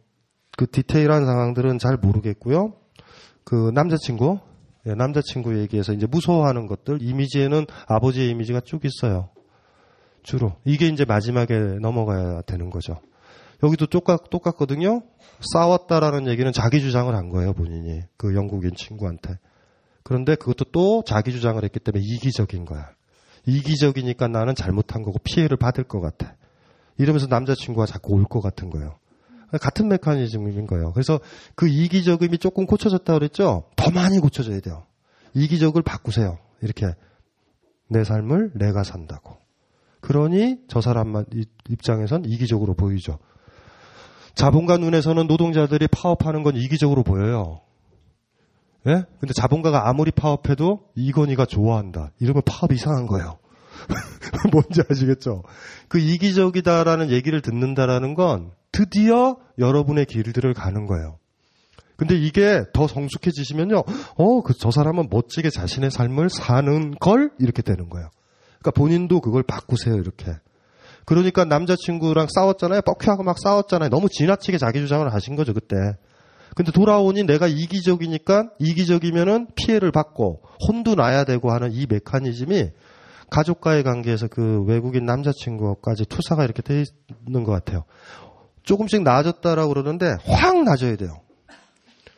그 0.58 0.68
디테일한 0.68 1.24
상황들은 1.24 1.78
잘 1.78 1.96
모르겠고요. 1.96 2.74
그 3.48 3.70
남자친구, 3.72 4.40
예, 4.84 4.94
남자친구 4.94 5.58
얘기해서 5.60 5.94
이제 5.94 6.06
무서워하는 6.06 6.66
것들 6.66 7.00
이미지에는 7.00 7.64
아버지의 7.86 8.28
이미지가 8.28 8.60
쭉 8.60 8.84
있어요. 8.84 9.30
주로 10.22 10.52
이게 10.66 10.86
이제 10.88 11.06
마지막에 11.06 11.56
넘어가야 11.80 12.42
되는 12.42 12.68
거죠. 12.68 13.00
여기도 13.62 13.86
똑같 13.86 14.28
똑같거든요. 14.28 15.00
싸웠다라는 15.40 16.28
얘기는 16.28 16.52
자기 16.52 16.80
주장을 16.80 17.14
한 17.14 17.30
거예요 17.30 17.54
본인이 17.54 18.02
그 18.18 18.34
영국인 18.34 18.74
친구한테. 18.74 19.38
그런데 20.02 20.34
그것도 20.34 20.66
또 20.70 21.02
자기 21.06 21.32
주장을 21.32 21.62
했기 21.64 21.80
때문에 21.80 22.04
이기적인 22.04 22.66
거야. 22.66 22.90
이기적이니까 23.46 24.28
나는 24.28 24.54
잘못한 24.54 25.02
거고 25.02 25.18
피해를 25.24 25.56
받을 25.56 25.84
것 25.84 26.00
같아. 26.02 26.34
이러면서 26.98 27.28
남자친구가 27.28 27.86
자꾸 27.86 28.12
올 28.12 28.24
것 28.24 28.42
같은 28.42 28.68
거예요. 28.68 28.98
같은 29.60 29.88
메커니즘인 29.88 30.66
거예요. 30.66 30.92
그래서 30.92 31.20
그 31.54 31.68
이기적임이 31.68 32.38
조금 32.38 32.66
고쳐졌다 32.66 33.12
그랬죠? 33.12 33.64
더 33.76 33.90
많이 33.90 34.18
고쳐져야 34.18 34.60
돼요. 34.60 34.84
이기적을 35.34 35.82
바꾸세요. 35.82 36.38
이렇게. 36.60 36.94
내 37.88 38.04
삶을 38.04 38.52
내가 38.54 38.84
산다고. 38.84 39.38
그러니 40.00 40.58
저 40.68 40.80
사람 40.80 41.24
입장에선 41.68 42.24
이기적으로 42.26 42.74
보이죠. 42.74 43.18
자본가 44.34 44.76
눈에서는 44.76 45.26
노동자들이 45.26 45.88
파업하는 45.88 46.42
건 46.42 46.54
이기적으로 46.56 47.02
보여요. 47.02 47.60
예? 48.86 49.04
근데 49.18 49.34
자본가가 49.34 49.88
아무리 49.88 50.10
파업해도 50.12 50.90
이건희가 50.94 51.46
좋아한다. 51.46 52.12
이러면 52.20 52.42
파업 52.46 52.72
이상한 52.72 53.06
거예요. 53.06 53.38
뭔지 54.52 54.82
아시겠죠? 54.88 55.42
그 55.88 55.98
이기적이다라는 55.98 57.10
얘기를 57.10 57.40
듣는다라는 57.40 58.14
건 58.14 58.52
드디어 58.72 59.36
여러분의 59.58 60.06
길들을 60.06 60.54
가는 60.54 60.86
거예요. 60.86 61.18
근데 61.96 62.14
이게 62.14 62.62
더 62.72 62.86
성숙해지시면요, 62.86 63.82
어, 64.16 64.42
그, 64.42 64.54
저 64.54 64.70
사람은 64.70 65.08
멋지게 65.10 65.50
자신의 65.50 65.90
삶을 65.90 66.30
사는 66.30 66.94
걸 66.94 67.30
이렇게 67.40 67.60
되는 67.60 67.88
거예요. 67.88 68.08
그러니까 68.60 68.70
본인도 68.70 69.20
그걸 69.20 69.42
바꾸세요, 69.42 69.96
이렇게. 69.96 70.32
그러니까 71.04 71.44
남자친구랑 71.44 72.28
싸웠잖아요. 72.32 72.82
뻑큐하고 72.82 73.24
막 73.24 73.38
싸웠잖아요. 73.38 73.88
너무 73.88 74.08
지나치게 74.08 74.58
자기 74.58 74.78
주장을 74.78 75.12
하신 75.12 75.34
거죠, 75.34 75.54
그때. 75.54 75.74
근데 76.54 76.70
돌아오니 76.70 77.24
내가 77.24 77.46
이기적이니까 77.46 78.50
이기적이면은 78.58 79.48
피해를 79.54 79.90
받고 79.90 80.42
혼도 80.68 80.94
나야 80.94 81.24
되고 81.24 81.50
하는 81.50 81.72
이 81.72 81.86
메커니즘이 81.88 82.70
가족과의 83.30 83.82
관계에서 83.82 84.28
그 84.28 84.62
외국인 84.66 85.04
남자친구까지 85.04 86.06
투사가 86.06 86.44
이렇게 86.44 86.62
돼 86.62 86.84
있는 87.26 87.44
것 87.44 87.52
같아요. 87.52 87.84
조금씩 88.68 89.02
나아졌다라고 89.02 89.68
그러는데 89.70 90.16
확 90.26 90.62
나아져야 90.62 90.96
돼요. 90.96 91.20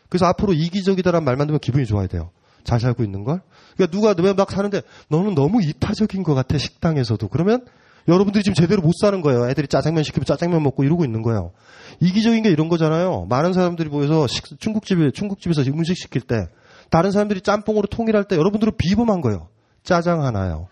그래서 0.09 0.27
앞으로 0.27 0.53
이기적이다라는 0.53 1.25
말만 1.25 1.47
들으면 1.47 1.61
기분이 1.61 1.87
좋아야 1.87 2.09
돼요. 2.09 2.31
잘 2.65 2.81
살고 2.81 3.05
있는 3.05 3.23
걸. 3.23 3.41
그러니까 3.77 4.15
누가 4.15 4.35
막 4.35 4.51
사는데 4.51 4.83
너는 5.09 5.37
너무 5.37 5.63
이타적인 5.63 6.25
것 6.25 6.35
같아 6.35 6.59
식당에서도. 6.59 7.29
그러면 7.29 7.65
여러분들이 8.09 8.43
지금 8.43 8.55
제대로 8.55 8.83
못 8.83 8.93
사는 9.01 9.21
거예요. 9.21 9.49
애들이 9.49 9.69
짜장면 9.69 10.03
시키면 10.03 10.25
짜장면 10.25 10.61
먹고 10.65 10.83
이러고 10.83 11.05
있는 11.05 11.23
거예요. 11.23 11.53
이기적인 12.01 12.43
게 12.43 12.51
이런 12.51 12.69
거잖아요. 12.69 13.27
많은 13.29 13.53
사람들이 13.53 13.89
모여서 13.89 14.27
식, 14.27 14.59
중국집에 14.59 15.13
중국집에서 15.13 15.63
음식 15.71 15.97
시킬 15.97 16.23
때 16.23 16.49
다른 16.91 17.13
사람들이 17.13 17.43
짬뽕으로 17.43 17.87
통일할 17.87 18.25
때 18.25 18.37
여러분들은 18.37 18.73
비범한 18.77 19.21
거예요. 19.21 19.49
짜장 19.85 20.25
하나요. 20.25 20.67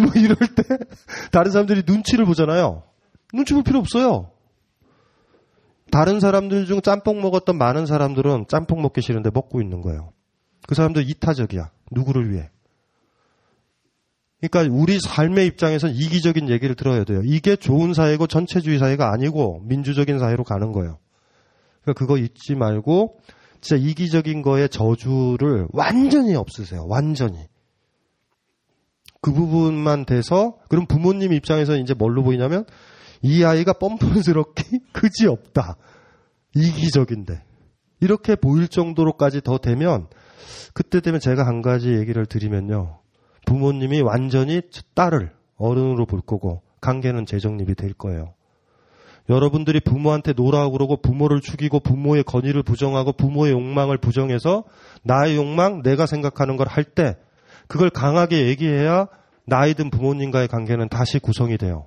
뭐 0.00 0.10
이럴 0.16 0.36
때 0.36 0.62
다른 1.30 1.52
사람들이 1.52 1.82
눈치를 1.86 2.24
보잖아요. 2.24 2.82
눈치 3.34 3.52
볼 3.52 3.62
필요 3.62 3.78
없어요. 3.78 4.30
다른 5.90 6.20
사람들 6.20 6.66
중 6.66 6.80
짬뽕 6.80 7.20
먹었던 7.20 7.56
많은 7.56 7.86
사람들은 7.86 8.46
짬뽕 8.48 8.82
먹기 8.82 9.00
싫은데 9.00 9.30
먹고 9.32 9.60
있는 9.60 9.80
거예요. 9.80 10.12
그 10.66 10.74
사람들 10.74 11.08
이타적이야. 11.08 11.70
누구를 11.90 12.30
위해? 12.32 12.50
그러니까 14.40 14.72
우리 14.74 15.00
삶의 15.00 15.46
입장에서 15.46 15.88
이기적인 15.88 16.48
얘기를 16.48 16.76
들어야 16.76 17.04
돼요. 17.04 17.22
이게 17.24 17.56
좋은 17.56 17.92
사회고 17.92 18.26
전체주의 18.26 18.78
사회가 18.78 19.10
아니고 19.12 19.62
민주적인 19.64 20.18
사회로 20.18 20.44
가는 20.44 20.72
거예요. 20.72 20.98
그러니까 21.82 21.98
그거 21.98 22.18
잊지 22.18 22.54
말고 22.54 23.18
진짜 23.60 23.82
이기적인 23.82 24.42
거에 24.42 24.68
저주를 24.68 25.66
완전히 25.72 26.36
없으세요. 26.36 26.86
완전히. 26.86 27.38
그 29.20 29.32
부분만 29.32 30.04
돼서 30.06 30.58
그럼 30.68 30.86
부모님 30.86 31.32
입장에서 31.32 31.76
이제 31.76 31.94
뭘로 31.94 32.22
보이냐면 32.22 32.64
이 33.22 33.44
아이가 33.44 33.72
뻔뻔스럽게 33.72 34.64
그지 34.92 35.26
없다. 35.26 35.76
이기적인데. 36.54 37.42
이렇게 38.00 38.36
보일 38.36 38.68
정도로까지 38.68 39.40
더 39.42 39.58
되면 39.58 40.06
그때 40.72 41.00
되면 41.00 41.18
제가 41.20 41.46
한 41.46 41.62
가지 41.62 41.90
얘기를 41.94 42.26
드리면요. 42.26 43.00
부모님이 43.46 44.02
완전히 44.02 44.62
딸을 44.94 45.32
어른으로 45.56 46.06
볼 46.06 46.20
거고 46.20 46.62
관계는 46.80 47.26
재정립이 47.26 47.74
될 47.74 47.92
거예요. 47.92 48.34
여러분들이 49.28 49.80
부모한테 49.80 50.32
no라고 50.32 50.72
그러고 50.72 50.96
부모를 50.96 51.40
죽이고 51.40 51.80
부모의 51.80 52.22
권위를 52.24 52.62
부정하고 52.62 53.12
부모의 53.12 53.52
욕망을 53.52 53.98
부정해서 53.98 54.64
나의 55.02 55.36
욕망, 55.36 55.82
내가 55.82 56.06
생각하는 56.06 56.56
걸 56.56 56.66
할 56.68 56.84
때 56.84 57.16
그걸 57.66 57.90
강하게 57.90 58.46
얘기해야 58.46 59.08
나이 59.44 59.74
든 59.74 59.90
부모님과의 59.90 60.48
관계는 60.48 60.88
다시 60.88 61.18
구성이 61.18 61.58
돼요. 61.58 61.86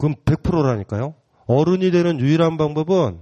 그럼 0.00 0.14
100%라니까요. 0.24 1.14
어른이 1.46 1.90
되는 1.90 2.18
유일한 2.20 2.56
방법은 2.56 3.20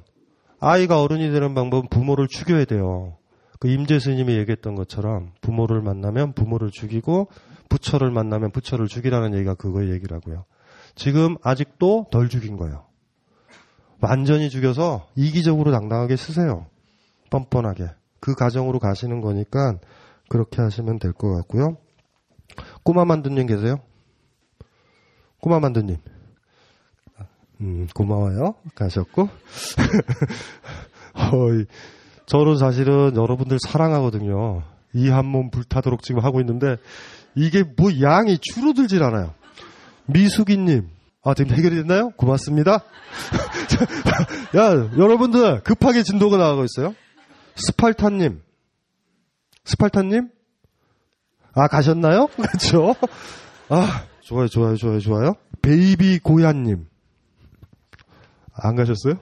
아이가 0.61 1.03
어른이 1.03 1.31
되는 1.31 1.55
방법은 1.55 1.89
부모를 1.89 2.29
죽여야 2.29 2.65
돼요. 2.65 3.17
그 3.59 3.69
임제 3.69 3.99
스님이 3.99 4.37
얘기했던 4.39 4.77
것처럼 4.77 5.33
부모를 5.41 5.83
만나면 5.83 6.33
부모를 6.33 6.71
죽이고 6.71 7.29
부처를 7.69 8.11
만나면 8.11 8.53
부처를 8.53 8.87
죽이라는 8.87 9.35
얘기가 9.35 9.55
그거 9.55 9.85
얘기라고요. 9.87 10.45
지금 10.95 11.37
아직도 11.43 12.07
덜 12.11 12.29
죽인 12.29 12.57
거예요. 12.57 12.87
완전히 14.01 14.49
죽여서 14.49 15.09
이기적으로 15.17 15.73
당당하게 15.73 16.17
쓰세요. 16.17 16.67
뻔뻔하게. 17.31 17.89
그 18.21 18.35
가정으로 18.35 18.79
가시는 18.79 19.21
거니까 19.21 19.79
그렇게 20.29 20.63
하시면 20.63 20.99
될 21.01 21.13
것 21.13 21.35
같고요. 21.35 21.77
꼬마 22.85 23.05
만두님 23.05 23.47
계세요? 23.47 23.77
꼬마 25.41 25.59
만두님. 25.59 25.97
음, 27.61 27.87
고마워요. 27.95 28.55
가셨고. 28.75 29.29
어이, 31.33 31.65
저는 32.27 32.57
사실은 32.57 33.17
여러분들 33.17 33.59
사랑하거든요. 33.67 34.63
이 34.95 35.09
한 35.11 35.27
몸 35.27 35.51
불타도록 35.51 36.03
지금 36.03 36.23
하고 36.25 36.41
있는데 36.41 36.77
이게 37.35 37.63
뭐 37.63 37.91
양이 38.01 38.39
줄어들질 38.39 39.03
않아요. 39.03 39.35
미숙이님, 40.07 40.89
아 41.23 41.35
지금 41.35 41.55
해결이 41.55 41.77
됐나요? 41.77 42.11
고맙습니다. 42.17 42.83
야 44.57 44.71
여러분들 44.97 45.63
급하게 45.63 46.03
진도가 46.03 46.37
나가고 46.39 46.65
있어요. 46.65 46.95
스팔타님, 47.57 48.41
스팔타님, 49.65 50.31
아 51.55 51.67
가셨나요? 51.69 52.29
그렇죠. 52.37 52.95
아 53.69 54.05
좋아요, 54.23 54.47
좋아요, 54.49 54.77
좋아요, 54.77 55.01
좋아요. 55.01 55.35
베이비 55.61 56.21
고야님, 56.21 56.87
안 58.63 58.77
가셨어요? 58.77 59.15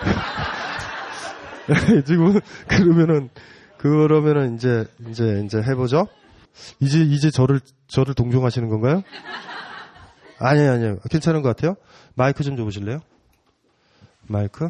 지금 2.06 2.38
그러면은 2.68 3.30
그러면은 3.78 4.54
이제 4.54 4.84
이제 5.08 5.42
이제 5.44 5.58
해보죠. 5.58 6.06
이제 6.80 7.00
이제 7.00 7.30
저를 7.30 7.60
저를 7.88 8.14
동정하시는 8.14 8.68
건가요? 8.68 9.02
아니에요, 10.38 10.72
아니에요. 10.72 10.98
괜찮은 11.10 11.42
것 11.42 11.48
같아요. 11.48 11.76
마이크 12.14 12.42
좀 12.42 12.56
줘보실래요? 12.56 13.00
마이크? 14.26 14.68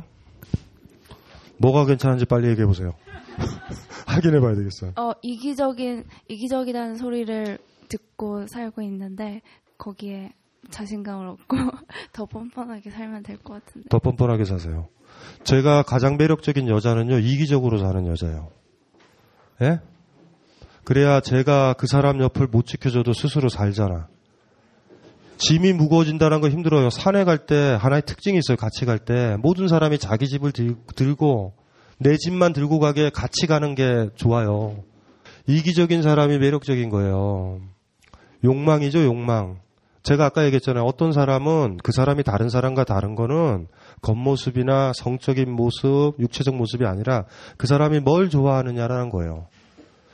뭐가 1.58 1.86
괜찮은지 1.86 2.24
빨리 2.24 2.48
얘기해 2.48 2.66
보세요. 2.66 2.94
확인해 4.06 4.40
봐야 4.40 4.54
되겠어. 4.54 4.92
어, 4.96 5.12
이기적인, 5.22 6.04
이기적이라는 6.28 6.96
소리를 6.96 7.58
듣고 7.88 8.46
살고 8.46 8.82
있는데, 8.82 9.40
거기에 9.78 10.32
자신감을 10.70 11.26
얻고 11.28 11.56
더 12.12 12.26
뻔뻔하게 12.26 12.90
살면 12.90 13.22
될 13.22 13.38
것 13.38 13.64
같은데. 13.64 13.88
더 13.88 13.98
뻔뻔하게 13.98 14.44
사세요. 14.44 14.88
제가 15.44 15.82
가장 15.82 16.16
매력적인 16.16 16.68
여자는요, 16.68 17.18
이기적으로 17.18 17.78
사는 17.78 18.06
여자예요. 18.06 18.50
예? 19.62 19.80
그래야 20.84 21.20
제가 21.20 21.74
그 21.74 21.86
사람 21.86 22.20
옆을 22.20 22.46
못 22.48 22.66
지켜줘도 22.66 23.12
스스로 23.12 23.48
살잖아. 23.48 24.08
짐이 25.36 25.72
무거워진다는 25.72 26.40
거 26.40 26.48
힘들어요. 26.48 26.90
산에 26.90 27.24
갈 27.24 27.46
때 27.46 27.76
하나의 27.80 28.02
특징이 28.02 28.38
있어요. 28.38 28.56
같이 28.56 28.84
갈 28.84 28.98
때. 28.98 29.36
모든 29.40 29.66
사람이 29.68 29.98
자기 29.98 30.28
집을 30.28 30.52
들, 30.52 30.76
들고 30.94 31.54
내 31.98 32.16
집만 32.16 32.52
들고 32.52 32.78
가게 32.78 33.10
같이 33.10 33.46
가는 33.46 33.74
게 33.74 34.08
좋아요. 34.14 34.84
이기적인 35.46 36.02
사람이 36.02 36.38
매력적인 36.38 36.88
거예요. 36.90 37.60
욕망이죠, 38.44 39.04
욕망. 39.04 39.58
제가 40.04 40.26
아까 40.26 40.44
얘기했잖아요. 40.44 40.84
어떤 40.84 41.12
사람은 41.12 41.78
그 41.82 41.90
사람이 41.90 42.22
다른 42.22 42.50
사람과 42.50 42.84
다른 42.84 43.14
거는 43.14 43.68
겉모습이나 44.02 44.92
성적인 44.94 45.50
모습, 45.50 46.14
육체적 46.18 46.54
모습이 46.54 46.84
아니라 46.84 47.24
그 47.56 47.66
사람이 47.66 48.00
뭘 48.00 48.28
좋아하느냐라는 48.28 49.08
거예요. 49.08 49.46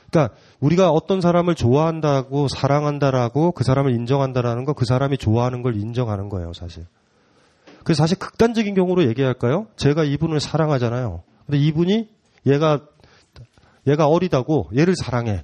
그러니까 0.09 0.33
우리가 0.61 0.89
어떤 0.89 1.19
사람을 1.19 1.55
좋아한다고 1.55 2.47
사랑한다라고 2.47 3.51
그 3.51 3.63
사람을 3.63 3.93
인정한다라는 3.93 4.65
거 4.65 4.73
그 4.73 4.85
사람이 4.85 5.17
좋아하는 5.17 5.61
걸 5.61 5.75
인정하는 5.75 6.29
거예요, 6.29 6.53
사실. 6.53 6.85
그래서 7.83 8.03
사실 8.03 8.17
극단적인 8.17 8.73
경우로 8.75 9.05
얘기할까요? 9.07 9.67
제가 9.75 10.03
이분을 10.05 10.39
사랑하잖아요. 10.39 11.23
근데 11.45 11.57
이분이 11.59 12.09
얘가 12.47 12.79
얘가 13.87 14.07
어리다고 14.07 14.69
얘를 14.77 14.95
사랑해. 14.95 15.43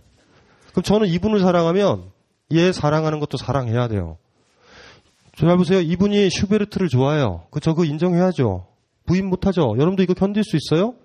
그럼 0.71 0.83
저는 0.83 1.07
이분을 1.07 1.41
사랑하면 1.41 2.11
얘 2.53 2.71
사랑하는 2.71 3.19
것도 3.19 3.37
사랑해야 3.37 3.87
돼요. 3.89 4.17
잘 5.37 5.55
보세요. 5.55 5.79
이분이 5.79 6.29
슈베르트를 6.31 6.89
좋아해요. 6.89 7.45
그저 7.51 7.75
그 7.75 7.85
인정해야죠. 7.85 8.65
부인 9.05 9.29
못하죠. 9.29 9.75
여러분도 9.77 10.01
이거 10.01 10.15
견딜 10.15 10.43
수 10.43 10.57
있어요? 10.57 10.95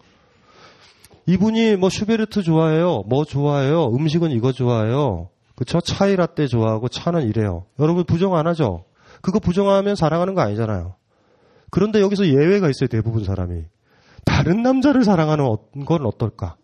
이분이 1.26 1.76
뭐 1.76 1.90
슈베르트 1.90 2.42
좋아해요. 2.42 3.04
뭐 3.06 3.24
좋아해요. 3.24 3.88
음식은 3.94 4.30
이거 4.30 4.50
좋아해요. 4.52 5.28
그쵸? 5.54 5.80
차이 5.80 6.16
라떼 6.16 6.46
좋아하고 6.46 6.88
차는 6.88 7.28
이래요. 7.28 7.66
여러분 7.78 8.04
부정 8.04 8.34
안 8.34 8.46
하죠? 8.46 8.84
그거 9.20 9.38
부정하면 9.38 9.96
사랑하는 9.96 10.34
거 10.34 10.40
아니잖아요. 10.40 10.96
그런데 11.70 12.00
여기서 12.00 12.26
예외가 12.26 12.70
있어요. 12.70 12.88
대부분 12.88 13.24
사람이. 13.24 13.64
다른 14.24 14.62
남자를 14.62 15.04
사랑하는 15.04 15.44
건 15.84 16.06
어떨까? 16.06 16.56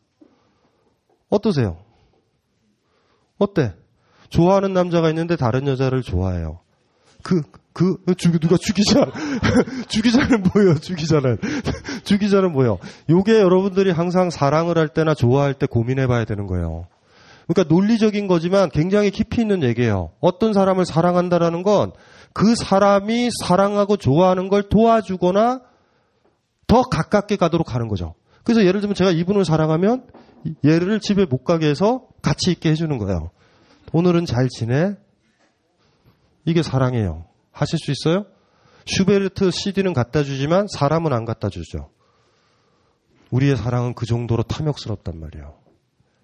어떠세요? 1.28 1.77
어때? 3.36 3.74
좋아하는 4.31 4.73
남자가 4.73 5.11
있는데 5.11 5.36
다른 5.36 5.66
여자를 5.66 6.03
좋아해요. 6.03 6.61
그, 7.29 7.43
그, 7.73 8.15
죽, 8.17 8.41
누가 8.41 8.57
죽이자. 8.57 9.07
죽이자는 9.89 10.45
뭐예요, 10.55 10.79
죽이자는. 10.79 11.39
죽이자는 12.05 12.53
뭐예요? 12.53 12.79
요게 13.11 13.39
여러분들이 13.39 13.91
항상 13.91 14.31
사랑을 14.31 14.79
할 14.79 14.89
때나 14.89 15.15
좋아할 15.15 15.55
때 15.55 15.67
고민해 15.67 16.07
봐야 16.07 16.25
되는 16.25 16.47
거예요. 16.47 16.87
그러니까 17.47 17.75
논리적인 17.75 18.27
거지만 18.27 18.69
굉장히 18.71 19.11
깊이 19.11 19.41
있는 19.41 19.63
얘기예요. 19.63 20.11
어떤 20.21 20.53
사람을 20.53 20.85
사랑한다라는 20.85 21.63
건 21.63 21.93
그 22.33 22.55
사람이 22.55 23.31
사랑하고 23.45 23.97
좋아하는 23.97 24.49
걸 24.49 24.63
도와주거나 24.63 25.61
더 26.67 26.83
가깝게 26.83 27.35
가도록 27.37 27.75
하는 27.75 27.89
거죠. 27.89 28.15
그래서 28.45 28.65
예를 28.65 28.81
들면 28.81 28.95
제가 28.95 29.11
이분을 29.11 29.45
사랑하면 29.45 30.07
얘를 30.65 31.01
집에 31.01 31.25
못 31.25 31.45
가게 31.45 31.69
해서 31.69 32.07
같이 32.23 32.53
있게 32.53 32.71
해주는 32.71 32.97
거예요. 32.99 33.31
오늘은 33.93 34.27
잘 34.27 34.49
지내? 34.49 34.95
이게 36.49 36.62
사랑이에요. 36.62 37.27
하실 37.53 37.79
수 37.79 37.91
있어요? 37.91 38.25
슈베르트 38.87 39.51
CD는 39.51 39.93
갖다 39.93 40.23
주지만 40.23 40.66
사람은 40.66 41.12
안 41.12 41.27
갖다 41.27 41.51
주죠. 41.51 41.91
우리의 43.31 43.55
사랑은 43.55 43.93
그 43.93 44.07
정도로 44.07 44.45
탐욕스럽단 44.45 45.20
말이에요. 45.20 45.59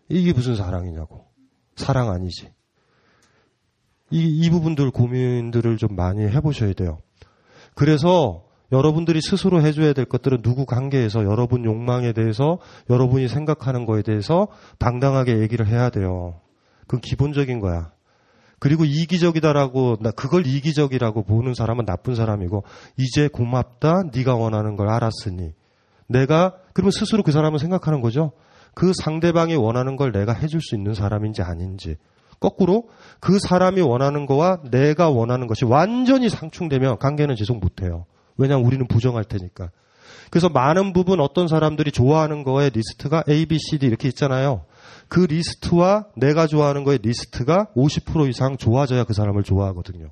이게 0.08 0.32
무슨 0.32 0.56
사랑이냐고. 0.56 1.26
사랑 1.76 2.08
아니지. 2.08 2.48
이, 4.10 4.40
이 4.40 4.48
부분들 4.48 4.92
고민들을 4.92 5.76
좀 5.76 5.94
많이 5.94 6.22
해보셔야 6.22 6.72
돼요. 6.72 7.02
그래서 7.74 8.46
여러분들이 8.72 9.20
스스로 9.20 9.60
해줘야 9.60 9.92
될 9.92 10.06
것들은 10.06 10.40
누구 10.40 10.64
관계에서 10.64 11.24
여러분 11.24 11.66
욕망에 11.66 12.14
대해서 12.14 12.60
여러분이 12.88 13.28
생각하는 13.28 13.84
거에 13.84 14.00
대해서 14.00 14.48
당당하게 14.78 15.40
얘기를 15.40 15.66
해야 15.66 15.90
돼요. 15.90 16.40
그건 16.86 17.02
기본적인 17.02 17.60
거야. 17.60 17.93
그리고 18.64 18.86
이기적이다라고 18.86 19.98
나 20.00 20.10
그걸 20.10 20.46
이기적이라고 20.46 21.24
보는 21.24 21.52
사람은 21.52 21.84
나쁜 21.84 22.14
사람이고 22.14 22.64
이제 22.96 23.28
고맙다 23.28 24.04
네가 24.10 24.36
원하는 24.36 24.76
걸 24.76 24.88
알았으니 24.88 25.52
내가 26.06 26.54
그러면 26.72 26.90
스스로 26.90 27.22
그 27.22 27.30
사람은 27.30 27.58
생각하는 27.58 28.00
거죠. 28.00 28.32
그 28.72 28.94
상대방이 28.94 29.54
원하는 29.54 29.96
걸 29.96 30.12
내가 30.12 30.32
해줄 30.32 30.62
수 30.62 30.74
있는 30.74 30.94
사람인지 30.94 31.42
아닌지 31.42 31.96
거꾸로 32.40 32.88
그 33.20 33.38
사람이 33.38 33.82
원하는 33.82 34.24
거와 34.24 34.60
내가 34.70 35.10
원하는 35.10 35.46
것이 35.46 35.66
완전히 35.66 36.30
상충되면 36.30 36.96
관계는 37.00 37.36
지속 37.36 37.60
못해요. 37.60 38.06
왜냐하면 38.38 38.66
우리는 38.66 38.88
부정할 38.88 39.24
테니까. 39.24 39.72
그래서 40.30 40.48
많은 40.48 40.94
부분 40.94 41.20
어떤 41.20 41.48
사람들이 41.48 41.92
좋아하는 41.92 42.44
거에 42.44 42.70
리스트가 42.70 43.24
A, 43.28 43.44
B, 43.44 43.58
C, 43.58 43.78
D 43.78 43.84
이렇게 43.84 44.08
있잖아요. 44.08 44.64
그 45.14 45.20
리스트와 45.20 46.06
내가 46.16 46.48
좋아하는 46.48 46.82
거의 46.82 46.98
리스트가 47.00 47.68
50% 47.76 48.28
이상 48.30 48.56
좋아져야 48.56 49.04
그 49.04 49.12
사람을 49.12 49.44
좋아하거든요. 49.44 50.10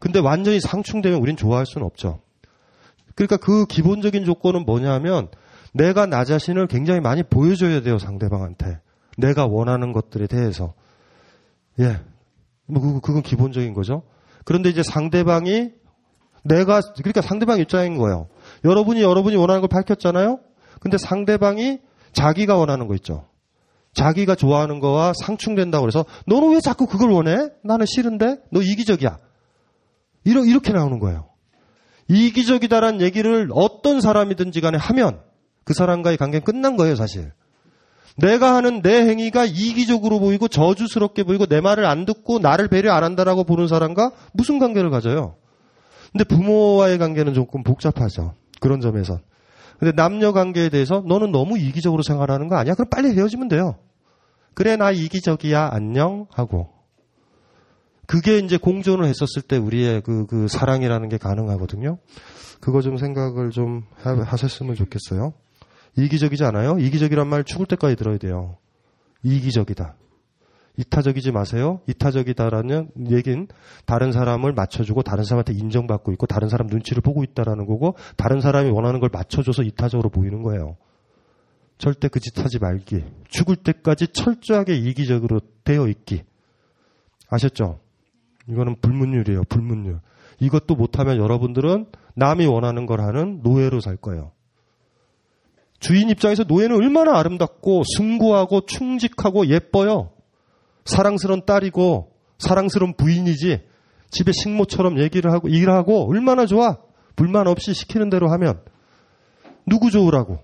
근데 0.00 0.18
완전히 0.18 0.60
상충되면 0.60 1.20
우린 1.20 1.36
좋아할 1.36 1.66
수는 1.66 1.86
없죠. 1.86 2.22
그러니까 3.16 3.36
그 3.36 3.66
기본적인 3.66 4.24
조건은 4.24 4.64
뭐냐면 4.64 5.28
내가 5.74 6.06
나 6.06 6.24
자신을 6.24 6.68
굉장히 6.68 7.00
많이 7.00 7.22
보여줘야 7.22 7.82
돼요, 7.82 7.98
상대방한테. 7.98 8.78
내가 9.18 9.44
원하는 9.44 9.92
것들에 9.92 10.26
대해서. 10.26 10.72
예. 11.80 12.00
뭐, 12.64 13.00
그건 13.02 13.20
기본적인 13.20 13.74
거죠. 13.74 14.04
그런데 14.46 14.70
이제 14.70 14.82
상대방이 14.82 15.72
내가, 16.44 16.80
그러니까 16.96 17.20
상대방 17.20 17.60
입장인 17.60 17.98
거예요. 17.98 18.28
여러분이 18.64 19.02
여러분이 19.02 19.36
원하는 19.36 19.60
걸 19.60 19.68
밝혔잖아요? 19.68 20.40
근데 20.80 20.96
상대방이 20.96 21.80
자기가 22.14 22.56
원하는 22.56 22.86
거 22.86 22.94
있죠. 22.94 23.26
자기가 23.94 24.34
좋아하는 24.34 24.80
거와 24.80 25.12
상충된다고 25.24 25.82
그래서 25.82 26.04
너는 26.26 26.52
왜 26.52 26.60
자꾸 26.60 26.86
그걸 26.86 27.10
원해? 27.10 27.48
나는 27.62 27.86
싫은데? 27.86 28.38
너 28.50 28.60
이기적이야. 28.60 29.18
이러, 30.24 30.44
이렇게 30.44 30.72
나오는 30.72 30.98
거예요. 30.98 31.28
이기적이다라는 32.08 33.00
얘기를 33.00 33.48
어떤 33.52 34.00
사람이든지 34.00 34.60
간에 34.60 34.76
하면 34.78 35.20
그 35.64 35.74
사람과의 35.74 36.16
관계는 36.16 36.44
끝난 36.44 36.76
거예요, 36.76 36.96
사실. 36.96 37.32
내가 38.16 38.54
하는 38.54 38.82
내 38.82 39.08
행위가 39.08 39.44
이기적으로 39.44 40.20
보이고 40.20 40.46
저주스럽게 40.46 41.24
보이고 41.24 41.46
내 41.46 41.60
말을 41.60 41.84
안 41.84 42.04
듣고 42.04 42.38
나를 42.38 42.68
배려 42.68 42.92
안 42.92 43.02
한다라고 43.02 43.44
보는 43.44 43.66
사람과 43.66 44.12
무슨 44.32 44.58
관계를 44.58 44.90
가져요? 44.90 45.36
근데 46.12 46.24
부모와의 46.24 46.98
관계는 46.98 47.34
조금 47.34 47.64
복잡하죠. 47.64 48.34
그런 48.60 48.80
점에서. 48.80 49.18
근데 49.78 49.92
남녀 49.94 50.32
관계에 50.32 50.68
대해서 50.68 51.02
너는 51.06 51.32
너무 51.32 51.58
이기적으로 51.58 52.02
생활하는 52.02 52.48
거 52.48 52.56
아니야? 52.56 52.74
그럼 52.74 52.88
빨리 52.90 53.14
헤어지면 53.14 53.48
돼요. 53.48 53.76
그래, 54.54 54.76
나 54.76 54.90
이기적이야. 54.90 55.70
안녕. 55.72 56.26
하고. 56.30 56.70
그게 58.06 58.38
이제 58.38 58.56
공존을 58.56 59.06
했었을 59.06 59.42
때 59.42 59.56
우리의 59.56 60.02
그, 60.02 60.26
그 60.26 60.46
사랑이라는 60.48 61.08
게 61.08 61.18
가능하거든요. 61.18 61.98
그거 62.60 62.80
좀 62.80 62.96
생각을 62.96 63.50
좀 63.50 63.84
하셨으면 64.02 64.74
좋겠어요. 64.74 65.34
이기적이지 65.96 66.44
않아요? 66.44 66.78
이기적이란 66.78 67.26
말 67.26 67.44
죽을 67.44 67.66
때까지 67.66 67.96
들어야 67.96 68.18
돼요. 68.18 68.58
이기적이다. 69.22 69.96
이타적이지 70.76 71.30
마세요. 71.30 71.80
이타적이다라는 71.88 72.90
얘기는 73.10 73.46
다른 73.86 74.10
사람을 74.10 74.52
맞춰주고 74.52 75.02
다른 75.02 75.22
사람한테 75.22 75.52
인정받고 75.52 76.12
있고 76.12 76.26
다른 76.26 76.48
사람 76.48 76.66
눈치를 76.66 77.00
보고 77.00 77.22
있다라는 77.22 77.66
거고 77.66 77.94
다른 78.16 78.40
사람이 78.40 78.70
원하는 78.70 78.98
걸 79.00 79.08
맞춰줘서 79.12 79.62
이타적으로 79.62 80.10
보이는 80.10 80.42
거예요. 80.42 80.76
절대 81.78 82.08
그 82.08 82.20
짓 82.20 82.38
하지 82.38 82.58
말기. 82.58 83.04
죽을 83.28 83.56
때까지 83.56 84.08
철저하게 84.08 84.74
이기적으로 84.76 85.40
되어 85.64 85.88
있기. 85.88 86.22
아셨죠? 87.30 87.80
이거는 88.48 88.76
불문율이에요. 88.80 89.44
불문율. 89.48 90.00
이것도 90.40 90.74
못하면 90.74 91.18
여러분들은 91.18 91.86
남이 92.16 92.46
원하는 92.46 92.86
걸 92.86 93.00
하는 93.00 93.40
노예로 93.42 93.80
살 93.80 93.96
거예요. 93.96 94.32
주인 95.78 96.08
입장에서 96.10 96.44
노예는 96.44 96.76
얼마나 96.76 97.18
아름답고 97.18 97.82
숭고하고 97.96 98.62
충직하고 98.66 99.46
예뻐요. 99.48 100.10
사랑스러운 100.84 101.44
딸이고 101.46 102.12
사랑스러운 102.38 102.94
부인이지 102.96 103.64
집에 104.10 104.32
식모처럼 104.32 105.00
얘기를 105.00 105.32
하고 105.32 105.48
일하고 105.48 106.08
얼마나 106.08 106.46
좋아. 106.46 106.78
불만 107.16 107.46
없이 107.46 107.74
시키는 107.74 108.10
대로 108.10 108.30
하면 108.30 108.60
누구 109.66 109.90
좋으라고. 109.90 110.38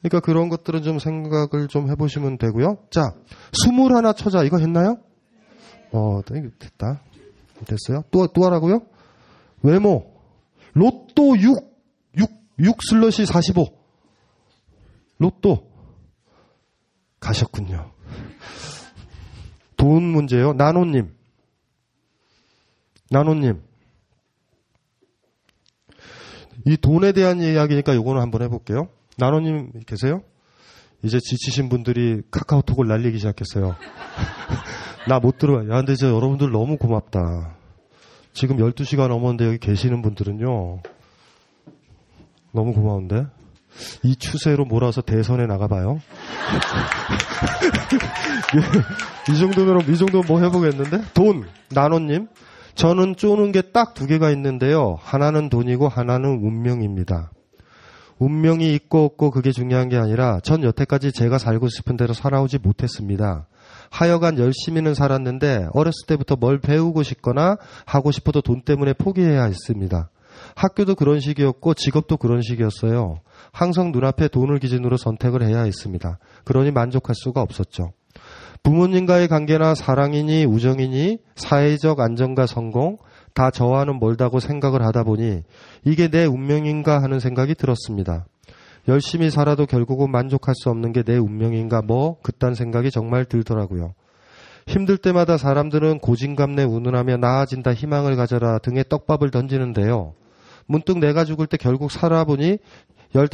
그러니까 0.00 0.20
그런 0.20 0.48
것들은 0.48 0.82
좀 0.82 0.98
생각을 0.98 1.68
좀 1.68 1.88
해보시면 1.88 2.38
되고요. 2.38 2.78
자, 2.90 3.14
스물 3.52 3.94
하나 3.94 4.12
처자 4.12 4.42
이거 4.42 4.58
했나요? 4.58 4.98
어, 5.92 6.20
됐다. 6.24 7.02
됐어요. 7.66 8.02
또, 8.10 8.26
또 8.28 8.44
하라고요? 8.44 8.82
외모. 9.62 10.12
로또 10.72 11.38
6, 11.38 11.54
6, 12.16 12.30
6 12.58 12.76
슬러시 12.90 13.26
45. 13.26 13.66
로또. 15.18 15.70
가셨군요. 17.20 17.92
돈 19.82 20.04
문제요. 20.04 20.52
나노님. 20.52 21.12
나노님. 23.10 23.60
이 26.66 26.76
돈에 26.76 27.10
대한 27.10 27.40
이야기니까 27.40 27.96
요거는 27.96 28.22
한번 28.22 28.42
해볼게요. 28.42 28.86
나노님 29.18 29.72
계세요? 29.84 30.22
이제 31.02 31.18
지치신 31.18 31.68
분들이 31.68 32.22
카카오톡을 32.30 32.86
날리기 32.86 33.18
시작했어요. 33.18 33.74
나 35.08 35.18
못 35.18 35.38
들어요. 35.38 35.68
야, 35.72 35.78
근데 35.78 35.96
저 35.96 36.14
여러분들 36.14 36.52
너무 36.52 36.76
고맙다. 36.76 37.56
지금 38.32 38.58
12시가 38.58 39.08
넘었는데 39.08 39.46
여기 39.46 39.58
계시는 39.58 40.00
분들은요. 40.02 40.80
너무 42.52 42.72
고마운데? 42.72 43.26
이 44.02 44.16
추세로 44.16 44.64
몰아서 44.64 45.00
대선에 45.00 45.46
나가봐요. 45.46 46.00
이 49.30 49.38
정도면, 49.38 49.88
이 49.88 49.96
정도면 49.96 50.24
뭐 50.26 50.40
해보겠는데? 50.40 51.02
돈, 51.14 51.44
나노님. 51.70 52.28
저는 52.74 53.16
쪼는 53.16 53.52
게 53.52 53.62
딱 53.72 53.94
두 53.94 54.06
개가 54.06 54.30
있는데요. 54.30 54.96
하나는 55.02 55.48
돈이고 55.48 55.88
하나는 55.88 56.40
운명입니다. 56.42 57.30
운명이 58.18 58.72
있고 58.74 59.04
없고 59.04 59.30
그게 59.30 59.52
중요한 59.52 59.88
게 59.88 59.96
아니라 59.96 60.40
전 60.40 60.62
여태까지 60.62 61.12
제가 61.12 61.38
살고 61.38 61.68
싶은 61.68 61.96
대로 61.96 62.14
살아오지 62.14 62.58
못했습니다. 62.58 63.46
하여간 63.90 64.38
열심히는 64.38 64.94
살았는데 64.94 65.68
어렸을 65.72 66.06
때부터 66.06 66.36
뭘 66.36 66.58
배우고 66.58 67.02
싶거나 67.02 67.56
하고 67.84 68.10
싶어도 68.10 68.40
돈 68.40 68.62
때문에 68.62 68.94
포기해야 68.94 69.44
했습니다. 69.44 70.08
학교도 70.54 70.94
그런 70.94 71.20
식이었고 71.20 71.74
직업도 71.74 72.16
그런 72.16 72.42
식이었어요. 72.42 73.20
항상 73.52 73.92
눈앞에 73.92 74.28
돈을 74.28 74.58
기준으로 74.58 74.96
선택을 74.96 75.42
해야 75.42 75.62
했습니다. 75.62 76.18
그러니 76.44 76.70
만족할 76.70 77.14
수가 77.14 77.42
없었죠. 77.42 77.92
부모님과의 78.62 79.28
관계나 79.28 79.74
사랑이니 79.74 80.44
우정이니 80.44 81.18
사회적 81.34 81.98
안정과 81.98 82.46
성공 82.46 82.98
다 83.34 83.50
저와는 83.50 83.98
멀다고 83.98 84.40
생각을 84.40 84.84
하다 84.84 85.04
보니 85.04 85.42
이게 85.84 86.08
내 86.08 86.24
운명인가 86.26 87.02
하는 87.02 87.18
생각이 87.18 87.54
들었습니다. 87.54 88.26
열심히 88.88 89.30
살아도 89.30 89.66
결국은 89.66 90.10
만족할 90.10 90.54
수 90.54 90.68
없는 90.70 90.92
게 90.92 91.02
내 91.02 91.16
운명인가 91.16 91.82
뭐 91.82 92.18
그딴 92.22 92.54
생각이 92.54 92.90
정말 92.90 93.24
들더라고요. 93.24 93.94
힘들 94.66 94.96
때마다 94.96 95.36
사람들은 95.36 95.98
고진감래 95.98 96.62
운운하며 96.64 97.16
나아진다 97.16 97.74
희망을 97.74 98.14
가져라 98.14 98.58
등의 98.58 98.84
떡밥을 98.88 99.30
던지는데요. 99.30 100.14
문득 100.66 100.98
내가 100.98 101.24
죽을 101.24 101.46
때 101.46 101.56
결국 101.56 101.90
살아보니 101.90 102.58
15, 103.14 103.26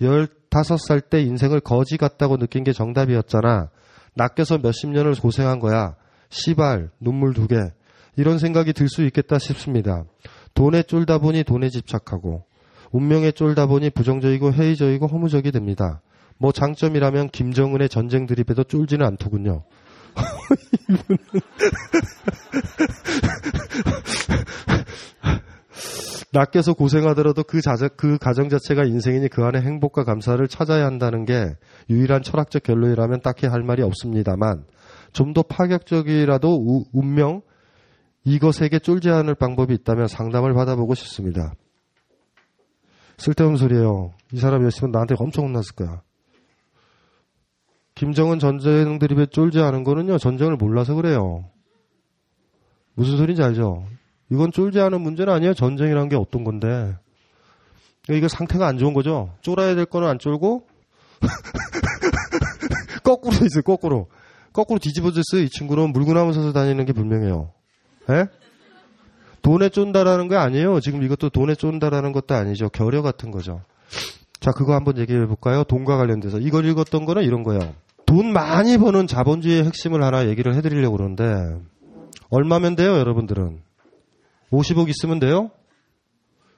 15살 0.00 1.08
때 1.08 1.22
인생을 1.22 1.60
거지 1.60 1.96
같다고 1.96 2.36
느낀 2.36 2.64
게 2.64 2.72
정답이었잖아. 2.72 3.70
낚여서 4.14 4.58
몇십 4.58 4.90
년을 4.90 5.14
고생한 5.14 5.60
거야. 5.60 5.94
시발, 6.30 6.90
눈물 7.00 7.34
두 7.34 7.46
개. 7.46 7.56
이런 8.16 8.38
생각이 8.38 8.72
들 8.72 8.88
수 8.88 9.04
있겠다 9.04 9.38
싶습니다. 9.38 10.04
돈에 10.54 10.82
쫄다 10.82 11.18
보니 11.18 11.44
돈에 11.44 11.68
집착하고, 11.68 12.44
운명에 12.90 13.30
쫄다 13.32 13.66
보니 13.66 13.90
부정적이고 13.90 14.54
회의적이고 14.54 15.06
허무적이 15.06 15.52
됩니다. 15.52 16.00
뭐 16.38 16.52
장점이라면 16.52 17.30
김정은의 17.30 17.88
전쟁 17.88 18.26
드립에도 18.26 18.64
쫄지는 18.64 19.06
않더군요. 19.06 19.64
낚여서 26.36 26.74
고생하더라도 26.74 27.42
그, 27.44 27.62
자자, 27.62 27.88
그 27.88 28.18
가정 28.18 28.50
자체가 28.50 28.84
인생이니 28.84 29.28
그 29.28 29.42
안에 29.42 29.62
행복과 29.62 30.04
감사를 30.04 30.46
찾아야 30.48 30.84
한다는 30.84 31.24
게 31.24 31.54
유일한 31.88 32.22
철학적 32.22 32.62
결론이라면 32.62 33.20
딱히 33.22 33.46
할 33.46 33.62
말이 33.62 33.82
없습니다만 33.82 34.64
좀 35.12 35.32
더 35.32 35.42
파격적이라도 35.42 36.48
우, 36.48 36.84
운명 36.92 37.40
이것에게 38.24 38.80
쫄지 38.80 39.08
않을 39.08 39.34
방법이 39.34 39.72
있다면 39.72 40.08
상담을 40.08 40.52
받아보고 40.52 40.94
싶습니다. 40.94 41.54
쓸데없는 43.16 43.56
소리예요. 43.56 44.12
이 44.32 44.38
사람이었으면 44.38 44.90
나한테 44.90 45.14
엄청 45.18 45.46
혼났을 45.46 45.74
거야. 45.74 46.02
김정은 47.94 48.38
전쟁 48.38 48.98
드립에 48.98 49.24
쫄지 49.26 49.60
않은 49.60 49.84
거는요, 49.84 50.18
전쟁을 50.18 50.56
몰라서 50.56 50.94
그래요. 50.94 51.48
무슨 52.94 53.16
소리인지 53.16 53.42
알죠? 53.42 53.86
이건 54.30 54.52
쫄지 54.52 54.80
않은 54.80 55.00
문제는 55.00 55.32
아니에요. 55.32 55.54
전쟁이라는 55.54 56.08
게 56.08 56.16
어떤 56.16 56.44
건데. 56.44 56.96
이거 58.08 58.28
상태가 58.28 58.66
안 58.66 58.78
좋은 58.78 58.94
거죠? 58.94 59.32
쫄아야 59.40 59.74
될 59.74 59.86
거는 59.86 60.08
안 60.08 60.18
쫄고, 60.18 60.66
거꾸로 63.02 63.34
있어요, 63.34 63.62
거꾸로. 63.64 64.08
거꾸로 64.52 64.78
뒤집어졌어요. 64.78 65.42
이 65.42 65.48
친구는 65.48 65.92
물구나무 65.92 66.32
서서 66.32 66.52
다니는 66.52 66.84
게 66.86 66.92
분명해요. 66.92 67.50
예? 68.10 68.26
돈에 69.42 69.68
쫀다라는 69.68 70.28
게 70.28 70.36
아니에요. 70.36 70.80
지금 70.80 71.02
이것도 71.02 71.30
돈에 71.30 71.54
쫀다라는 71.54 72.12
것도 72.12 72.34
아니죠. 72.34 72.68
결여 72.68 73.02
같은 73.02 73.30
거죠. 73.30 73.62
자, 74.40 74.52
그거 74.52 74.74
한번 74.74 74.98
얘기해 74.98 75.26
볼까요? 75.26 75.64
돈과 75.64 75.96
관련돼서. 75.96 76.38
이걸 76.38 76.64
읽었던 76.66 77.04
거는 77.04 77.22
이런 77.22 77.42
거예요. 77.42 77.74
돈 78.06 78.32
많이 78.32 78.78
버는 78.78 79.06
자본주의의 79.06 79.64
핵심을 79.64 80.02
하나 80.02 80.26
얘기를 80.28 80.54
해드리려고 80.54 80.96
그러는데, 80.96 81.60
얼마면 82.30 82.76
돼요, 82.76 82.96
여러분들은? 82.96 83.65
50억 84.52 84.88
있으면 84.88 85.18
돼요? 85.18 85.50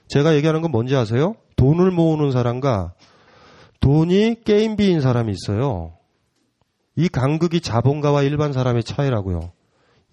제가 0.09 0.35
얘기하는 0.36 0.62
건 0.62 0.70
뭔지 0.70 0.97
아세요? 0.97 1.35
돈을 1.56 1.90
모으는 1.90 2.31
사람과 2.32 2.94
돈이 3.81 4.43
게임비인 4.44 5.01
사람이 5.01 5.32
있어요. 5.32 5.94
이 6.97 7.09
간극이 7.09 7.60
자본가와 7.60 8.23
일반 8.23 8.52
사람의 8.52 8.85
차이라고요. 8.85 9.52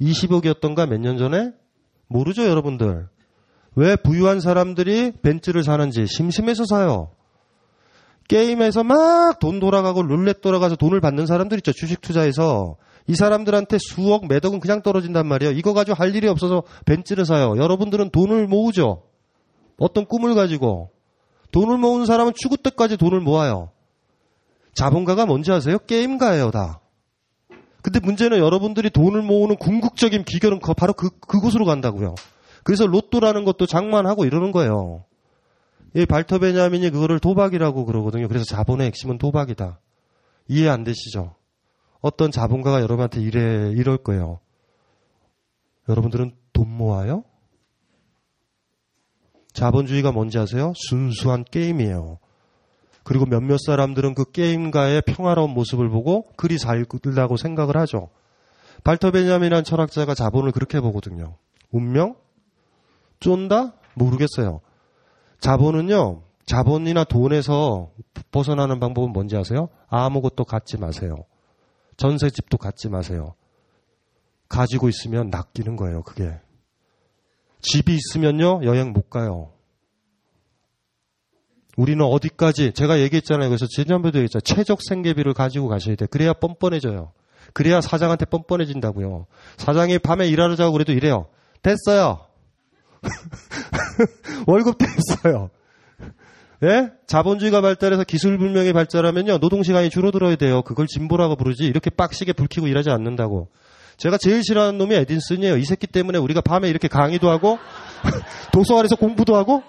20억이었던가 0.02 0.88
몇 0.88 1.00
년 1.00 1.18
전에? 1.18 1.52
모르죠, 2.08 2.46
여러분들. 2.46 3.08
왜 3.76 3.96
부유한 3.96 4.40
사람들이 4.40 5.14
벤츠를 5.22 5.64
사는지 5.64 6.06
심심해서 6.08 6.66
사요. 6.66 7.12
게임에서 8.28 8.84
막 8.84 9.40
돈 9.40 9.60
돌아가고 9.60 10.02
룰렛 10.04 10.42
돌아가서 10.42 10.76
돈을 10.76 11.02
받는 11.02 11.26
사람들 11.26 11.58
있죠. 11.60 11.72
주식 11.74 12.02
투자해서. 12.02 12.78
이 13.08 13.16
사람들한테 13.16 13.78
수억, 13.80 14.28
매덕은 14.28 14.60
그냥 14.60 14.82
떨어진단 14.82 15.28
말이에요. 15.28 15.54
이거 15.54 15.74
가지고 15.74 15.96
할 15.96 16.16
일이 16.16 16.28
없어서 16.28 16.64
벤츠를 16.86 17.26
사요. 17.26 17.56
여러분들은 17.58 18.10
돈을 18.10 18.48
모으죠. 18.48 19.04
어떤 19.78 20.06
꿈을 20.06 20.34
가지고. 20.34 20.92
돈을 21.52 21.78
모으는 21.78 22.06
사람은 22.06 22.34
죽을 22.36 22.58
때까지 22.58 22.98
돈을 22.98 23.20
모아요. 23.20 23.70
자본가가 24.74 25.26
뭔지 25.26 25.52
아세요? 25.52 25.78
게임가예요, 25.78 26.52
다. 26.52 26.82
근데 27.82 28.00
문제는 28.00 28.40
여러분들이 28.40 28.90
돈을 28.90 29.22
모으는 29.22 29.58
궁극적인 29.58 30.24
비결은 30.26 30.60
바로 30.76 30.94
그, 30.94 31.10
그곳으로 31.20 31.66
간다고요. 31.66 32.16
그래서 32.64 32.88
로또라는 32.88 33.46
것도 33.46 33.68
장만하고 33.68 34.26
이러는 34.26 34.52
거예요. 34.52 35.06
이 35.94 36.06
발터 36.08 36.40
베냐민이 36.40 36.90
그거를 36.90 37.20
도박이라고 37.20 37.86
그러거든요. 37.86 38.28
그래서 38.28 38.44
자본의 38.46 38.88
핵심은 38.88 39.20
도박이다. 39.20 39.80
이해 40.48 40.68
안 40.68 40.84
되시죠? 40.84 41.36
어떤 42.06 42.30
자본가가 42.30 42.82
여러분한테 42.84 43.20
이래, 43.20 43.72
이럴 43.72 43.98
거예요. 43.98 44.40
여러분들은 45.90 46.36
돈 46.54 46.70
모아요? 46.70 47.24
자본주의가 49.54 50.12
뭔지 50.12 50.38
아세요? 50.38 50.74
순수한 50.76 51.44
게임이에요. 51.44 52.20
그리고 53.04 53.26
몇몇 53.26 53.58
사람들은 53.58 54.14
그 54.14 54.30
게임가의 54.30 55.02
평화로운 55.08 55.50
모습을 55.50 55.90
보고 55.90 56.28
그리 56.38 56.60
살다고 56.60 57.38
생각을 57.38 57.76
하죠. 57.78 58.10
발터 58.84 59.10
베냐민이라는 59.10 59.64
철학자가 59.64 60.14
자본을 60.14 60.52
그렇게 60.52 60.80
보거든요. 60.82 61.38
운명? 61.72 62.18
쫀다? 63.20 63.74
모르겠어요. 63.96 64.62
자본은요, 65.40 66.22
자본이나 66.46 67.06
돈에서 67.06 67.90
벗어나는 68.32 68.80
방법은 68.80 69.12
뭔지 69.12 69.36
아세요? 69.36 69.70
아무것도 69.88 70.46
갖지 70.46 70.78
마세요. 70.78 71.26
전세집도 71.98 72.58
갖지 72.58 72.90
마세요. 72.90 73.36
가지고 74.50 74.90
있으면 74.90 75.30
낚이는 75.30 75.76
거예요, 75.76 76.04
그게. 76.04 76.40
집이 77.62 77.96
있으면요, 77.96 78.62
여행 78.64 78.94
못 78.94 79.10
가요. 79.10 79.52
우리는 81.78 82.04
어디까지, 82.06 82.74
제가 82.74 83.00
얘기했잖아요. 83.00 83.50
그래서 83.50 83.66
지난번에도 83.68 84.20
얘기했잖아요. 84.20 84.42
최적 84.42 84.80
생계비를 84.82 85.34
가지고 85.34 85.68
가셔야 85.68 85.96
돼. 85.96 86.06
그래야 86.06 86.34
뻔뻔해져요. 86.34 87.12
그래야 87.54 87.82
사장한테 87.82 88.26
뻔뻔해진다고요. 88.26 89.28
사장이 89.58 90.00
밤에 90.00 90.28
일하자고 90.28 90.72
그래도 90.72 90.94
이래요. 90.94 91.28
됐어요. 91.62 92.26
월급 94.48 94.78
됐어요. 94.78 95.50
예? 96.64 96.90
자본주의가 97.08 97.62
발달해서 97.62 98.04
기술 98.04 98.38
불명이 98.38 98.74
발달하면요 98.74 99.40
노동 99.40 99.64
시간이 99.64 99.90
줄어들어야 99.90 100.36
돼요. 100.36 100.62
그걸 100.62 100.88
진보라고 100.88 101.36
부르지 101.36 101.66
이렇게 101.66 101.90
빡시게 101.90 102.34
불키고 102.34 102.68
일하지 102.68 102.90
않는다고. 102.90 103.50
제가 103.98 104.18
제일 104.18 104.44
싫어하는 104.44 104.78
놈이 104.78 104.96
에딘슨이에요. 104.96 105.58
이 105.58 105.64
새끼 105.64 105.88
때문에 105.88 106.18
우리가 106.18 106.42
밤에 106.42 106.70
이렇게 106.70 106.88
강의도 106.88 107.30
하고 107.30 107.58
도서관에서 108.52 108.96
공부도 108.96 109.36
하고 109.36 109.64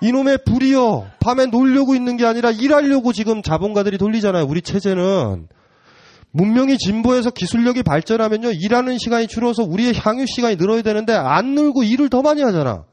이놈의 0.00 0.38
불이요. 0.44 1.06
밤에 1.20 1.46
놀려고 1.46 1.94
있는 1.94 2.16
게 2.16 2.24
아니라 2.24 2.50
일하려고 2.50 3.12
지금 3.12 3.42
자본가들이 3.42 3.98
돌리잖아요. 3.98 4.44
우리 4.46 4.62
체제는 4.62 5.48
문명이 6.30 6.78
진보해서 6.78 7.30
기술력이 7.30 7.82
발전하면요 7.82 8.52
일하는 8.52 8.98
시간이 8.98 9.26
줄어서 9.26 9.64
우리의 9.64 9.94
향유 9.94 10.26
시간이 10.26 10.56
늘어야 10.56 10.82
되는데 10.82 11.14
안 11.14 11.54
늘고 11.54 11.82
일을 11.82 12.10
더 12.10 12.22
많이 12.22 12.42
하잖아. 12.42 12.84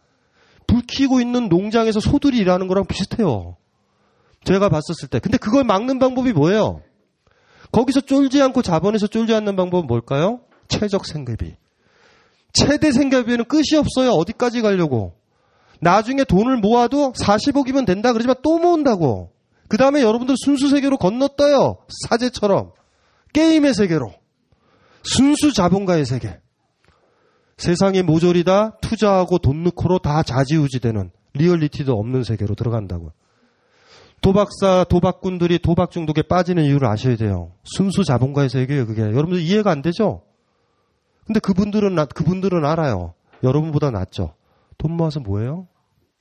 불 0.67 0.81
켜고 0.87 1.21
있는 1.21 1.49
농장에서 1.49 1.99
소들이 1.99 2.37
일하는 2.37 2.67
거랑 2.67 2.85
비슷해요. 2.85 3.57
제가 4.43 4.69
봤었을 4.69 5.09
때. 5.09 5.19
근데 5.19 5.37
그걸 5.37 5.63
막는 5.63 5.99
방법이 5.99 6.31
뭐예요? 6.33 6.81
거기서 7.71 8.01
쫄지 8.01 8.41
않고 8.41 8.61
자본에서 8.61 9.07
쫄지 9.07 9.33
않는 9.33 9.55
방법은 9.55 9.87
뭘까요? 9.87 10.39
최적 10.67 11.05
생계비. 11.05 11.55
최대 12.53 12.91
생계비는 12.91 13.45
끝이 13.45 13.77
없어요. 13.77 14.11
어디까지 14.11 14.61
가려고. 14.61 15.13
나중에 15.81 16.23
돈을 16.23 16.57
모아도 16.57 17.11
40억이면 17.13 17.85
된다 17.85 18.13
그러지만 18.13 18.35
또 18.41 18.59
모은다고. 18.59 19.31
그 19.67 19.77
다음에 19.77 20.01
여러분들 20.01 20.35
순수 20.37 20.69
세계로 20.69 20.97
건너떠요. 20.97 21.77
사제처럼. 22.07 22.71
게임의 23.33 23.73
세계로. 23.73 24.13
순수 25.03 25.53
자본가의 25.53 26.05
세계. 26.05 26.39
세상이 27.57 28.01
모조리 28.01 28.43
다 28.43 28.77
투자하고 28.81 29.37
돈 29.39 29.63
넣고로 29.63 29.99
다 29.99 30.23
자지우지되는 30.23 31.11
리얼리티도 31.33 31.93
없는 31.93 32.23
세계로 32.23 32.55
들어간다고. 32.55 33.11
도박사, 34.21 34.85
도박꾼들이 34.89 35.59
도박 35.59 35.91
중독에 35.91 36.23
빠지는 36.23 36.63
이유를 36.63 36.87
아셔야 36.87 37.15
돼요. 37.15 37.51
순수 37.63 38.03
자본가의 38.03 38.49
세계예요, 38.49 38.87
그게. 38.87 39.01
여러분들 39.01 39.41
이해가 39.41 39.71
안 39.71 39.81
되죠? 39.81 40.23
근데 41.25 41.39
그분들은, 41.39 41.95
그분들은 42.07 42.65
알아요. 42.65 43.13
여러분보다 43.43 43.91
낫죠? 43.91 44.33
돈 44.77 44.93
모아서 44.93 45.19
뭐예요? 45.19 45.67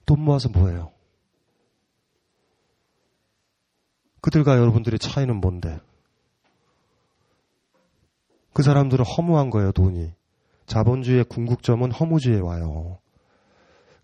돈 0.06 0.20
모아서 0.20 0.48
뭐예요? 0.50 0.92
그들과 4.20 4.58
여러분들의 4.58 4.98
차이는 4.98 5.40
뭔데? 5.40 5.78
그 8.52 8.62
사람들은 8.62 9.04
허무한 9.04 9.50
거예요, 9.50 9.72
돈이. 9.72 10.12
자본주의의 10.66 11.24
궁극점은 11.24 11.92
허무주의에 11.92 12.40
와요. 12.40 12.98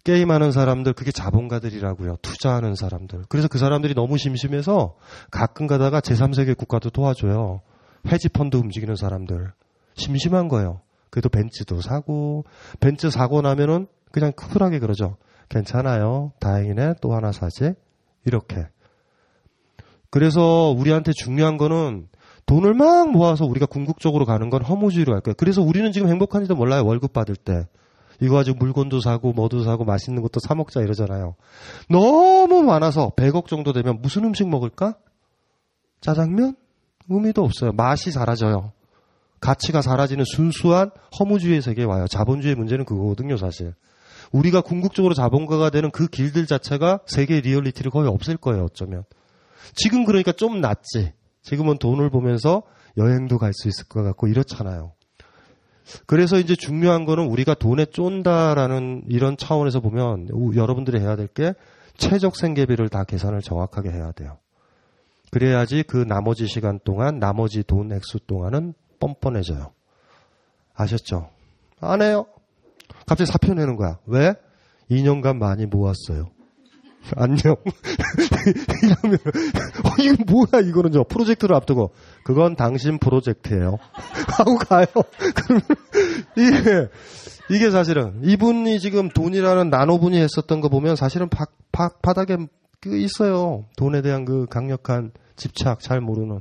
게임하는 0.05 0.51
사람들, 0.51 0.95
그게 0.95 1.11
자본가들이라고요. 1.13 2.17
투자하는 2.23 2.75
사람들. 2.75 3.25
그래서 3.29 3.49
그 3.49 3.59
사람들이 3.59 3.95
너무 3.95 4.17
심심해서 4.17 4.97
가끔 5.31 5.67
가다가 5.67 6.01
제3세계 6.01 6.57
국가도 6.57 6.91
도와줘요. 6.91 7.61
헤지펀드 8.07 8.57
움직이는 8.57 8.97
사람들. 8.97 9.53
심심한 9.95 10.49
거예요. 10.49 10.81
그래도 11.11 11.29
벤츠도 11.29 11.83
사고, 11.83 12.45
벤츠 12.81 13.11
사고 13.11 13.43
나면은 13.43 13.89
그냥 14.11 14.33
쿨하게 14.33 14.79
그러죠. 14.79 15.17
괜찮아요. 15.49 16.33
다행이네. 16.41 16.95
또 17.03 17.15
하나 17.15 17.33
사지. 17.33 17.75
이렇게. 18.25 18.67
그래서 20.11 20.75
우리한테 20.77 21.13
중요한 21.13 21.57
거는 21.57 22.09
돈을 22.51 22.75
막 22.75 23.13
모아서 23.13 23.47
우리가 23.47 23.67
궁극적으로 23.67 24.27
가는 24.27 24.51
건 24.51 24.61
허무주의로 24.65 25.13
갈 25.13 25.21
거예요. 25.21 25.35
그래서 25.39 25.63
우리는 25.63 25.93
지금 25.93 26.09
행복한지도 26.09 26.57
몰라요. 26.57 26.85
월급 26.85 27.13
받을 27.13 27.37
때. 27.37 27.69
이거 28.21 28.35
가지고 28.35 28.59
물건도 28.59 28.99
사고 28.99 29.33
뭐도 29.33 29.63
사고 29.63 29.85
맛있는 29.85 30.21
것도 30.21 30.41
사 30.41 30.57
먹자 30.57 30.81
이러잖아요. 30.81 31.37
너무 31.89 32.65
많아서 32.65 33.13
100억 33.15 33.47
정도 33.47 33.73
되면 33.73 34.03
무슨 34.03 34.25
음식 34.25 34.49
먹을까? 34.49 34.97
짜장면? 36.01 36.57
의미도 37.09 37.45
없어요. 37.45 37.71
맛이 37.71 38.11
사라져요. 38.11 38.73
가치가 39.39 39.81
사라지는 39.81 40.25
순수한 40.25 40.91
허무주의의 41.21 41.63
세계에 41.63 41.85
와요. 41.85 42.09
자본주의 42.09 42.57
문제는 42.57 42.85
그거거든요, 42.85 43.37
사실. 43.37 43.75
우리가 44.33 44.61
궁극적으로 44.61 45.15
자본가가 45.15 45.71
되는 45.71 45.93
그 45.93 46.09
길들 46.09 46.47
자체가 46.47 46.99
세계 47.07 47.41
리얼리티를 47.41 47.93
거의 47.93 48.09
없앨 48.09 48.39
거예요, 48.39 48.65
어쩌면. 48.65 49.05
지금 49.77 50.05
그러니까 50.05 50.33
좀 50.33 50.61
낫지. 50.61 51.13
지금은 51.43 51.79
돈을 51.79 52.11
보면서 52.11 52.63
여행도 52.97 53.39
갈 53.39 53.53
수 53.53 53.69
있을 53.69 53.87
것 53.89 54.03
같고 54.03 54.27
이렇잖아요. 54.29 54.93
그래서 56.07 56.39
이제 56.39 56.55
중요한 56.55 57.05
거는 57.05 57.27
우리가 57.27 57.55
돈에 57.55 57.85
쫀다라는 57.87 59.05
이런 59.09 59.37
차원에서 59.37 59.81
보면 59.81 60.29
여러분들이 60.55 61.01
해야 61.01 61.17
될 61.17 61.27
게 61.29 61.55
최적 61.97 62.37
생계비를 62.37 62.89
다 62.89 63.05
계산을 63.05 63.41
정확하게 63.43 63.91
해야 63.91 64.13
돼요. 64.13 64.39
그래야지 65.31 65.85
그 65.87 65.97
나머지 65.99 66.47
시간 66.47 66.79
동안 66.85 67.19
나머지 67.19 67.63
돈 67.63 67.93
액수 67.93 68.19
동안은 68.27 68.75
뻔뻔해져요. 69.01 69.73
아셨죠? 70.75 71.31
안 71.81 72.03
해요. 72.03 72.27
갑자기 73.07 73.31
사표 73.31 73.55
내는 73.55 73.77
거야. 73.77 73.99
왜? 74.07 74.35
2년간 74.91 75.37
많이 75.37 75.67
모았어요. 75.67 76.31
안녕. 77.17 77.57
이러면, 78.83 79.19
어, 79.85 80.03
이거 80.03 80.25
뭐야, 80.27 80.63
이거는 80.67 80.93
저 80.93 81.05
프로젝트를 81.05 81.57
앞두고. 81.57 81.93
그건 82.25 82.57
당신 82.57 82.99
프로젝트예요 82.99 83.79
하고 84.29 84.57
가요. 84.57 84.87
그러면, 85.35 85.63
이게, 86.37 86.89
이게 87.51 87.71
사실은, 87.71 88.21
이분이 88.23 88.81
지금 88.81 89.09
돈이라는 89.09 89.71
나노분이 89.71 90.19
했었던 90.19 90.61
거 90.61 90.69
보면 90.69 90.97
사실은 90.97 91.29
바, 91.29 91.47
바, 91.73 91.89
바닥에 92.03 92.37
그 92.81 92.97
있어요. 92.97 93.67
돈에 93.77 94.03
대한 94.03 94.25
그 94.25 94.47
강력한 94.49 95.13
집착, 95.37 95.81
잘 95.81 96.01
모르는. 96.01 96.41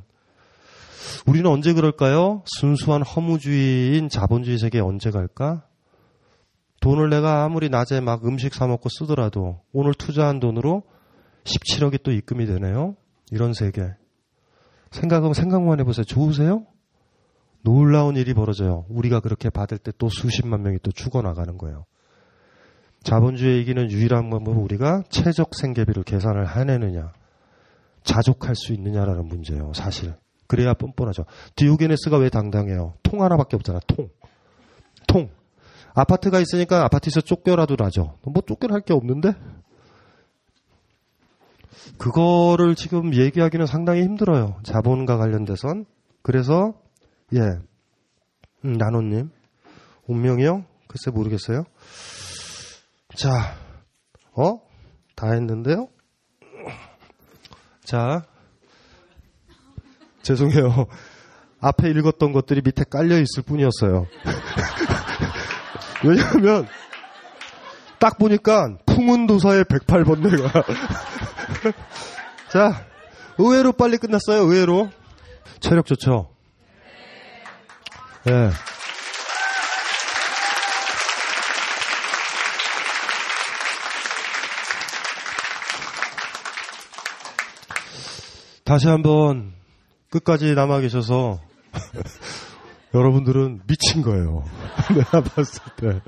우리는 1.26 1.50
언제 1.50 1.74
그럴까요? 1.74 2.44
순수한 2.46 3.02
허무주의인 3.02 4.10
자본주의 4.10 4.58
세계에 4.58 4.82
언제 4.82 5.12
갈까? 5.12 5.64
돈을 6.82 7.10
내가 7.10 7.44
아무리 7.44 7.70
낮에 7.70 8.00
막 8.00 8.26
음식 8.26 8.54
사 8.54 8.68
먹고 8.68 8.90
쓰더라도 8.90 9.62
오늘 9.74 9.94
투자한 9.94 10.40
돈으로 10.40 10.84
17억이 11.44 12.04
또 12.04 12.12
입금이 12.12 12.46
되네요. 12.46 12.96
이런 13.32 13.54
세계. 13.54 13.94
생각하면 14.92 15.34
생각만 15.34 15.80
해보세요. 15.80 16.04
좋으세요? 16.04 16.66
놀라운 17.62 18.16
일이 18.16 18.34
벌어져요. 18.34 18.86
우리가 18.90 19.20
그렇게 19.20 19.50
받을 19.50 19.78
때 19.78 19.92
또 19.98 20.10
수십만 20.10 20.64
명이 20.64 20.80
또 20.82 20.92
죽어나가는 20.92 21.58
거예요. 21.58 21.86
자본주의 23.04 23.62
이기는 23.62 23.92
유일한 23.92 24.30
방법은 24.30 24.62
우리가 24.62 25.04
최적 25.10 25.56
생계비를 25.56 26.04
계산을 26.04 26.56
해내느냐, 26.56 27.14
자족할 28.04 28.56
수 28.56 28.74
있느냐라는 28.74 29.26
문제예요. 29.26 29.74
사실. 29.74 30.14
그래야 30.48 30.74
뻔뻔하죠. 30.74 31.26
디오게네스가 31.56 32.18
왜 32.18 32.30
당당해요? 32.30 32.94
통 33.04 33.22
하나밖에 33.22 33.56
없잖아. 33.56 33.80
통. 33.88 34.10
통. 35.08 35.30
아파트가 36.00 36.40
있으니까 36.40 36.84
아파트에서 36.86 37.22
쫓겨라도 37.22 37.76
나죠. 37.78 38.18
뭐 38.24 38.42
쫓겨날 38.46 38.82
게 38.82 38.94
없는데? 38.94 39.34
그거를 41.98 42.76
지금 42.76 43.14
얘기하기는 43.14 43.66
상당히 43.66 44.04
힘들어요. 44.04 44.60
자본과 44.64 45.18
관련돼선. 45.18 45.86
그래서, 46.22 46.74
예. 47.34 47.40
음, 48.66 48.74
나노님. 48.74 49.30
운명이요? 50.08 50.66
글쎄 50.88 51.12
모르겠어요. 51.12 51.66
자, 53.16 53.56
어? 54.34 54.62
다 55.16 55.32
했는데요? 55.32 55.88
자, 57.84 58.24
죄송해요. 60.22 60.88
앞에 61.60 61.90
읽었던 61.90 62.32
것들이 62.32 62.62
밑에 62.64 62.86
깔려 62.90 63.20
있을 63.20 63.44
뿐이었어요. 63.44 64.06
왜냐하면 66.04 66.68
딱 68.00 68.18
보니까 68.18 68.78
풍운도사의 68.86 69.66
108번뇌가 69.66 70.64
자 72.52 72.86
의외로 73.38 73.72
빨리 73.72 73.98
끝났어요. 73.98 74.42
의외로 74.44 74.90
체력 75.60 75.86
좋죠. 75.86 76.30
예. 78.28 78.32
네. 78.32 78.50
다시 88.66 88.88
한번 88.88 89.54
끝까지 90.12 90.54
남아 90.54 90.82
계셔서 90.82 91.40
여러분들은 92.94 93.62
미친 93.68 94.04
거예요. 94.04 94.44
내가 94.94 95.22
봤을 95.22 95.62
때. 95.78 96.02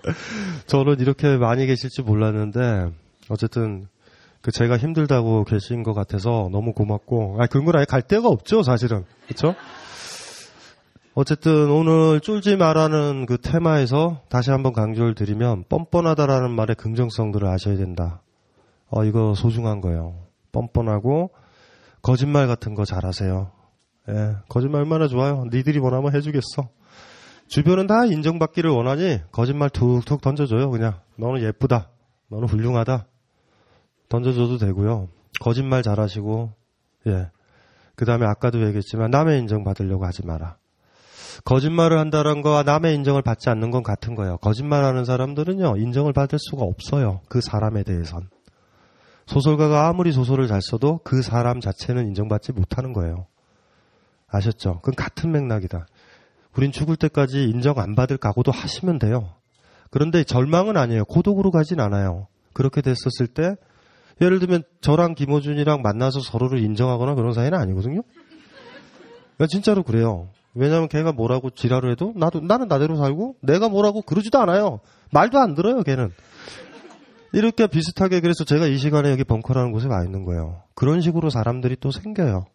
저는 0.67 0.99
이렇게 0.99 1.37
많이 1.37 1.65
계실지 1.65 2.01
몰랐는데, 2.01 2.91
어쨌든, 3.29 3.87
그 4.41 4.51
제가 4.51 4.77
힘들다고 4.77 5.43
계신 5.43 5.83
것 5.83 5.93
같아서 5.93 6.49
너무 6.51 6.73
고맙고, 6.73 7.37
아, 7.39 7.47
건 7.47 7.75
아예 7.75 7.85
갈 7.85 8.01
데가 8.01 8.27
없죠, 8.27 8.63
사실은. 8.63 9.05
그쵸? 9.27 9.55
어쨌든 11.13 11.69
오늘 11.69 12.21
쫄지 12.21 12.55
마라는 12.55 13.25
그 13.25 13.37
테마에서 13.37 14.21
다시 14.29 14.49
한번 14.49 14.71
강조를 14.71 15.13
드리면 15.13 15.65
뻔뻔하다라는 15.67 16.51
말의 16.51 16.75
긍정성들을 16.77 17.47
아셔야 17.47 17.75
된다. 17.75 18.21
어, 18.89 19.03
이거 19.03 19.33
소중한 19.35 19.81
거예요. 19.81 20.15
뻔뻔하고 20.53 21.31
거짓말 22.01 22.47
같은 22.47 22.75
거 22.75 22.85
잘하세요. 22.85 23.51
예, 24.09 24.35
거짓말 24.47 24.81
얼마나 24.81 25.07
좋아요. 25.07 25.43
니들이 25.51 25.79
원하면 25.79 26.15
해주겠어. 26.15 26.69
주변은 27.51 27.85
다 27.85 28.05
인정받기를 28.05 28.69
원하니 28.69 29.19
거짓말 29.33 29.69
툭툭 29.69 30.21
던져줘요. 30.21 30.69
그냥 30.69 31.01
너는 31.17 31.41
예쁘다. 31.41 31.89
너는 32.29 32.47
훌륭하다. 32.47 33.07
던져줘도 34.07 34.57
되고요. 34.57 35.09
거짓말 35.41 35.83
잘하시고 35.83 36.53
예. 37.07 37.29
그 37.95 38.05
다음에 38.05 38.25
아까도 38.25 38.65
얘기했지만 38.65 39.11
남의 39.11 39.39
인정 39.39 39.65
받으려고 39.65 40.05
하지 40.05 40.25
마라. 40.25 40.55
거짓말을 41.43 41.99
한다는 41.99 42.41
거와 42.41 42.63
남의 42.63 42.95
인정을 42.95 43.21
받지 43.21 43.49
않는 43.49 43.69
건 43.69 43.83
같은 43.83 44.15
거예요. 44.15 44.37
거짓말하는 44.37 45.03
사람들은요 45.03 45.75
인정을 45.75 46.13
받을 46.13 46.39
수가 46.39 46.63
없어요. 46.63 47.19
그 47.27 47.41
사람에 47.41 47.83
대해선. 47.83 48.29
소설가가 49.25 49.89
아무리 49.89 50.13
소설을 50.13 50.47
잘 50.47 50.61
써도 50.61 51.01
그 51.03 51.21
사람 51.21 51.59
자체는 51.59 52.07
인정받지 52.07 52.53
못하는 52.53 52.93
거예요. 52.93 53.27
아셨죠? 54.29 54.79
그건 54.79 54.95
같은 54.95 55.33
맥락이다. 55.33 55.85
우린 56.55 56.71
죽을 56.71 56.95
때까지 56.95 57.43
인정 57.45 57.79
안 57.79 57.95
받을 57.95 58.17
각오도 58.17 58.51
하시면 58.51 58.99
돼요. 58.99 59.33
그런데 59.89 60.23
절망은 60.23 60.77
아니에요. 60.77 61.05
고독으로 61.05 61.51
가진 61.51 61.79
않아요. 61.79 62.27
그렇게 62.53 62.81
됐었을 62.81 63.27
때 63.27 63.55
예를 64.21 64.39
들면 64.39 64.63
저랑 64.81 65.15
김호준이랑 65.15 65.81
만나서 65.81 66.19
서로를 66.19 66.59
인정하거나 66.59 67.15
그런 67.15 67.33
사이는 67.33 67.57
아니거든요. 67.57 68.01
그러니까 69.35 69.47
진짜로 69.49 69.83
그래요. 69.83 70.29
왜냐하면 70.53 70.89
걔가 70.89 71.11
뭐라고 71.11 71.49
지랄을 71.49 71.91
해도 71.91 72.13
나도 72.15 72.41
나는 72.41 72.67
나대로 72.67 72.97
살고 72.97 73.37
내가 73.41 73.69
뭐라고 73.69 74.01
그러지도 74.01 74.39
않아요. 74.39 74.81
말도 75.11 75.39
안 75.39 75.55
들어요. 75.55 75.81
걔는. 75.83 76.11
이렇게 77.33 77.67
비슷하게 77.67 78.19
그래서 78.19 78.43
제가 78.43 78.67
이 78.67 78.77
시간에 78.77 79.09
여기 79.09 79.23
벙커라는 79.23 79.71
곳에 79.71 79.87
와 79.87 80.03
있는 80.03 80.25
거예요. 80.25 80.63
그런 80.75 81.01
식으로 81.01 81.29
사람들이 81.29 81.77
또 81.79 81.91
생겨요. 81.91 82.45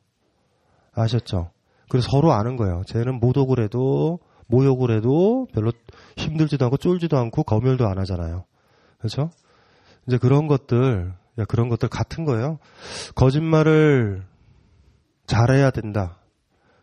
아셨죠? 0.94 1.50
그래서 1.88 2.08
서로 2.10 2.32
아는 2.32 2.56
거예요. 2.56 2.82
쟤는 2.86 3.20
모독을 3.20 3.62
해도 3.62 4.18
모욕을 4.48 4.96
해도 4.96 5.46
별로 5.52 5.72
힘들지도 6.16 6.64
않고 6.64 6.76
쫄지도 6.76 7.16
않고 7.16 7.42
검열도 7.42 7.86
안 7.86 7.98
하잖아요. 7.98 8.44
그렇죠? 8.98 9.30
이제 10.06 10.18
그런 10.18 10.46
것들 10.46 11.14
그런 11.48 11.68
것들 11.68 11.88
같은 11.88 12.24
거예요. 12.24 12.58
거짓말을 13.14 14.24
잘해야 15.26 15.70
된다. 15.70 16.18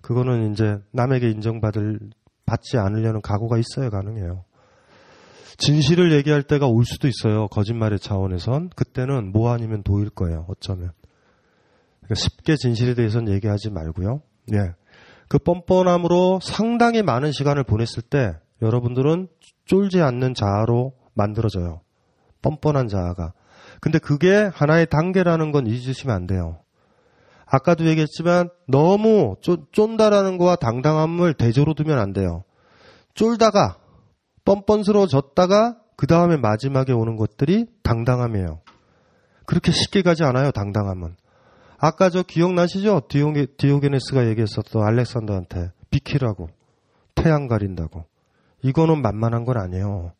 그거는 0.01 0.51
이제 0.51 0.77
남에게 0.91 1.29
인정받을 1.29 1.99
받지 2.45 2.77
않으려는 2.77 3.21
각오가 3.21 3.57
있어야 3.57 3.89
가능해요. 3.89 4.43
진실을 5.57 6.11
얘기할 6.13 6.43
때가 6.43 6.67
올 6.67 6.83
수도 6.85 7.07
있어요. 7.07 7.47
거짓말의 7.47 7.99
차원에선 7.99 8.69
그때는 8.75 9.31
뭐 9.31 9.51
아니면 9.51 9.83
도일 9.83 10.09
거예요. 10.09 10.45
어쩌면 10.49 10.91
그러니까 12.01 12.15
쉽게 12.15 12.57
진실에 12.57 12.95
대해서는 12.95 13.31
얘기하지 13.33 13.69
말고요. 13.69 14.21
예. 14.53 14.73
그 15.27 15.37
뻔뻔함으로 15.39 16.39
상당히 16.41 17.01
많은 17.01 17.31
시간을 17.31 17.63
보냈을 17.63 18.03
때 18.03 18.37
여러분들은 18.61 19.27
쫄지 19.65 20.01
않는 20.01 20.33
자아로 20.33 20.93
만들어져요. 21.13 21.81
뻔뻔한 22.41 22.87
자아가. 22.87 23.33
근데 23.81 23.99
그게 23.99 24.49
하나의 24.53 24.87
단계라는 24.87 25.51
건 25.51 25.67
잊으시면 25.67 26.15
안 26.15 26.27
돼요. 26.27 26.59
아까도 27.45 27.85
얘기했지만 27.85 28.49
너무 28.67 29.35
쫀, 29.41 29.57
쫀다라는 29.71 30.37
거와 30.37 30.55
당당함을 30.55 31.35
대조로 31.35 31.73
두면 31.73 31.99
안 31.99 32.13
돼요. 32.13 32.43
쫄다가 33.13 33.77
뻔뻔스러워졌다가 34.45 35.77
그 35.95 36.07
다음에 36.07 36.37
마지막에 36.37 36.91
오는 36.91 37.15
것들이 37.15 37.67
당당함이에요. 37.83 38.61
그렇게 39.45 39.71
쉽게 39.71 40.01
가지 40.01 40.23
않아요, 40.23 40.51
당당함은. 40.51 41.15
아까 41.85 42.09
저 42.09 42.23
기억나시죠? 42.23 43.01
디오게, 43.09 43.57
디오게네스가 43.57 44.29
얘기했었던 44.29 44.81
알렉산더한테 44.81 45.71
비키라고 45.89 46.47
태양 47.13 47.49
가린다고. 47.49 48.05
이거는 48.61 49.01
만만한 49.01 49.43
건 49.43 49.57
아니에요. 49.57 50.13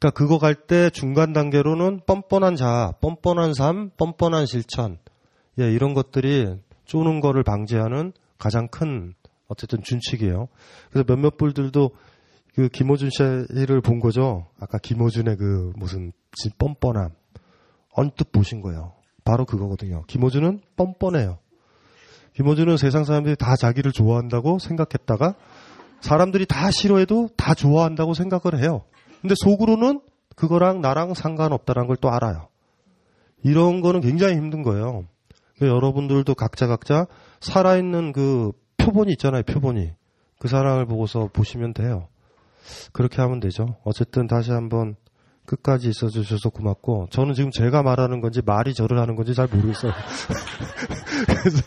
그러니까 0.00 0.10
그거 0.10 0.38
갈 0.38 0.66
때 0.66 0.90
중간 0.90 1.32
단계로는 1.32 2.00
뻔뻔한 2.06 2.56
자, 2.56 2.92
뻔뻔한 3.00 3.54
삶, 3.54 3.90
뻔뻔한 3.96 4.46
실천, 4.46 4.98
예, 5.60 5.70
이런 5.70 5.94
것들이 5.94 6.60
쪼는 6.86 7.20
거를 7.20 7.44
방지하는 7.44 8.12
가장 8.36 8.66
큰 8.66 9.14
어쨌든 9.46 9.84
준칙이에요. 9.84 10.48
그래서 10.90 11.04
몇몇 11.06 11.36
분들도 11.36 11.90
그 12.56 12.68
김호준 12.68 13.10
씨를 13.10 13.80
본 13.80 14.00
거죠. 14.00 14.48
아까 14.58 14.78
김호준의 14.78 15.36
그 15.36 15.72
무슨 15.76 16.10
뻔뻔함 16.58 17.10
언뜻 17.92 18.32
보신 18.32 18.60
거예요. 18.60 18.99
바로 19.30 19.44
그거거든요. 19.44 20.02
김호준은 20.08 20.60
뻔뻔해요. 20.74 21.38
김호준은 22.34 22.76
세상 22.78 23.04
사람들이 23.04 23.36
다 23.36 23.54
자기를 23.54 23.92
좋아한다고 23.92 24.58
생각했다가 24.58 25.34
사람들이 26.00 26.46
다 26.46 26.70
싫어해도 26.72 27.28
다 27.36 27.54
좋아한다고 27.54 28.14
생각을 28.14 28.60
해요. 28.60 28.82
근데 29.20 29.34
속으로는 29.36 30.00
그거랑 30.34 30.80
나랑 30.80 31.14
상관없다는 31.14 31.86
걸 31.86 31.96
또 32.00 32.10
알아요. 32.10 32.48
이런 33.44 33.80
거는 33.80 34.00
굉장히 34.00 34.34
힘든 34.34 34.62
거예요. 34.62 35.04
여러분들도 35.60 36.34
각자 36.34 36.66
각자 36.66 37.06
살아있는 37.40 38.12
그 38.12 38.50
표본이 38.78 39.12
있잖아요, 39.12 39.42
표본이. 39.44 39.92
그 40.40 40.48
사람을 40.48 40.86
보고서 40.86 41.28
보시면 41.32 41.74
돼요. 41.74 42.08
그렇게 42.92 43.20
하면 43.22 43.38
되죠. 43.38 43.76
어쨌든 43.84 44.26
다시 44.26 44.50
한번 44.50 44.96
끝까지 45.50 45.88
있어 45.88 46.08
주셔서 46.08 46.50
고맙고 46.50 47.08
저는 47.10 47.34
지금 47.34 47.50
제가 47.50 47.82
말하는 47.82 48.20
건지 48.20 48.40
말이 48.44 48.72
저를 48.74 48.98
하는 49.00 49.16
건지 49.16 49.34
잘 49.34 49.48
모르겠어요. 49.50 49.92
그래서 51.26 51.62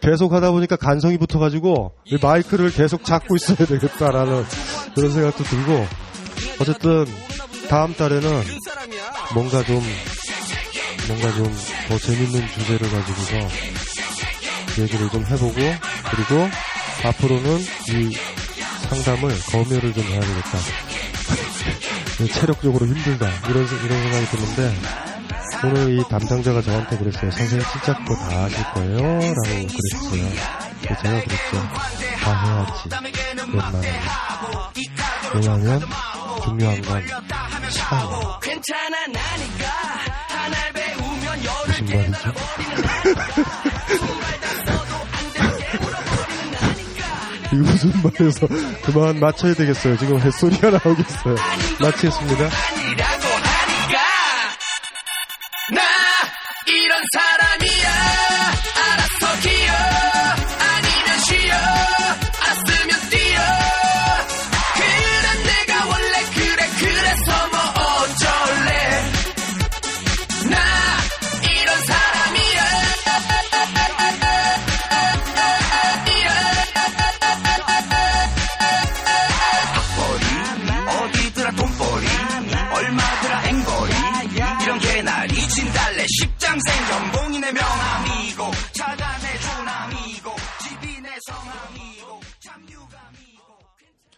계속 0.00 0.32
하다 0.32 0.50
보니까 0.50 0.76
간성이 0.76 1.16
붙어 1.16 1.38
가지고 1.38 1.92
마이크를 2.22 2.70
계속 2.70 3.04
잡고 3.04 3.36
있어야 3.36 3.66
되겠다라는 3.66 4.44
그런 4.94 5.10
생각도 5.10 5.44
들고 5.44 5.86
어쨌든 6.60 7.06
다음 7.68 7.94
달에는 7.94 8.42
뭔가 9.34 9.62
좀 9.64 9.80
뭔가 11.08 11.32
좀 11.34 11.80
더 11.90 11.98
재밌는 11.98 12.46
주제를 12.46 12.88
가지고서 12.88 13.34
얘기를 14.80 15.10
좀 15.10 15.24
해보고 15.26 15.54
그리고 15.54 16.48
앞으로는 17.04 17.58
이 17.58 18.16
상담을 18.88 19.36
검열을 19.50 19.92
좀 19.92 20.04
해야 20.04 20.20
되겠다. 20.20 20.89
체력적으로 22.28 22.86
힘들다 22.86 23.28
이런 23.48 23.66
이런 23.66 24.02
생각이 24.02 24.26
드는데 24.26 24.74
오늘 25.64 25.98
이 25.98 26.02
담당자가 26.08 26.62
저한테 26.62 26.96
그랬어요. 26.98 27.30
선생님 27.30 27.66
진짜 27.72 27.94
그거 27.98 28.14
다 28.16 28.42
하실 28.44 28.64
거예요? 28.74 28.96
라고 29.02 29.34
그랬어요. 29.66 30.30
제가 30.82 31.20
그랬죠. 31.22 31.68
다 32.22 32.44
해야지. 32.44 32.88
웬만하면. 33.52 33.82
왜냐하면 35.34 35.80
중요한 36.44 36.82
건 36.82 37.02
시간이에요. 37.70 38.38
무슨 41.66 41.84
말이죠? 41.86 42.32
무슨 47.56 47.92
말에서 48.02 48.46
그만 48.84 49.18
맞춰야 49.18 49.54
되겠어요. 49.54 49.96
지금 49.98 50.20
햇소리가 50.20 50.70
나오겠어요. 50.70 51.36
마치겠습니다. 51.80 52.48
나 55.72 55.82
이런 56.66 57.02
사람 57.12 57.49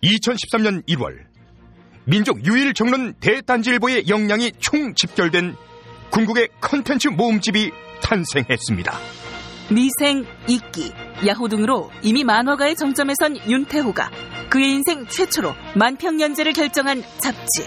2013년 0.03 0.87
1월 0.89 1.19
민족 2.05 2.45
유일 2.45 2.75
정론 2.75 3.15
대단지일보의 3.21 4.09
역량이 4.09 4.53
총 4.59 4.95
집결된 4.95 5.55
궁극의 6.11 6.49
컨텐츠 6.61 7.09
모음집이 7.09 7.71
탄생했습니다. 8.03 8.93
미생, 9.71 10.27
이끼, 10.49 10.93
야호 11.27 11.49
등으로 11.49 11.91
이미 12.03 12.25
만화가의 12.25 12.75
정점에 12.77 13.15
선 13.19 13.37
윤태호가 13.49 14.11
그의 14.51 14.73
인생 14.73 15.07
최초로 15.07 15.55
만평연재를 15.77 16.53
결정한 16.53 17.03
잡지. 17.19 17.63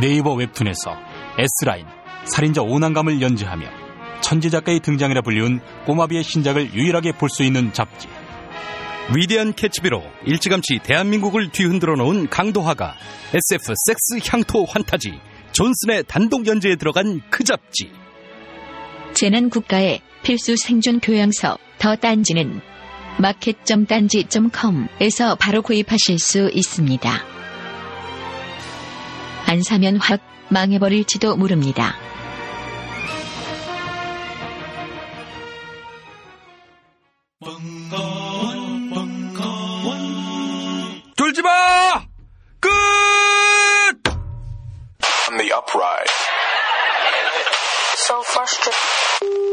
네이버 0.00 0.34
웹툰에서 0.34 0.96
S라인, 1.38 1.86
살인자 2.26 2.62
오난감을 2.62 3.20
연재하며 3.22 3.66
천재 4.20 4.50
작가의 4.50 4.80
등장이라 4.80 5.22
불리운 5.22 5.60
꼬마비의 5.86 6.22
신작을 6.22 6.74
유일하게 6.74 7.12
볼 7.12 7.30
수 7.30 7.42
있는 7.42 7.72
잡지. 7.72 8.08
위대한 9.14 9.54
캐치비로 9.54 10.02
일찌감치 10.24 10.80
대한민국을 10.82 11.52
뒤흔들어 11.52 11.94
놓은 11.94 12.28
강도화가 12.28 12.96
SF 13.34 13.72
섹스 13.86 14.18
향토 14.28 14.64
환타지 14.64 15.20
존슨의 15.52 16.02
단독 16.08 16.44
연재에 16.46 16.74
들어간 16.76 17.20
그 17.30 17.44
잡지. 17.44 17.90
재난 19.14 19.48
국가의 19.48 20.02
필수 20.22 20.56
생존 20.56 21.00
교양서 21.00 21.56
더 21.78 21.96
딴지는 21.96 22.60
마켓.딴지.com에서 23.18 25.36
바로 25.36 25.62
구입하실 25.62 26.18
수 26.18 26.50
있습니다. 26.52 27.10
안 29.46 29.62
사면 29.62 29.96
확 29.96 30.20
망해버릴지도 30.50 31.36
모릅니다. 31.36 31.96
쫄지 41.25 41.41
마! 41.41 42.05
끝! 42.59 42.69
On 45.29 45.37
the 45.37 45.53
upright. 45.53 46.09
So 47.95 48.21
frustrated. 48.23 49.44